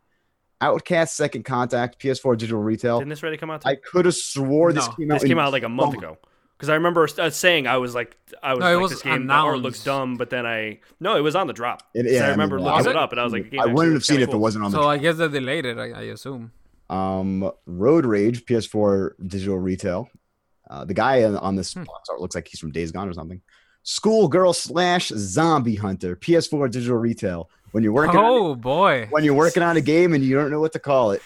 Outcast 0.61 1.17
Second 1.17 1.45
Contact 1.45 2.01
PS4 2.01 2.37
digital 2.37 2.61
retail. 2.63 2.99
Didn't 2.99 3.11
this 3.11 3.23
already 3.23 3.37
come 3.39 3.51
out? 3.51 3.63
Too? 3.63 3.69
I 3.69 3.77
could 3.77 4.05
have 4.07 4.15
swore 4.15 4.73
this 4.73 4.87
No, 4.87 4.93
came 4.95 5.11
out. 5.13 5.21
this 5.21 5.29
came 5.29 5.39
out 5.39 5.53
like 5.53 5.63
a 5.63 5.69
month 5.69 5.95
summer. 5.95 6.07
ago. 6.07 6.19
Because 6.57 6.71
I 6.71 6.75
remember 6.75 7.09
uh, 7.19 7.31
saying 7.31 7.69
I 7.69 7.77
was 7.77 7.95
like, 7.95 8.17
I 8.43 8.53
was 8.55 8.61
No, 8.61 8.73
like, 8.75 8.83
was 8.83 8.91
this 8.91 9.03
game 9.03 9.31
or 9.31 9.55
it 9.55 9.59
looks 9.59 9.85
dumb, 9.85 10.17
but 10.17 10.29
then 10.31 10.45
I 10.45 10.81
no, 10.99 11.17
it 11.17 11.21
was 11.21 11.37
on 11.37 11.47
the 11.47 11.53
drop. 11.53 11.85
It- 11.95 12.11
yeah, 12.11 12.25
I 12.25 12.27
I 12.27 12.31
remember 12.31 12.57
mean, 12.57 12.65
looking 12.65 12.89
I 12.89 12.91
it 12.91 12.97
up 12.97 13.13
and 13.13 13.21
I 13.21 13.25
was 13.25 13.33
like, 13.33 13.51
game 13.53 13.61
I 13.61 13.67
wouldn't 13.67 13.95
have 13.95 14.05
seen 14.05 14.17
it 14.17 14.21
kinda 14.21 14.31
if 14.33 14.35
it 14.35 14.39
wasn't 14.39 14.65
on 14.65 14.73
the. 14.73 14.79
So 14.83 14.89
I 14.89 14.99
guess 14.99 15.17
they 15.19 15.29
delayed 15.29 15.65
it. 15.67 15.79
I, 15.79 15.91
I 15.93 16.03
assume. 16.03 16.51
Um, 16.91 17.49
Road 17.67 18.05
Rage 18.07 18.45
PS4 18.45 19.11
digital 19.29 19.59
retail. 19.59 20.11
Uh, 20.69 20.85
the 20.85 20.95
guy 20.95 21.23
on, 21.23 21.37
on 21.37 21.55
this 21.55 21.75
Hmm. 21.75 21.85
box 21.85 22.09
art 22.09 22.21
looks 22.21 22.35
like 22.35 22.49
he's 22.49 22.59
from 22.59 22.73
Days 22.73 22.91
Gone 22.91 23.09
or 23.09 23.13
something. 23.13 23.41
Schoolgirl 23.85 24.53
slash 24.53 25.09
Zombie 25.15 25.77
Hunter 25.77 26.17
PS4 26.17 26.69
digital 26.71 26.97
retail. 26.97 27.49
When 27.73 27.83
you're 27.85 27.93
working, 27.93 28.17
on, 28.19 28.25
Oh 28.25 28.55
boy. 28.55 29.07
when 29.11 29.25
you're 29.25 29.35
working 29.35 29.63
on 29.63 29.77
a 29.77 29.81
game 29.81 30.15
and 30.15 30.25
you 30.25 30.35
don't 30.35 30.51
know 30.51 30.61
what 30.61 30.73
to 30.73 30.79
call 30.79 31.11
it, 31.13 31.23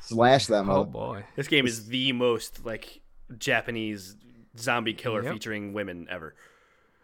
slash 0.00 0.46
that 0.46 0.60
Oh 0.60 0.64
mother. 0.64 0.84
boy. 0.90 1.24
This 1.36 1.48
game 1.48 1.66
is 1.66 1.86
the 1.88 2.12
most 2.12 2.64
like 2.64 3.00
Japanese 3.38 4.16
zombie 4.58 4.94
killer 4.94 5.22
Yep. 5.22 5.32
featuring 5.34 5.72
women 5.72 6.06
ever. 6.10 6.34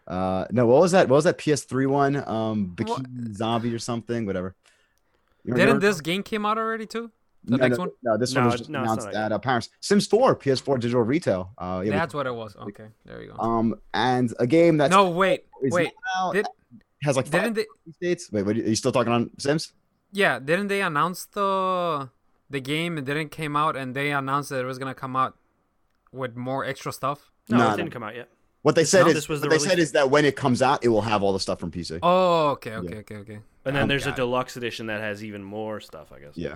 Uh, 0.07 0.45
no, 0.51 0.65
what 0.67 0.81
was 0.81 0.91
that? 0.91 1.07
What 1.09 1.15
was 1.15 1.23
that 1.25 1.37
PS3 1.37 1.87
one? 1.87 2.15
Um, 2.27 2.73
Bikini 2.75 3.33
Zombie 3.35 3.73
or 3.73 3.79
something, 3.79 4.25
whatever. 4.25 4.55
You 5.43 5.53
Didn't 5.53 5.67
remember? 5.67 5.87
this 5.87 6.01
game 6.01 6.21
came 6.23 6.45
out 6.45 6.57
already 6.57 6.85
too? 6.85 7.11
The 7.43 7.57
no, 7.57 7.57
next 7.57 7.77
no, 7.77 7.83
one? 7.83 7.91
No, 8.03 8.17
this 8.17 8.33
No, 8.33 8.41
one 8.41 8.49
was 8.51 8.59
just 8.59 8.69
no, 8.71 8.81
announced 8.81 9.05
not 9.07 9.15
at 9.15 9.31
uh, 9.31 9.37
Paris. 9.39 9.69
Sims 9.79 10.07
4 10.07 10.35
PS4 10.35 10.79
digital 10.79 11.03
retail. 11.03 11.51
Uh, 11.57 11.81
yeah, 11.83 11.91
we- 11.91 11.95
That's 11.97 12.13
what 12.15 12.25
it 12.25 12.33
was. 12.33 12.55
Okay, 12.55 12.85
there 13.05 13.21
you 13.21 13.31
go. 13.31 13.37
um, 13.39 13.75
and 13.93 14.33
a 14.39 14.47
game 14.47 14.77
that's 14.77 14.91
no, 14.91 15.09
wait, 15.11 15.45
wait. 15.61 15.91
now- 16.15 16.31
Did, 16.33 16.47
has 17.03 17.15
like 17.15 17.27
five 17.27 17.43
didn't 17.43 17.55
they? 17.55 17.65
states. 17.93 18.29
Wait, 18.31 18.43
what, 18.45 18.55
are 18.55 18.59
you 18.59 18.75
still 18.75 18.91
talking 18.91 19.11
on 19.11 19.29
Sims? 19.37 19.73
Yeah, 20.11 20.39
didn't 20.39 20.67
they 20.67 20.81
announce 20.81 21.25
the 21.25 22.09
the 22.49 22.59
game? 22.61 22.97
It 22.97 23.05
didn't 23.05 23.29
came 23.29 23.55
out, 23.55 23.75
and 23.75 23.95
they 23.95 24.11
announced 24.11 24.49
that 24.49 24.59
it 24.61 24.65
was 24.65 24.77
gonna 24.79 24.95
come 24.95 25.15
out 25.15 25.35
with 26.11 26.35
more 26.35 26.63
extra 26.65 26.91
stuff. 26.91 27.31
No, 27.49 27.57
No, 27.57 27.67
it 27.67 27.69
no. 27.71 27.77
didn't 27.77 27.91
come 27.91 28.03
out 28.03 28.15
yet. 28.15 28.29
What 28.61 28.73
they 28.75 28.83
said 28.85 29.03
No, 29.03 29.09
is 29.09 29.13
this 29.13 29.29
was 29.29 29.41
what 29.41 29.49
the 29.51 29.57
they 29.57 29.63
said 29.63 29.77
is 29.77 29.91
that 29.91 30.09
when 30.09 30.25
it 30.25 30.35
comes 30.35 30.61
out, 30.61 30.83
it 30.83 30.87
will 30.87 31.01
have 31.03 31.21
all 31.21 31.33
the 31.33 31.39
stuff 31.39 31.59
from 31.59 31.69
PC. 31.71 31.99
Oh, 32.01 32.49
okay, 32.51 32.75
okay, 32.77 32.95
okay, 32.97 33.15
okay. 33.17 33.39
And 33.65 33.75
then 33.75 33.83
Um, 33.83 33.87
there's 33.89 34.07
a 34.07 34.11
deluxe 34.11 34.57
edition 34.57 34.87
that 34.87 35.01
has 35.01 35.23
even 35.23 35.43
more 35.43 35.79
stuff, 35.79 36.11
I 36.11 36.19
guess. 36.19 36.35
Yeah. 36.35 36.55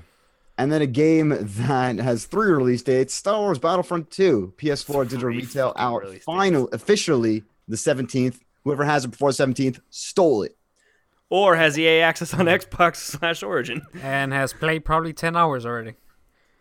And 0.58 0.72
then 0.72 0.82
a 0.82 0.88
game 0.88 1.30
that 1.30 2.00
has 2.00 2.26
three 2.26 2.50
release 2.52 2.82
dates: 2.82 3.14
Star 3.14 3.40
Wars 3.40 3.60
Battlefront 3.60 4.10
2, 4.10 4.54
PS4 4.58 5.04
digital 5.04 5.30
retail 5.30 5.68
fucking 5.70 5.82
out 5.82 5.98
release 6.02 6.14
dates. 6.16 6.26
final 6.26 6.68
officially 6.72 7.44
the 7.68 7.76
17th. 7.78 8.40
Whoever 8.64 8.84
has 8.84 9.06
it 9.06 9.10
before 9.10 9.32
the 9.32 9.46
17th 9.46 9.80
stole 9.90 10.44
it. 10.44 10.56
Or 11.30 11.56
has 11.56 11.78
EA 11.78 12.00
access 12.00 12.34
on 12.34 12.46
Xbox 12.48 12.96
slash 12.98 13.44
Origin? 13.44 13.84
And 14.02 14.34
has 14.34 14.52
played 14.52 14.84
probably 14.84 15.14
ten 15.14 15.36
hours 15.38 15.66
already. 15.66 15.94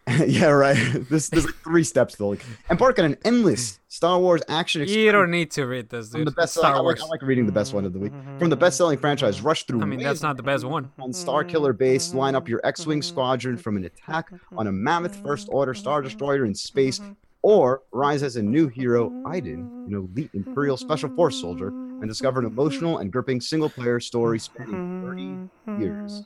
yeah, 0.26 0.46
right. 0.46 0.76
This 1.10 1.28
there's 1.28 1.44
like 1.44 1.54
three 1.56 1.84
steps 1.84 2.16
to 2.16 2.26
like 2.26 2.44
embark 2.70 2.98
on 2.98 3.04
an 3.06 3.18
endless 3.24 3.78
Star 3.88 4.18
Wars 4.18 4.42
action 4.48 4.86
You 4.86 5.12
don't 5.12 5.30
need 5.30 5.50
to 5.52 5.66
read 5.66 5.88
this, 5.90 6.10
From 6.10 6.20
dude. 6.20 6.28
the 6.28 6.32
best 6.32 6.54
Star 6.54 6.72
I 6.72 6.76
like, 6.76 6.82
Wars. 6.82 7.02
I 7.02 7.06
like 7.06 7.22
reading 7.22 7.46
the 7.46 7.52
best 7.52 7.74
one 7.74 7.84
of 7.84 7.92
the 7.92 7.98
week. 7.98 8.12
Mm-hmm. 8.12 8.38
From 8.38 8.50
the 8.50 8.56
best-selling 8.56 8.98
franchise, 8.98 9.40
rush 9.40 9.64
through. 9.64 9.82
I 9.82 9.84
mean, 9.84 10.02
that's 10.02 10.22
not 10.22 10.36
the 10.36 10.42
best 10.42 10.64
one. 10.64 10.90
on 10.98 11.12
Starkiller 11.12 11.76
Base, 11.76 12.14
line 12.14 12.34
up 12.34 12.48
your 12.48 12.60
X-wing 12.64 13.00
mm-hmm. 13.00 13.08
squadron 13.08 13.56
from 13.56 13.76
an 13.76 13.84
attack 13.84 14.30
on 14.56 14.66
a 14.66 14.72
mammoth 14.72 15.16
First 15.16 15.48
mm-hmm. 15.48 15.56
Order 15.56 15.74
Star 15.74 16.02
Destroyer 16.02 16.44
in 16.44 16.54
space, 16.54 17.00
or 17.42 17.82
rise 17.92 18.22
as 18.22 18.36
a 18.36 18.42
new 18.42 18.68
hero, 18.68 19.10
Iden, 19.26 19.86
an 19.88 19.94
elite 19.94 20.30
Imperial 20.34 20.76
Special 20.76 21.08
Force 21.10 21.40
soldier, 21.40 21.72
and 22.00 22.08
discover 22.08 22.40
an 22.40 22.46
emotional 22.46 22.98
and 22.98 23.12
gripping 23.12 23.40
single-player 23.40 24.00
story 24.00 24.38
spanning 24.38 25.50
30 25.66 25.80
years. 25.82 26.22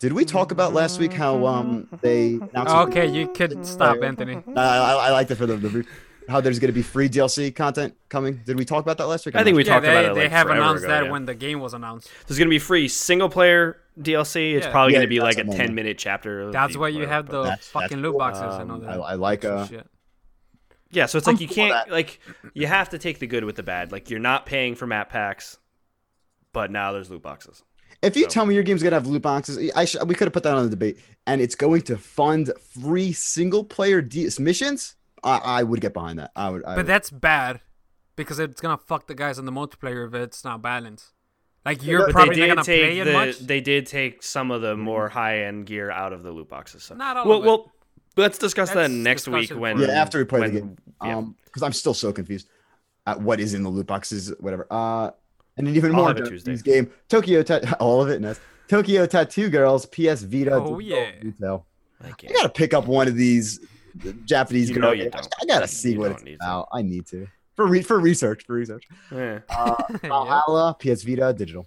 Did 0.00 0.12
we 0.12 0.24
talk 0.24 0.50
about 0.52 0.72
last 0.74 0.98
week 0.98 1.12
how 1.12 1.46
um 1.46 1.88
they 2.02 2.34
announced? 2.52 2.74
Okay, 2.88 3.06
you 3.06 3.28
could 3.28 3.64
stop, 3.64 4.02
Anthony. 4.02 4.42
I, 4.56 4.60
I, 4.60 4.92
I 5.08 5.10
liked 5.10 5.30
it 5.30 5.36
for 5.36 5.46
the, 5.46 5.56
the 5.56 5.86
how 6.28 6.40
there's 6.40 6.58
going 6.58 6.68
to 6.68 6.72
be 6.74 6.82
free 6.82 7.06
DLC 7.08 7.54
content 7.54 7.94
coming. 8.08 8.40
Did 8.46 8.58
we 8.58 8.64
talk 8.64 8.82
about 8.82 8.96
that 8.98 9.06
last 9.06 9.26
week? 9.26 9.34
I 9.36 9.44
think 9.44 9.56
we 9.58 9.64
Yeah, 9.64 9.74
talked 9.74 9.84
they, 9.84 9.90
about 9.90 10.04
it. 10.12 10.14
they 10.14 10.22
Like 10.22 10.30
have 10.32 10.48
announced 10.48 10.84
ago, 10.84 10.92
that 10.92 11.04
yeah. 11.04 11.10
when 11.10 11.26
the 11.26 11.34
game 11.34 11.60
was 11.60 11.74
announced. 11.74 12.10
There's 12.26 12.38
gonna 12.38 12.48
be 12.50 12.58
free 12.58 12.88
single 12.88 13.28
player 13.28 13.78
DLC. 14.00 14.54
It's 14.54 14.66
Yeah. 14.66 14.72
probably 14.72 14.94
Yeah, 14.94 15.00
gonna 15.00 15.08
be 15.08 15.20
like 15.20 15.38
a 15.38 15.44
10 15.44 15.74
minute 15.74 15.98
chapter. 15.98 16.50
That's 16.50 16.76
why 16.76 16.88
you 16.88 17.06
have 17.06 17.26
the 17.26 17.42
That's- 17.42 17.58
that's 17.58 17.68
fucking 17.68 17.98
loot 17.98 18.12
cool. 18.12 18.18
boxes 18.18 18.54
and 18.58 18.70
all 18.70 18.76
Um, 18.78 18.84
that. 18.84 18.90
I, 18.90 18.94
I 18.96 19.14
like 19.14 19.44
extra 19.44 19.60
uh, 19.60 19.66
shit. 19.66 19.86
Yeah, 20.94 21.06
so 21.06 21.18
it's 21.18 21.26
I'm 21.28 21.34
like 21.34 21.40
you 21.40 21.48
can't 21.48 21.90
like 21.90 22.20
you 22.54 22.66
have 22.66 22.90
to 22.90 22.98
take 22.98 23.18
the 23.18 23.26
good 23.26 23.44
with 23.44 23.56
the 23.56 23.62
bad. 23.62 23.92
Like 23.92 24.10
you're 24.10 24.20
not 24.20 24.46
paying 24.46 24.74
for 24.74 24.86
map 24.86 25.10
packs, 25.10 25.58
but 26.52 26.70
now 26.70 26.92
there's 26.92 27.10
loot 27.10 27.22
boxes. 27.22 27.62
If 28.02 28.16
you 28.16 28.24
So- 28.24 28.28
tell 28.30 28.46
me 28.46 28.54
your 28.54 28.64
game's 28.64 28.82
gonna 28.82 28.96
have 28.96 29.06
loot 29.06 29.22
boxes, 29.22 29.70
I 29.74 29.84
sh- 29.86 29.96
we 30.06 30.14
could 30.14 30.26
have 30.26 30.32
put 30.32 30.42
that 30.44 30.54
on 30.54 30.64
the 30.64 30.70
debate, 30.70 30.98
and 31.26 31.40
it's 31.40 31.54
going 31.54 31.82
to 31.82 31.96
fund 31.96 32.52
free 32.82 33.12
single 33.12 33.64
player 33.64 34.00
D- 34.02 34.28
missions. 34.38 34.96
I, 35.22 35.38
I 35.38 35.62
would 35.62 35.80
get 35.80 35.94
behind 35.94 36.18
that. 36.18 36.30
I 36.36 36.50
would. 36.50 36.64
I 36.64 36.70
But 36.70 36.76
would. 36.78 36.86
that's 36.86 37.08
bad 37.10 37.60
because 38.14 38.38
it's 38.38 38.60
gonna 38.60 38.76
fuck 38.78 39.06
the 39.06 39.14
guys 39.14 39.38
in 39.38 39.46
the 39.46 39.52
multiplayer 39.52 40.06
if 40.06 40.14
it's 40.14 40.44
not 40.44 40.60
balanced. 40.60 41.12
Like 41.64 41.82
you're 41.82 42.00
but 42.00 42.06
But 42.08 42.12
probably 42.12 42.34
they 42.34 42.40
not 42.40 42.46
did 42.46 42.54
gonna 42.56 42.64
take 42.66 42.82
play 42.82 42.98
it 42.98 43.12
much. 43.14 43.38
they 43.38 43.60
did 43.62 43.86
take 43.86 44.22
some 44.22 44.50
of 44.50 44.60
the 44.60 44.76
more 44.76 45.08
high 45.08 45.44
end 45.44 45.64
gear 45.64 45.90
out 45.90 46.12
of 46.12 46.22
the 46.22 46.30
loot 46.30 46.50
boxes. 46.50 46.82
So. 46.82 46.94
Not 46.94 47.16
all 47.16 47.26
well, 47.26 47.38
of 47.38 47.44
it. 47.44 47.46
well, 47.48 47.72
let's 48.16 48.38
discuss 48.38 48.70
that 48.70 48.90
next 48.90 49.28
week 49.28 49.50
when 49.50 49.78
yeah, 49.78 49.88
after 49.88 50.18
we 50.18 50.24
play 50.24 50.48
the 50.48 50.60
game, 50.60 50.76
yeah. 51.02 51.16
um, 51.18 51.36
because 51.44 51.62
I'm 51.62 51.72
still 51.72 51.94
so 51.94 52.12
confused 52.12 52.48
at 53.06 53.20
what 53.20 53.40
is 53.40 53.54
in 53.54 53.62
the 53.62 53.68
loot 53.68 53.86
boxes, 53.86 54.32
whatever. 54.40 54.66
Uh, 54.70 55.10
and 55.56 55.66
then 55.66 55.76
even 55.76 55.92
I'll 55.92 55.96
more 55.98 56.08
have 56.08 56.16
it 56.18 56.24
Japanese 56.24 56.62
game, 56.62 56.90
Tokyo, 57.08 57.42
ta- 57.42 57.60
all 57.80 58.02
of 58.02 58.08
it, 58.08 58.20
Ness. 58.20 58.40
Tokyo 58.68 59.06
Tattoo 59.06 59.50
Girls, 59.50 59.86
PS 59.86 60.22
Vita. 60.22 60.54
Oh, 60.54 60.78
yeah. 60.78 61.10
Retail. 61.22 61.66
I 62.02 62.08
I 62.08 62.32
gotta 62.32 62.48
pick 62.48 62.74
up 62.74 62.86
one 62.86 63.08
of 63.08 63.14
these 63.14 63.60
Japanese 64.24 64.70
You 64.70 64.76
know 64.76 64.88
girl 64.88 64.94
you 64.94 65.02
games. 65.10 65.14
don't. 65.14 65.34
I 65.42 65.44
gotta 65.46 65.68
see 65.68 65.92
You 65.92 66.00
what 66.00 66.12
it's 66.12 66.24
need 66.24 66.38
to. 66.40 66.64
I 66.72 66.82
need 66.82 67.06
to 67.06 67.26
for 67.56 67.66
re- 67.66 67.82
for 67.82 67.98
research 68.00 68.44
for 68.44 68.54
research. 68.54 68.84
Yeah. 69.12 69.40
Uh, 69.48 69.76
Valhalla, 70.02 70.76
PS 70.78 71.02
Vita, 71.02 71.32
digital. 71.32 71.66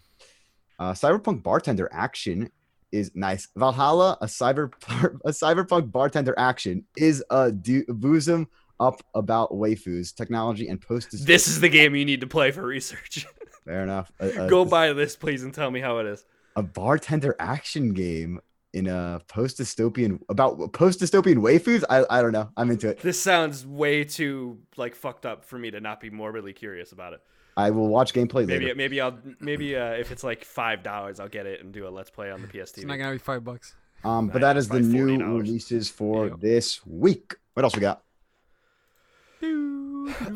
Uh, 0.79 0.91
Cyberpunk 0.91 1.41
Bartender 1.43 1.89
Action 1.91 2.51
is 2.91 3.11
nice. 3.15 3.47
Valhalla, 3.55 4.17
a 4.21 4.25
cyber 4.25 4.71
a 5.25 5.29
cyberpunk 5.29 5.91
bartender 5.91 6.33
action 6.37 6.85
is 6.95 7.23
a 7.29 7.51
do- 7.51 7.85
bosom 7.87 8.47
up 8.79 9.01
about 9.15 9.51
waifus, 9.51 10.13
technology, 10.15 10.67
and 10.67 10.79
post. 10.81 11.09
This 11.25 11.47
is 11.47 11.59
the 11.59 11.69
game 11.69 11.95
you 11.95 12.05
need 12.05 12.21
to 12.21 12.27
play 12.27 12.51
for 12.51 12.63
research. 12.63 13.25
fair 13.65 13.83
enough. 13.83 14.11
A, 14.19 14.45
a- 14.45 14.49
Go 14.49 14.65
buy 14.65 14.93
this, 14.93 15.15
please, 15.15 15.43
and 15.43 15.53
tell 15.53 15.71
me 15.71 15.79
how 15.79 15.97
it 15.99 16.05
is. 16.05 16.23
a 16.55 16.63
bartender 16.63 17.35
action 17.39 17.93
game 17.93 18.39
in 18.73 18.85
a 18.87 19.19
post 19.27 19.57
dystopian 19.59 20.19
about 20.29 20.71
post 20.73 20.99
dystopian 20.99 21.37
waifus. 21.37 21.83
I 21.89 22.05
I 22.09 22.21
don't 22.21 22.33
know. 22.33 22.49
I'm 22.57 22.69
into 22.69 22.89
it. 22.89 22.99
This 23.01 23.19
sounds 23.21 23.65
way 23.65 24.03
too 24.03 24.59
like 24.75 24.93
fucked 24.93 25.25
up 25.25 25.43
for 25.45 25.57
me 25.57 25.71
to 25.71 25.79
not 25.79 25.99
be 25.99 26.09
morbidly 26.09 26.53
curious 26.53 26.91
about 26.91 27.13
it. 27.13 27.21
I 27.57 27.71
will 27.71 27.87
watch 27.87 28.13
gameplay 28.13 28.45
Maybe 28.45 28.65
later. 28.65 28.75
maybe 28.75 29.01
I'll 29.01 29.17
maybe 29.39 29.75
uh, 29.75 29.91
if 29.93 30.11
it's 30.11 30.23
like 30.23 30.45
five 30.45 30.83
dollars, 30.83 31.19
I'll 31.19 31.27
get 31.27 31.45
it 31.47 31.61
and 31.61 31.73
do 31.73 31.87
a 31.87 31.89
let's 31.89 32.11
play 32.11 32.29
on 32.31 32.41
the 32.41 32.47
PS 32.47 32.71
It's 32.77 32.83
not 32.85 32.97
gonna 32.97 33.13
be 33.13 33.17
five 33.17 33.43
bucks. 33.43 33.75
Um, 34.03 34.27
but 34.27 34.41
that 34.41 34.57
is 34.57 34.69
the 34.69 34.79
new 34.79 35.07
$40. 35.07 35.37
releases 35.39 35.89
for 35.89 36.27
Yeah. 36.27 36.33
this 36.39 36.85
week. 36.85 37.33
What 37.55 37.63
else 37.63 37.75
we 37.75 37.81
got? 37.81 38.03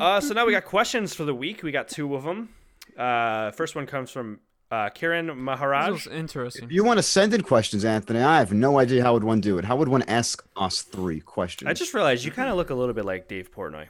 Uh, 0.00 0.20
so 0.20 0.34
now 0.34 0.44
we 0.44 0.52
got 0.52 0.64
questions 0.64 1.14
for 1.14 1.24
the 1.24 1.34
week. 1.34 1.62
We 1.62 1.70
got 1.72 1.88
two 1.88 2.14
of 2.14 2.24
them. 2.24 2.50
Uh, 2.98 3.52
first 3.52 3.74
one 3.74 3.86
comes 3.86 4.10
from 4.10 4.40
uh, 4.70 4.90
Kiran 4.90 5.36
Maharaj. 5.36 5.90
was 5.92 6.06
interesting. 6.08 6.64
If 6.64 6.72
you 6.72 6.82
want 6.84 6.98
to 6.98 7.02
send 7.02 7.32
in 7.34 7.42
questions, 7.42 7.84
Anthony, 7.84 8.20
I 8.20 8.38
have 8.38 8.52
no 8.52 8.78
idea 8.78 9.02
how 9.02 9.12
would 9.14 9.24
one 9.24 9.40
do 9.40 9.58
it. 9.58 9.64
How 9.64 9.76
would 9.76 9.88
one 9.88 10.02
ask 10.02 10.44
us 10.56 10.82
three 10.82 11.20
questions? 11.20 11.68
I 11.70 11.72
just 11.74 11.94
realized 11.94 12.24
you 12.24 12.32
kind 12.32 12.50
of 12.50 12.56
look 12.56 12.70
a 12.70 12.74
little 12.74 12.94
bit 12.94 13.04
like 13.04 13.28
Dave 13.28 13.50
Portnoy, 13.52 13.86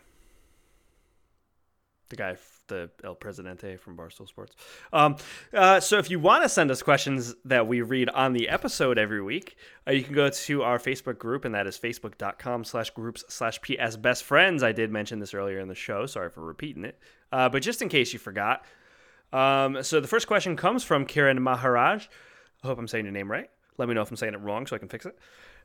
the 2.10 2.16
guy, 2.16 2.30
f- 2.32 2.61
the 2.72 2.90
El 3.04 3.14
Presidente 3.14 3.76
from 3.76 3.96
Barstool 3.96 4.26
Sports. 4.26 4.54
Um, 4.92 5.16
uh, 5.52 5.78
so 5.80 5.98
if 5.98 6.10
you 6.10 6.18
want 6.18 6.42
to 6.42 6.48
send 6.48 6.70
us 6.70 6.82
questions 6.82 7.34
that 7.44 7.66
we 7.66 7.82
read 7.82 8.08
on 8.10 8.32
the 8.32 8.48
episode 8.48 8.98
every 8.98 9.22
week, 9.22 9.56
uh, 9.86 9.92
you 9.92 10.02
can 10.02 10.14
go 10.14 10.28
to 10.30 10.62
our 10.62 10.78
Facebook 10.78 11.18
group, 11.18 11.44
and 11.44 11.54
that 11.54 11.66
is 11.66 11.78
facebook.com 11.78 12.64
slash 12.64 12.90
groups 12.90 13.24
slash 13.28 13.60
PS 13.60 13.96
Best 13.96 14.24
Friends. 14.24 14.62
I 14.62 14.72
did 14.72 14.90
mention 14.90 15.18
this 15.20 15.34
earlier 15.34 15.58
in 15.60 15.68
the 15.68 15.74
show. 15.74 16.06
Sorry 16.06 16.30
for 16.30 16.40
repeating 16.44 16.84
it. 16.84 16.98
Uh, 17.30 17.48
but 17.48 17.62
just 17.62 17.82
in 17.82 17.88
case 17.88 18.12
you 18.12 18.18
forgot, 18.18 18.64
Um, 19.32 19.82
so 19.82 19.98
the 20.00 20.08
first 20.08 20.26
question 20.26 20.56
comes 20.56 20.84
from 20.84 21.06
Kiran 21.06 21.38
Maharaj. 21.38 22.06
I 22.62 22.66
hope 22.66 22.78
I'm 22.78 22.86
saying 22.86 23.06
your 23.06 23.12
name 23.12 23.30
right. 23.30 23.48
Let 23.78 23.88
me 23.88 23.94
know 23.94 24.02
if 24.02 24.10
I'm 24.10 24.16
saying 24.16 24.34
it 24.34 24.40
wrong 24.40 24.66
so 24.66 24.76
I 24.76 24.78
can 24.78 24.88
fix 24.88 25.06
it. 25.06 25.16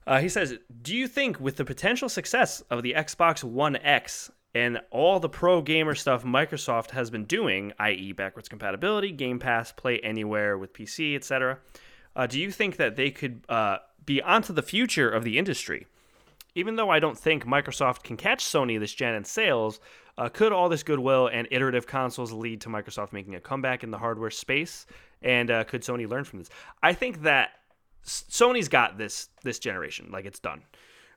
Uh, 0.08 0.20
he 0.22 0.30
says, 0.30 0.58
"Do 0.82 0.96
you 0.96 1.06
think 1.06 1.42
with 1.42 1.58
the 1.58 1.66
potential 1.66 2.08
success 2.08 2.62
of 2.70 2.82
the 2.82 2.94
Xbox 2.94 3.44
One 3.44 3.76
X 3.76 4.32
and 4.54 4.80
all 4.92 5.20
the 5.20 5.30
pro 5.30 5.62
gamer 5.62 5.96
stuff 5.96 6.24
Microsoft 6.24 6.92
has 6.92 7.10
been 7.10 7.26
doing, 7.26 7.74
i.e., 7.80 8.12
backwards 8.12 8.50
compatibility, 8.50 9.12
Game 9.12 9.40
Pass, 9.40 9.72
Play 9.72 10.00
Anywhere 10.00 10.58
with 10.58 10.74
PC, 10.74 11.16
etc., 11.16 11.60
uh, 12.16 12.26
do 12.26 12.40
you 12.40 12.52
think 12.52 12.78
that 12.78 12.96
they 12.96 13.12
could 13.12 13.44
uh, 13.48 13.78
be 14.06 14.22
onto 14.22 14.54
the 14.54 14.64
future 14.64 15.10
of 15.10 15.24
the 15.24 15.38
industry?" 15.38 15.86
even 16.58 16.76
though 16.76 16.90
I 16.90 17.00
don't 17.00 17.18
think 17.18 17.46
Microsoft 17.46 18.02
can 18.02 18.18
catch 18.18 18.44
Sony 18.44 18.80
this 18.80 18.92
gen 18.92 19.14
in 19.14 19.24
sales, 19.24 19.80
uh, 20.18 20.28
could 20.28 20.52
all 20.52 20.70
this 20.70 20.82
goodwill 20.82 21.28
and 21.28 21.48
iterative 21.52 21.86
consoles 21.86 22.34
lead 22.34 22.62
to 22.62 22.70
Microsoft 22.70 23.14
making 23.14 23.36
a 23.36 23.40
comeback 23.40 23.84
in 23.84 23.92
the 23.92 23.98
hardware 24.00 24.32
space? 24.32 24.88
And 25.22 25.52
uh, 25.52 25.66
could 25.66 25.84
Sony 25.84 26.10
learn 26.10 26.24
from 26.24 26.40
this? 26.40 26.50
I 26.82 26.94
think 26.94 27.22
that 27.22 27.52
Sony's 28.04 28.70
got 28.70 28.98
this 28.98 29.30
this 29.44 29.60
generation, 29.60 30.10
like 30.12 30.26
it's 30.26 30.40
done. 30.40 30.64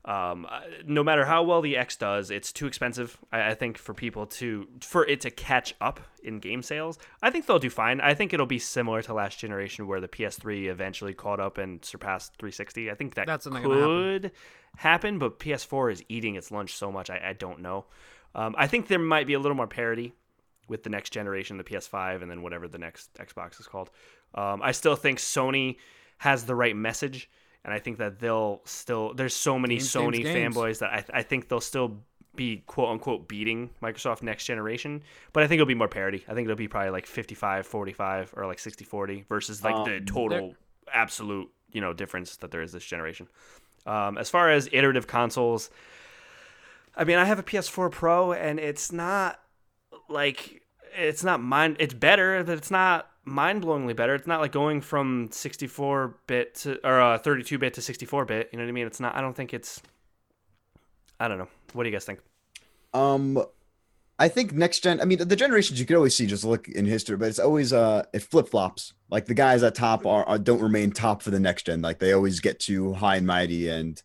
Um, 0.04 0.46
uh, 0.48 0.60
no 0.86 1.04
matter 1.04 1.26
how 1.26 1.42
well 1.42 1.60
the 1.60 1.76
X 1.76 1.96
does, 1.96 2.30
it's 2.30 2.52
too 2.52 2.66
expensive. 2.66 3.18
I, 3.30 3.50
I, 3.50 3.54
think 3.54 3.76
for 3.76 3.92
people 3.92 4.26
to 4.26 4.66
for 4.80 5.06
it 5.06 5.20
to 5.22 5.30
catch 5.30 5.74
up 5.78 6.00
in 6.22 6.38
game 6.38 6.62
sales. 6.62 6.98
I 7.22 7.28
think 7.28 7.44
they'll 7.44 7.58
do 7.58 7.68
fine. 7.68 8.00
I 8.00 8.14
think 8.14 8.32
it'll 8.32 8.46
be 8.46 8.58
similar 8.58 9.02
to 9.02 9.12
last 9.12 9.38
generation, 9.38 9.86
where 9.86 10.00
the 10.00 10.08
PS3 10.08 10.68
eventually 10.68 11.12
caught 11.12 11.38
up 11.38 11.58
and 11.58 11.84
surpassed 11.84 12.32
360. 12.38 12.90
I 12.90 12.94
think 12.94 13.14
that 13.16 13.26
That's 13.26 13.46
could 13.46 13.54
happen. 13.54 14.30
happen. 14.76 15.18
but 15.18 15.38
PS4 15.38 15.92
is 15.92 16.04
eating 16.08 16.34
its 16.34 16.50
lunch 16.50 16.74
so 16.74 16.90
much. 16.90 17.10
I, 17.10 17.20
I 17.22 17.32
don't 17.34 17.60
know. 17.60 17.84
Um, 18.34 18.54
I 18.56 18.68
think 18.68 18.88
there 18.88 18.98
might 18.98 19.26
be 19.26 19.34
a 19.34 19.38
little 19.38 19.56
more 19.56 19.66
parity 19.66 20.14
with 20.66 20.82
the 20.82 20.90
next 20.90 21.10
generation, 21.10 21.58
the 21.58 21.64
PS5, 21.64 22.22
and 22.22 22.30
then 22.30 22.40
whatever 22.40 22.68
the 22.68 22.78
next 22.78 23.12
Xbox 23.14 23.60
is 23.60 23.66
called. 23.66 23.90
Um, 24.34 24.62
I 24.62 24.72
still 24.72 24.96
think 24.96 25.18
Sony 25.18 25.76
has 26.18 26.44
the 26.44 26.54
right 26.54 26.76
message 26.76 27.28
and 27.64 27.74
I 27.74 27.78
think 27.78 27.98
that 27.98 28.18
they'll 28.18 28.60
still. 28.64 29.14
There's 29.14 29.34
so 29.34 29.58
many 29.58 29.76
games, 29.76 29.92
Sony 29.92 30.22
games, 30.22 30.56
fanboys 30.56 30.78
that 30.78 30.90
I, 30.90 31.18
I 31.18 31.22
think 31.22 31.48
they'll 31.48 31.60
still 31.60 32.02
be 32.36 32.58
quote 32.66 32.90
unquote 32.90 33.28
beating 33.28 33.70
Microsoft 33.82 34.22
next 34.22 34.44
generation, 34.44 35.02
but 35.32 35.42
I 35.42 35.46
think 35.46 35.58
it'll 35.58 35.66
be 35.66 35.74
more 35.74 35.88
parity. 35.88 36.24
I 36.28 36.34
think 36.34 36.46
it'll 36.46 36.56
be 36.56 36.68
probably 36.68 36.90
like 36.90 37.06
55 37.06 37.66
45 37.66 38.34
or 38.36 38.46
like 38.46 38.58
60 38.58 38.84
40 38.84 39.24
versus 39.28 39.62
like 39.62 39.74
um, 39.74 39.84
the 39.84 40.00
total 40.00 40.54
absolute, 40.92 41.50
you 41.72 41.80
know, 41.80 41.92
difference 41.92 42.36
that 42.36 42.50
there 42.50 42.62
is 42.62 42.72
this 42.72 42.84
generation. 42.84 43.28
Um, 43.86 44.18
as 44.18 44.30
far 44.30 44.50
as 44.50 44.68
iterative 44.72 45.06
consoles, 45.06 45.70
I 46.96 47.04
mean, 47.04 47.18
I 47.18 47.24
have 47.24 47.38
a 47.38 47.42
PS4 47.42 47.90
Pro 47.90 48.32
and 48.32 48.58
it's 48.58 48.92
not 48.92 49.40
like 50.08 50.62
it's 50.96 51.24
not 51.24 51.40
mine. 51.40 51.76
It's 51.78 51.94
better, 51.94 52.42
but 52.44 52.58
it's 52.58 52.70
not 52.70 53.09
mind-blowingly 53.24 53.94
better. 53.94 54.14
It's 54.14 54.26
not 54.26 54.40
like 54.40 54.52
going 54.52 54.80
from 54.80 55.28
64-bit 55.28 56.54
to 56.56 56.86
or 56.86 57.00
uh, 57.00 57.18
32-bit 57.18 57.74
to 57.74 57.80
64-bit. 57.80 58.50
You 58.52 58.58
know 58.58 58.64
what 58.64 58.68
I 58.68 58.72
mean? 58.72 58.86
It's 58.86 59.00
not. 59.00 59.16
I 59.16 59.20
don't 59.20 59.34
think 59.34 59.54
it's. 59.54 59.80
I 61.18 61.28
don't 61.28 61.38
know. 61.38 61.48
What 61.72 61.84
do 61.84 61.90
you 61.90 61.94
guys 61.94 62.04
think? 62.04 62.20
Um, 62.94 63.42
I 64.18 64.28
think 64.28 64.52
next 64.52 64.80
gen. 64.80 65.00
I 65.00 65.04
mean, 65.04 65.26
the 65.26 65.36
generations 65.36 65.80
you 65.80 65.86
can 65.86 65.96
always 65.96 66.14
see 66.14 66.26
just 66.26 66.44
look 66.44 66.68
in 66.68 66.84
history, 66.84 67.16
but 67.16 67.28
it's 67.28 67.38
always 67.38 67.72
uh, 67.72 68.04
it 68.12 68.22
flip 68.22 68.48
flops. 68.48 68.92
Like 69.10 69.26
the 69.26 69.34
guys 69.34 69.62
at 69.62 69.74
top 69.74 70.06
are, 70.06 70.24
are 70.24 70.38
don't 70.38 70.60
remain 70.60 70.90
top 70.90 71.22
for 71.22 71.30
the 71.30 71.40
next 71.40 71.64
gen. 71.64 71.82
Like 71.82 71.98
they 71.98 72.12
always 72.12 72.40
get 72.40 72.60
too 72.60 72.92
high 72.92 73.16
and 73.16 73.26
mighty, 73.26 73.68
and 73.68 74.00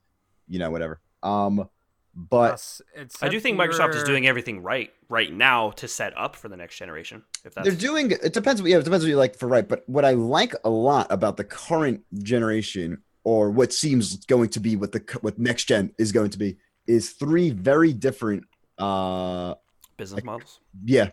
you 0.47 0.59
know 0.59 0.71
whatever. 0.71 1.01
Um, 1.21 1.69
but 2.15 2.81
I 3.21 3.27
do 3.27 3.39
think 3.41 3.59
Microsoft 3.59 3.93
is 3.93 4.03
doing 4.03 4.25
everything 4.25 4.63
right 4.63 4.91
right 5.09 5.31
now 5.31 5.71
to 5.71 5.87
set 5.87 6.17
up 6.17 6.35
for 6.35 6.47
the 6.47 6.55
next 6.55 6.77
generation. 6.77 7.23
If 7.43 7.53
that's 7.53 7.67
they're 7.67 7.75
doing, 7.75 8.11
it 8.11 8.31
depends. 8.31 8.61
Yeah, 8.61 8.77
it 8.77 8.85
depends 8.85 9.03
what 9.03 9.09
you 9.09 9.17
like 9.17 9.37
for 9.37 9.47
right. 9.47 9.67
But 9.67 9.83
what 9.87 10.05
I 10.05 10.11
like 10.11 10.53
a 10.63 10.69
lot 10.69 11.07
about 11.11 11.35
the 11.35 11.43
current 11.43 12.03
generation, 12.23 13.03
or 13.25 13.51
what 13.51 13.73
seems 13.73 14.25
going 14.25 14.49
to 14.49 14.61
be 14.61 14.77
what 14.77 14.93
the 14.93 15.03
what 15.21 15.37
next 15.37 15.65
gen 15.65 15.91
is 15.99 16.13
going 16.13 16.29
to 16.29 16.37
be, 16.37 16.57
is 16.87 17.11
three 17.11 17.49
very 17.49 17.91
different 17.91 18.45
uh 18.77 19.55
business 19.97 20.19
like, 20.19 20.25
models. 20.25 20.61
Yeah, 20.85 21.09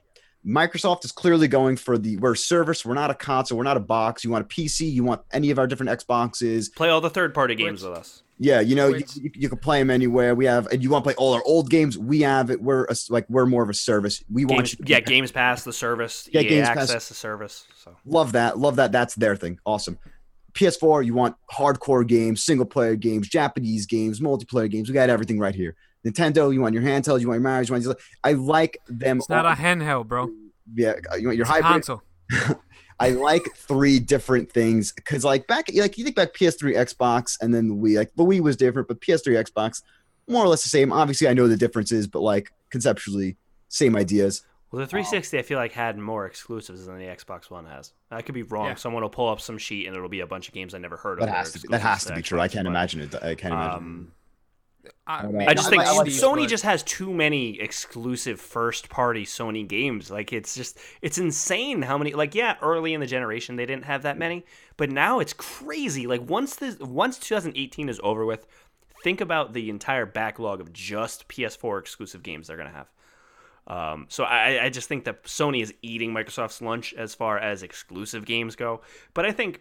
Microsoft 0.46 1.04
is 1.04 1.12
clearly 1.12 1.48
going 1.48 1.76
for 1.76 1.96
the 1.96 2.16
we're 2.16 2.32
a 2.32 2.36
service, 2.36 2.84
we're 2.84 2.94
not 2.94 3.10
a 3.10 3.14
console, 3.14 3.58
we're 3.58 3.64
not 3.64 3.76
a 3.76 3.80
box. 3.80 4.24
You 4.24 4.30
want 4.30 4.44
a 4.44 4.48
PC, 4.48 4.90
you 4.90 5.04
want 5.04 5.22
any 5.32 5.50
of 5.50 5.58
our 5.58 5.66
different 5.66 5.90
Xboxes. 5.90 6.72
Play 6.74 6.90
all 6.90 7.00
the 7.00 7.10
third 7.10 7.34
party 7.34 7.54
games 7.54 7.82
with 7.82 7.96
us. 7.96 8.22
Yeah, 8.42 8.60
you 8.60 8.74
know, 8.74 8.88
you, 8.88 9.04
you, 9.14 9.30
you, 9.34 9.48
can 9.48 9.58
play 9.58 9.78
them 9.78 9.88
anywhere. 9.88 10.34
We 10.34 10.46
have, 10.46 10.66
and 10.66 10.82
you 10.82 10.90
want 10.90 11.04
to 11.04 11.06
play 11.06 11.14
all 11.14 11.32
our 11.32 11.42
old 11.46 11.70
games. 11.70 11.96
We 11.96 12.22
have 12.22 12.50
it. 12.50 12.60
We're 12.60 12.86
a, 12.86 12.96
like 13.08 13.24
we're 13.30 13.46
more 13.46 13.62
of 13.62 13.70
a 13.70 13.74
service. 13.74 14.20
We 14.28 14.44
games, 14.44 14.52
want 14.56 14.72
you. 14.72 14.78
yeah, 14.84 14.98
Games 14.98 15.30
Pass 15.30 15.62
the 15.62 15.72
service. 15.72 16.28
Yeah, 16.32 16.40
EA 16.40 16.48
Games 16.48 16.68
Access 16.68 16.92
Pass. 16.92 17.08
the 17.08 17.14
service. 17.14 17.66
So 17.76 17.96
love 18.04 18.32
that. 18.32 18.58
Love 18.58 18.76
that. 18.76 18.90
That's 18.90 19.14
their 19.14 19.36
thing. 19.36 19.60
Awesome. 19.64 19.96
PS4, 20.54 21.06
you 21.06 21.14
want 21.14 21.36
hardcore 21.52 22.04
games, 22.04 22.42
single 22.42 22.66
player 22.66 22.96
games, 22.96 23.28
Japanese 23.28 23.86
games, 23.86 24.18
multiplayer 24.18 24.68
games. 24.68 24.88
We 24.88 24.94
got 24.94 25.08
everything 25.08 25.38
right 25.38 25.54
here. 25.54 25.76
Nintendo, 26.04 26.52
you 26.52 26.60
want 26.60 26.74
your 26.74 26.82
handheld, 26.82 27.20
you 27.20 27.28
want 27.28 27.36
your 27.36 27.40
marriage, 27.40 27.68
you 27.68 27.74
want. 27.74 27.84
Your, 27.84 27.96
I 28.24 28.32
like 28.32 28.76
them. 28.88 29.18
It's 29.18 29.28
not 29.28 29.46
a 29.46 29.50
handheld, 29.50 30.08
bro. 30.08 30.28
Yeah, 30.74 30.94
you 31.16 31.28
want 31.28 31.36
your 31.36 31.42
it's 31.42 31.48
hybrid 31.48 31.84
console. 31.84 32.02
I 33.02 33.10
like 33.10 33.42
three 33.56 33.98
different 33.98 34.50
things 34.50 34.92
because, 34.92 35.24
like, 35.24 35.46
back 35.46 35.66
like 35.74 35.98
you 35.98 36.04
think 36.04 36.16
back 36.16 36.34
PS3, 36.34 36.76
Xbox, 36.76 37.36
and 37.40 37.52
then 37.54 37.68
the 37.68 37.74
Wii. 37.74 37.96
Like 37.96 38.14
the 38.14 38.24
Wii 38.24 38.40
was 38.40 38.56
different, 38.56 38.88
but 38.88 39.00
PS3, 39.00 39.44
Xbox, 39.44 39.82
more 40.28 40.44
or 40.44 40.48
less 40.48 40.62
the 40.62 40.68
same. 40.68 40.92
Obviously, 40.92 41.28
I 41.28 41.34
know 41.34 41.48
the 41.48 41.56
differences, 41.56 42.06
but 42.06 42.20
like 42.20 42.52
conceptually, 42.70 43.36
same 43.68 43.96
ideas. 43.96 44.44
Well, 44.70 44.80
the 44.80 44.86
360 44.86 45.38
I 45.38 45.42
feel 45.42 45.58
like 45.58 45.72
had 45.72 45.98
more 45.98 46.24
exclusives 46.24 46.86
than 46.86 46.98
the 46.98 47.04
Xbox 47.04 47.50
One 47.50 47.66
has. 47.66 47.92
I 48.10 48.22
could 48.22 48.34
be 48.34 48.42
wrong. 48.42 48.68
Yeah. 48.68 48.74
Someone 48.76 49.02
will 49.02 49.10
pull 49.10 49.28
up 49.28 49.38
some 49.38 49.58
sheet 49.58 49.86
and 49.86 49.94
it'll 49.94 50.08
be 50.08 50.20
a 50.20 50.26
bunch 50.26 50.48
of 50.48 50.54
games 50.54 50.74
I 50.74 50.78
never 50.78 50.96
heard 50.96 51.20
of. 51.20 51.26
That 51.26 51.34
has 51.34 51.52
to 51.52 51.60
be, 51.60 51.68
that 51.68 51.82
has 51.82 52.04
to 52.06 52.14
be 52.14 52.22
true. 52.22 52.40
I 52.40 52.48
can't 52.48 52.66
imagine 52.66 53.02
it. 53.02 53.14
I 53.16 53.34
can't 53.34 53.52
imagine. 53.52 53.76
Um, 53.76 54.12
I, 55.06 55.46
I 55.48 55.54
just 55.54 55.70
think 55.70 55.82
Sony 55.82 56.48
just 56.48 56.64
has 56.64 56.82
too 56.82 57.12
many 57.12 57.60
exclusive 57.60 58.40
first 58.40 58.88
party 58.88 59.24
Sony 59.24 59.66
games. 59.66 60.10
Like 60.10 60.32
it's 60.32 60.54
just 60.54 60.78
it's 61.00 61.18
insane 61.18 61.82
how 61.82 61.98
many 61.98 62.12
like 62.14 62.34
yeah, 62.34 62.56
early 62.62 62.94
in 62.94 63.00
the 63.00 63.06
generation 63.06 63.56
they 63.56 63.66
didn't 63.66 63.84
have 63.84 64.02
that 64.02 64.18
many, 64.18 64.44
but 64.76 64.90
now 64.90 65.20
it's 65.20 65.32
crazy. 65.32 66.06
Like 66.06 66.28
once 66.28 66.56
this 66.56 66.78
once 66.78 67.18
2018 67.18 67.88
is 67.88 68.00
over 68.02 68.24
with, 68.24 68.46
think 69.02 69.20
about 69.20 69.52
the 69.52 69.70
entire 69.70 70.06
backlog 70.06 70.60
of 70.60 70.72
just 70.72 71.28
PS4 71.28 71.78
exclusive 71.80 72.22
games 72.22 72.46
they're 72.46 72.56
going 72.56 72.70
to 72.70 72.74
have. 72.74 72.88
Um, 73.66 74.06
so 74.08 74.24
I, 74.24 74.64
I 74.64 74.70
just 74.70 74.88
think 74.88 75.04
that 75.04 75.24
Sony 75.24 75.62
is 75.62 75.72
eating 75.82 76.12
Microsoft's 76.12 76.60
lunch 76.60 76.94
as 76.94 77.14
far 77.14 77.38
as 77.38 77.62
exclusive 77.62 78.24
games 78.24 78.56
go. 78.56 78.80
But 79.14 79.24
I 79.24 79.32
think 79.32 79.60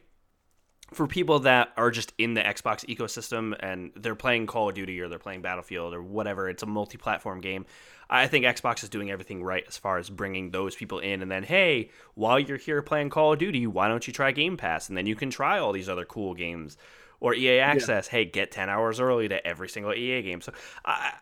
for 0.94 1.08
people 1.08 1.40
that 1.40 1.72
are 1.78 1.90
just 1.90 2.14
in 2.18 2.34
the 2.34 2.42
Xbox 2.42 2.86
ecosystem 2.86 3.56
and 3.60 3.92
they're 3.96 4.16
playing 4.16 4.46
Call 4.46 4.70
of 4.70 4.76
Duty 4.76 5.00
or 5.00 5.08
they're 5.08 5.20
playing 5.20 5.42
Battlefield 5.42 5.94
or 5.94 6.02
whatever, 6.02 6.50
it's 6.50 6.64
a 6.64 6.66
multi-platform 6.66 7.40
game. 7.40 7.66
I 8.10 8.28
think 8.28 8.44
Xbox 8.44 8.84
is 8.84 8.90
doing 8.90 9.10
everything 9.10 9.42
right 9.42 9.64
as 9.68 9.78
far 9.78 9.98
as 9.98 10.10
bringing 10.10 10.52
those 10.52 10.76
people 10.76 11.00
in 11.00 11.22
and 11.22 11.32
then 11.32 11.44
hey, 11.44 11.92
while 12.16 12.40
you're 12.40 12.58
here 12.58 12.82
playing 12.82 13.10
Call 13.10 13.34
of 13.34 13.40
Duty, 13.40 13.66
why 13.68 13.88
don't 13.88 14.06
you 14.06 14.12
try 14.12 14.32
Game 14.32 14.58
Pass 14.58 14.90
and 14.90 14.98
then 14.98 15.06
you 15.06 15.16
can 15.16 15.30
try 15.30 15.60
all 15.60 15.72
these 15.72 15.88
other 15.88 16.04
cool 16.04 16.34
games 16.34 16.78
or 17.22 17.34
EA 17.34 17.60
Access, 17.60 18.08
yeah. 18.08 18.20
hey, 18.20 18.26
get 18.26 18.52
10 18.52 18.68
hours 18.68 19.00
early 19.00 19.30
to 19.30 19.46
every 19.48 19.70
single 19.70 19.94
EA 19.94 20.22
game. 20.24 20.42
So 20.42 20.52
I 20.84 21.14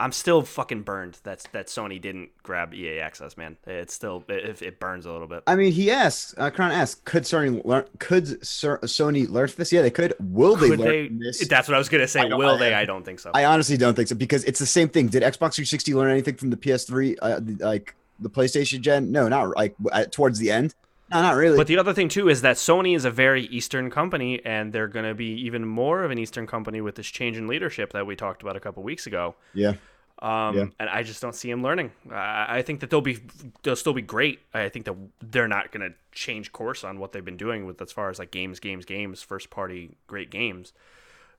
I'm 0.00 0.10
still 0.10 0.42
fucking 0.42 0.82
burned 0.82 1.18
that 1.22 1.46
that 1.52 1.68
Sony 1.68 2.00
didn't 2.00 2.30
grab 2.42 2.74
EA 2.74 2.98
access, 2.98 3.36
man. 3.36 3.56
It's 3.66 3.94
still 3.94 4.24
it, 4.28 4.60
it 4.62 4.80
burns 4.80 5.06
a 5.06 5.12
little 5.12 5.28
bit. 5.28 5.44
I 5.46 5.54
mean, 5.54 5.70
he 5.70 5.90
asks, 5.90 6.34
uh, 6.36 6.50
Kron 6.50 6.72
asks, 6.72 7.00
could 7.04 7.22
Sony 7.22 7.64
learn? 7.64 7.84
Could 7.98 8.44
Sir, 8.44 8.78
Sony 8.78 9.28
learn 9.28 9.48
this? 9.56 9.72
Yeah, 9.72 9.82
they 9.82 9.90
could. 9.90 10.14
Will 10.18 10.56
they 10.56 10.70
could 10.70 10.80
learn 10.80 11.18
they, 11.18 11.26
this? 11.26 11.46
That's 11.46 11.68
what 11.68 11.76
I 11.76 11.78
was 11.78 11.88
gonna 11.88 12.08
say. 12.08 12.24
Will 12.24 12.56
I, 12.56 12.58
they? 12.58 12.74
I 12.74 12.84
don't 12.84 13.04
think 13.04 13.20
so. 13.20 13.30
I 13.32 13.44
honestly 13.44 13.76
don't 13.76 13.94
think 13.94 14.08
so 14.08 14.16
because 14.16 14.42
it's 14.44 14.58
the 14.58 14.66
same 14.66 14.88
thing. 14.88 15.06
Did 15.06 15.22
Xbox 15.22 15.54
360 15.54 15.94
learn 15.94 16.10
anything 16.10 16.34
from 16.34 16.50
the 16.50 16.56
PS3, 16.56 17.16
uh, 17.22 17.40
like 17.64 17.94
the 18.18 18.30
PlayStation 18.30 18.80
gen? 18.80 19.12
No, 19.12 19.28
not 19.28 19.56
like 19.56 19.76
towards 20.10 20.40
the 20.40 20.50
end. 20.50 20.74
No, 21.10 21.22
not 21.22 21.34
really. 21.36 21.56
But 21.56 21.66
the 21.66 21.78
other 21.78 21.92
thing 21.92 22.08
too 22.08 22.28
is 22.28 22.42
that 22.42 22.56
Sony 22.56 22.94
is 22.94 23.04
a 23.04 23.10
very 23.10 23.44
Eastern 23.46 23.90
company, 23.90 24.40
and 24.44 24.72
they're 24.72 24.88
going 24.88 25.06
to 25.06 25.14
be 25.14 25.32
even 25.44 25.66
more 25.66 26.04
of 26.04 26.10
an 26.10 26.18
Eastern 26.18 26.46
company 26.46 26.80
with 26.80 26.94
this 26.94 27.06
change 27.06 27.36
in 27.36 27.48
leadership 27.48 27.92
that 27.92 28.06
we 28.06 28.14
talked 28.16 28.42
about 28.42 28.56
a 28.56 28.60
couple 28.60 28.82
weeks 28.82 29.06
ago. 29.06 29.34
Yeah. 29.54 29.74
Um, 30.22 30.56
yeah. 30.56 30.64
and 30.78 30.90
I 30.90 31.02
just 31.02 31.22
don't 31.22 31.34
see 31.34 31.50
them 31.50 31.62
learning. 31.62 31.92
I, 32.10 32.58
I 32.58 32.62
think 32.62 32.80
that 32.80 32.90
they'll 32.90 33.00
be 33.00 33.18
they'll 33.62 33.74
still 33.74 33.94
be 33.94 34.02
great. 34.02 34.40
I 34.52 34.68
think 34.68 34.84
that 34.84 34.94
they're 35.20 35.48
not 35.48 35.72
going 35.72 35.88
to 35.88 35.96
change 36.12 36.52
course 36.52 36.84
on 36.84 36.98
what 36.98 37.12
they've 37.12 37.24
been 37.24 37.38
doing 37.38 37.64
with 37.64 37.80
as 37.80 37.90
far 37.90 38.10
as 38.10 38.18
like 38.18 38.30
games, 38.30 38.60
games, 38.60 38.84
games, 38.84 39.22
first 39.22 39.48
party 39.48 39.96
great 40.06 40.30
games. 40.30 40.74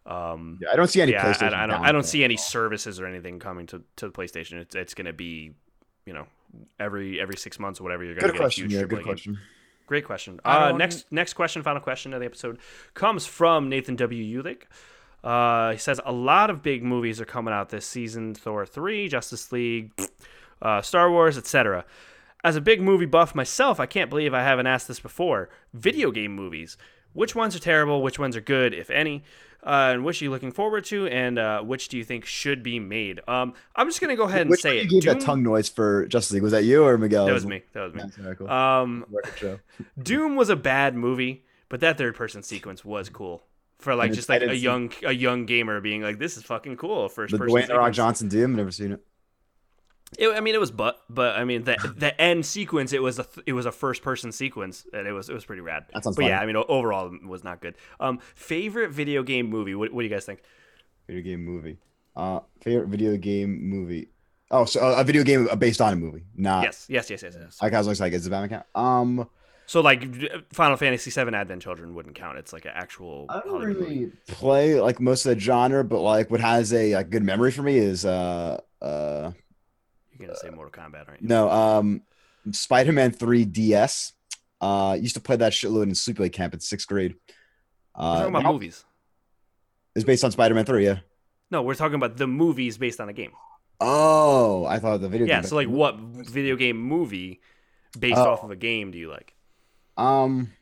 Um, 0.06 0.58
yeah, 0.62 0.70
I 0.74 0.76
don't 0.76 0.88
see 0.88 1.02
any. 1.02 1.12
Yeah, 1.12 1.24
PlayStation 1.24 1.54
I, 1.54 1.64
I 1.64 1.68
don't. 1.68 1.82
I 1.82 1.92
don't 1.92 2.06
see 2.06 2.24
any 2.24 2.38
services 2.38 3.00
or 3.00 3.06
anything 3.06 3.38
coming 3.38 3.68
to, 3.68 3.84
to 3.98 4.08
the 4.08 4.12
PlayStation. 4.12 4.60
It's 4.60 4.74
it's 4.74 4.94
going 4.96 5.06
to 5.06 5.14
be, 5.14 5.52
you 6.08 6.14
know, 6.14 6.26
every 6.80 7.22
every 7.22 7.38
six 7.38 7.60
months 7.60 7.80
or 7.80 7.84
whatever. 7.84 8.04
You're 8.04 8.16
going 8.16 8.32
to 8.32 8.34
get 8.34 8.42
question. 8.42 8.66
a 8.66 8.68
huge 8.68 8.82
yeah, 8.82 8.88
good 8.88 9.04
question. 9.04 9.34
Game. 9.34 9.42
Great 9.92 10.06
question. 10.06 10.40
Uh, 10.46 10.72
next 10.72 11.12
next 11.12 11.34
question, 11.34 11.62
final 11.64 11.82
question 11.82 12.14
of 12.14 12.22
the 12.22 12.26
episode 12.26 12.60
comes 12.94 13.26
from 13.26 13.68
Nathan 13.68 13.98
W. 13.98 14.42
Ulick. 14.42 14.62
Uh, 15.22 15.74
he 15.74 15.78
says 15.78 16.00
a 16.06 16.14
lot 16.14 16.50
of 16.50 16.64
big 16.64 16.82
movies 16.82 17.20
are 17.20 17.26
coming 17.26 17.54
out 17.54 17.72
this 17.72 17.86
season: 17.86 18.34
Thor 18.34 18.66
three, 18.66 19.10
Justice 19.10 19.52
League, 19.52 19.92
uh, 20.62 20.82
Star 20.82 21.12
Wars, 21.12 21.38
etc. 21.38 21.84
as 22.42 22.56
a 22.56 22.62
big 22.62 22.82
movie 22.82 23.06
buff 23.06 23.36
myself, 23.36 23.82
I 23.82 23.86
can't 23.86 24.10
believe 24.10 24.34
I 24.34 24.44
haven't 24.44 24.66
asked 24.66 24.88
this 24.88 25.02
before. 25.02 25.50
Video 25.74 26.10
game 26.10 26.34
movies. 26.34 26.78
Which 27.14 27.36
ones 27.36 27.56
are 27.56 27.60
terrible? 27.60 28.02
Which 28.02 28.18
ones 28.20 28.36
are 28.36 28.42
good, 28.42 28.74
if 28.74 28.90
any? 28.90 29.24
Uh, 29.64 29.92
and 29.94 30.04
which 30.04 30.20
are 30.22 30.26
you 30.26 30.32
looking 30.32 30.52
forward 30.52 30.84
to? 30.86 31.06
And 31.08 31.38
uh, 31.38 31.62
which 31.62 31.88
do 31.90 31.98
you 31.98 32.04
think 32.04 32.26
should 32.26 32.64
be 32.64 32.80
made? 32.80 33.20
Um, 33.28 33.54
I'm 33.76 33.88
just 33.88 34.02
gonna 34.02 34.16
go 34.16 34.24
ahead 34.24 34.42
and 34.42 34.50
Which 34.50 34.62
say 34.62 34.80
it. 34.80 34.86
you 34.86 34.90
gave 34.90 35.02
Doom- 35.04 35.20
that 35.20 35.26
tongue 35.26 35.44
noise 35.44 35.70
for 35.70 36.08
Justice 36.08 36.34
League? 36.34 36.42
Was 36.44 36.52
that 36.52 36.64
you 36.64 36.84
or 36.84 36.98
Miguel? 36.98 37.28
that 37.28 37.34
was 37.34 37.46
me. 37.46 37.62
That 37.74 37.82
was 37.82 37.94
me. 37.94 38.34
Cool. 38.38 38.50
Um, 38.50 39.06
Doom 40.02 40.36
was 40.36 40.50
a 40.50 40.56
bad 40.56 40.96
movie, 40.96 41.44
but 41.70 41.80
that 41.82 41.98
third 41.98 42.16
person 42.16 42.42
sequence 42.44 42.84
was 42.84 43.10
cool. 43.10 43.44
For 43.80 43.96
like 43.96 44.08
And 44.08 44.16
just 44.16 44.30
like 44.30 44.42
a 44.42 44.50
see- 44.50 44.56
young 44.56 44.92
a 45.04 45.12
young 45.12 45.46
gamer 45.46 45.80
being 45.82 46.02
like, 46.02 46.18
this 46.20 46.38
is 46.38 46.44
fucking 46.44 46.78
cool. 46.78 47.10
First 47.10 47.32
The 47.32 47.38
person. 47.40 47.56
Dwayne 47.58 47.68
The 47.68 47.78
Rock. 47.78 47.94
Johnson 47.94 48.28
Doom. 48.30 48.56
Never 48.56 48.72
seen 48.72 48.92
it. 48.94 49.04
It, 50.20 50.28
I 50.30 50.42
mean, 50.42 50.56
it 50.56 50.60
was 50.60 50.72
but, 50.72 51.00
but 51.10 51.38
I 51.38 51.46
mean, 51.46 51.64
the 51.64 51.78
the 51.98 52.20
end 52.20 52.46
sequence, 52.46 52.92
it 52.94 53.02
was 53.02 53.18
a 53.20 53.24
th- 53.24 53.44
it 53.46 53.54
was 53.54 53.66
a 53.66 53.72
first 53.72 54.02
person 54.02 54.32
sequence, 54.32 54.86
and 54.94 55.08
it 55.08 55.14
was 55.14 55.30
it 55.30 55.34
was 55.34 55.46
pretty 55.46 55.62
rad. 55.62 55.86
That 55.94 56.04
sounds 56.04 56.18
But 56.18 56.26
yeah. 56.26 56.40
I 56.40 56.46
mean, 56.46 56.58
overall, 56.58 57.14
it 57.14 57.26
was 57.26 57.44
not 57.44 57.62
good. 57.62 57.76
Um, 58.00 58.20
favorite 58.36 58.92
video 58.92 59.24
game 59.24 59.48
movie? 59.50 59.74
What, 59.74 59.94
what 59.94 60.02
do 60.02 60.08
you 60.08 60.14
guys 60.14 60.26
think? 60.26 60.42
Video 61.08 61.22
game 61.24 61.44
movie. 61.46 61.78
Uh, 62.16 62.42
favorite 62.62 62.90
video 62.90 63.16
game 63.18 63.70
movie. 63.70 64.10
Oh, 64.52 64.66
so 64.66 64.82
uh, 64.86 64.96
a 65.00 65.04
video 65.06 65.24
game 65.24 65.48
based 65.58 65.80
on 65.80 65.94
a 65.94 65.96
movie. 65.96 66.24
Not. 66.36 66.64
yes, 66.64 66.86
yes, 66.90 67.10
yes, 67.10 67.24
yes, 67.24 67.36
yes. 67.40 67.58
Like 67.62 67.74
I 67.74 67.78
was 67.78 67.88
always 67.88 68.02
like, 68.02 68.12
is 68.12 68.26
the 68.26 68.30
Batman 68.30 68.50
count? 68.50 68.66
Um, 68.76 69.30
So 69.66 69.80
like, 69.80 70.04
Final 70.52 70.76
Fantasy 70.76 71.10
VII 71.10 71.34
Advent 71.34 71.62
Children 71.62 71.96
wouldn't 71.96 72.16
count. 72.16 72.38
It's 72.38 72.52
like 72.52 72.66
an 72.66 72.74
actual. 72.76 73.28
I 73.30 73.40
don't 73.40 73.62
Hollywood 73.62 73.78
movie. 73.80 73.96
really 73.96 74.12
play 74.28 74.82
like 74.82 75.00
most 75.00 75.26
of 75.26 75.34
the 75.36 75.40
genre, 75.40 75.86
but 75.86 76.02
like 76.02 76.30
what 76.30 76.42
has 76.42 76.74
a 76.74 76.96
like, 76.96 77.10
good 77.10 77.24
memory 77.24 77.52
for 77.52 77.62
me 77.64 77.78
is 77.78 78.04
uh 78.06 78.60
uh 78.82 79.32
You're 80.22 80.28
gonna 80.30 80.40
say 80.40 80.50
Mortal 80.50 80.72
Kombat, 80.84 81.08
aren't 81.10 81.22
you? 81.22 81.28
no 81.28 81.50
um 81.50 82.02
Spider-Man 82.52 83.12
3 83.12 83.46
DS. 83.46 84.14
Uh, 84.60 84.98
used 85.00 85.16
to 85.16 85.22
play 85.22 85.36
that 85.36 85.52
shitload 85.54 85.84
in 85.84 85.90
sleepaway 85.92 86.32
camp 86.32 86.54
in 86.54 86.60
sixth 86.60 86.88
grade. 86.88 87.16
Uh, 87.96 88.20
talking 88.20 88.36
about 88.36 88.52
movies. 88.54 88.86
it's 89.96 90.06
based 90.06 90.24
on 90.24 90.32
Spider-Man 90.32 90.66
3, 90.66 90.86
yeah. 90.86 91.00
No, 91.50 91.62
we're 91.64 91.76
talking 91.76 91.96
about 91.96 92.18
the 92.18 92.28
movies 92.28 92.78
based 92.78 93.00
on 93.02 93.10
a 93.10 93.14
game. 93.14 93.32
Oh, 93.80 94.66
I 94.66 94.78
thought 94.80 95.02
the 95.02 95.10
video. 95.10 95.26
Yeah. 95.28 95.42
game 95.42 95.50
So 95.50 95.56
like, 95.56 95.68
what 95.68 95.98
video 96.00 96.56
game 96.56 96.78
movie 96.78 97.42
based 98.00 98.18
Oh. 98.20 98.30
off 98.32 98.44
of 98.44 98.52
a 98.52 98.56
game 98.56 98.92
do 98.92 98.98
you 99.00 99.10
like? 99.10 99.34
Um, 99.98 100.54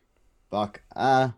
fuck. 0.50 0.82
Uh, 0.96 1.30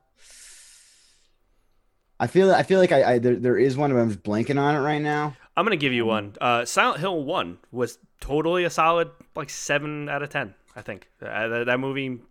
I 2.20 2.28
feel 2.28 2.52
I 2.54 2.64
feel 2.64 2.80
like 2.80 2.92
I, 2.92 3.14
I 3.14 3.20
there, 3.20 3.36
there 3.36 3.58
is 3.58 3.76
one, 3.76 3.92
but 3.92 4.00
I'm 4.00 4.10
just 4.10 4.24
blanking 4.24 4.60
on 4.60 4.76
it 4.76 4.80
right 4.80 5.02
now. 5.02 5.36
I'm 5.58 5.66
gonna 5.66 5.76
give 5.76 5.94
you 5.94 6.04
Um, 6.04 6.08
one. 6.08 6.36
Uh, 6.40 6.66
Silent 6.66 7.00
Hill 7.00 7.24
One 7.24 7.58
was 7.72 7.98
totally 8.22 8.64
a 8.64 8.70
solid 8.70 9.12
like 9.36 9.50
seven 9.50 10.08
out 10.08 10.24
of 10.24 10.30
ten. 10.30 10.54
I 10.76 10.82
think 10.82 11.10
uh, 11.22 11.48
that, 11.50 11.66
that 11.66 11.80
movie 11.82 12.22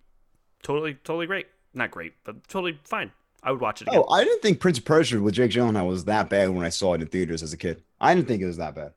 totally 0.63 0.95
totally 0.95 1.27
great. 1.27 1.47
Not 1.75 1.91
great, 1.91 2.15
but 2.25 2.49
totally 2.49 2.79
fine. 2.85 3.13
I 3.43 3.51
would 3.53 3.61
watch 3.61 3.81
it 3.83 3.89
again. 3.89 4.03
Oh, 4.07 4.11
I 4.13 4.25
didn't 4.25 4.41
think 4.43 4.61
Prince 4.61 4.79
of 4.79 4.85
Persia 4.85 5.21
with 5.21 5.35
Jake 5.35 5.51
Gyllenhaal 5.51 5.87
was 5.89 6.05
that 6.07 6.29
bad 6.31 6.51
when 6.51 6.65
I 6.65 6.69
saw 6.71 6.95
it 6.95 7.01
in 7.03 7.07
theaters 7.09 7.43
as 7.43 7.53
a 7.53 7.57
kid. 7.57 7.83
I 8.01 8.15
didn't 8.15 8.29
think 8.29 8.43
it 8.43 8.47
was 8.47 8.57
that 8.59 8.75
bad. 8.75 8.93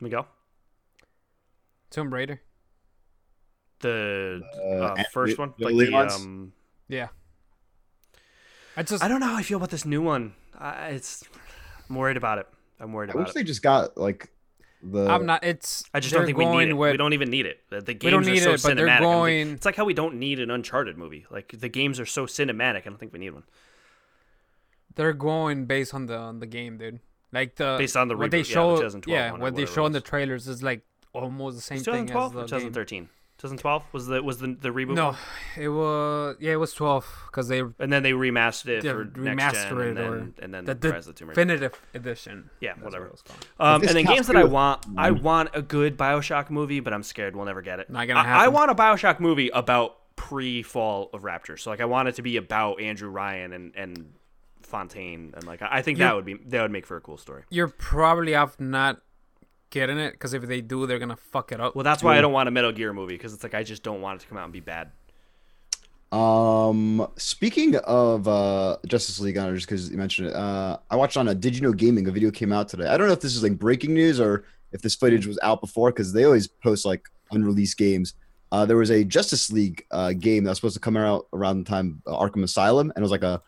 Miguel, 0.00 0.26
Tomb 1.90 2.12
Raider. 2.12 2.40
the 3.80 4.42
Uh, 4.64 4.84
uh, 4.84 5.02
first 5.12 5.36
the- 5.36 5.40
one, 5.42 5.54
the 5.58 5.64
like 5.64 5.72
early 5.74 5.86
the 5.86 5.96
um. 6.14 6.52
Yeah. 6.88 7.08
I 8.76 8.82
just 8.84 9.02
I 9.02 9.08
don't 9.08 9.20
know 9.20 9.26
how 9.26 9.36
I 9.36 9.42
feel 9.42 9.56
about 9.56 9.70
this 9.70 9.84
new 9.84 10.00
one. 10.02 10.34
I 10.56 10.88
it's 10.90 11.24
I'm 11.88 11.96
worried 11.96 12.16
about 12.16 12.38
it. 12.38 12.46
I'm 12.78 12.92
worried 12.92 13.10
I 13.10 13.12
about 13.12 13.20
I 13.20 13.22
wish 13.24 13.30
it. 13.30 13.34
they 13.34 13.42
just 13.44 13.62
got 13.62 13.96
like 13.98 14.30
the. 14.82 15.06
I'm 15.08 15.26
not. 15.26 15.44
It's 15.44 15.84
I 15.92 16.00
just 16.00 16.14
don't 16.14 16.26
think 16.26 16.38
we 16.38 16.44
need 16.46 16.68
it. 16.68 16.72
With, 16.74 16.92
we 16.92 16.96
don't 16.96 17.12
even 17.12 17.30
need 17.30 17.46
it. 17.46 17.60
The, 17.70 17.80
the 17.80 17.94
games 17.94 18.12
don't 18.12 18.26
need 18.26 18.46
are 18.46 18.56
so 18.58 18.70
it, 18.70 18.76
but 18.76 18.82
cinematic. 18.84 18.90
I 18.90 19.00
don't 19.00 19.02
think- 19.02 19.02
going- 19.14 19.50
It's 19.52 19.66
like 19.66 19.76
how 19.76 19.84
we 19.84 19.94
don't 19.94 20.14
need 20.16 20.40
an 20.40 20.50
Uncharted 20.50 20.96
movie. 20.96 21.26
Like 21.30 21.52
the 21.58 21.68
games 21.68 21.98
are 22.00 22.06
so 22.06 22.26
cinematic. 22.26 22.78
I 22.78 22.80
don't 22.90 22.98
think 22.98 23.12
we 23.12 23.18
need 23.18 23.30
one. 23.30 23.44
they're 24.94 25.12
going 25.12 25.66
based 25.66 25.94
on 25.94 26.06
the 26.06 26.16
on 26.16 26.40
the 26.40 26.46
game, 26.46 26.78
dude. 26.78 27.00
Like 27.32 27.56
the 27.56 27.76
Based 27.78 27.96
on 27.96 28.08
the 28.08 28.16
what 28.16 28.28
reboot, 28.28 28.30
they 28.30 28.38
yeah, 28.38 28.42
the 28.44 28.48
show, 28.50 28.76
2012 28.76 29.14
yeah, 29.16 29.30
one 29.32 29.40
or 29.40 29.42
what 29.42 29.54
they 29.54 29.62
whatever 29.62 29.74
show 29.74 29.86
in 29.86 29.92
the 29.92 30.00
trailers 30.00 30.48
is 30.48 30.62
like 30.62 30.82
almost 31.12 31.56
the 31.56 31.62
same 31.62 31.80
thing 31.80 32.10
as 32.10 32.32
the 32.32 32.80
or 32.80 32.84
game. 32.84 33.08
2013? 33.38 33.58
2012 33.58 33.84
was 33.92 34.06
the 34.08 34.22
was 34.22 34.38
the 34.38 34.56
the 34.60 34.68
reboot. 34.70 34.94
No, 34.94 35.06
one? 35.08 35.16
it 35.56 35.68
was 35.68 36.36
yeah, 36.40 36.52
it 36.52 36.56
was 36.56 36.72
twelve 36.74 37.06
because 37.26 37.48
they 37.48 37.60
and 37.60 37.92
then 37.92 38.02
they 38.02 38.12
remastered 38.12 38.68
it 38.68 38.82
they 38.82 38.90
for 38.90 39.04
next 39.04 39.14
gen, 39.14 39.72
remastered 39.74 39.88
and 39.90 39.98
it 39.98 40.02
then 40.02 40.34
and 40.42 40.54
then 40.66 40.78
the 40.80 40.90
Rise 40.90 41.06
of 41.06 41.14
the 41.14 41.18
Tomb 41.18 41.28
definitive 41.28 41.80
edition. 41.94 42.50
Yeah, 42.60 42.72
That's 42.74 42.84
whatever. 42.84 43.04
what 43.04 43.08
it 43.08 43.12
was. 43.12 43.22
Um, 43.60 43.80
and 43.82 43.90
then 43.90 44.04
counts 44.04 44.14
games 44.14 44.26
that 44.26 44.36
I 44.36 44.44
want, 44.44 44.84
I 44.96 45.10
want 45.12 45.50
a 45.54 45.62
good 45.62 45.96
Bioshock 45.96 46.50
movie, 46.50 46.80
but 46.80 46.92
I'm 46.92 47.02
scared 47.02 47.36
we'll 47.36 47.46
never 47.46 47.62
get 47.62 47.78
it. 47.80 47.88
Not 47.90 48.06
gonna 48.08 48.20
I, 48.20 48.44
I 48.44 48.48
want 48.48 48.70
a 48.70 48.74
Bioshock 48.74 49.20
movie 49.20 49.48
about 49.50 49.96
pre-fall 50.16 51.10
of 51.12 51.24
Rapture. 51.24 51.56
So 51.56 51.70
like, 51.70 51.80
I 51.80 51.84
want 51.84 52.08
it 52.08 52.16
to 52.16 52.22
be 52.22 52.36
about 52.36 52.80
Andrew 52.80 53.08
Ryan 53.08 53.52
and 53.52 53.72
and 53.76 54.12
Fontaine, 54.62 55.32
and 55.34 55.44
like, 55.46 55.62
I 55.62 55.78
I 55.78 55.82
think 55.82 55.98
You- 55.98 56.04
that 56.04 56.14
would 56.14 56.24
be 56.24 56.34
that 56.46 56.62
would 56.62 56.70
make 56.70 56.86
for 56.86 56.96
a 56.96 57.00
cool 57.00 57.16
story. 57.16 57.44
You're 57.50 57.68
probably 57.68 58.34
off 58.34 58.58
not 58.60 59.00
getting 59.70 59.98
it 59.98 60.12
because 60.12 60.34
if 60.34 60.42
they 60.42 60.60
do, 60.60 60.86
they're 60.86 60.98
gonna 60.98 61.16
fuck 61.16 61.52
it 61.52 61.60
up. 61.60 61.74
Well, 61.74 61.84
that's 61.84 62.02
why 62.02 62.18
I 62.18 62.20
don't 62.20 62.32
want 62.32 62.48
a 62.48 62.52
Metal 62.52 62.72
Gear 62.72 62.92
movie 62.92 63.14
because 63.14 63.32
it's 63.34 63.42
like 63.42 63.54
I 63.54 63.62
just 63.62 63.82
don't 63.82 64.00
want 64.00 64.20
it 64.20 64.24
to 64.24 64.28
come 64.28 64.38
out 64.38 64.44
and 64.44 64.52
be 64.52 64.60
bad. 64.60 64.90
Um, 66.10 67.06
speaking 67.16 67.76
of 67.76 68.26
uh 68.26 68.78
Justice 68.86 69.20
League 69.20 69.36
honors, 69.36 69.66
because 69.66 69.90
you 69.90 69.98
mentioned 69.98 70.28
it, 70.28 70.34
uh, 70.34 70.78
I 70.90 70.96
watched 70.96 71.16
on 71.16 71.28
a 71.28 71.34
Did 71.34 71.54
You 71.54 71.62
Know 71.62 71.72
Gaming. 71.72 72.08
A 72.08 72.10
video 72.10 72.30
came 72.30 72.52
out 72.52 72.68
today. 72.68 72.86
I 72.86 72.96
don't 72.96 73.06
know 73.06 73.12
if 73.12 73.20
this 73.20 73.36
is 73.36 73.42
like 73.42 73.58
breaking 73.58 73.92
news 73.94 74.18
or 74.18 74.44
if 74.72 74.80
this 74.80 74.94
footage 74.94 75.26
was 75.26 75.38
out 75.42 75.60
before, 75.60 75.90
because 75.90 76.12
they 76.12 76.24
always 76.24 76.46
post 76.46 76.84
like 76.86 77.06
unreleased 77.30 77.76
games. 77.76 78.14
Uh, 78.50 78.64
there 78.64 78.78
was 78.78 78.90
a 78.90 79.04
Justice 79.04 79.52
League 79.52 79.84
uh, 79.90 80.14
game 80.14 80.44
that 80.44 80.50
was 80.50 80.58
supposed 80.58 80.74
to 80.74 80.80
come 80.80 80.96
out 80.96 81.26
around 81.34 81.58
the 81.58 81.68
time 81.68 82.00
uh, 82.06 82.18
Arkham 82.18 82.42
Asylum, 82.42 82.90
and 82.90 82.98
it 82.98 83.02
was 83.02 83.10
like 83.10 83.22
a 83.22 83.42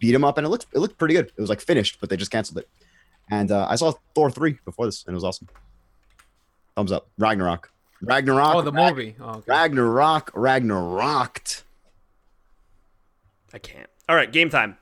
beat 0.00 0.14
'em 0.14 0.24
up, 0.24 0.38
and 0.38 0.46
it 0.46 0.50
looked 0.50 0.66
it 0.74 0.80
looked 0.80 0.98
pretty 0.98 1.14
good. 1.14 1.26
It 1.26 1.40
was 1.40 1.50
like 1.50 1.60
finished, 1.60 1.98
but 2.00 2.10
they 2.10 2.16
just 2.16 2.32
canceled 2.32 2.58
it. 2.58 2.68
And 3.32 3.50
uh, 3.50 3.66
I 3.66 3.76
saw 3.76 3.94
Thor 4.14 4.30
three 4.30 4.58
before 4.66 4.84
this, 4.84 5.04
and 5.06 5.14
it 5.14 5.16
was 5.16 5.24
awesome. 5.24 5.48
Thumbs 6.76 6.92
up, 6.92 7.08
Ragnarok, 7.16 7.72
Ragnarok. 8.02 8.54
oh, 8.56 8.60
the 8.60 8.70
Rag- 8.72 8.94
movie. 8.94 9.16
Oh, 9.18 9.30
okay. 9.30 9.44
Ragnarok, 9.46 10.30
Ragnaroked. 10.34 11.62
I 13.54 13.58
can't. 13.58 13.88
All 14.06 14.16
right, 14.16 14.30
game 14.30 14.50
time. 14.50 14.76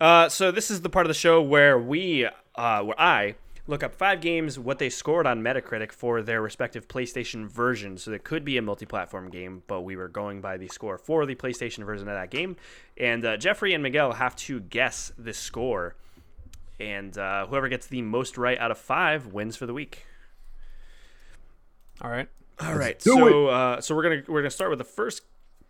Uh, 0.00 0.28
so 0.28 0.50
this 0.50 0.68
is 0.68 0.80
the 0.80 0.88
part 0.88 1.06
of 1.06 1.08
the 1.08 1.14
show 1.14 1.40
where 1.40 1.78
we, 1.78 2.26
uh, 2.56 2.82
where 2.82 3.00
I 3.00 3.36
look 3.68 3.84
up 3.84 3.94
five 3.94 4.20
games, 4.20 4.58
what 4.58 4.80
they 4.80 4.90
scored 4.90 5.24
on 5.24 5.40
Metacritic 5.40 5.92
for 5.92 6.22
their 6.22 6.42
respective 6.42 6.88
PlayStation 6.88 7.48
versions. 7.48 8.02
So 8.02 8.10
it 8.10 8.24
could 8.24 8.44
be 8.44 8.56
a 8.56 8.62
multi-platform 8.62 9.30
game, 9.30 9.62
but 9.68 9.82
we 9.82 9.94
were 9.94 10.08
going 10.08 10.40
by 10.40 10.56
the 10.56 10.66
score 10.66 10.98
for 10.98 11.24
the 11.24 11.36
PlayStation 11.36 11.84
version 11.86 12.08
of 12.08 12.14
that 12.14 12.30
game. 12.30 12.56
And 12.96 13.24
uh, 13.24 13.36
Jeffrey 13.36 13.74
and 13.74 13.82
Miguel 13.82 14.14
have 14.14 14.34
to 14.36 14.58
guess 14.58 15.12
the 15.16 15.32
score, 15.32 15.94
and 16.82 17.16
uh, 17.16 17.46
whoever 17.46 17.68
gets 17.68 17.86
the 17.86 18.02
most 18.02 18.36
right 18.36 18.58
out 18.58 18.70
of 18.70 18.78
five 18.78 19.26
wins 19.28 19.56
for 19.56 19.66
the 19.66 19.74
week. 19.74 20.04
All 22.00 22.10
right. 22.10 22.28
All 22.60 22.74
right, 22.74 22.98
do 22.98 23.12
so 23.12 23.46
uh, 23.48 23.80
so 23.80 23.94
we're 23.94 24.02
gonna 24.02 24.22
we're 24.28 24.40
gonna 24.40 24.50
start 24.50 24.70
with 24.70 24.78
the 24.78 24.84
first. 24.84 25.22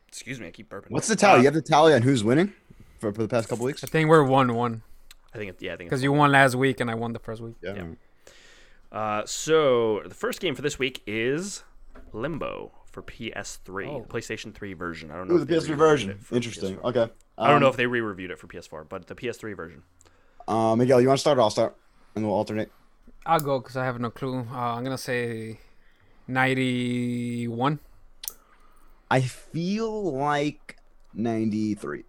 Excuse 0.08 0.40
me, 0.40 0.48
I 0.48 0.50
keep 0.50 0.68
burping. 0.68 0.90
What's 0.90 1.08
the 1.08 1.16
tally? 1.16 1.36
Uh, 1.38 1.38
you 1.38 1.44
have 1.46 1.54
the 1.54 1.62
tally 1.62 1.94
on 1.94 2.02
who's 2.02 2.22
winning 2.22 2.52
for, 2.98 3.12
for 3.12 3.22
the 3.22 3.28
past 3.28 3.48
couple 3.48 3.64
weeks? 3.64 3.82
I 3.82 3.86
think 3.86 4.10
we're 4.10 4.24
one 4.24 4.54
one 4.54 4.82
I 5.34 5.38
think 5.38 5.50
it, 5.50 5.62
yeah, 5.62 5.72
I 5.72 5.76
think 5.76 5.88
because 5.88 6.02
you 6.02 6.12
won 6.12 6.32
last 6.32 6.54
week 6.54 6.80
and 6.80 6.90
I 6.90 6.94
won 6.94 7.12
the 7.12 7.18
first 7.18 7.40
week. 7.40 7.54
Yeah. 7.62 7.74
Yeah. 7.76 7.84
Uh, 8.98 9.22
so 9.24 10.02
the 10.06 10.14
first 10.14 10.40
game 10.40 10.54
for 10.54 10.60
this 10.60 10.78
week 10.78 11.02
is 11.06 11.62
Limbo 12.12 12.72
for 12.90 13.02
PS3, 13.02 13.86
Oh. 13.88 14.06
PlayStation 14.06 14.52
3 14.54 14.74
version. 14.74 15.10
I 15.10 15.16
don't 15.16 15.28
know. 15.28 15.36
Ooh, 15.36 15.44
the 15.44 15.50
PS3 15.54 15.74
version. 15.76 16.18
Interesting. 16.30 16.76
PS4. 16.76 16.84
Okay. 16.84 17.12
I 17.38 17.48
don't 17.48 17.60
know 17.60 17.68
Um, 17.68 17.70
if 17.70 17.76
they 17.78 17.86
re-reviewed 17.86 18.30
it 18.30 18.38
for 18.38 18.48
PS4, 18.48 18.86
but 18.86 19.06
the 19.06 19.14
PS3 19.14 19.56
version. 19.56 19.82
Uh, 20.48 20.74
Miguel, 20.76 21.00
you 21.00 21.08
want 21.08 21.18
to 21.18 21.20
start? 21.20 21.38
Or 21.38 21.42
I'll 21.42 21.50
start, 21.50 21.76
and 22.14 22.24
we'll 22.24 22.34
alternate. 22.34 22.70
I'll 23.24 23.40
go 23.40 23.58
because 23.60 23.76
I 23.76 23.84
have 23.84 24.00
no 24.00 24.10
clue. 24.10 24.46
Uh, 24.50 24.56
I'm 24.74 24.82
gonna 24.84 24.98
say 24.98 25.58
ninety-one. 26.26 27.78
I 29.10 29.20
feel 29.20 30.12
like 30.16 30.76
ninety-three. 31.14 32.04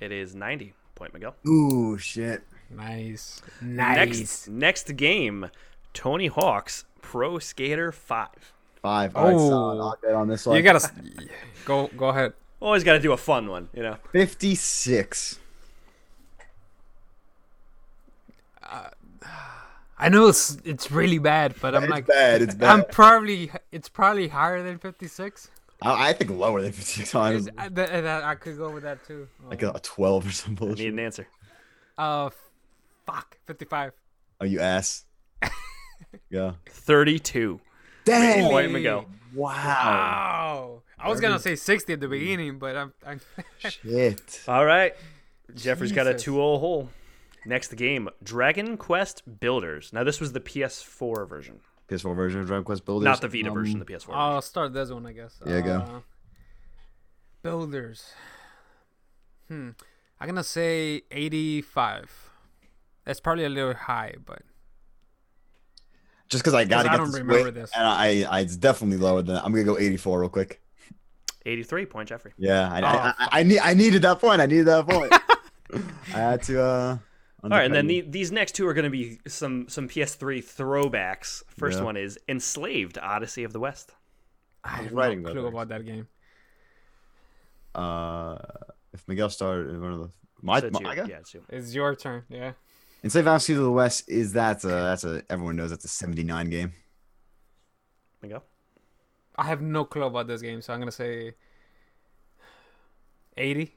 It 0.00 0.12
is 0.12 0.34
90 0.34 0.74
point 0.94 1.12
Miguel. 1.12 1.34
Ooh, 1.46 1.98
shit. 1.98 2.42
Nice. 2.70 3.42
Next 3.60 4.46
next 4.48 4.96
game, 4.96 5.50
Tony 5.94 6.26
Hawk's 6.28 6.84
Pro 7.02 7.38
Skater 7.38 7.90
5. 7.90 8.28
Five. 8.82 9.16
All 9.16 9.24
right, 9.24 9.34
Oh. 9.34 9.48
solid. 9.48 9.96
I'll 10.06 10.16
on 10.16 10.28
this 10.28 10.46
one. 10.46 10.56
You 10.56 10.62
gotta 10.62 10.88
go. 11.64 11.88
Go 11.96 12.08
ahead. 12.08 12.34
Always 12.60 12.84
got 12.84 12.92
to 12.94 13.00
do 13.00 13.12
a 13.12 13.16
fun 13.16 13.48
one, 13.48 13.68
you 13.72 13.82
know. 13.82 13.96
fifty-six. 14.12 15.38
I 19.98 20.08
know 20.08 20.28
it's 20.28 20.56
it's 20.64 20.90
really 20.90 21.18
bad, 21.18 21.54
but 21.60 21.74
I'm 21.74 21.84
it's 21.84 21.90
like, 21.90 22.06
bad. 22.06 22.42
It's 22.42 22.54
bad. 22.54 22.70
I'm 22.70 22.84
probably 22.84 23.50
it's 23.72 23.88
probably 23.88 24.28
higher 24.28 24.62
than 24.62 24.78
56. 24.78 25.50
I, 25.82 26.08
I 26.08 26.12
think 26.12 26.30
lower 26.30 26.62
than 26.62 26.72
fifty-six. 26.72 27.14
Honestly. 27.14 27.52
I, 27.56 27.68
that, 27.68 28.02
that- 28.02 28.24
I 28.24 28.34
could 28.34 28.56
go 28.56 28.70
with 28.70 28.82
that 28.84 29.04
too. 29.06 29.28
Like 29.48 29.62
a, 29.62 29.70
a 29.70 29.80
twelve 29.80 30.26
or 30.26 30.32
some 30.32 30.56
I 30.60 30.64
need 30.66 30.92
an 30.92 30.98
answer. 30.98 31.26
Uh, 31.96 32.30
fuck, 33.06 33.38
55. 33.46 33.92
Oh, 34.40 34.44
you 34.44 34.60
ass. 34.60 35.04
yeah. 36.30 36.52
32. 36.68 37.60
Dang. 38.04 38.48
Point 38.48 38.72
Miguel. 38.72 39.06
Wow. 39.34 39.52
Wow. 39.54 40.82
I 40.98 41.08
was 41.08 41.20
gonna 41.20 41.38
say 41.38 41.54
60 41.54 41.92
at 41.92 42.00
the 42.00 42.08
beginning, 42.08 42.58
but 42.58 42.76
I'm. 42.76 42.92
I'm 43.06 43.20
Shit. 43.58 44.42
All 44.48 44.64
right. 44.64 44.94
Jeffrey's 45.54 45.92
got 45.92 46.06
a 46.06 46.14
2 46.14 46.32
0 46.32 46.34
hole. 46.58 46.90
Next 47.48 47.74
game 47.76 48.10
Dragon 48.22 48.76
Quest 48.76 49.22
Builders. 49.40 49.90
Now, 49.92 50.04
this 50.04 50.20
was 50.20 50.32
the 50.32 50.40
PS4 50.40 51.26
version, 51.28 51.60
PS4 51.88 52.14
version 52.14 52.40
of 52.42 52.46
Dragon 52.46 52.62
Quest 52.64 52.84
Builders. 52.84 53.04
not 53.04 53.20
the 53.22 53.28
Vita 53.28 53.48
Um, 53.48 53.54
version, 53.54 53.78
the 53.78 53.86
PS4. 53.86 54.06
version. 54.08 54.14
I'll 54.14 54.42
start 54.42 54.74
this 54.74 54.90
one, 54.90 55.06
I 55.06 55.12
guess. 55.12 55.40
Yeah, 55.46 55.60
go. 55.62 55.72
Uh, 55.76 56.00
Builders. 57.42 58.12
Hmm. 59.48 59.70
I'm 60.20 60.28
gonna 60.28 60.44
say 60.44 61.02
85. 61.10 62.30
That's 63.06 63.20
probably 63.20 63.44
a 63.44 63.48
little 63.48 63.72
high, 63.72 64.14
but 64.26 64.42
Just 66.28 66.42
because 66.44 66.52
I 66.54 66.64
gotta 66.64 66.88
I 66.90 66.92
get 66.92 66.98
don't 66.98 67.06
this 67.10 67.20
remember 67.20 67.44
weight, 67.44 67.54
this. 67.54 67.70
and 67.74 67.86
I, 67.86 68.26
I, 68.30 68.40
it's 68.40 68.56
definitely 68.56 68.98
lower 68.98 69.22
than. 69.22 69.36
I'm 69.36 69.52
gonna 69.52 69.64
go 69.64 69.78
84 69.78 70.20
real 70.20 70.28
quick. 70.28 70.60
83 71.46 71.86
point 71.86 72.08
Jeffrey. 72.10 72.32
Yeah, 72.36 72.68
I, 72.70 72.80
Oh, 72.82 72.84
I, 72.86 73.14
I, 73.18 73.28
I 73.40 73.42
need, 73.42 73.58
I 73.60 73.72
needed 73.72 74.02
that 74.02 74.20
point. 74.20 74.42
I 74.42 74.46
needed 74.46 74.66
that 74.66 74.86
point. 74.86 75.10
I 76.14 76.18
had 76.18 76.42
to. 76.44 76.62
uh 76.62 76.98
All 77.44 77.50
right, 77.50 77.64
and 77.66 77.74
then 77.74 77.86
the, 77.86 78.00
these 78.00 78.32
next 78.32 78.52
two 78.56 78.66
are 78.66 78.74
going 78.74 78.84
to 78.84 78.90
be 78.90 79.20
some 79.28 79.68
some 79.68 79.88
PS3 79.88 80.38
throwbacks. 80.44 81.42
First 81.56 81.78
Yeah. 81.78 81.84
one 81.84 81.96
is 81.96 82.18
Enslaved: 82.28 82.98
Odyssey 82.98 83.44
of 83.44 83.52
the 83.52 83.60
West. 83.60 83.92
I 84.64 84.68
have 84.82 84.92
writing 84.92 85.22
no 85.22 85.32
clue 85.32 85.42
that. 85.42 85.48
about 85.48 85.68
that 85.68 85.86
game. 85.86 86.08
Uh, 87.74 88.38
if 88.92 89.06
Miguel 89.06 89.30
started 89.30 89.70
in 89.70 89.80
one 89.80 89.92
of 89.92 89.98
the 90.00 90.10
my, 90.42 90.60
So 90.60 90.66
it's 90.66 90.80
my 90.80 90.94
you. 90.94 91.04
Yeah, 91.08 91.18
it's 91.18 91.32
you. 91.34 91.44
It's 91.48 91.74
your 91.74 91.94
turn. 91.94 92.24
Yeah. 92.28 92.52
Enslaved 93.04 93.28
Odyssey 93.28 93.54
to 93.54 93.60
the 93.60 93.70
West 93.70 94.08
is 94.08 94.32
that 94.32 94.64
a, 94.64 94.68
that's 94.68 95.04
a 95.04 95.22
everyone 95.30 95.54
knows 95.54 95.70
that's 95.70 95.84
a 95.84 95.88
79 95.88 96.50
game. 96.50 96.72
Miguel. 98.20 98.42
I 99.36 99.44
have 99.44 99.60
no 99.62 99.84
clue 99.84 100.02
about 100.02 100.26
this 100.26 100.42
game, 100.42 100.60
so 100.60 100.72
I'm 100.72 100.80
gonna 100.80 100.90
say 100.90 101.34
80. 103.36 103.74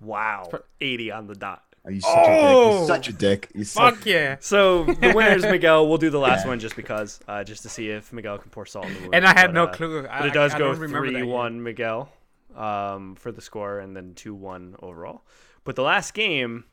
Wow, 0.00 0.48
80 0.80 1.10
on 1.10 1.26
the 1.26 1.34
dot. 1.34 1.64
Are 1.84 1.90
you 1.90 2.00
such 2.02 2.10
Oh! 2.14 2.18
a 2.18 2.26
dick? 2.28 2.78
You're 2.78 2.86
such 2.86 3.08
a 3.08 3.12
dick. 3.12 3.50
You 3.54 3.64
such, 3.64 3.94
Fuck 3.96 4.06
yeah! 4.06 4.36
So 4.40 4.84
the 4.84 5.12
winner 5.14 5.30
is 5.34 5.42
Miguel. 5.44 5.88
We'll 5.88 5.98
do 5.98 6.10
the 6.10 6.18
last 6.18 6.46
one 6.46 6.58
just 6.60 6.76
because, 6.76 7.20
uh, 7.26 7.42
just 7.42 7.62
to 7.62 7.68
see 7.70 7.88
if 7.88 8.12
Miguel 8.12 8.36
can 8.38 8.50
pour 8.50 8.66
salt 8.66 8.86
in 8.86 8.94
the 8.94 9.00
wound. 9.00 9.14
And 9.14 9.26
I 9.26 9.28
had 9.32 9.48
But, 9.48 9.52
no 9.54 9.64
uh, 9.64 9.72
clue. 9.72 10.06
I, 10.06 10.18
But 10.20 10.28
it 10.28 10.34
does 10.34 10.52
I, 10.52 10.56
I 10.56 10.58
go 10.58 10.64
don't 10.72 10.78
remember 10.78 11.06
that 11.06 11.12
three 11.12 11.20
game. 11.22 11.30
one 11.30 11.62
Miguel 11.62 12.12
um, 12.54 13.14
for 13.16 13.32
the 13.32 13.40
score, 13.40 13.78
and 13.78 13.96
then 13.96 14.12
two 14.14 14.34
one 14.34 14.76
overall. 14.82 15.22
But 15.64 15.76
the 15.76 15.82
last 15.82 16.12
game, 16.12 16.64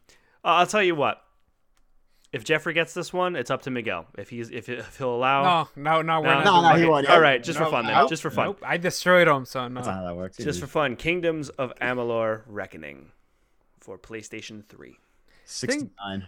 uh, 0.44 0.48
I'll 0.60 0.68
tell 0.68 0.84
you 0.84 0.96
what. 0.96 1.22
If 2.34 2.44
Jeffrey 2.44 2.74
gets 2.74 2.94
this 2.94 3.14
one, 3.14 3.38
it's 3.38 3.50
up 3.50 3.62
to 3.62 3.72
Miguel. 3.72 4.06
If 4.18 4.30
he's 4.30 4.50
if, 4.50 4.68
if 4.68 4.98
he'll 4.98 5.16
allow. 5.16 5.70
No, 5.78 6.02
no, 6.02 6.02
no, 6.02 6.20
we're 6.20 6.28
No, 6.28 6.34
not. 6.34 6.44
no, 6.44 6.52
doing 6.52 6.62
no, 6.64 6.70
that. 6.70 6.80
he 6.80 6.86
won. 6.86 7.06
All 7.08 7.22
right, 7.22 7.42
just 7.42 7.58
for 7.58 7.64
Nope, 7.64 7.72
fun 7.72 7.86
then. 7.86 7.96
nope, 7.96 8.10
Just 8.10 8.22
for 8.22 8.30
fun. 8.30 8.48
Nope, 8.48 8.60
I 8.66 8.76
destroyed 8.76 9.30
him, 9.30 9.46
so 9.46 9.66
no. 9.70 9.76
That's 9.76 9.88
not 9.88 9.96
how 9.96 10.04
that 10.04 10.16
works. 10.18 10.36
Just 10.36 10.60
for 10.60 10.68
fun. 10.68 10.98
Kingdoms 10.98 11.48
of 11.48 11.72
Amalur 11.82 12.42
Reckoning 12.46 13.12
for 13.88 13.98
PlayStation 13.98 14.66
3. 14.66 14.98
69. 15.46 16.28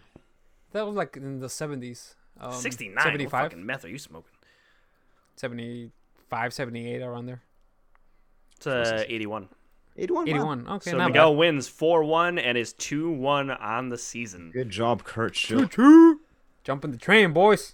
That 0.71 0.87
was 0.87 0.95
like 0.95 1.17
in 1.17 1.41
the 1.41 1.47
70s. 1.47 2.15
Um, 2.39 2.53
69. 2.53 2.95
What 2.95 3.03
75, 3.03 3.29
fucking 3.29 3.65
meth 3.65 3.83
are 3.83 3.89
you 3.89 3.97
smoking? 3.97 4.31
75, 5.35 6.53
78, 6.53 7.01
around 7.01 7.25
there. 7.25 7.41
It's 8.55 8.65
uh, 8.65 9.03
81. 9.09 9.49
81. 9.97 10.25
wow. 10.25 10.31
81. 10.31 10.67
Okay, 10.69 10.91
So 10.91 10.97
not 10.97 11.07
Miguel 11.09 11.35
wins 11.35 11.67
4 11.67 12.05
1 12.05 12.39
and 12.39 12.57
is 12.57 12.71
2 12.71 13.11
1 13.11 13.51
on 13.51 13.89
the 13.89 13.97
season. 13.97 14.51
Good 14.53 14.69
job, 14.69 15.03
Kurt. 15.03 15.35
Schill. 15.35 15.67
bad. 15.67 16.15
Jumping 16.63 16.91
the 16.91 16.97
train, 16.97 17.33
boys. 17.33 17.73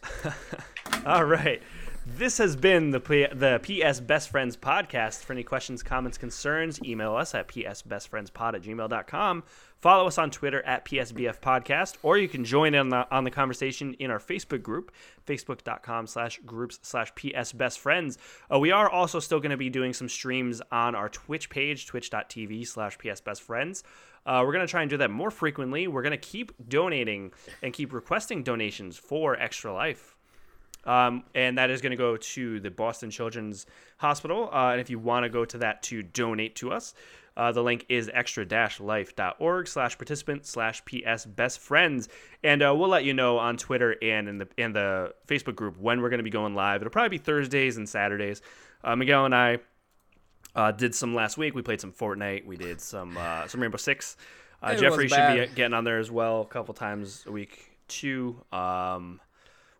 All 1.06 1.26
right. 1.26 1.62
This 2.08 2.38
has 2.40 2.56
been 2.56 2.92
the 2.92 3.00
P- 3.00 3.28
the 3.34 3.60
PS 3.64 4.00
Best 4.00 4.30
Friends 4.30 4.56
podcast. 4.56 5.24
For 5.24 5.34
any 5.34 5.44
questions, 5.44 5.82
comments, 5.82 6.18
concerns, 6.20 6.80
email 6.84 7.16
us 7.16 7.34
at 7.34 7.48
psbestfriendspod 7.48 8.54
at 8.56 8.62
gmail.com. 8.62 9.44
Follow 9.80 10.08
us 10.08 10.18
on 10.18 10.32
Twitter 10.32 10.64
at 10.64 10.86
PSBF 10.86 11.40
Podcast, 11.40 11.98
or 12.02 12.18
you 12.18 12.28
can 12.28 12.44
join 12.44 12.74
in 12.74 12.80
on 12.80 12.90
the, 12.90 13.16
on 13.16 13.24
the 13.24 13.32
conversation 13.32 13.94
in 13.96 14.10
our 14.10 14.20
Facebook 14.20 14.64
group, 14.64 14.92
facebook.com 15.28 16.08
slash 16.08 16.40
groups 16.46 16.80
slash 16.82 17.12
PS 17.16 17.52
Best 17.52 17.80
Friends. 17.80 18.18
Uh, 18.52 18.58
we 18.58 18.72
are 18.72 18.90
also 18.90 19.20
still 19.20 19.40
going 19.40 19.52
to 19.52 19.58
be 19.58 19.70
doing 19.70 19.94
some 19.94 20.10
streams 20.10 20.62
on 20.72 20.96
our 20.96 21.10
Twitch 21.10 21.50
page, 21.50 21.86
twitch.tv 21.86 22.66
slash 22.68 22.98
PS 22.98 23.22
Best 23.22 23.42
Friends. 23.42 23.84
Uh, 24.26 24.42
we're 24.44 24.54
going 24.54 24.66
to 24.66 24.72
try 24.72 24.82
and 24.82 24.90
do 24.90 24.98
that 24.98 25.12
more 25.12 25.30
frequently. 25.30 25.88
We're 25.88 26.02
going 26.02 26.12
to 26.12 26.18
keep 26.18 26.52
donating 26.68 27.32
and 27.62 27.72
keep 27.72 27.94
requesting 27.94 28.42
donations 28.42 28.98
for 28.98 29.40
Extra 29.40 29.72
Life. 29.72 30.16
Um, 30.86 31.24
and 31.34 31.58
that 31.58 31.70
is 31.70 31.82
going 31.82 31.92
to 31.92 31.98
go 31.98 32.18
to 32.18 32.60
the 32.60 32.70
Boston 32.70 33.10
Children's 33.10 33.66
Hospital. 33.98 34.50
Uh, 34.52 34.72
and 34.72 34.82
if 34.82 34.90
you 34.90 35.00
want 35.00 35.24
to 35.24 35.30
go 35.30 35.46
to 35.46 35.58
that 35.60 35.84
to 35.84 36.04
donate 36.04 36.56
to 36.58 36.72
us, 36.72 36.94
uh, 37.38 37.52
the 37.52 37.62
link 37.62 37.86
is 37.90 38.10
extra-life.org 38.14 39.68
slash 39.68 39.98
participant 39.98 40.46
slash 40.46 40.84
PS 40.86 41.26
best 41.26 41.60
friends. 41.60 42.08
And 42.44 42.64
uh, 42.64 42.74
we'll 42.76 42.90
let 42.90 43.04
you 43.04 43.14
know 43.14 43.38
on 43.38 43.58
Twitter 43.58 43.96
and 44.02 44.30
in 44.30 44.38
the 44.38 44.48
in 44.58 44.74
the 44.74 45.14
Facebook 45.28 45.56
group 45.56 45.78
when 45.78 46.02
we're 46.02 46.10
going 46.10 46.20
to 46.20 46.24
be 46.24 46.30
going 46.30 46.56
live. 46.56 46.82
It'll 46.82 46.92
probably 46.92 47.18
be 47.18 47.24
Thursdays 47.24 47.78
and 47.78 47.88
Saturdays. 47.88 48.42
Uh, 48.84 48.96
Miguel 48.96 49.26
and 49.26 49.36
I 49.36 49.60
uh, 50.56 50.72
did 50.72 50.96
some 50.96 51.14
last 51.14 51.38
week. 51.38 51.56
We 51.56 51.62
played 51.62 51.82
some 51.82 51.92
Fortnite. 51.92 52.46
We 52.46 52.58
did 52.58 52.80
some 52.80 53.18
uh, 53.18 53.48
some 53.48 53.62
Rainbow 53.62 53.78
Six. 53.78 54.16
Uh, 54.62 54.76
Jeffrey 54.76 55.08
should 55.08 55.50
be 55.50 55.56
getting 55.56 55.74
on 55.74 55.84
there 55.84 56.00
as 56.00 56.10
well 56.10 56.42
a 56.42 56.46
couple 56.46 56.74
times 56.74 57.24
a 57.28 57.32
week 57.32 57.78
too. 57.88 58.42
Um, 58.52 59.20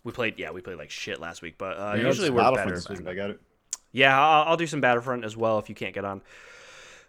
we 0.04 0.12
played, 0.12 0.38
yeah, 0.38 0.52
we 0.52 0.62
played 0.62 0.78
like 0.78 0.92
shit 0.92 1.20
last 1.20 1.42
week, 1.42 1.56
but 1.58 1.78
uh, 1.78 1.94
Yeah, 1.98 2.06
usually 2.06 2.30
we're 2.30 2.52
better. 2.54 2.80
week, 2.90 3.08
I 3.08 3.16
got 3.16 3.32
it. 3.32 3.42
Yeah, 3.92 4.20
I'll, 4.20 4.50
I'll 4.50 4.58
do 4.58 4.68
some 4.68 4.82
Battlefront 4.82 5.26
as 5.26 5.36
well 5.36 5.58
if 5.58 5.70
you 5.70 5.76
can't 5.76 5.94
get 5.94 6.06
on. 6.06 6.22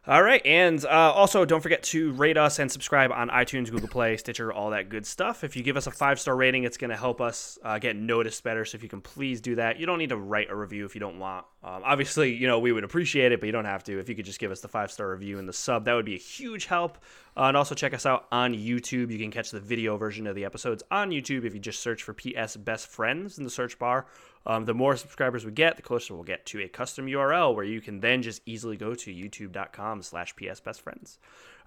All 0.08 0.22
right, 0.22 0.40
and 0.46 0.84
uh, 0.84 0.88
also 0.88 1.44
don't 1.44 1.60
forget 1.60 1.82
to 1.84 2.12
rate 2.12 2.36
us 2.36 2.60
and 2.60 2.70
subscribe 2.70 3.10
on 3.10 3.28
iTunes, 3.28 3.72
Google 3.72 3.88
Play, 3.88 4.16
Stitcher, 4.16 4.52
all 4.52 4.70
that 4.70 4.88
good 4.88 5.04
stuff. 5.04 5.42
If 5.42 5.56
you 5.56 5.64
give 5.64 5.76
us 5.76 5.88
a 5.88 5.90
five 5.90 6.20
star 6.20 6.36
rating, 6.36 6.62
it's 6.62 6.76
going 6.76 6.90
to 6.90 6.96
help 6.96 7.20
us 7.20 7.58
uh, 7.64 7.80
get 7.80 7.96
noticed 7.96 8.44
better. 8.44 8.64
So 8.64 8.76
if 8.76 8.84
you 8.84 8.88
can 8.88 9.00
please 9.00 9.40
do 9.40 9.56
that, 9.56 9.80
you 9.80 9.86
don't 9.86 9.98
need 9.98 10.10
to 10.10 10.16
write 10.16 10.48
a 10.48 10.54
review 10.54 10.84
if 10.84 10.94
you 10.94 11.00
don't 11.00 11.18
want. 11.18 11.44
Um, 11.64 11.82
obviously, 11.84 12.32
you 12.32 12.46
know 12.46 12.60
we 12.60 12.70
would 12.70 12.84
appreciate 12.84 13.32
it, 13.32 13.40
but 13.40 13.46
you 13.46 13.52
don't 13.52 13.64
have 13.64 13.82
to. 13.82 13.98
If 13.98 14.08
you 14.08 14.14
could 14.14 14.26
just 14.26 14.38
give 14.38 14.52
us 14.52 14.60
the 14.60 14.68
five 14.68 14.92
star 14.92 15.10
review 15.10 15.40
and 15.40 15.48
the 15.48 15.52
sub, 15.52 15.86
that 15.86 15.94
would 15.94 16.06
be 16.06 16.14
a 16.14 16.18
huge 16.18 16.66
help. 16.66 16.98
Uh, 17.36 17.46
and 17.48 17.56
also 17.56 17.74
check 17.74 17.92
us 17.92 18.06
out 18.06 18.26
on 18.30 18.54
YouTube. 18.54 19.10
You 19.10 19.18
can 19.18 19.32
catch 19.32 19.50
the 19.50 19.58
video 19.58 19.96
version 19.96 20.28
of 20.28 20.36
the 20.36 20.44
episodes 20.44 20.84
on 20.92 21.10
YouTube 21.10 21.44
if 21.44 21.52
you 21.52 21.58
just 21.58 21.80
search 21.80 22.04
for 22.04 22.14
PS 22.14 22.54
Best 22.56 22.86
Friends 22.86 23.38
in 23.38 23.44
the 23.44 23.50
search 23.50 23.76
bar. 23.76 24.06
Um, 24.46 24.64
the 24.64 24.74
more 24.74 24.94
subscribers 24.96 25.44
we 25.44 25.50
get, 25.50 25.74
the 25.76 25.82
closer 25.82 26.14
we'll 26.14 26.22
get 26.22 26.46
to 26.46 26.60
a 26.62 26.68
custom 26.68 27.06
URL 27.06 27.52
where 27.54 27.64
you 27.64 27.80
can 27.80 27.98
then 27.98 28.22
just 28.22 28.42
easily 28.46 28.76
go 28.76 28.94
to 28.94 29.12
youtube.com 29.12 30.02
slash 30.02 30.36
PS 30.36 30.60
Best 30.60 30.80
Friends. 30.82 31.18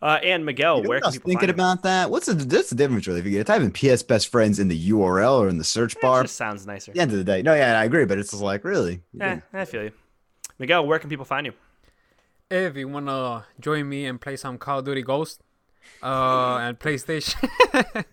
Uh, 0.02 0.18
and 0.24 0.46
Miguel, 0.46 0.78
You 0.78 0.84
know 0.84 0.90
where 0.90 1.00
what 1.00 1.04
I 1.08 1.08
can 1.08 1.08
was 1.10 1.16
people 1.18 1.30
thinking 1.30 1.48
find 1.50 1.58
you? 1.58 1.64
about 1.64 1.84
that? 1.84 2.10
What's 2.10 2.28
the, 2.28 2.36
that's 2.36 2.70
the 2.70 2.76
difference, 2.78 3.06
really? 3.06 3.20
If 3.20 3.26
you 3.26 3.32
get 3.32 3.48
type 3.48 3.62
in 3.62 3.72
PS 3.72 4.02
Best 4.02 4.30
Friends 4.30 4.60
in 4.60 4.70
the 4.70 4.90
URL 4.92 5.40
or 5.40 5.50
in 5.50 5.58
the 5.58 5.66
search 5.66 5.96
It 5.98 6.02
bar, 6.02 6.22
just 6.24 6.38
sounds 6.38 6.66
nicer. 6.66 6.92
at 6.92 6.96
the 6.96 7.02
end 7.02 7.12
of 7.12 7.18
the 7.18 7.26
day, 7.26 7.42
no, 7.42 7.54
yeah, 7.54 7.78
I 7.78 7.84
agree, 7.84 8.06
but 8.06 8.18
it's 8.18 8.32
just 8.32 8.42
like, 8.42 8.64
really? 8.64 9.02
You 9.12 9.22
Eh, 9.24 9.40
I 9.52 9.66
feel 9.66 9.84
you. 9.84 9.92
Miguel, 10.58 10.88
where 10.88 11.00
can 11.00 11.10
people 11.10 11.26
find 11.26 11.46
you? 11.48 11.54
If 12.50 12.78
you 12.78 12.88
wanna 12.88 13.46
join 13.60 13.90
me 13.90 14.06
and 14.06 14.22
play 14.22 14.38
some 14.38 14.58
Call 14.58 14.80
of 14.80 14.86
Duty 14.86 15.02
Ghost, 15.02 15.42
uh, 16.02 16.60
and 16.62 16.80
PlayStation, 16.80 17.36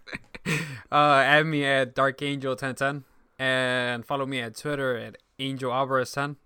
uh, 0.91 0.93
add 0.93 1.47
me 1.47 1.65
at 1.65 1.95
Dark 1.95 2.21
Angel 2.23 2.51
1010 2.51 3.05
and 3.39 4.05
follow 4.05 4.27
me 4.27 4.41
at 4.41 4.57
Twitter 4.57 4.97
at 4.97 5.17
Angel 5.39 5.73
Alvarez 5.73 6.13
10. 6.13 6.37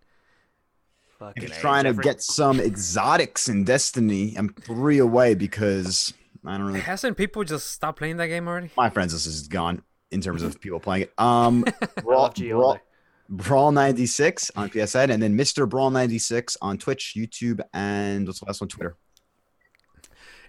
Fucking 1.18 1.42
If 1.42 1.48
you're 1.50 1.58
trying 1.58 1.84
to 1.84 1.92
get 1.92 2.22
some 2.22 2.60
exotics 2.60 3.48
in 3.48 3.64
Destiny, 3.64 4.34
I'm 4.36 4.48
three 4.48 4.98
away 4.98 5.34
because 5.34 6.14
I 6.46 6.56
don't 6.56 6.66
really. 6.66 6.80
Hasn't 6.80 7.16
people 7.16 7.44
just 7.44 7.70
stopped 7.70 7.98
playing 7.98 8.16
that 8.16 8.28
game 8.28 8.48
already? 8.48 8.70
My 8.76 8.88
friends 8.88 9.12
this 9.12 9.26
is 9.26 9.46
gone 9.46 9.82
in 10.10 10.20
terms 10.20 10.42
of 10.42 10.60
people 10.60 10.80
playing 10.80 11.04
it. 11.04 11.12
Um, 11.18 11.64
Brawl, 12.02 12.22
love 12.22 12.34
G 12.34 12.52
all 12.52 12.60
Brawl. 12.60 12.78
Brawl 13.28 13.72
96 13.72 14.50
on 14.56 14.70
PSN, 14.70 15.10
and 15.10 15.22
then 15.22 15.36
Mr. 15.36 15.68
Brawl 15.68 15.90
96 15.90 16.56
on 16.62 16.78
Twitch, 16.78 17.14
YouTube, 17.16 17.60
and 17.72 18.26
what's 18.26 18.40
the 18.40 18.46
last 18.46 18.60
one? 18.60 18.68
Twitter. 18.68 18.96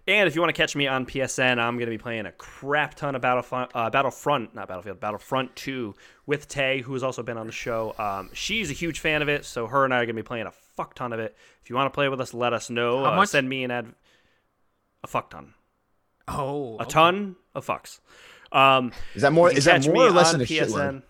And 0.07 0.27
if 0.27 0.33
you 0.35 0.41
want 0.41 0.49
to 0.53 0.59
catch 0.59 0.75
me 0.75 0.87
on 0.87 1.05
PSN, 1.05 1.59
I'm 1.59 1.75
going 1.75 1.85
to 1.85 1.91
be 1.91 1.97
playing 1.99 2.25
a 2.25 2.31
crap 2.31 2.95
ton 2.95 3.15
of 3.15 3.21
Battlefront, 3.21 3.71
uh, 3.75 3.89
Battlefront, 3.91 4.55
not 4.55 4.67
Battlefield, 4.67 4.99
Battlefront 4.99 5.55
2 5.55 5.93
with 6.25 6.47
Tay, 6.47 6.81
who 6.81 6.93
has 6.93 7.03
also 7.03 7.21
been 7.21 7.37
on 7.37 7.45
the 7.45 7.53
show. 7.53 7.93
Um, 7.99 8.29
she's 8.33 8.71
a 8.71 8.73
huge 8.73 8.99
fan 8.99 9.21
of 9.21 9.29
it, 9.29 9.45
so 9.45 9.67
her 9.67 9.85
and 9.85 9.93
I 9.93 9.97
are 9.97 10.05
going 10.05 10.15
to 10.15 10.21
be 10.23 10.25
playing 10.25 10.47
a 10.47 10.51
fuck 10.51 10.95
ton 10.95 11.13
of 11.13 11.19
it. 11.19 11.35
If 11.61 11.69
you 11.69 11.75
want 11.75 11.85
to 11.85 11.95
play 11.95 12.09
with 12.09 12.19
us, 12.19 12.33
let 12.33 12.51
us 12.51 12.69
know. 12.69 13.03
How 13.03 13.13
Uh, 13.13 13.15
much? 13.17 13.29
Send 13.29 13.47
me 13.47 13.63
an 13.63 13.69
ad. 13.71 13.93
A 15.03 15.07
fuck 15.07 15.29
ton. 15.29 15.53
Oh, 16.27 16.77
A 16.79 16.85
ton 16.85 17.35
of 17.53 17.65
fucks. 17.65 17.99
Um, 18.51 18.91
Is 19.15 19.21
that 19.21 19.31
more? 19.33 19.51
Is 19.51 19.65
that 19.65 19.85
more 19.87 20.07
or 20.07 20.11
less 20.11 20.31
than 20.31 20.41
a 20.41 20.45
shitload? 20.45 21.03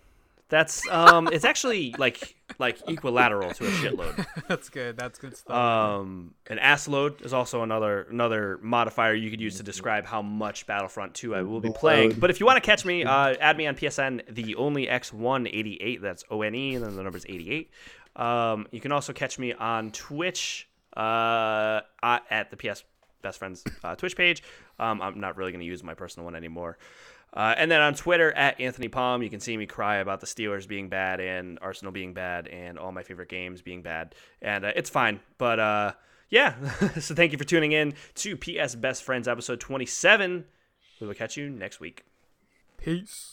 That's 0.52 0.86
um, 0.90 1.28
it's 1.32 1.46
actually 1.46 1.94
like 1.96 2.36
like 2.58 2.76
equilateral 2.86 3.52
to 3.52 3.66
a 3.66 3.70
shitload. 3.70 4.26
That's 4.48 4.68
good. 4.68 4.98
That's 4.98 5.18
good 5.18 5.34
stuff. 5.34 5.56
Um, 5.56 6.34
an 6.50 6.58
ass 6.58 6.86
load 6.86 7.22
is 7.22 7.32
also 7.32 7.62
another 7.62 8.02
another 8.10 8.58
modifier 8.60 9.14
you 9.14 9.30
could 9.30 9.40
use 9.40 9.56
to 9.56 9.62
describe 9.62 10.04
how 10.04 10.20
much 10.20 10.66
Battlefront 10.66 11.14
2 11.14 11.34
I 11.34 11.40
will 11.40 11.62
be 11.62 11.70
playing. 11.70 12.12
But 12.20 12.28
if 12.28 12.38
you 12.38 12.44
want 12.44 12.58
to 12.58 12.60
catch 12.60 12.84
me, 12.84 13.02
uh, 13.02 13.34
add 13.40 13.56
me 13.56 13.66
on 13.66 13.74
PSN, 13.76 14.34
the 14.34 14.54
only 14.56 14.88
X188. 14.88 16.02
That's 16.02 16.22
O 16.30 16.42
N 16.42 16.54
E, 16.54 16.74
and 16.74 16.84
then 16.84 16.96
the 16.96 17.02
number 17.02 17.16
is 17.16 17.24
88. 17.26 17.70
Um, 18.16 18.68
you 18.72 18.80
can 18.80 18.92
also 18.92 19.14
catch 19.14 19.38
me 19.38 19.54
on 19.54 19.90
Twitch 19.90 20.68
uh, 20.94 21.80
at 22.02 22.50
the 22.50 22.58
PS 22.58 22.84
Best 23.22 23.38
Friends 23.38 23.64
uh, 23.82 23.94
Twitch 23.94 24.16
page. 24.16 24.42
Um, 24.78 25.00
I'm 25.00 25.18
not 25.18 25.38
really 25.38 25.52
going 25.52 25.60
to 25.60 25.66
use 25.66 25.82
my 25.82 25.94
personal 25.94 26.26
one 26.26 26.36
anymore. 26.36 26.76
Uh, 27.34 27.54
and 27.56 27.70
then 27.70 27.80
on 27.80 27.94
Twitter 27.94 28.30
at 28.32 28.60
Anthony 28.60 28.88
Palm, 28.88 29.22
you 29.22 29.30
can 29.30 29.40
see 29.40 29.56
me 29.56 29.66
cry 29.66 29.96
about 29.96 30.20
the 30.20 30.26
Steelers 30.26 30.68
being 30.68 30.88
bad 30.88 31.20
and 31.20 31.58
Arsenal 31.62 31.92
being 31.92 32.12
bad 32.12 32.46
and 32.48 32.78
all 32.78 32.92
my 32.92 33.02
favorite 33.02 33.28
games 33.28 33.62
being 33.62 33.82
bad. 33.82 34.14
And 34.42 34.64
uh, 34.64 34.72
it's 34.76 34.90
fine. 34.90 35.20
But 35.38 35.58
uh, 35.58 35.92
yeah, 36.28 36.54
so 37.00 37.14
thank 37.14 37.32
you 37.32 37.38
for 37.38 37.44
tuning 37.44 37.72
in 37.72 37.94
to 38.16 38.36
PS 38.36 38.74
Best 38.74 39.02
Friends 39.02 39.28
episode 39.28 39.60
27. 39.60 40.44
We 41.00 41.06
will 41.06 41.14
catch 41.14 41.36
you 41.36 41.48
next 41.48 41.80
week. 41.80 42.04
Peace. 42.76 43.32